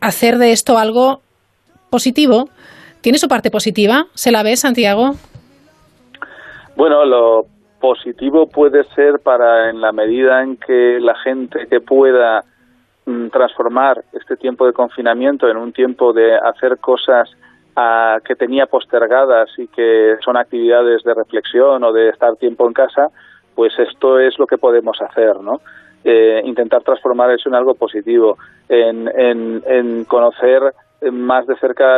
hacer 0.00 0.36
de 0.38 0.52
esto 0.52 0.76
algo 0.76 1.22
positivo. 1.88 2.50
¿Tiene 3.04 3.18
su 3.18 3.28
parte 3.28 3.50
positiva? 3.50 4.06
¿Se 4.14 4.32
la 4.32 4.42
ve, 4.42 4.56
Santiago? 4.56 5.10
Bueno, 6.74 7.04
lo 7.04 7.44
positivo 7.78 8.48
puede 8.48 8.82
ser 8.94 9.18
para 9.22 9.68
en 9.68 9.82
la 9.82 9.92
medida 9.92 10.42
en 10.42 10.56
que 10.56 10.98
la 11.00 11.14
gente 11.16 11.66
que 11.68 11.80
pueda 11.80 12.42
mm, 13.04 13.28
transformar 13.28 14.02
este 14.14 14.38
tiempo 14.38 14.64
de 14.64 14.72
confinamiento 14.72 15.50
en 15.50 15.58
un 15.58 15.74
tiempo 15.74 16.14
de 16.14 16.34
hacer 16.34 16.78
cosas 16.78 17.28
ah, 17.76 18.20
que 18.24 18.36
tenía 18.36 18.64
postergadas 18.64 19.50
y 19.58 19.66
que 19.66 20.14
son 20.24 20.38
actividades 20.38 21.02
de 21.02 21.12
reflexión 21.12 21.84
o 21.84 21.92
de 21.92 22.08
estar 22.08 22.36
tiempo 22.36 22.66
en 22.66 22.72
casa, 22.72 23.08
pues 23.54 23.78
esto 23.78 24.18
es 24.18 24.38
lo 24.38 24.46
que 24.46 24.56
podemos 24.56 24.96
hacer, 25.02 25.40
¿no? 25.42 25.60
Eh, 26.04 26.40
intentar 26.46 26.82
transformar 26.82 27.30
eso 27.32 27.50
en 27.50 27.54
algo 27.54 27.74
positivo, 27.74 28.38
en, 28.66 29.08
en, 29.14 29.62
en 29.66 30.04
conocer 30.06 30.72
más 31.12 31.46
de 31.46 31.56
cerca, 31.56 31.96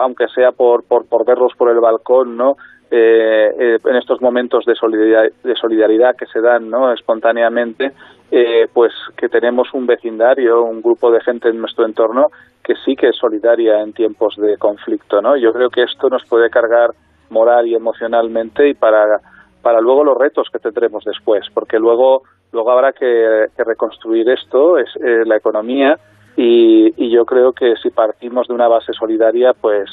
aunque 0.00 0.28
sea 0.28 0.52
por, 0.52 0.84
por, 0.86 1.08
por 1.08 1.24
verlos 1.26 1.52
por 1.56 1.70
el 1.70 1.80
balcón, 1.80 2.36
¿no? 2.36 2.56
Eh, 2.90 3.50
eh, 3.58 3.78
en 3.84 3.96
estos 3.96 4.22
momentos 4.22 4.64
de 4.64 4.74
solidaridad, 4.74 5.24
de 5.44 5.54
solidaridad 5.56 6.16
que 6.16 6.24
se 6.24 6.40
dan 6.40 6.70
¿no? 6.70 6.90
espontáneamente, 6.90 7.92
eh, 8.30 8.66
pues 8.72 8.94
que 9.14 9.28
tenemos 9.28 9.74
un 9.74 9.86
vecindario, 9.86 10.62
un 10.62 10.80
grupo 10.80 11.10
de 11.10 11.20
gente 11.20 11.50
en 11.50 11.60
nuestro 11.60 11.84
entorno 11.84 12.28
que 12.64 12.74
sí 12.86 12.96
que 12.96 13.08
es 13.08 13.16
solidaria 13.16 13.82
en 13.82 13.92
tiempos 13.92 14.36
de 14.36 14.56
conflicto. 14.56 15.20
¿no? 15.20 15.36
Yo 15.36 15.52
creo 15.52 15.68
que 15.68 15.82
esto 15.82 16.08
nos 16.08 16.24
puede 16.24 16.48
cargar 16.48 16.92
moral 17.28 17.66
y 17.66 17.74
emocionalmente 17.74 18.66
y 18.70 18.72
para, 18.72 19.20
para 19.60 19.80
luego 19.80 20.04
los 20.04 20.16
retos 20.16 20.48
que 20.50 20.58
tendremos 20.58 21.04
después, 21.04 21.46
porque 21.52 21.78
luego, 21.78 22.22
luego 22.52 22.70
habrá 22.70 22.92
que, 22.92 23.46
que 23.54 23.64
reconstruir 23.64 24.30
esto, 24.30 24.78
es 24.78 24.88
eh, 24.96 25.24
la 25.26 25.36
economía, 25.36 25.98
y, 26.40 26.94
y 26.96 27.10
yo 27.10 27.24
creo 27.24 27.52
que 27.52 27.74
si 27.82 27.90
partimos 27.90 28.46
de 28.46 28.54
una 28.54 28.68
base 28.68 28.92
solidaria, 28.92 29.54
pues 29.60 29.90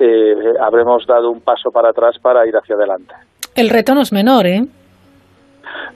eh, 0.00 0.34
habremos 0.60 1.06
dado 1.06 1.30
un 1.30 1.40
paso 1.40 1.70
para 1.70 1.90
atrás 1.90 2.18
para 2.20 2.44
ir 2.48 2.56
hacia 2.56 2.74
adelante. 2.74 3.14
El 3.54 3.70
reto 3.70 3.94
no 3.94 4.00
es 4.00 4.12
menor, 4.12 4.44
¿eh? 4.44 4.62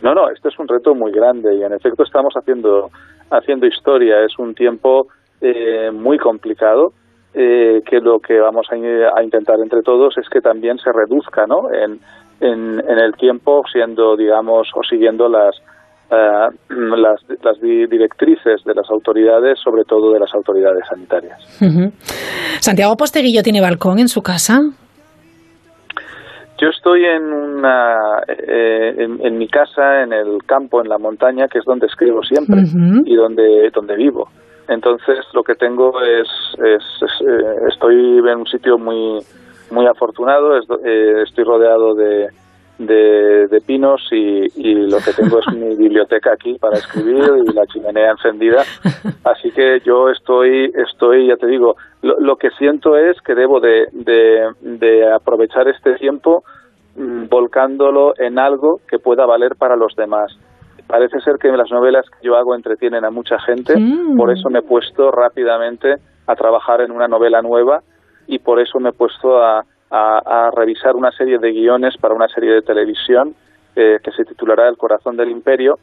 No, 0.01 0.15
no, 0.15 0.31
este 0.31 0.51
es 0.51 0.59
un 0.61 0.69
reto 0.69 0.95
muy 0.95 1.11
grande 1.11 1.53
y 1.57 1.65
en 1.65 1.73
efecto 1.73 2.05
estamos 2.05 2.33
haciendo, 2.35 2.91
haciendo 3.31 3.67
historia. 3.67 4.25
Es 4.25 4.39
un 4.39 4.55
tiempo 4.55 5.09
eh, 5.41 5.91
muy 5.91 6.17
complicado 6.17 6.93
eh, 7.35 7.83
que 7.85 7.99
lo 7.99 8.21
que 8.21 8.39
vamos 8.39 8.69
a, 8.71 8.77
a 9.19 9.23
intentar 9.25 9.57
entre 9.59 9.83
todos 9.83 10.17
es 10.17 10.29
que 10.29 10.41
también 10.41 10.79
se 10.79 10.93
reduzca 10.93 11.45
¿no? 11.49 11.73
en, 11.73 11.99
en, 12.41 12.79
en 12.89 12.99
el 12.99 13.15
tiempo 13.15 13.63
siendo, 13.73 14.17
digamos, 14.17 14.69
o 14.77 14.85
siguiendo 14.85 15.29
las, 15.29 15.57
eh, 16.11 16.49
las, 16.69 17.21
las 17.43 17.61
di- 17.61 17.87
directrices 17.87 18.63
de 18.65 18.75
las 18.75 18.89
autoridades, 18.91 19.59
sobre 19.63 19.85
todo 19.85 20.13
de 20.13 20.21
las 20.21 20.35
autoridades 20.35 20.85
sanitarias. 20.89 21.39
Santiago 22.61 22.97
Posteguillo 22.97 23.43
tiene 23.43 23.61
balcón 23.61 23.99
en 23.99 24.09
su 24.09 24.23
casa. 24.23 24.61
Yo 26.61 26.69
estoy 26.71 27.05
en 27.05 27.23
una 27.23 28.19
eh, 28.27 28.95
en, 28.99 29.25
en 29.25 29.39
mi 29.39 29.47
casa, 29.49 30.03
en 30.03 30.13
el 30.13 30.39
campo, 30.45 30.81
en 30.83 30.89
la 30.89 30.99
montaña, 30.99 31.47
que 31.47 31.59
es 31.61 31.65
donde 31.65 31.87
escribo 31.87 32.23
siempre 32.25 32.63
y 33.05 33.15
donde 33.15 33.71
donde 33.73 33.95
vivo. 33.95 34.29
Entonces 34.69 35.19
lo 35.35 35.43
que 35.45 35.55
tengo 35.55 35.93
es, 36.03 36.29
es, 36.59 36.83
es, 37.01 37.27
eh, 37.27 37.69
estoy 37.69 38.19
en 38.19 38.39
un 38.41 38.47
sitio 38.47 38.77
muy 38.77 39.21
muy 39.71 39.87
afortunado. 39.87 40.59
es 40.59 40.65
eh, 40.85 41.23
estoy 41.23 41.45
rodeado 41.45 41.95
de, 41.95 42.27
de, 42.79 43.49
de 43.49 43.61
pinos 43.61 44.01
y, 44.13 44.47
y 44.57 44.75
lo 44.75 44.99
que 44.99 45.13
tengo 45.13 45.41
es 45.41 45.47
mi 45.55 45.77
biblioteca 45.77 46.33
aquí 46.33 46.57
para 46.59 46.77
escribir 46.79 47.25
y 47.47 47.53
la 47.53 47.67
chimenea 47.67 48.13
encendida. 48.13 48.63
Así 49.25 49.51
que 49.51 49.81
yo 49.85 50.09
estoy, 50.11 50.71
estoy 50.75 51.29
ya 51.29 51.37
te 51.37 51.47
digo, 51.47 51.75
lo, 52.03 52.19
lo 52.21 52.37
que 52.37 52.51
siento 52.51 52.97
es 52.97 53.21
que 53.23 53.35
debo 53.35 53.61
de, 53.61 53.87
de, 53.93 54.49
de 54.63 55.13
aprovechar 55.13 55.69
este 55.69 55.95
tiempo 55.95 56.45
mm, 56.97 57.29
volcándolo 57.29 58.13
en 58.19 58.39
algo 58.39 58.81
que 58.89 58.99
pueda 58.99 59.27
valer 59.27 59.53
para 59.59 59.77
los 59.77 59.95
demás. 59.97 60.33
Parece 60.87 61.21
ser 61.21 61.35
que 61.39 61.49
las 61.49 61.71
novelas 61.71 62.07
que 62.09 62.27
yo 62.27 62.37
hago 62.37 62.55
entretienen 62.55 63.05
a 63.05 63.11
mucha 63.11 63.39
gente, 63.41 63.75
Mm. 63.79 64.17
por 64.17 64.31
eso 64.33 64.49
me 64.51 64.61
he 64.61 64.63
puesto 64.63 65.11
rápidamente 65.11 65.97
a 66.27 66.35
trabajar 66.35 66.81
en 66.81 66.93
una 66.93 67.09
novela 67.09 67.43
nueva 67.43 67.81
y 68.27 68.39
por 68.39 68.61
eso 68.61 68.79
me 68.81 68.91
he 68.91 68.93
puesto 68.93 69.39
a, 69.43 69.65
a- 69.91 70.21
a 70.47 70.51
revisar 70.51 70.95
una 70.97 71.11
serie 71.13 71.39
de 71.39 71.51
guiones 71.53 71.95
para 72.01 72.15
una 72.15 72.29
serie 72.29 72.53
de 72.53 72.63
televisión 72.63 73.35
eh, 73.77 73.99
que 74.03 74.11
se 74.13 74.25
titulará 74.25 74.69
El 74.69 74.77
corazón 74.77 75.17
del 75.17 75.31
imperio, 75.31 75.75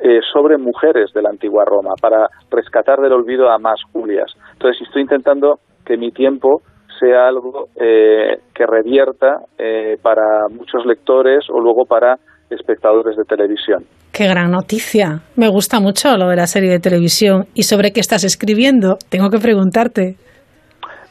eh, 0.00 0.20
sobre 0.32 0.58
mujeres 0.58 1.12
de 1.12 1.22
la 1.22 1.30
antigua 1.30 1.64
Roma, 1.64 1.94
para 2.00 2.26
rescatar 2.50 2.98
del 3.00 3.12
olvido 3.12 3.50
a 3.50 3.58
más 3.58 3.80
Julias. 3.92 4.32
Entonces 4.54 4.82
estoy 4.86 5.02
intentando 5.02 5.58
que 5.84 5.96
mi 5.96 6.10
tiempo 6.10 6.62
sea 6.98 7.28
algo 7.28 7.68
eh, 7.76 8.38
que 8.54 8.66
revierta 8.66 9.38
eh, 9.56 9.96
para 10.02 10.48
muchos 10.50 10.84
lectores 10.84 11.44
o 11.48 11.60
luego 11.60 11.84
para 11.84 12.16
espectadores 12.50 13.16
de 13.16 13.24
televisión. 13.24 13.84
Qué 14.12 14.26
gran 14.26 14.50
noticia. 14.50 15.20
Me 15.36 15.48
gusta 15.48 15.78
mucho 15.80 16.16
lo 16.16 16.28
de 16.28 16.36
la 16.36 16.46
serie 16.46 16.70
de 16.70 16.80
televisión. 16.80 17.44
¿Y 17.54 17.62
sobre 17.64 17.92
qué 17.92 18.00
estás 18.00 18.24
escribiendo? 18.24 18.96
Tengo 19.10 19.30
que 19.30 19.38
preguntarte. 19.38 20.16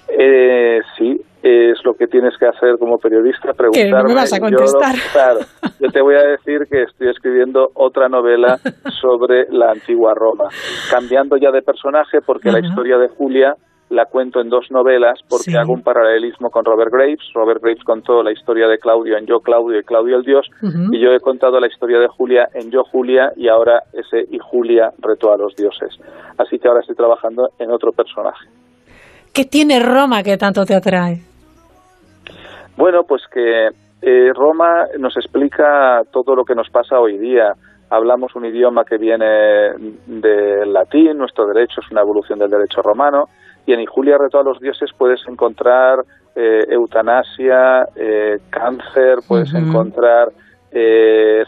Eh, 0.10 0.80
sí, 0.98 1.16
es 1.44 1.78
lo 1.86 1.94
que 1.94 2.08
tienes 2.08 2.38
que 2.38 2.46
hacer 2.48 2.78
como 2.80 2.98
periodista, 2.98 3.54
preguntarme. 3.54 3.90
Que 3.90 4.04
no 4.04 4.04
me 4.10 4.16
vas 4.16 4.34
a 4.34 4.38
Yo, 4.38 4.42
contestar. 4.42 4.96
claro, 5.14 5.40
yo 5.80 5.90
te 5.90 6.02
voy 6.02 6.16
a 6.16 6.24
decir 6.24 6.62
que 6.70 6.84
estoy 6.84 7.10
escribiendo 7.10 7.70
otra 7.76 8.10
novela 8.10 8.58
sobre 9.02 9.46
la 9.50 9.72
antigua 9.72 10.14
Roma, 10.16 10.46
cambiando 10.92 11.38
ya 11.38 11.52
de 11.52 11.62
personaje 11.62 12.20
porque 12.26 12.52
la 12.52 12.60
historia 12.60 12.98
de 12.98 13.08
Julia 13.10 13.54
la 13.90 14.04
cuento 14.06 14.42
en 14.42 14.50
dos 14.50 14.70
novelas 14.70 15.18
porque 15.30 15.52
Sí. 15.52 15.56
hago 15.56 15.72
un 15.72 15.82
paralelismo 15.82 16.50
con 16.50 16.66
Robert 16.66 16.92
Graves. 16.92 17.20
Robert 17.34 17.62
Graves 17.62 17.84
contó 17.86 18.22
la 18.22 18.34
historia 18.34 18.68
de 18.68 18.80
Claudio 18.80 19.18
en 19.18 19.26
Yo 19.26 19.40
Claudio 19.40 19.80
y 19.80 19.84
Claudio 19.84 20.18
el 20.18 20.24
Dios 20.24 20.46
y 20.92 21.00
yo 21.00 21.12
he 21.14 21.20
contado 21.22 21.58
la 21.62 21.68
historia 21.68 21.98
de 22.00 22.08
Julia 22.10 22.50
en 22.54 22.70
Yo 22.70 22.84
Julia 22.84 23.32
y 23.38 23.48
ahora 23.48 23.84
ese 23.94 24.26
y 24.30 24.40
Julia 24.40 24.92
retó 25.00 25.32
a 25.32 25.38
los 25.38 25.56
dioses. 25.56 25.98
Así 26.38 26.60
que 26.60 26.68
ahora 26.68 26.82
estoy 26.82 26.98
trabajando 26.98 27.48
en 27.60 27.72
otro 27.72 27.94
personaje. 27.94 28.48
¿Qué 29.38 29.46
tiene 29.46 29.80
Roma 29.80 30.24
que 30.24 30.36
tanto 30.36 30.66
te 30.66 30.74
atrae? 30.74 31.22
Bueno, 32.76 33.04
pues 33.04 33.22
que 33.32 33.68
eh, 34.02 34.34
Roma 34.34 34.88
nos 34.98 35.16
explica 35.16 36.02
todo 36.12 36.36
lo 36.36 36.44
que 36.44 36.56
nos 36.56 36.72
pasa 36.72 37.00
hoy 37.00 37.20
día. 37.20 37.54
Hablamos 37.92 38.36
un 38.36 38.46
idioma 38.46 38.84
que 38.84 38.98
viene 38.98 39.74
del 40.08 40.74
latín, 40.74 41.20
nuestro 41.20 41.46
derecho 41.46 41.82
es 41.86 41.92
una 41.92 42.02
evolución 42.02 42.40
del 42.40 42.50
derecho 42.50 42.82
romano, 42.82 43.26
y 43.68 43.74
en 43.74 43.86
Julia 43.86 44.18
Reto 44.18 44.40
a 44.40 44.44
los 44.44 44.60
Dioses 44.60 44.90
puedes 44.98 45.22
encontrar 45.28 46.00
eh, 46.36 46.66
eutanasia, 46.70 47.90
eh, 47.96 48.40
cáncer, 48.50 49.20
puedes 49.28 49.54
encontrar 49.54 50.30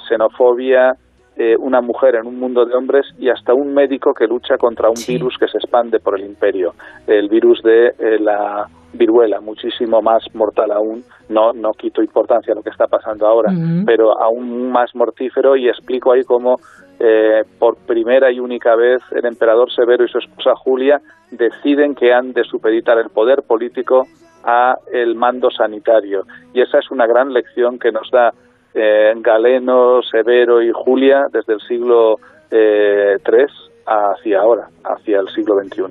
xenofobia, 0.07 0.93
eh, 1.41 1.55
una 1.57 1.79
mujer 1.79 2.15
en 2.15 2.27
un 2.27 2.37
mundo 2.37 2.65
de 2.65 2.75
hombres 2.75 3.05
y 3.17 3.29
hasta 3.29 3.53
un 3.53 3.73
médico 3.73 4.13
que 4.13 4.27
lucha 4.27 4.57
contra 4.57 4.89
un 4.89 5.01
virus 5.07 5.37
que 5.39 5.47
se 5.47 5.57
expande 5.57 6.01
por 6.01 6.19
el 6.19 6.25
imperio, 6.25 6.73
el 7.07 7.29
virus 7.29 7.63
de 7.63 7.93
eh, 7.97 8.19
la 8.19 8.65
viruela, 8.91 9.39
muchísimo 9.39 10.01
más 10.01 10.21
mortal 10.33 10.69
aún. 10.73 11.01
No, 11.29 11.53
no 11.53 11.71
quito 11.71 12.01
importancia 12.01 12.51
a 12.51 12.55
lo 12.57 12.61
que 12.61 12.71
está 12.71 12.87
pasando 12.87 13.25
ahora, 13.25 13.53
pero 13.85 14.21
aún 14.21 14.69
más 14.69 14.93
mortífero 14.93 15.55
y 15.55 15.69
explico 15.69 16.11
ahí 16.11 16.23
cómo 16.23 16.57
eh, 16.99 17.43
por 17.57 17.77
primera 17.87 18.29
y 18.29 18.41
única 18.41 18.75
vez 18.75 19.01
el 19.11 19.25
emperador 19.25 19.71
Severo 19.71 20.03
y 20.03 20.09
su 20.09 20.17
esposa 20.17 20.55
Julia 20.57 20.99
deciden 21.31 21.95
que 21.95 22.11
han 22.11 22.33
de 22.33 22.43
supeditar 22.43 22.97
el 22.97 23.11
poder 23.11 23.43
político 23.47 24.07
a 24.43 24.75
el 24.91 25.15
mando 25.15 25.49
sanitario. 25.51 26.23
Y 26.53 26.59
esa 26.59 26.79
es 26.79 26.91
una 26.91 27.07
gran 27.07 27.31
lección 27.31 27.79
que 27.79 27.93
nos 27.93 28.11
da 28.11 28.33
eh, 28.73 29.13
Galeno, 29.17 30.01
Severo 30.01 30.61
y 30.61 30.71
Julia 30.73 31.25
desde 31.31 31.53
el 31.53 31.61
siglo 31.61 32.17
eh, 32.51 33.17
III 33.25 33.45
hacia 33.85 34.41
ahora, 34.41 34.67
hacia 34.83 35.19
el 35.19 35.27
siglo 35.29 35.55
XXI. 35.55 35.83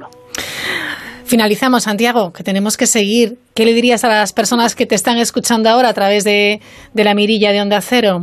Finalizamos, 1.25 1.83
Santiago, 1.83 2.33
que 2.33 2.43
tenemos 2.43 2.77
que 2.77 2.87
seguir. 2.87 3.37
¿Qué 3.55 3.67
le 3.67 3.75
dirías 3.75 4.05
a 4.05 4.09
las 4.09 4.33
personas 4.33 4.75
que 4.75 4.87
te 4.87 4.95
están 4.95 5.19
escuchando 5.19 5.69
ahora 5.69 5.91
a 5.91 5.95
través 5.95 6.25
de, 6.25 6.61
de 6.95 7.05
la 7.05 7.15
mirilla 7.15 7.53
de 7.53 7.61
Onda 7.61 7.81
Cero? 7.81 8.21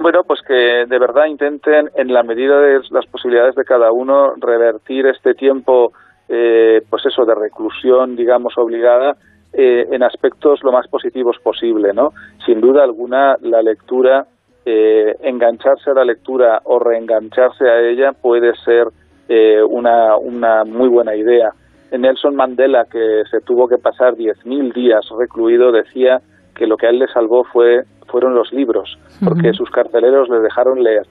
Bueno, 0.00 0.20
pues 0.26 0.40
que 0.46 0.54
de 0.54 0.98
verdad 0.98 1.26
intenten, 1.26 1.90
en 1.96 2.12
la 2.12 2.22
medida 2.22 2.60
de 2.60 2.80
las 2.90 3.06
posibilidades 3.06 3.54
de 3.54 3.64
cada 3.64 3.90
uno, 3.92 4.34
revertir 4.36 5.06
este 5.06 5.34
tiempo, 5.34 5.92
eh, 6.28 6.82
pues 6.88 7.04
eso, 7.06 7.24
de 7.24 7.34
reclusión, 7.34 8.14
digamos, 8.16 8.54
obligada, 8.56 9.16
eh, 9.52 9.86
en 9.90 10.02
aspectos 10.02 10.62
lo 10.62 10.72
más 10.72 10.86
positivos 10.88 11.36
posible, 11.42 11.92
¿no? 11.92 12.10
Sin 12.44 12.60
duda 12.60 12.84
alguna, 12.84 13.36
la 13.40 13.62
lectura, 13.62 14.26
eh, 14.64 15.14
engancharse 15.22 15.90
a 15.90 15.94
la 15.94 16.04
lectura 16.04 16.60
o 16.64 16.78
reengancharse 16.78 17.68
a 17.68 17.80
ella 17.80 18.12
puede 18.12 18.54
ser 18.64 18.88
eh, 19.28 19.62
una, 19.62 20.16
una 20.16 20.64
muy 20.64 20.88
buena 20.88 21.14
idea. 21.16 21.50
Nelson 21.90 22.36
Mandela, 22.36 22.84
que 22.84 23.22
se 23.30 23.40
tuvo 23.40 23.66
que 23.66 23.78
pasar 23.78 24.14
10.000 24.14 24.74
días 24.74 25.06
recluido, 25.18 25.72
decía 25.72 26.20
que 26.54 26.66
lo 26.66 26.76
que 26.76 26.86
a 26.86 26.90
él 26.90 26.98
le 26.98 27.06
salvó 27.08 27.44
fue 27.44 27.82
fueron 28.08 28.34
los 28.34 28.52
libros, 28.52 28.98
porque 29.22 29.52
sus 29.52 29.70
carceleros 29.70 30.30
le 30.30 30.40
dejaron 30.40 30.82
leer 30.82 31.06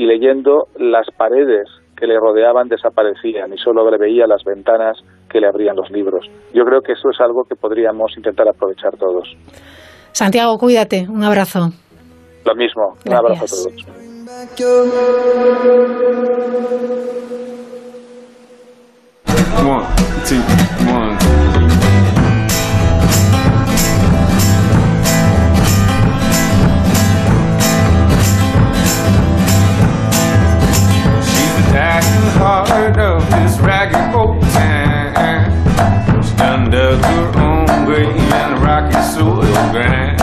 y 0.00 0.06
leyendo 0.06 0.68
las 0.78 1.06
paredes 1.14 1.68
que 1.94 2.06
le 2.06 2.18
rodeaban 2.18 2.68
desaparecían 2.68 3.52
y 3.52 3.58
solo 3.58 3.90
le 3.90 3.98
veía 3.98 4.26
las 4.26 4.42
ventanas 4.44 4.96
que 5.28 5.40
le 5.40 5.46
abrían 5.46 5.76
los 5.76 5.90
libros. 5.90 6.24
Yo 6.54 6.64
creo 6.64 6.80
que 6.80 6.92
eso 6.92 7.10
es 7.10 7.20
algo 7.20 7.44
que 7.44 7.54
podríamos 7.54 8.16
intentar 8.16 8.48
aprovechar 8.48 8.96
todos. 8.96 9.28
Santiago, 10.12 10.56
cuídate. 10.56 11.06
Un 11.06 11.22
abrazo. 11.22 11.68
Lo 12.46 12.54
mismo, 12.54 12.96
un 13.04 13.12
abrazo 13.12 13.44
a 13.44 13.46
todos. 13.46 13.66
One, 19.62 19.84
two, 20.24 20.40
one. 20.90 21.19
She's 32.00 32.24
the 32.24 32.38
dying 32.38 32.38
heart 32.38 32.98
of 32.98 33.22
this 33.30 33.58
ragged 33.60 34.14
old 34.14 34.40
town. 34.52 35.50
She 36.22 36.36
done 36.36 36.70
dug 36.70 37.00
her 37.04 37.38
own 37.38 37.84
grave 37.84 38.08
in 38.16 38.54
the 38.54 38.60
rocky 38.64 39.00
soil 39.14 39.42
ground. 39.72 40.18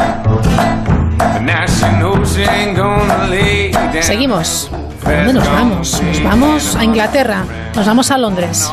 But 1.18 1.42
now 1.42 1.66
she 1.66 1.88
knows 2.00 2.36
she 2.36 2.44
ain't 2.44 2.76
gonna 2.76 3.28
lay 3.28 3.72
down. 3.72 4.04
Seguimos. 4.04 4.70
¿A 5.06 5.12
dónde 5.12 5.34
nos 5.34 5.48
vamos? 5.48 6.02
Nos 6.02 6.24
vamos 6.24 6.76
a 6.76 6.84
Inglaterra. 6.84 7.44
Nos 7.76 7.86
vamos 7.86 8.12
a 8.12 8.18
Londres. 8.18 8.72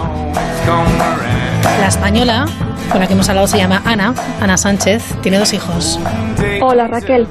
La 1.81 1.87
española 1.89 2.47
con 2.91 3.01
la 3.01 3.07
que 3.07 3.13
hemos 3.15 3.29
hablado 3.29 3.47
se 3.47 3.59
llama 3.59 3.83
Ana, 3.85 4.15
Ana 4.41 4.57
Sánchez. 4.57 5.15
Tiene 5.23 5.39
dos 5.39 5.53
hijos. 5.53 5.99
Hola 6.63 6.87
Raquel, 6.89 7.27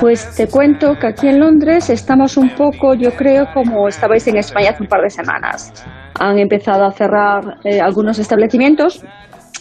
pues 0.00 0.34
te 0.36 0.46
cuento 0.48 0.94
que 1.00 1.06
aquí 1.08 1.28
en 1.28 1.40
Londres 1.40 1.90
estamos 1.90 2.36
un 2.36 2.50
poco, 2.50 2.94
yo 2.94 3.10
creo, 3.12 3.46
como 3.54 3.88
estabais 3.88 4.26
en 4.28 4.36
España 4.36 4.70
hace 4.70 4.82
un 4.82 4.88
par 4.88 5.00
de 5.02 5.10
semanas. 5.10 5.72
Han 6.20 6.38
empezado 6.38 6.84
a 6.84 6.92
cerrar 6.92 7.58
eh, 7.64 7.80
algunos 7.80 8.18
establecimientos, 8.18 9.02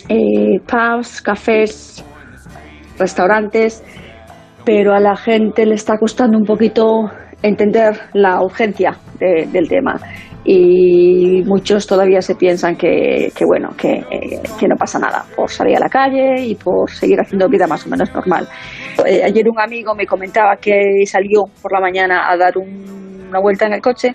eh, 0.09 0.59
pubs, 0.67 1.21
cafés, 1.21 2.03
restaurantes, 2.99 3.83
pero 4.65 4.93
a 4.93 4.99
la 4.99 5.15
gente 5.15 5.65
le 5.65 5.75
está 5.75 5.97
costando 5.97 6.37
un 6.37 6.45
poquito 6.45 7.09
entender 7.41 7.99
la 8.13 8.41
urgencia 8.43 8.97
de- 9.19 9.47
del 9.51 9.67
tema 9.67 9.95
y 10.43 11.43
muchos 11.45 11.85
todavía 11.85 12.21
se 12.21 12.35
piensan 12.35 12.75
que, 12.75 13.31
que 13.35 13.45
bueno 13.45 13.69
que, 13.77 14.03
eh, 14.11 14.41
que 14.59 14.67
no 14.67 14.75
pasa 14.75 14.99
nada 14.99 15.23
por 15.35 15.49
salir 15.49 15.77
a 15.77 15.79
la 15.79 15.89
calle 15.89 16.41
y 16.41 16.55
por 16.55 16.89
seguir 16.89 17.19
haciendo 17.19 17.47
vida 17.47 17.67
más 17.67 17.85
o 17.85 17.89
menos 17.89 18.11
normal. 18.13 18.47
Eh, 19.05 19.23
ayer 19.23 19.47
un 19.49 19.59
amigo 19.59 19.93
me 19.95 20.05
comentaba 20.05 20.55
que 20.57 21.03
salió 21.05 21.43
por 21.61 21.71
la 21.73 21.79
mañana 21.79 22.29
a 22.31 22.37
dar 22.37 22.57
un- 22.57 23.01
una 23.29 23.39
vuelta 23.39 23.65
en 23.65 23.73
el 23.73 23.81
coche 23.81 24.13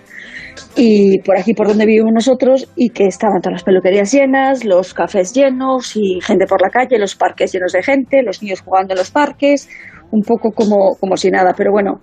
y 0.75 1.19
por 1.21 1.39
aquí 1.39 1.53
por 1.55 1.67
donde 1.67 1.87
vivimos 1.87 2.13
nosotros 2.13 2.67
y 2.75 2.89
que 2.89 3.05
estaban 3.05 3.41
todas 3.41 3.53
las 3.53 3.63
peluquerías 3.63 4.11
llenas, 4.13 4.63
los 4.63 4.93
cafés 4.93 5.33
llenos 5.33 5.95
y 5.95 6.19
gente 6.21 6.45
por 6.45 6.61
la 6.61 6.69
calle, 6.69 6.99
los 6.99 7.15
parques 7.15 7.51
llenos 7.51 7.71
de 7.71 7.81
gente, 7.81 8.21
los 8.21 8.43
niños 8.43 8.61
jugando 8.61 8.93
en 8.93 8.99
los 8.99 9.09
parques, 9.09 9.69
un 10.11 10.21
poco 10.21 10.51
como, 10.51 10.95
como 10.99 11.17
si 11.17 11.29
nada, 11.29 11.53
pero 11.55 11.71
bueno, 11.71 11.99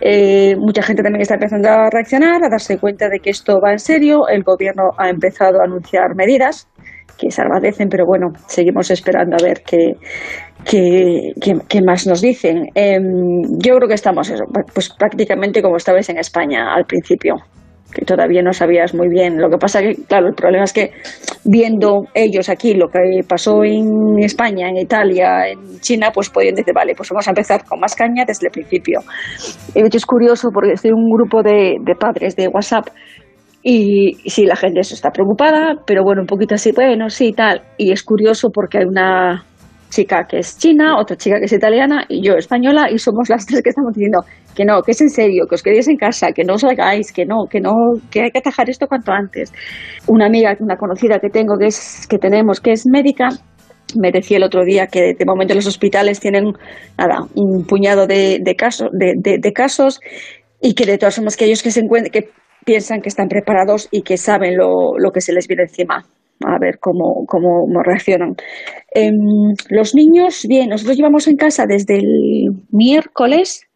eh, 0.00 0.54
mucha 0.56 0.82
gente 0.82 1.02
también 1.02 1.22
está 1.22 1.34
empezando 1.34 1.68
a 1.68 1.88
reaccionar, 1.90 2.42
a 2.44 2.48
darse 2.50 2.78
cuenta 2.78 3.08
de 3.08 3.18
que 3.20 3.30
esto 3.30 3.60
va 3.60 3.72
en 3.72 3.78
serio, 3.78 4.28
el 4.28 4.42
gobierno 4.42 4.90
ha 4.98 5.08
empezado 5.08 5.60
a 5.60 5.64
anunciar 5.64 6.14
medidas 6.16 6.68
que 7.18 7.30
se 7.30 7.42
agradecen, 7.42 7.88
pero 7.88 8.04
bueno, 8.06 8.28
seguimos 8.48 8.90
esperando 8.90 9.36
a 9.38 9.42
ver 9.44 9.62
qué, 9.64 9.92
qué, 10.64 11.32
qué- 11.40 11.60
qué 11.68 11.80
más 11.82 12.06
nos 12.08 12.20
dicen. 12.20 12.64
Em, 12.74 13.04
yo 13.64 13.76
creo 13.76 13.88
que 13.88 13.94
estamos 13.94 14.28
eso, 14.30 14.44
pues 14.74 14.90
prácticamente 14.98 15.62
como 15.62 15.76
estabais 15.76 16.08
en 16.08 16.18
España 16.18 16.74
al 16.74 16.84
principio. 16.86 17.36
Que 17.92 18.04
todavía 18.04 18.42
no 18.42 18.52
sabías 18.52 18.94
muy 18.94 19.08
bien. 19.08 19.40
Lo 19.40 19.48
que 19.48 19.58
pasa 19.58 19.80
que, 19.80 19.94
claro, 20.08 20.28
el 20.28 20.34
problema 20.34 20.64
es 20.64 20.72
que 20.72 20.90
viendo 21.44 22.04
ellos 22.14 22.48
aquí 22.48 22.74
lo 22.74 22.88
que 22.88 23.20
pasó 23.28 23.64
en 23.64 24.18
España, 24.18 24.68
en 24.68 24.78
Italia, 24.78 25.48
en 25.48 25.80
China, 25.80 26.10
pues 26.12 26.30
podían 26.30 26.54
decir, 26.54 26.74
vale, 26.74 26.94
pues 26.96 27.08
vamos 27.10 27.26
a 27.28 27.30
empezar 27.30 27.64
con 27.64 27.80
más 27.80 27.94
caña 27.94 28.24
desde 28.26 28.48
el 28.48 28.52
principio. 28.52 29.00
De 29.74 29.80
hecho 29.80 29.98
es 29.98 30.06
curioso 30.06 30.48
porque 30.52 30.72
estoy 30.72 30.90
en 30.90 30.96
un 30.96 31.10
grupo 31.10 31.42
de, 31.42 31.76
de 31.80 31.94
padres 31.94 32.36
de 32.36 32.48
WhatsApp 32.48 32.88
y 33.66 34.12
sí, 34.28 34.44
la 34.44 34.56
gente 34.56 34.80
está 34.80 35.10
preocupada, 35.10 35.76
pero 35.86 36.02
bueno, 36.04 36.20
un 36.20 36.26
poquito 36.26 36.54
así, 36.54 36.70
bueno, 36.72 37.08
sí, 37.08 37.32
tal. 37.32 37.62
Y 37.78 37.92
es 37.92 38.02
curioso 38.02 38.50
porque 38.52 38.78
hay 38.78 38.84
una 38.84 39.42
chica 39.94 40.24
que 40.28 40.38
es 40.38 40.58
china, 40.58 40.98
otra 40.98 41.16
chica 41.16 41.38
que 41.38 41.44
es 41.44 41.52
italiana 41.52 42.04
y 42.08 42.26
yo 42.26 42.34
española 42.34 42.90
y 42.90 42.98
somos 42.98 43.28
las 43.28 43.46
tres 43.48 43.62
que 43.62 43.70
estamos 43.70 43.94
diciendo 43.94 44.20
que 44.54 44.64
no, 44.64 44.82
que 44.82 44.92
es 44.92 45.00
en 45.00 45.08
serio, 45.08 45.46
que 45.48 45.54
os 45.54 45.62
quedéis 45.62 45.88
en 45.88 45.96
casa, 45.96 46.28
que 46.32 46.44
no 46.44 46.54
os 46.54 46.60
salgáis, 46.60 47.12
que 47.12 47.24
no, 47.24 47.46
que 47.50 47.60
no, 47.60 47.72
que 48.10 48.22
hay 48.22 48.30
que 48.30 48.38
atajar 48.38 48.70
esto 48.70 48.86
cuanto 48.86 49.10
antes. 49.12 49.52
Una 50.06 50.26
amiga, 50.26 50.54
una 50.60 50.76
conocida 50.76 51.18
que 51.18 51.28
tengo, 51.28 51.56
que 51.58 51.66
es, 51.66 52.06
que 52.08 52.18
tenemos, 52.18 52.60
que 52.60 52.72
es 52.72 52.84
médica, 52.86 53.30
me 54.00 54.10
decía 54.12 54.36
el 54.36 54.44
otro 54.44 54.64
día 54.64 54.86
que 54.86 55.14
de 55.18 55.24
momento 55.26 55.54
los 55.54 55.66
hospitales 55.66 56.20
tienen 56.20 56.52
nada, 56.98 57.26
un 57.34 57.64
puñado 57.64 58.06
de, 58.06 58.38
de 58.42 58.54
casos, 58.54 58.88
de, 58.92 59.38
de, 59.38 59.52
casos 59.52 60.00
y 60.60 60.74
que 60.74 60.86
de 60.86 60.98
todas 60.98 61.16
formas 61.16 61.36
que 61.36 61.44
ellos 61.44 61.62
que 61.62 61.70
se 61.70 61.80
encuentren, 61.80 62.12
que 62.12 62.30
piensan 62.64 63.00
que 63.00 63.08
están 63.08 63.28
preparados 63.28 63.88
y 63.90 64.02
que 64.02 64.16
saben 64.16 64.56
lo, 64.56 64.98
lo 64.98 65.10
que 65.10 65.20
se 65.20 65.32
les 65.32 65.46
viene 65.46 65.64
encima 65.64 66.04
a 66.40 66.58
ver 66.58 66.78
cómo, 66.78 67.26
cómo 67.26 67.66
reaccionan. 67.82 68.36
Em, 68.90 69.54
los 69.70 69.94
niños, 69.94 70.46
bien, 70.48 70.70
nosotros 70.70 70.96
llevamos 70.96 71.26
en 71.26 71.36
casa 71.36 71.66
desde 71.66 71.96
el 71.96 72.52
miércoles, 72.70 73.66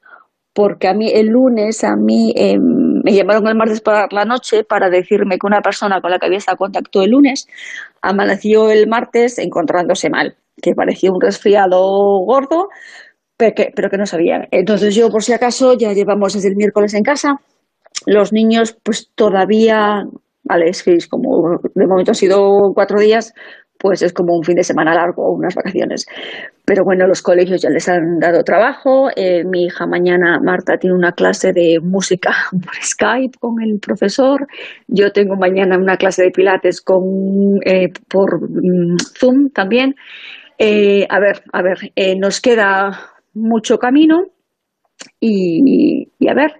porque 0.52 0.89
a 0.89 0.94
mí 0.94 1.10
el 1.12 1.26
lunes, 1.26 1.85
a 1.85 1.97
mí 1.97 2.32
em, 2.36 3.02
me 3.02 3.12
llamaron 3.12 3.47
el 3.48 3.55
martes 3.55 3.80
por 3.80 4.12
la 4.12 4.24
noche 4.24 4.64
para 4.64 4.90
decirme 4.90 5.39
que 5.39 5.47
una 5.47 5.60
persona 5.60 6.01
con 6.01 6.10
la 6.10 6.18
que 6.18 6.26
había 6.26 6.39
estado 6.39 6.56
en 6.56 6.59
contacto 6.59 7.02
el 7.02 7.10
lunes 7.10 7.47
amaneció 8.02 8.70
el 8.70 8.89
martes 8.89 9.39
encontrándose 9.39 10.10
mal, 10.10 10.36
que 10.60 10.74
parecía 10.74 11.12
un 11.12 11.20
resfriado 11.20 11.80
gordo, 12.24 12.68
pero 13.36 13.55
que, 13.55 13.72
pero 13.74 13.90
que 13.90 13.98
no 13.98 14.06
sabía. 14.06 14.48
Entonces 14.51 14.94
yo, 14.94 15.10
por 15.10 15.22
si 15.22 15.32
acaso, 15.32 15.74
ya 15.74 15.93
llevamos 15.93 16.35
desde 16.35 16.48
el 16.48 16.56
miércoles 16.56 16.94
en 16.94 17.05
casa. 17.05 17.40
Los 18.06 18.32
niños, 18.32 18.76
pues 18.82 19.10
todavía 19.14 20.06
Como 21.08 21.58
de 21.74 21.86
momento 21.86 22.12
ha 22.12 22.14
sido 22.14 22.72
cuatro 22.74 23.00
días, 23.00 23.32
pues 23.78 24.02
es 24.02 24.12
como 24.12 24.34
un 24.36 24.42
fin 24.42 24.56
de 24.56 24.64
semana 24.64 24.94
largo, 24.94 25.32
unas 25.32 25.54
vacaciones. 25.54 26.06
Pero 26.64 26.84
bueno, 26.84 27.06
los 27.06 27.22
colegios 27.22 27.62
ya 27.62 27.70
les 27.70 27.88
han 27.88 28.18
dado 28.18 28.42
trabajo. 28.42 29.08
Eh, 29.14 29.44
mi 29.44 29.66
hija 29.66 29.86
mañana, 29.86 30.38
Marta, 30.42 30.76
tiene 30.78 30.96
una 30.96 31.12
clase 31.12 31.52
de 31.52 31.78
música 31.80 32.30
por 32.50 32.74
Skype 32.74 33.38
con 33.38 33.62
el 33.62 33.78
profesor. 33.80 34.46
Yo 34.88 35.12
tengo 35.12 35.36
mañana 35.36 35.78
una 35.78 35.96
clase 35.96 36.24
de 36.24 36.30
pilates 36.30 36.80
con, 36.82 37.02
eh, 37.64 37.88
por 38.08 38.40
mm, 38.42 38.96
Zoom 39.16 39.50
también. 39.50 39.94
Eh, 40.58 41.06
a 41.08 41.20
ver, 41.20 41.42
a 41.52 41.62
ver, 41.62 41.78
nos 42.18 42.40
queda 42.40 42.90
mucho 43.32 43.78
camino 43.78 44.24
y, 45.20 46.08
y 46.18 46.28
a 46.28 46.34
ver, 46.34 46.52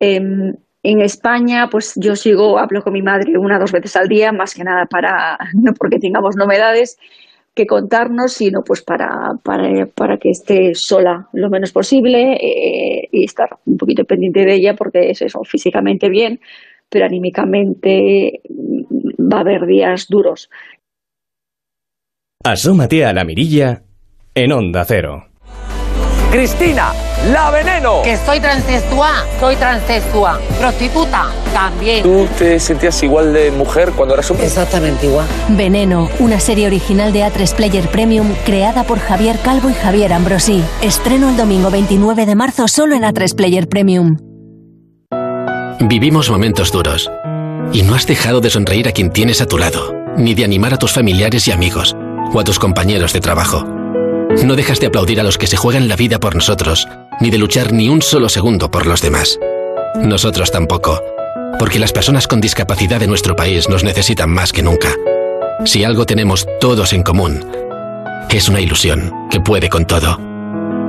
em, 0.00 0.54
en 0.84 1.00
España, 1.00 1.68
pues 1.70 1.94
yo 1.96 2.14
sigo, 2.14 2.58
hablo 2.58 2.82
con 2.82 2.92
mi 2.92 3.00
madre 3.00 3.38
una 3.38 3.56
o 3.56 3.60
dos 3.60 3.72
veces 3.72 3.96
al 3.96 4.06
día, 4.06 4.32
más 4.32 4.54
que 4.54 4.64
nada 4.64 4.84
para, 4.84 5.38
no 5.54 5.72
porque 5.72 5.98
tengamos 5.98 6.36
novedades 6.36 6.98
que 7.54 7.66
contarnos, 7.66 8.34
sino 8.34 8.62
pues 8.62 8.82
para, 8.82 9.32
para, 9.42 9.86
para 9.86 10.18
que 10.18 10.30
esté 10.30 10.74
sola 10.74 11.28
lo 11.32 11.48
menos 11.48 11.72
posible 11.72 12.34
eh, 12.34 13.08
y 13.10 13.24
estar 13.24 13.48
un 13.64 13.78
poquito 13.78 14.04
pendiente 14.04 14.44
de 14.44 14.54
ella, 14.54 14.74
porque 14.74 15.10
es 15.10 15.22
eso, 15.22 15.40
físicamente 15.44 16.10
bien, 16.10 16.40
pero 16.90 17.06
anímicamente 17.06 18.42
mm, 18.48 19.32
va 19.32 19.38
a 19.38 19.40
haber 19.40 19.66
días 19.66 20.06
duros. 20.08 20.50
Asómate 22.44 23.06
a 23.06 23.14
la 23.14 23.24
mirilla 23.24 23.84
en 24.34 24.52
Onda 24.52 24.84
Cero. 24.84 25.33
Cristina, 26.34 26.92
la 27.30 27.52
veneno. 27.52 28.02
Que 28.02 28.16
soy 28.16 28.40
transexual, 28.40 29.24
soy 29.38 29.54
transexual. 29.54 30.40
Prostituta, 30.58 31.28
también. 31.52 32.02
¿Tú 32.02 32.26
te 32.36 32.58
sentías 32.58 33.00
igual 33.04 33.32
de 33.32 33.52
mujer 33.52 33.92
cuando 33.92 34.14
eras 34.14 34.28
hombre? 34.32 34.44
Exactamente 34.44 35.06
igual. 35.06 35.28
Veneno, 35.50 36.08
una 36.18 36.40
serie 36.40 36.66
original 36.66 37.12
de 37.12 37.20
A3 37.20 37.54
Player 37.54 37.86
Premium 37.86 38.34
creada 38.44 38.82
por 38.82 38.98
Javier 38.98 39.38
Calvo 39.44 39.70
y 39.70 39.74
Javier 39.74 40.12
Ambrosí. 40.12 40.64
Estreno 40.82 41.30
el 41.30 41.36
domingo 41.36 41.70
29 41.70 42.26
de 42.26 42.34
marzo 42.34 42.66
solo 42.66 42.96
en 42.96 43.04
A3 43.04 43.36
Player 43.36 43.68
Premium. 43.68 44.16
Vivimos 45.78 46.30
momentos 46.30 46.72
duros. 46.72 47.12
Y 47.72 47.84
no 47.84 47.94
has 47.94 48.08
dejado 48.08 48.40
de 48.40 48.50
sonreír 48.50 48.88
a 48.88 48.92
quien 48.92 49.12
tienes 49.12 49.40
a 49.40 49.46
tu 49.46 49.56
lado, 49.56 49.94
ni 50.16 50.34
de 50.34 50.42
animar 50.42 50.74
a 50.74 50.78
tus 50.78 50.92
familiares 50.92 51.46
y 51.46 51.52
amigos, 51.52 51.94
o 52.32 52.40
a 52.40 52.42
tus 52.42 52.58
compañeros 52.58 53.12
de 53.12 53.20
trabajo. 53.20 53.73
No 54.42 54.56
dejas 54.56 54.80
de 54.80 54.86
aplaudir 54.86 55.20
a 55.20 55.22
los 55.22 55.38
que 55.38 55.46
se 55.46 55.56
juegan 55.56 55.88
la 55.88 55.96
vida 55.96 56.18
por 56.18 56.34
nosotros, 56.34 56.88
ni 57.20 57.30
de 57.30 57.38
luchar 57.38 57.72
ni 57.72 57.88
un 57.88 58.02
solo 58.02 58.28
segundo 58.28 58.70
por 58.70 58.86
los 58.86 59.00
demás. 59.00 59.38
Nosotros 60.02 60.50
tampoco, 60.50 61.02
porque 61.58 61.78
las 61.78 61.92
personas 61.92 62.26
con 62.26 62.40
discapacidad 62.40 63.00
de 63.00 63.06
nuestro 63.06 63.36
país 63.36 63.68
nos 63.68 63.84
necesitan 63.84 64.30
más 64.30 64.52
que 64.52 64.62
nunca. 64.62 64.94
Si 65.64 65.84
algo 65.84 66.04
tenemos 66.04 66.46
todos 66.60 66.92
en 66.92 67.02
común, 67.02 67.44
es 68.28 68.48
una 68.48 68.60
ilusión 68.60 69.12
que 69.30 69.40
puede 69.40 69.68
con 69.68 69.86
todo. 69.86 70.18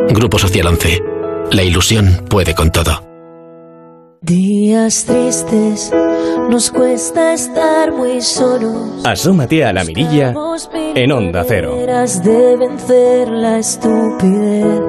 Grupo 0.10 0.40
Social 0.40 0.68
11. 0.68 1.04
La 1.52 1.64
ilusión 1.64 2.26
puede 2.28 2.56
con 2.56 2.72
todo. 2.72 3.15
Días 4.26 5.06
tristes, 5.06 5.94
nos 6.50 6.72
cuesta 6.72 7.34
estar 7.34 7.92
muy 7.92 8.22
solos. 8.22 9.06
Asómate 9.06 9.64
a 9.64 9.72
la 9.72 9.84
mirilla 9.84 10.34
en 10.96 11.12
Onda 11.12 11.44
Cero. 11.48 11.76
de 11.76 12.58
vencer 12.58 13.28
la 13.28 13.60
estupidez. 13.60 14.82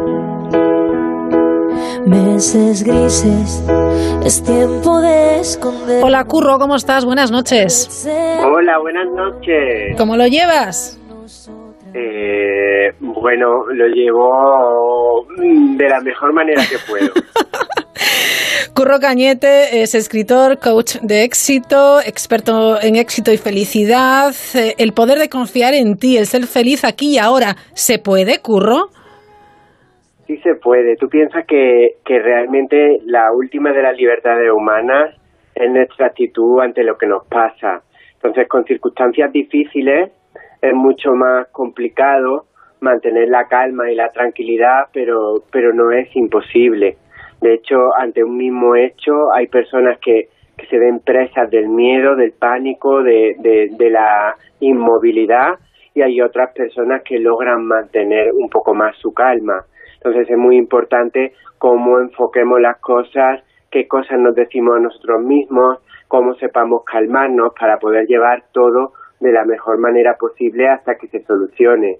Meses 2.06 2.82
grises, 2.82 3.62
es 4.24 4.42
tiempo 4.42 5.02
de 5.02 5.40
esconder. 5.40 6.02
Hola 6.02 6.24
Curro, 6.24 6.58
¿cómo 6.58 6.74
estás? 6.76 7.04
Buenas 7.04 7.30
noches. 7.30 8.08
Hola, 8.42 8.78
buenas 8.78 9.10
noches. 9.10 9.98
¿Cómo 9.98 10.16
lo 10.16 10.26
llevas? 10.28 10.98
Eh, 11.92 12.90
bueno, 13.00 13.66
lo 13.70 13.86
llevo 13.88 15.26
de 15.76 15.88
la 15.90 16.00
mejor 16.00 16.32
manera 16.32 16.62
que 16.70 16.78
puedo. 16.88 17.12
Curro 18.74 18.98
Cañete 19.01 19.82
es 19.82 19.94
escritor, 19.94 20.59
coach 20.59 20.97
de 21.02 21.24
éxito, 21.24 21.98
experto 22.01 22.81
en 22.81 22.97
éxito 22.97 23.32
y 23.32 23.39
felicidad. 23.39 24.35
Eh, 24.55 24.74
el 24.78 24.93
poder 24.93 25.18
de 25.18 25.28
confiar 25.28 25.74
en 25.74 25.97
ti, 25.97 26.16
el 26.16 26.27
ser 26.27 26.44
feliz 26.44 26.85
aquí 26.85 27.14
y 27.14 27.18
ahora, 27.18 27.56
¿se 27.74 27.98
puede, 27.98 28.40
Curro? 28.43 28.89
Sí 30.27 30.36
se 30.39 30.55
puede. 30.56 30.97
Tú 30.97 31.09
piensas 31.09 31.47
que, 31.47 31.97
que 32.05 32.18
realmente 32.18 32.98
la 33.05 33.32
última 33.32 33.73
de 33.73 33.82
las 33.82 33.97
libertades 33.97 34.51
humanas 34.51 35.14
es 35.55 35.70
nuestra 35.70 36.06
actitud 36.09 36.60
ante 36.60 36.82
lo 36.82 36.98
que 36.98 37.06
nos 37.06 37.27
pasa. 37.27 37.82
Entonces, 38.14 38.48
con 38.48 38.64
circunstancias 38.64 39.32
difíciles 39.32 40.10
es 40.60 40.74
mucho 40.74 41.12
más 41.12 41.48
complicado 41.48 42.47
mantener 42.81 43.28
la 43.28 43.47
calma 43.47 43.90
y 43.90 43.94
la 43.94 44.10
tranquilidad, 44.10 44.89
pero, 44.93 45.43
pero 45.51 45.73
no 45.73 45.93
es 45.93 46.14
imposible. 46.14 46.97
De 47.40 47.54
hecho, 47.54 47.76
ante 47.98 48.24
un 48.24 48.36
mismo 48.36 48.76
hecho 48.76 49.32
hay 49.32 49.46
personas 49.46 49.98
que, 50.00 50.28
que 50.56 50.66
se 50.66 50.78
ven 50.78 51.00
presas 51.00 51.50
del 51.50 51.68
miedo, 51.68 52.16
del 52.16 52.32
pánico, 52.32 53.02
de, 53.02 53.36
de, 53.38 53.70
de 53.76 53.90
la 53.90 54.36
inmovilidad 54.60 55.58
y 55.94 56.02
hay 56.02 56.20
otras 56.20 56.52
personas 56.52 57.02
que 57.02 57.18
logran 57.18 57.64
mantener 57.64 58.32
un 58.32 58.48
poco 58.48 58.74
más 58.74 58.96
su 58.98 59.12
calma. 59.12 59.64
Entonces 59.94 60.28
es 60.30 60.36
muy 60.36 60.56
importante 60.56 61.32
cómo 61.58 61.98
enfoquemos 61.98 62.60
las 62.60 62.78
cosas, 62.78 63.42
qué 63.70 63.88
cosas 63.88 64.18
nos 64.18 64.34
decimos 64.34 64.76
a 64.76 64.80
nosotros 64.80 65.22
mismos, 65.22 65.78
cómo 66.08 66.34
sepamos 66.34 66.84
calmarnos 66.84 67.52
para 67.58 67.78
poder 67.78 68.06
llevar 68.06 68.44
todo 68.52 68.92
de 69.20 69.32
la 69.32 69.44
mejor 69.44 69.78
manera 69.78 70.16
posible 70.18 70.68
hasta 70.68 70.96
que 70.96 71.08
se 71.08 71.22
solucione. 71.24 71.98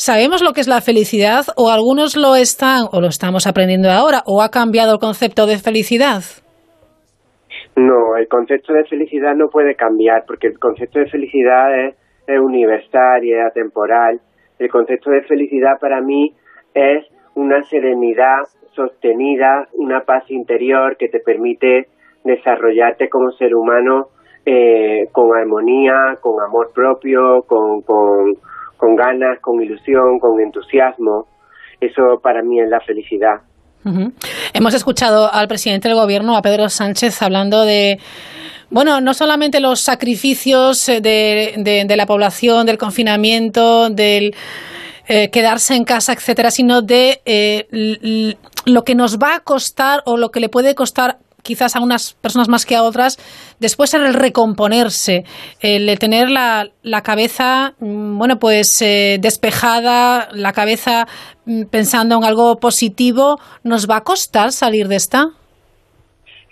¿Sabemos 0.00 0.40
lo 0.40 0.54
que 0.54 0.62
es 0.62 0.66
la 0.66 0.80
felicidad 0.80 1.44
o 1.58 1.68
algunos 1.68 2.16
lo 2.16 2.34
están 2.34 2.88
o 2.90 3.02
lo 3.02 3.08
estamos 3.08 3.46
aprendiendo 3.46 3.90
ahora 3.90 4.22
o 4.24 4.40
ha 4.40 4.48
cambiado 4.48 4.94
el 4.94 4.98
concepto 4.98 5.44
de 5.44 5.58
felicidad? 5.58 6.22
No, 7.76 8.16
el 8.16 8.26
concepto 8.26 8.72
de 8.72 8.84
felicidad 8.84 9.34
no 9.36 9.48
puede 9.50 9.74
cambiar 9.74 10.24
porque 10.26 10.46
el 10.46 10.58
concepto 10.58 11.00
de 11.00 11.10
felicidad 11.10 11.66
es, 11.84 11.94
universal 12.26 13.22
y 13.22 13.34
es 13.34 13.44
atemporal. 13.44 14.22
El 14.58 14.70
concepto 14.70 15.10
de 15.10 15.20
felicidad 15.24 15.78
para 15.78 16.00
mí 16.00 16.32
es 16.72 17.04
una 17.34 17.62
serenidad 17.64 18.48
sostenida, 18.74 19.68
una 19.74 20.00
paz 20.04 20.24
interior 20.30 20.96
que 20.96 21.10
te 21.10 21.20
permite 21.20 21.88
desarrollarte 22.24 23.10
como 23.10 23.32
ser 23.32 23.54
humano 23.54 24.06
eh, 24.46 25.08
con 25.12 25.36
armonía, 25.36 26.16
con 26.22 26.40
amor 26.40 26.70
propio, 26.74 27.42
con, 27.42 27.82
con, 27.82 28.32
con 28.80 28.96
ganas, 28.96 29.38
con 29.40 29.62
ilusión, 29.62 30.18
con 30.18 30.40
entusiasmo. 30.40 31.26
Eso 31.80 32.18
para 32.22 32.42
mí 32.42 32.60
es 32.60 32.68
la 32.68 32.80
felicidad. 32.80 33.36
Hemos 34.52 34.74
escuchado 34.74 35.32
al 35.32 35.48
presidente 35.48 35.88
del 35.88 35.96
gobierno, 35.96 36.36
a 36.36 36.42
Pedro 36.42 36.68
Sánchez, 36.68 37.22
hablando 37.22 37.64
de, 37.64 37.98
bueno, 38.68 39.00
no 39.00 39.14
solamente 39.14 39.58
los 39.60 39.80
sacrificios 39.80 40.86
eh, 40.88 41.00
de, 41.00 41.54
de- 41.56 41.84
de 41.86 41.96
la 41.96 42.04
población, 42.06 42.66
del 42.66 42.76
confinamiento, 42.76 43.88
del 43.88 44.34
eh, 45.08 45.30
quedarse 45.30 45.74
en 45.76 45.84
casa, 45.84 46.12
etcétera, 46.12 46.50
sino 46.50 46.82
de 46.82 47.20
eh, 47.24 48.34
lo 48.66 48.84
que 48.84 48.94
nos 48.94 49.18
va 49.18 49.36
a 49.36 49.40
costar 49.40 50.02
o 50.04 50.16
lo 50.18 50.28
que 50.30 50.40
le 50.40 50.48
puede 50.50 50.74
costar 50.74 51.16
quizás 51.42 51.76
a 51.76 51.80
unas 51.80 52.14
personas 52.14 52.48
más 52.48 52.66
que 52.66 52.76
a 52.76 52.82
otras, 52.82 53.16
después 53.60 53.94
en 53.94 54.02
el 54.02 54.14
recomponerse, 54.14 55.24
el 55.60 55.98
tener 55.98 56.30
la, 56.30 56.68
la 56.82 57.02
cabeza, 57.02 57.74
mm, 57.80 58.18
bueno, 58.18 58.38
pues 58.38 58.80
eh, 58.82 59.18
despejada, 59.20 60.28
la 60.32 60.52
cabeza 60.52 61.06
mm, 61.46 61.64
pensando 61.70 62.16
en 62.16 62.24
algo 62.24 62.56
positivo, 62.56 63.38
¿nos 63.64 63.88
va 63.88 63.96
a 63.98 64.00
costar 64.02 64.52
salir 64.52 64.88
de 64.88 64.96
esta? 64.96 65.26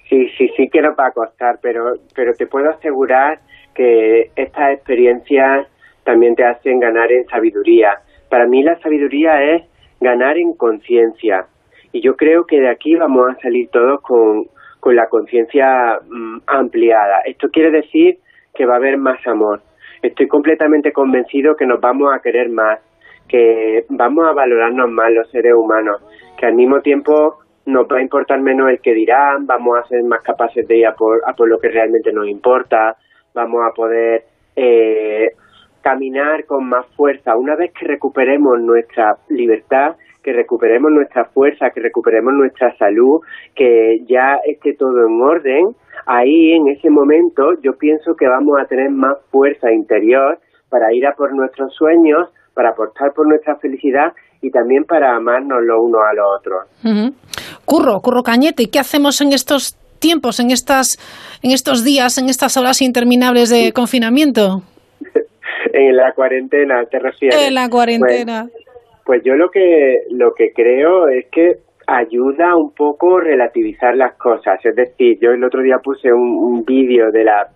Sí, 0.08 0.28
sí, 0.38 0.48
sí 0.56 0.68
que 0.72 0.80
nos 0.80 0.92
va 0.98 1.08
a 1.08 1.12
costar, 1.12 1.58
pero, 1.60 1.94
pero 2.14 2.32
te 2.32 2.46
puedo 2.46 2.70
asegurar 2.70 3.40
que 3.74 4.30
estas 4.34 4.72
experiencias 4.72 5.66
también 6.04 6.34
te 6.34 6.44
hacen 6.44 6.80
ganar 6.80 7.12
en 7.12 7.26
sabiduría. 7.26 8.00
Para 8.30 8.46
mí 8.46 8.62
la 8.62 8.78
sabiduría 8.80 9.42
es 9.54 9.62
ganar 10.00 10.38
en 10.38 10.54
conciencia. 10.54 11.46
Y 11.92 12.00
yo 12.00 12.16
creo 12.16 12.44
que 12.46 12.60
de 12.60 12.70
aquí 12.70 12.96
vamos 12.96 13.28
a 13.30 13.40
salir 13.40 13.68
todos 13.70 14.00
con, 14.02 14.46
con 14.80 14.96
la 14.96 15.08
conciencia 15.08 15.98
mm, 16.08 16.38
ampliada. 16.46 17.20
Esto 17.24 17.48
quiere 17.50 17.70
decir 17.70 18.18
que 18.54 18.66
va 18.66 18.74
a 18.74 18.78
haber 18.78 18.98
más 18.98 19.24
amor. 19.26 19.60
Estoy 20.02 20.28
completamente 20.28 20.92
convencido 20.92 21.56
que 21.56 21.66
nos 21.66 21.80
vamos 21.80 22.14
a 22.14 22.20
querer 22.20 22.48
más, 22.50 22.80
que 23.28 23.84
vamos 23.88 24.26
a 24.26 24.32
valorarnos 24.32 24.90
más 24.90 25.10
los 25.12 25.30
seres 25.30 25.54
humanos, 25.54 26.02
que 26.38 26.46
al 26.46 26.54
mismo 26.54 26.80
tiempo 26.80 27.38
nos 27.66 27.86
va 27.86 27.98
a 27.98 28.02
importar 28.02 28.40
menos 28.40 28.70
el 28.70 28.80
que 28.80 28.94
dirán, 28.94 29.46
vamos 29.46 29.78
a 29.78 29.86
ser 29.88 30.02
más 30.04 30.22
capaces 30.22 30.66
de 30.66 30.78
ir 30.78 30.86
a 30.86 30.94
por, 30.94 31.20
a 31.26 31.34
por 31.34 31.48
lo 31.48 31.58
que 31.58 31.68
realmente 31.68 32.12
nos 32.12 32.26
importa, 32.26 32.96
vamos 33.34 33.60
a 33.68 33.74
poder 33.74 34.22
eh, 34.56 35.32
caminar 35.82 36.44
con 36.46 36.68
más 36.68 36.86
fuerza. 36.96 37.36
Una 37.36 37.56
vez 37.56 37.72
que 37.78 37.86
recuperemos 37.86 38.60
nuestra 38.60 39.16
libertad, 39.28 39.96
que 40.22 40.32
recuperemos 40.32 40.90
nuestra 40.92 41.24
fuerza, 41.26 41.70
que 41.70 41.80
recuperemos 41.80 42.34
nuestra 42.34 42.76
salud, 42.76 43.20
que 43.54 43.98
ya 44.08 44.36
esté 44.46 44.74
todo 44.74 45.06
en 45.06 45.20
orden, 45.20 45.74
ahí 46.06 46.52
en 46.52 46.68
ese 46.68 46.90
momento 46.90 47.52
yo 47.62 47.72
pienso 47.78 48.14
que 48.14 48.26
vamos 48.26 48.56
a 48.60 48.66
tener 48.66 48.90
más 48.90 49.18
fuerza 49.30 49.72
interior 49.72 50.38
para 50.68 50.92
ir 50.92 51.06
a 51.06 51.14
por 51.14 51.34
nuestros 51.34 51.74
sueños, 51.74 52.28
para 52.54 52.70
apostar 52.70 53.12
por 53.14 53.28
nuestra 53.28 53.56
felicidad 53.56 54.12
y 54.40 54.50
también 54.50 54.84
para 54.84 55.16
amarnos 55.16 55.58
los 55.62 55.78
unos 55.80 56.00
a 56.00 56.14
los 56.14 56.26
otros. 56.38 57.14
Curro, 57.64 58.00
Curro 58.00 58.22
Cañete, 58.22 58.64
¿y 58.64 58.66
qué 58.66 58.78
hacemos 58.78 59.20
en 59.20 59.32
estos 59.32 59.76
tiempos, 59.98 60.40
en 60.40 60.50
estas, 60.50 60.98
en 61.42 61.50
estos 61.50 61.84
días, 61.84 62.18
en 62.18 62.28
estas 62.28 62.56
horas 62.56 62.82
interminables 62.82 63.50
de 63.50 63.72
confinamiento? 63.72 64.62
En 65.70 65.96
la 65.96 66.12
cuarentena, 66.14 66.84
¿te 66.90 66.98
refieres? 66.98 67.46
En 67.46 67.54
la 67.54 67.68
cuarentena. 67.68 68.46
Pues, 68.50 68.67
pues 69.08 69.22
yo 69.24 69.36
lo 69.36 69.48
que, 69.48 70.02
lo 70.10 70.34
que 70.34 70.52
creo 70.52 71.08
es 71.08 71.30
que 71.32 71.54
ayuda 71.86 72.54
un 72.54 72.74
poco 72.74 73.18
relativizar 73.18 73.96
las 73.96 74.18
cosas. 74.18 74.60
Es 74.62 74.76
decir, 74.76 75.16
yo 75.18 75.30
el 75.30 75.42
otro 75.42 75.62
día 75.62 75.78
puse 75.82 76.12
un, 76.12 76.36
un 76.36 76.62
vídeo 76.66 77.10
de 77.10 77.24
la 77.24 77.46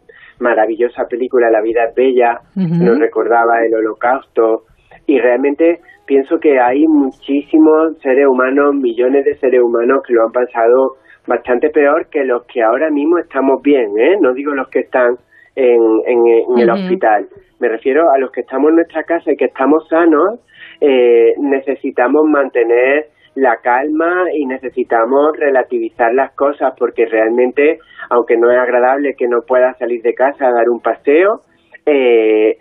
maravillosa 0.40 1.04
película 1.04 1.50
La 1.50 1.60
vida 1.60 1.84
es 1.90 1.94
bella, 1.94 2.40
nos 2.56 2.98
recordaba 2.98 3.62
el 3.66 3.74
holocausto 3.74 4.62
y 5.06 5.18
realmente 5.20 5.80
pienso 6.06 6.40
que 6.40 6.58
hay 6.58 6.86
muchísimos 6.88 7.98
seres 8.00 8.26
humanos, 8.26 8.74
millones 8.74 9.26
de 9.26 9.34
seres 9.34 9.60
humanos 9.60 10.02
que 10.08 10.14
lo 10.14 10.24
han 10.24 10.32
pasado 10.32 10.96
bastante 11.26 11.68
peor 11.68 12.06
que 12.10 12.24
los 12.24 12.46
que 12.46 12.62
ahora 12.62 12.88
mismo 12.88 13.18
estamos 13.18 13.60
bien, 13.60 13.90
¿eh? 13.98 14.16
No 14.22 14.32
digo 14.32 14.54
los 14.54 14.70
que 14.70 14.80
están 14.80 15.16
en, 15.54 15.82
en, 16.06 16.26
en 16.26 16.58
el 16.58 16.70
hospital. 16.70 17.28
Me 17.60 17.68
refiero 17.68 18.10
a 18.10 18.18
los 18.18 18.32
que 18.32 18.40
estamos 18.40 18.70
en 18.70 18.76
nuestra 18.76 19.02
casa 19.04 19.30
y 19.30 19.36
que 19.36 19.44
estamos 19.44 19.86
sanos, 19.88 20.40
eh, 20.84 21.34
necesitamos 21.38 22.24
mantener 22.24 23.06
la 23.36 23.58
calma 23.62 24.24
y 24.34 24.46
necesitamos 24.46 25.30
relativizar 25.38 26.12
las 26.12 26.34
cosas 26.34 26.74
porque 26.76 27.06
realmente, 27.06 27.78
aunque 28.10 28.36
no 28.36 28.50
es 28.50 28.58
agradable 28.58 29.14
que 29.16 29.28
no 29.28 29.42
puedas 29.46 29.78
salir 29.78 30.02
de 30.02 30.12
casa 30.12 30.48
a 30.48 30.52
dar 30.52 30.68
un 30.68 30.80
paseo, 30.80 31.42
eh, 31.86 32.56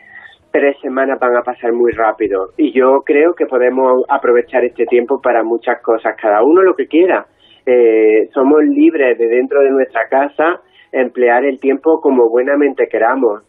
tres 0.51 0.77
semanas 0.83 1.19
van 1.19 1.35
a 1.35 1.41
pasar 1.41 1.73
muy 1.73 1.91
rápido 1.93 2.49
y 2.57 2.71
yo 2.71 3.01
creo 3.03 3.33
que 3.33 3.47
podemos 3.47 4.03
aprovechar 4.07 4.63
este 4.65 4.85
tiempo 4.85 5.19
para 5.19 5.43
muchas 5.43 5.81
cosas, 5.81 6.15
cada 6.21 6.43
uno 6.43 6.61
lo 6.61 6.75
que 6.75 6.85
quiera. 6.85 7.25
Eh, 7.65 8.29
somos 8.35 8.63
libres 8.63 9.17
de 9.17 9.27
dentro 9.29 9.61
de 9.61 9.71
nuestra 9.71 10.07
casa 10.07 10.61
emplear 10.91 11.43
el 11.43 11.59
tiempo 11.59 11.99
como 11.99 12.29
buenamente 12.29 12.87
queramos. 12.87 13.41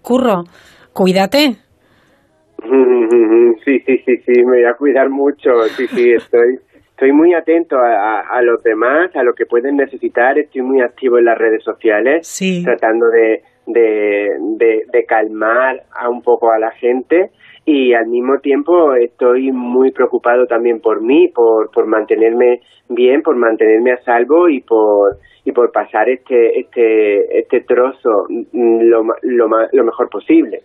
Curro, 0.00 0.44
cuídate. 0.94 1.64
Sí, 3.64 3.80
sí, 3.86 3.98
sí, 4.04 4.16
sí, 4.18 4.32
me 4.44 4.56
voy 4.58 4.64
a 4.64 4.74
cuidar 4.74 5.08
mucho. 5.10 5.62
Sí, 5.76 5.86
sí, 5.88 6.12
estoy, 6.12 6.58
estoy 6.90 7.12
muy 7.12 7.32
atento 7.34 7.76
a, 7.78 7.94
a- 8.20 8.20
a 8.38 8.42
los 8.42 8.62
demás, 8.62 9.14
a 9.16 9.22
lo 9.22 9.34
que 9.34 9.46
pueden 9.46 9.76
necesitar. 9.76 10.38
Estoy 10.38 10.62
muy 10.62 10.80
activo 10.82 11.18
en 11.18 11.24
las 11.26 11.38
redes 11.38 11.62
sociales, 11.62 12.26
tratando 12.64 13.06
de, 13.08 13.42
de, 13.66 14.30
de, 14.58 14.82
de 14.92 15.04
calmar 15.06 15.82
a 15.94 16.08
un 16.10 16.22
poco 16.22 16.50
a 16.50 16.58
la 16.58 16.72
gente. 16.72 17.30
Y 17.64 17.94
al 17.94 18.06
mismo 18.08 18.38
tiempo 18.40 18.94
estoy 18.94 19.50
muy 19.50 19.90
preocupado 19.92 20.46
también 20.46 20.80
por 20.80 21.00
mí, 21.00 21.28
por, 21.34 21.70
por 21.70 21.86
mantenerme 21.86 22.60
bien, 22.90 23.22
por 23.22 23.36
mantenerme 23.36 23.92
a 23.92 24.02
salvo 24.02 24.48
y 24.50 24.60
por 24.60 25.16
y 25.46 25.52
por 25.52 25.72
pasar 25.72 26.08
este 26.08 26.58
este 26.60 27.38
este 27.40 27.60
trozo 27.60 28.26
lo, 28.52 29.04
lo, 29.22 29.48
lo 29.72 29.84
mejor 29.84 30.08
posible. 30.10 30.60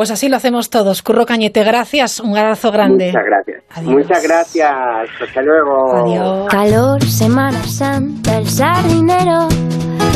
Pues 0.00 0.10
así 0.10 0.30
lo 0.30 0.38
hacemos 0.38 0.70
todos. 0.70 1.02
Curro 1.02 1.26
Cañete, 1.26 1.62
gracias. 1.62 2.20
Un 2.20 2.34
abrazo 2.34 2.72
grande. 2.72 3.08
Muchas 3.08 3.22
gracias. 3.22 3.84
Muchas 3.84 4.22
gracias. 4.22 4.72
Hasta 5.20 5.42
luego. 5.42 6.46
Calor, 6.46 7.04
Semana 7.04 7.62
Santa, 7.64 8.38
el 8.38 8.48
sardinero, 8.48 9.46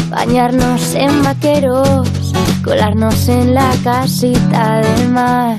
bañarnos 0.08 0.94
en 0.94 1.22
vaqueros, 1.22 2.32
colarnos 2.64 3.28
en 3.28 3.52
la 3.52 3.70
casita 3.84 4.80
del 4.80 5.10
mar. 5.10 5.54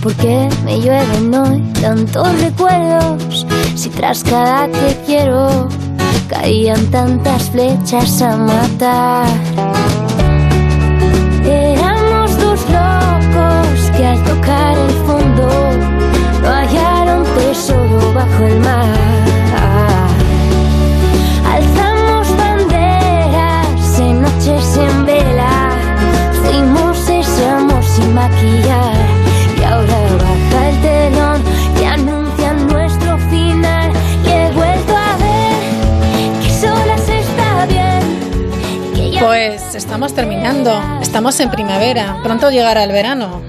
¿Por 0.00 0.14
qué 0.14 0.48
me 0.64 0.80
llueven 0.80 1.34
hoy 1.34 1.60
tantos 1.82 2.40
recuerdos? 2.42 3.44
Si 3.74 3.90
tras 3.90 4.22
cada 4.22 4.68
te 4.68 4.96
quiero 5.06 5.68
caían 6.28 6.88
tantas 6.92 7.50
flechas 7.50 8.22
a 8.22 8.36
matar. 8.36 9.26
Tocar 14.30 14.76
el 14.78 14.90
fondo 15.06 15.48
no 16.42 16.48
hallaron 16.48 17.24
tesoro 17.34 18.12
bajo 18.14 18.44
el 18.44 18.60
mar. 18.60 18.94
Alzamos 21.54 22.26
banderas 22.36 23.98
en 23.98 24.22
noches 24.22 24.76
en 24.76 25.06
vela, 25.06 25.70
sin 27.94 28.14
maquillar 28.14 28.94
y 29.58 29.62
ahora 29.64 29.98
baja 30.24 30.68
el 30.70 30.76
telón 30.80 31.42
que 31.76 31.86
anuncia 31.86 32.52
nuestro 32.52 33.18
final. 33.30 33.90
Pues 39.20 39.74
estamos 39.74 40.14
terminando. 40.14 40.72
Estamos 41.02 41.38
en 41.40 41.50
primavera. 41.50 42.16
Pronto 42.22 42.50
llegará 42.50 42.84
el 42.84 42.92
verano. 42.92 43.42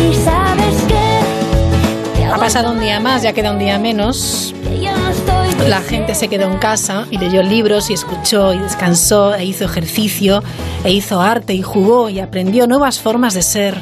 Y 0.00 0.14
sabes 0.14 0.82
que 0.88 2.24
Ha 2.24 2.36
pasado 2.36 2.72
un 2.72 2.80
día 2.80 3.00
más, 3.00 3.22
ya 3.22 3.32
queda 3.32 3.50
un 3.52 3.58
día 3.58 3.78
menos. 3.78 4.54
no 4.64 5.68
La 5.68 5.80
gente 5.80 6.14
se 6.14 6.28
quedó 6.28 6.50
en 6.50 6.58
casa 6.58 7.06
y 7.10 7.18
leyó 7.18 7.42
libros 7.42 7.90
y 7.90 7.94
escuchó 7.94 8.54
y 8.54 8.58
descansó 8.58 9.34
e 9.34 9.44
hizo 9.44 9.64
ejercicio 9.64 10.42
e 10.84 10.92
hizo 10.92 11.20
arte 11.20 11.54
y 11.54 11.62
jugó 11.62 12.08
y 12.08 12.20
aprendió 12.20 12.66
nuevas 12.66 13.00
formas 13.00 13.34
de 13.34 13.42
ser. 13.42 13.74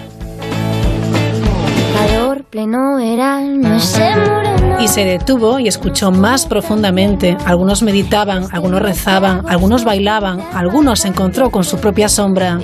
calor 1.95 2.45
pleno 2.45 2.99
ese 2.99 4.17
moreno 4.17 4.58
Y 4.81 4.89
se 4.89 5.05
detuvo 5.05 5.59
y 5.59 5.67
escuchó 5.67 6.11
más 6.11 6.47
profundamente. 6.47 7.37
Algunos 7.45 7.83
meditaban, 7.83 8.47
algunos 8.53 8.81
rezaban, 8.81 9.43
algunos 9.49 9.85
bailaban, 9.85 10.41
algunos 10.55 11.01
se 11.01 11.09
encontró 11.09 11.51
con 11.51 11.65
su 11.65 11.79
propia 11.79 12.09
sombra. 12.09 12.61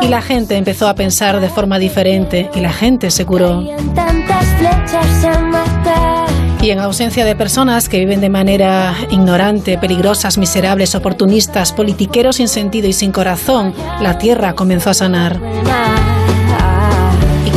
Y 0.00 0.08
la 0.08 0.22
gente 0.22 0.56
empezó 0.56 0.88
a 0.88 0.94
pensar 0.94 1.40
de 1.40 1.48
forma 1.48 1.78
diferente 1.78 2.50
y 2.54 2.60
la 2.60 2.72
gente 2.72 3.10
se 3.10 3.26
curó. 3.26 3.62
Y 6.62 6.70
en 6.70 6.78
ausencia 6.78 7.24
de 7.24 7.34
personas 7.34 7.88
que 7.88 7.98
viven 7.98 8.20
de 8.20 8.30
manera 8.30 8.94
ignorante, 9.10 9.78
peligrosas, 9.78 10.38
miserables, 10.38 10.94
oportunistas, 10.94 11.72
politiqueros 11.72 12.36
sin 12.36 12.46
sentido 12.46 12.86
y 12.86 12.92
sin 12.92 13.10
corazón, 13.10 13.74
la 14.00 14.16
tierra 14.18 14.54
comenzó 14.54 14.90
a 14.90 14.94
sanar. 14.94 15.40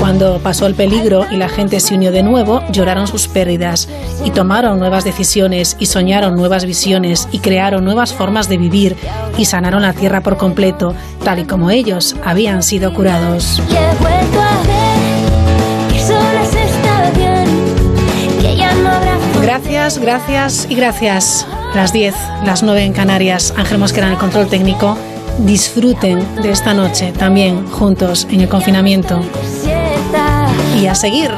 Cuando 0.06 0.38
pasó 0.38 0.68
el 0.68 0.76
peligro 0.76 1.26
y 1.32 1.36
la 1.36 1.49
gente 1.49 1.80
se 1.80 1.95
unió 1.95 2.11
de 2.11 2.22
nuevo, 2.22 2.61
lloraron 2.69 3.07
sus 3.07 3.27
pérdidas 3.27 3.90
y 4.23 4.30
tomaron 4.30 4.77
nuevas 4.77 5.03
decisiones 5.03 5.76
y 5.80 5.88
soñaron 5.88 6.36
nuevas 6.36 6.64
visiones 6.65 7.27
y 7.32 7.40
crearon 7.40 7.84
nuevas 7.84 8.14
formas 8.14 8.48
de 8.48 8.60
vivir 8.60 8.95
y 9.36 9.45
sanaron 9.45 9.82
la 9.82 9.94
tierra 9.94 10.22
por 10.22 10.38
completo, 10.38 10.94
tal 11.23 11.40
y 11.40 11.45
como 11.45 11.72
ellos 11.72 12.15
habían 12.23 12.61
sido 12.61 12.94
curados. 12.94 13.60
Gracias, 19.41 19.98
gracias 19.98 20.68
y 20.69 20.76
gracias. 20.76 21.48
Las 21.73 21.91
10, 21.94 22.14
las 22.45 22.61
9 22.61 22.84
en 22.84 22.94
Canarias. 22.94 23.56
Ángel 23.57 23.80
Mosquera 23.80 24.06
en 24.06 24.14
el 24.14 24.19
control 24.19 24.49
técnico. 24.49 24.95
Disfruten 25.40 26.23
de 26.44 26.52
esta 26.52 26.76
noche 26.76 27.11
también 27.11 27.65
juntos 27.72 28.27
en 28.30 28.41
el 28.41 28.48
confinamiento 28.49 29.19
y 30.76 30.88
a 30.88 30.96
seguir. 30.96 31.32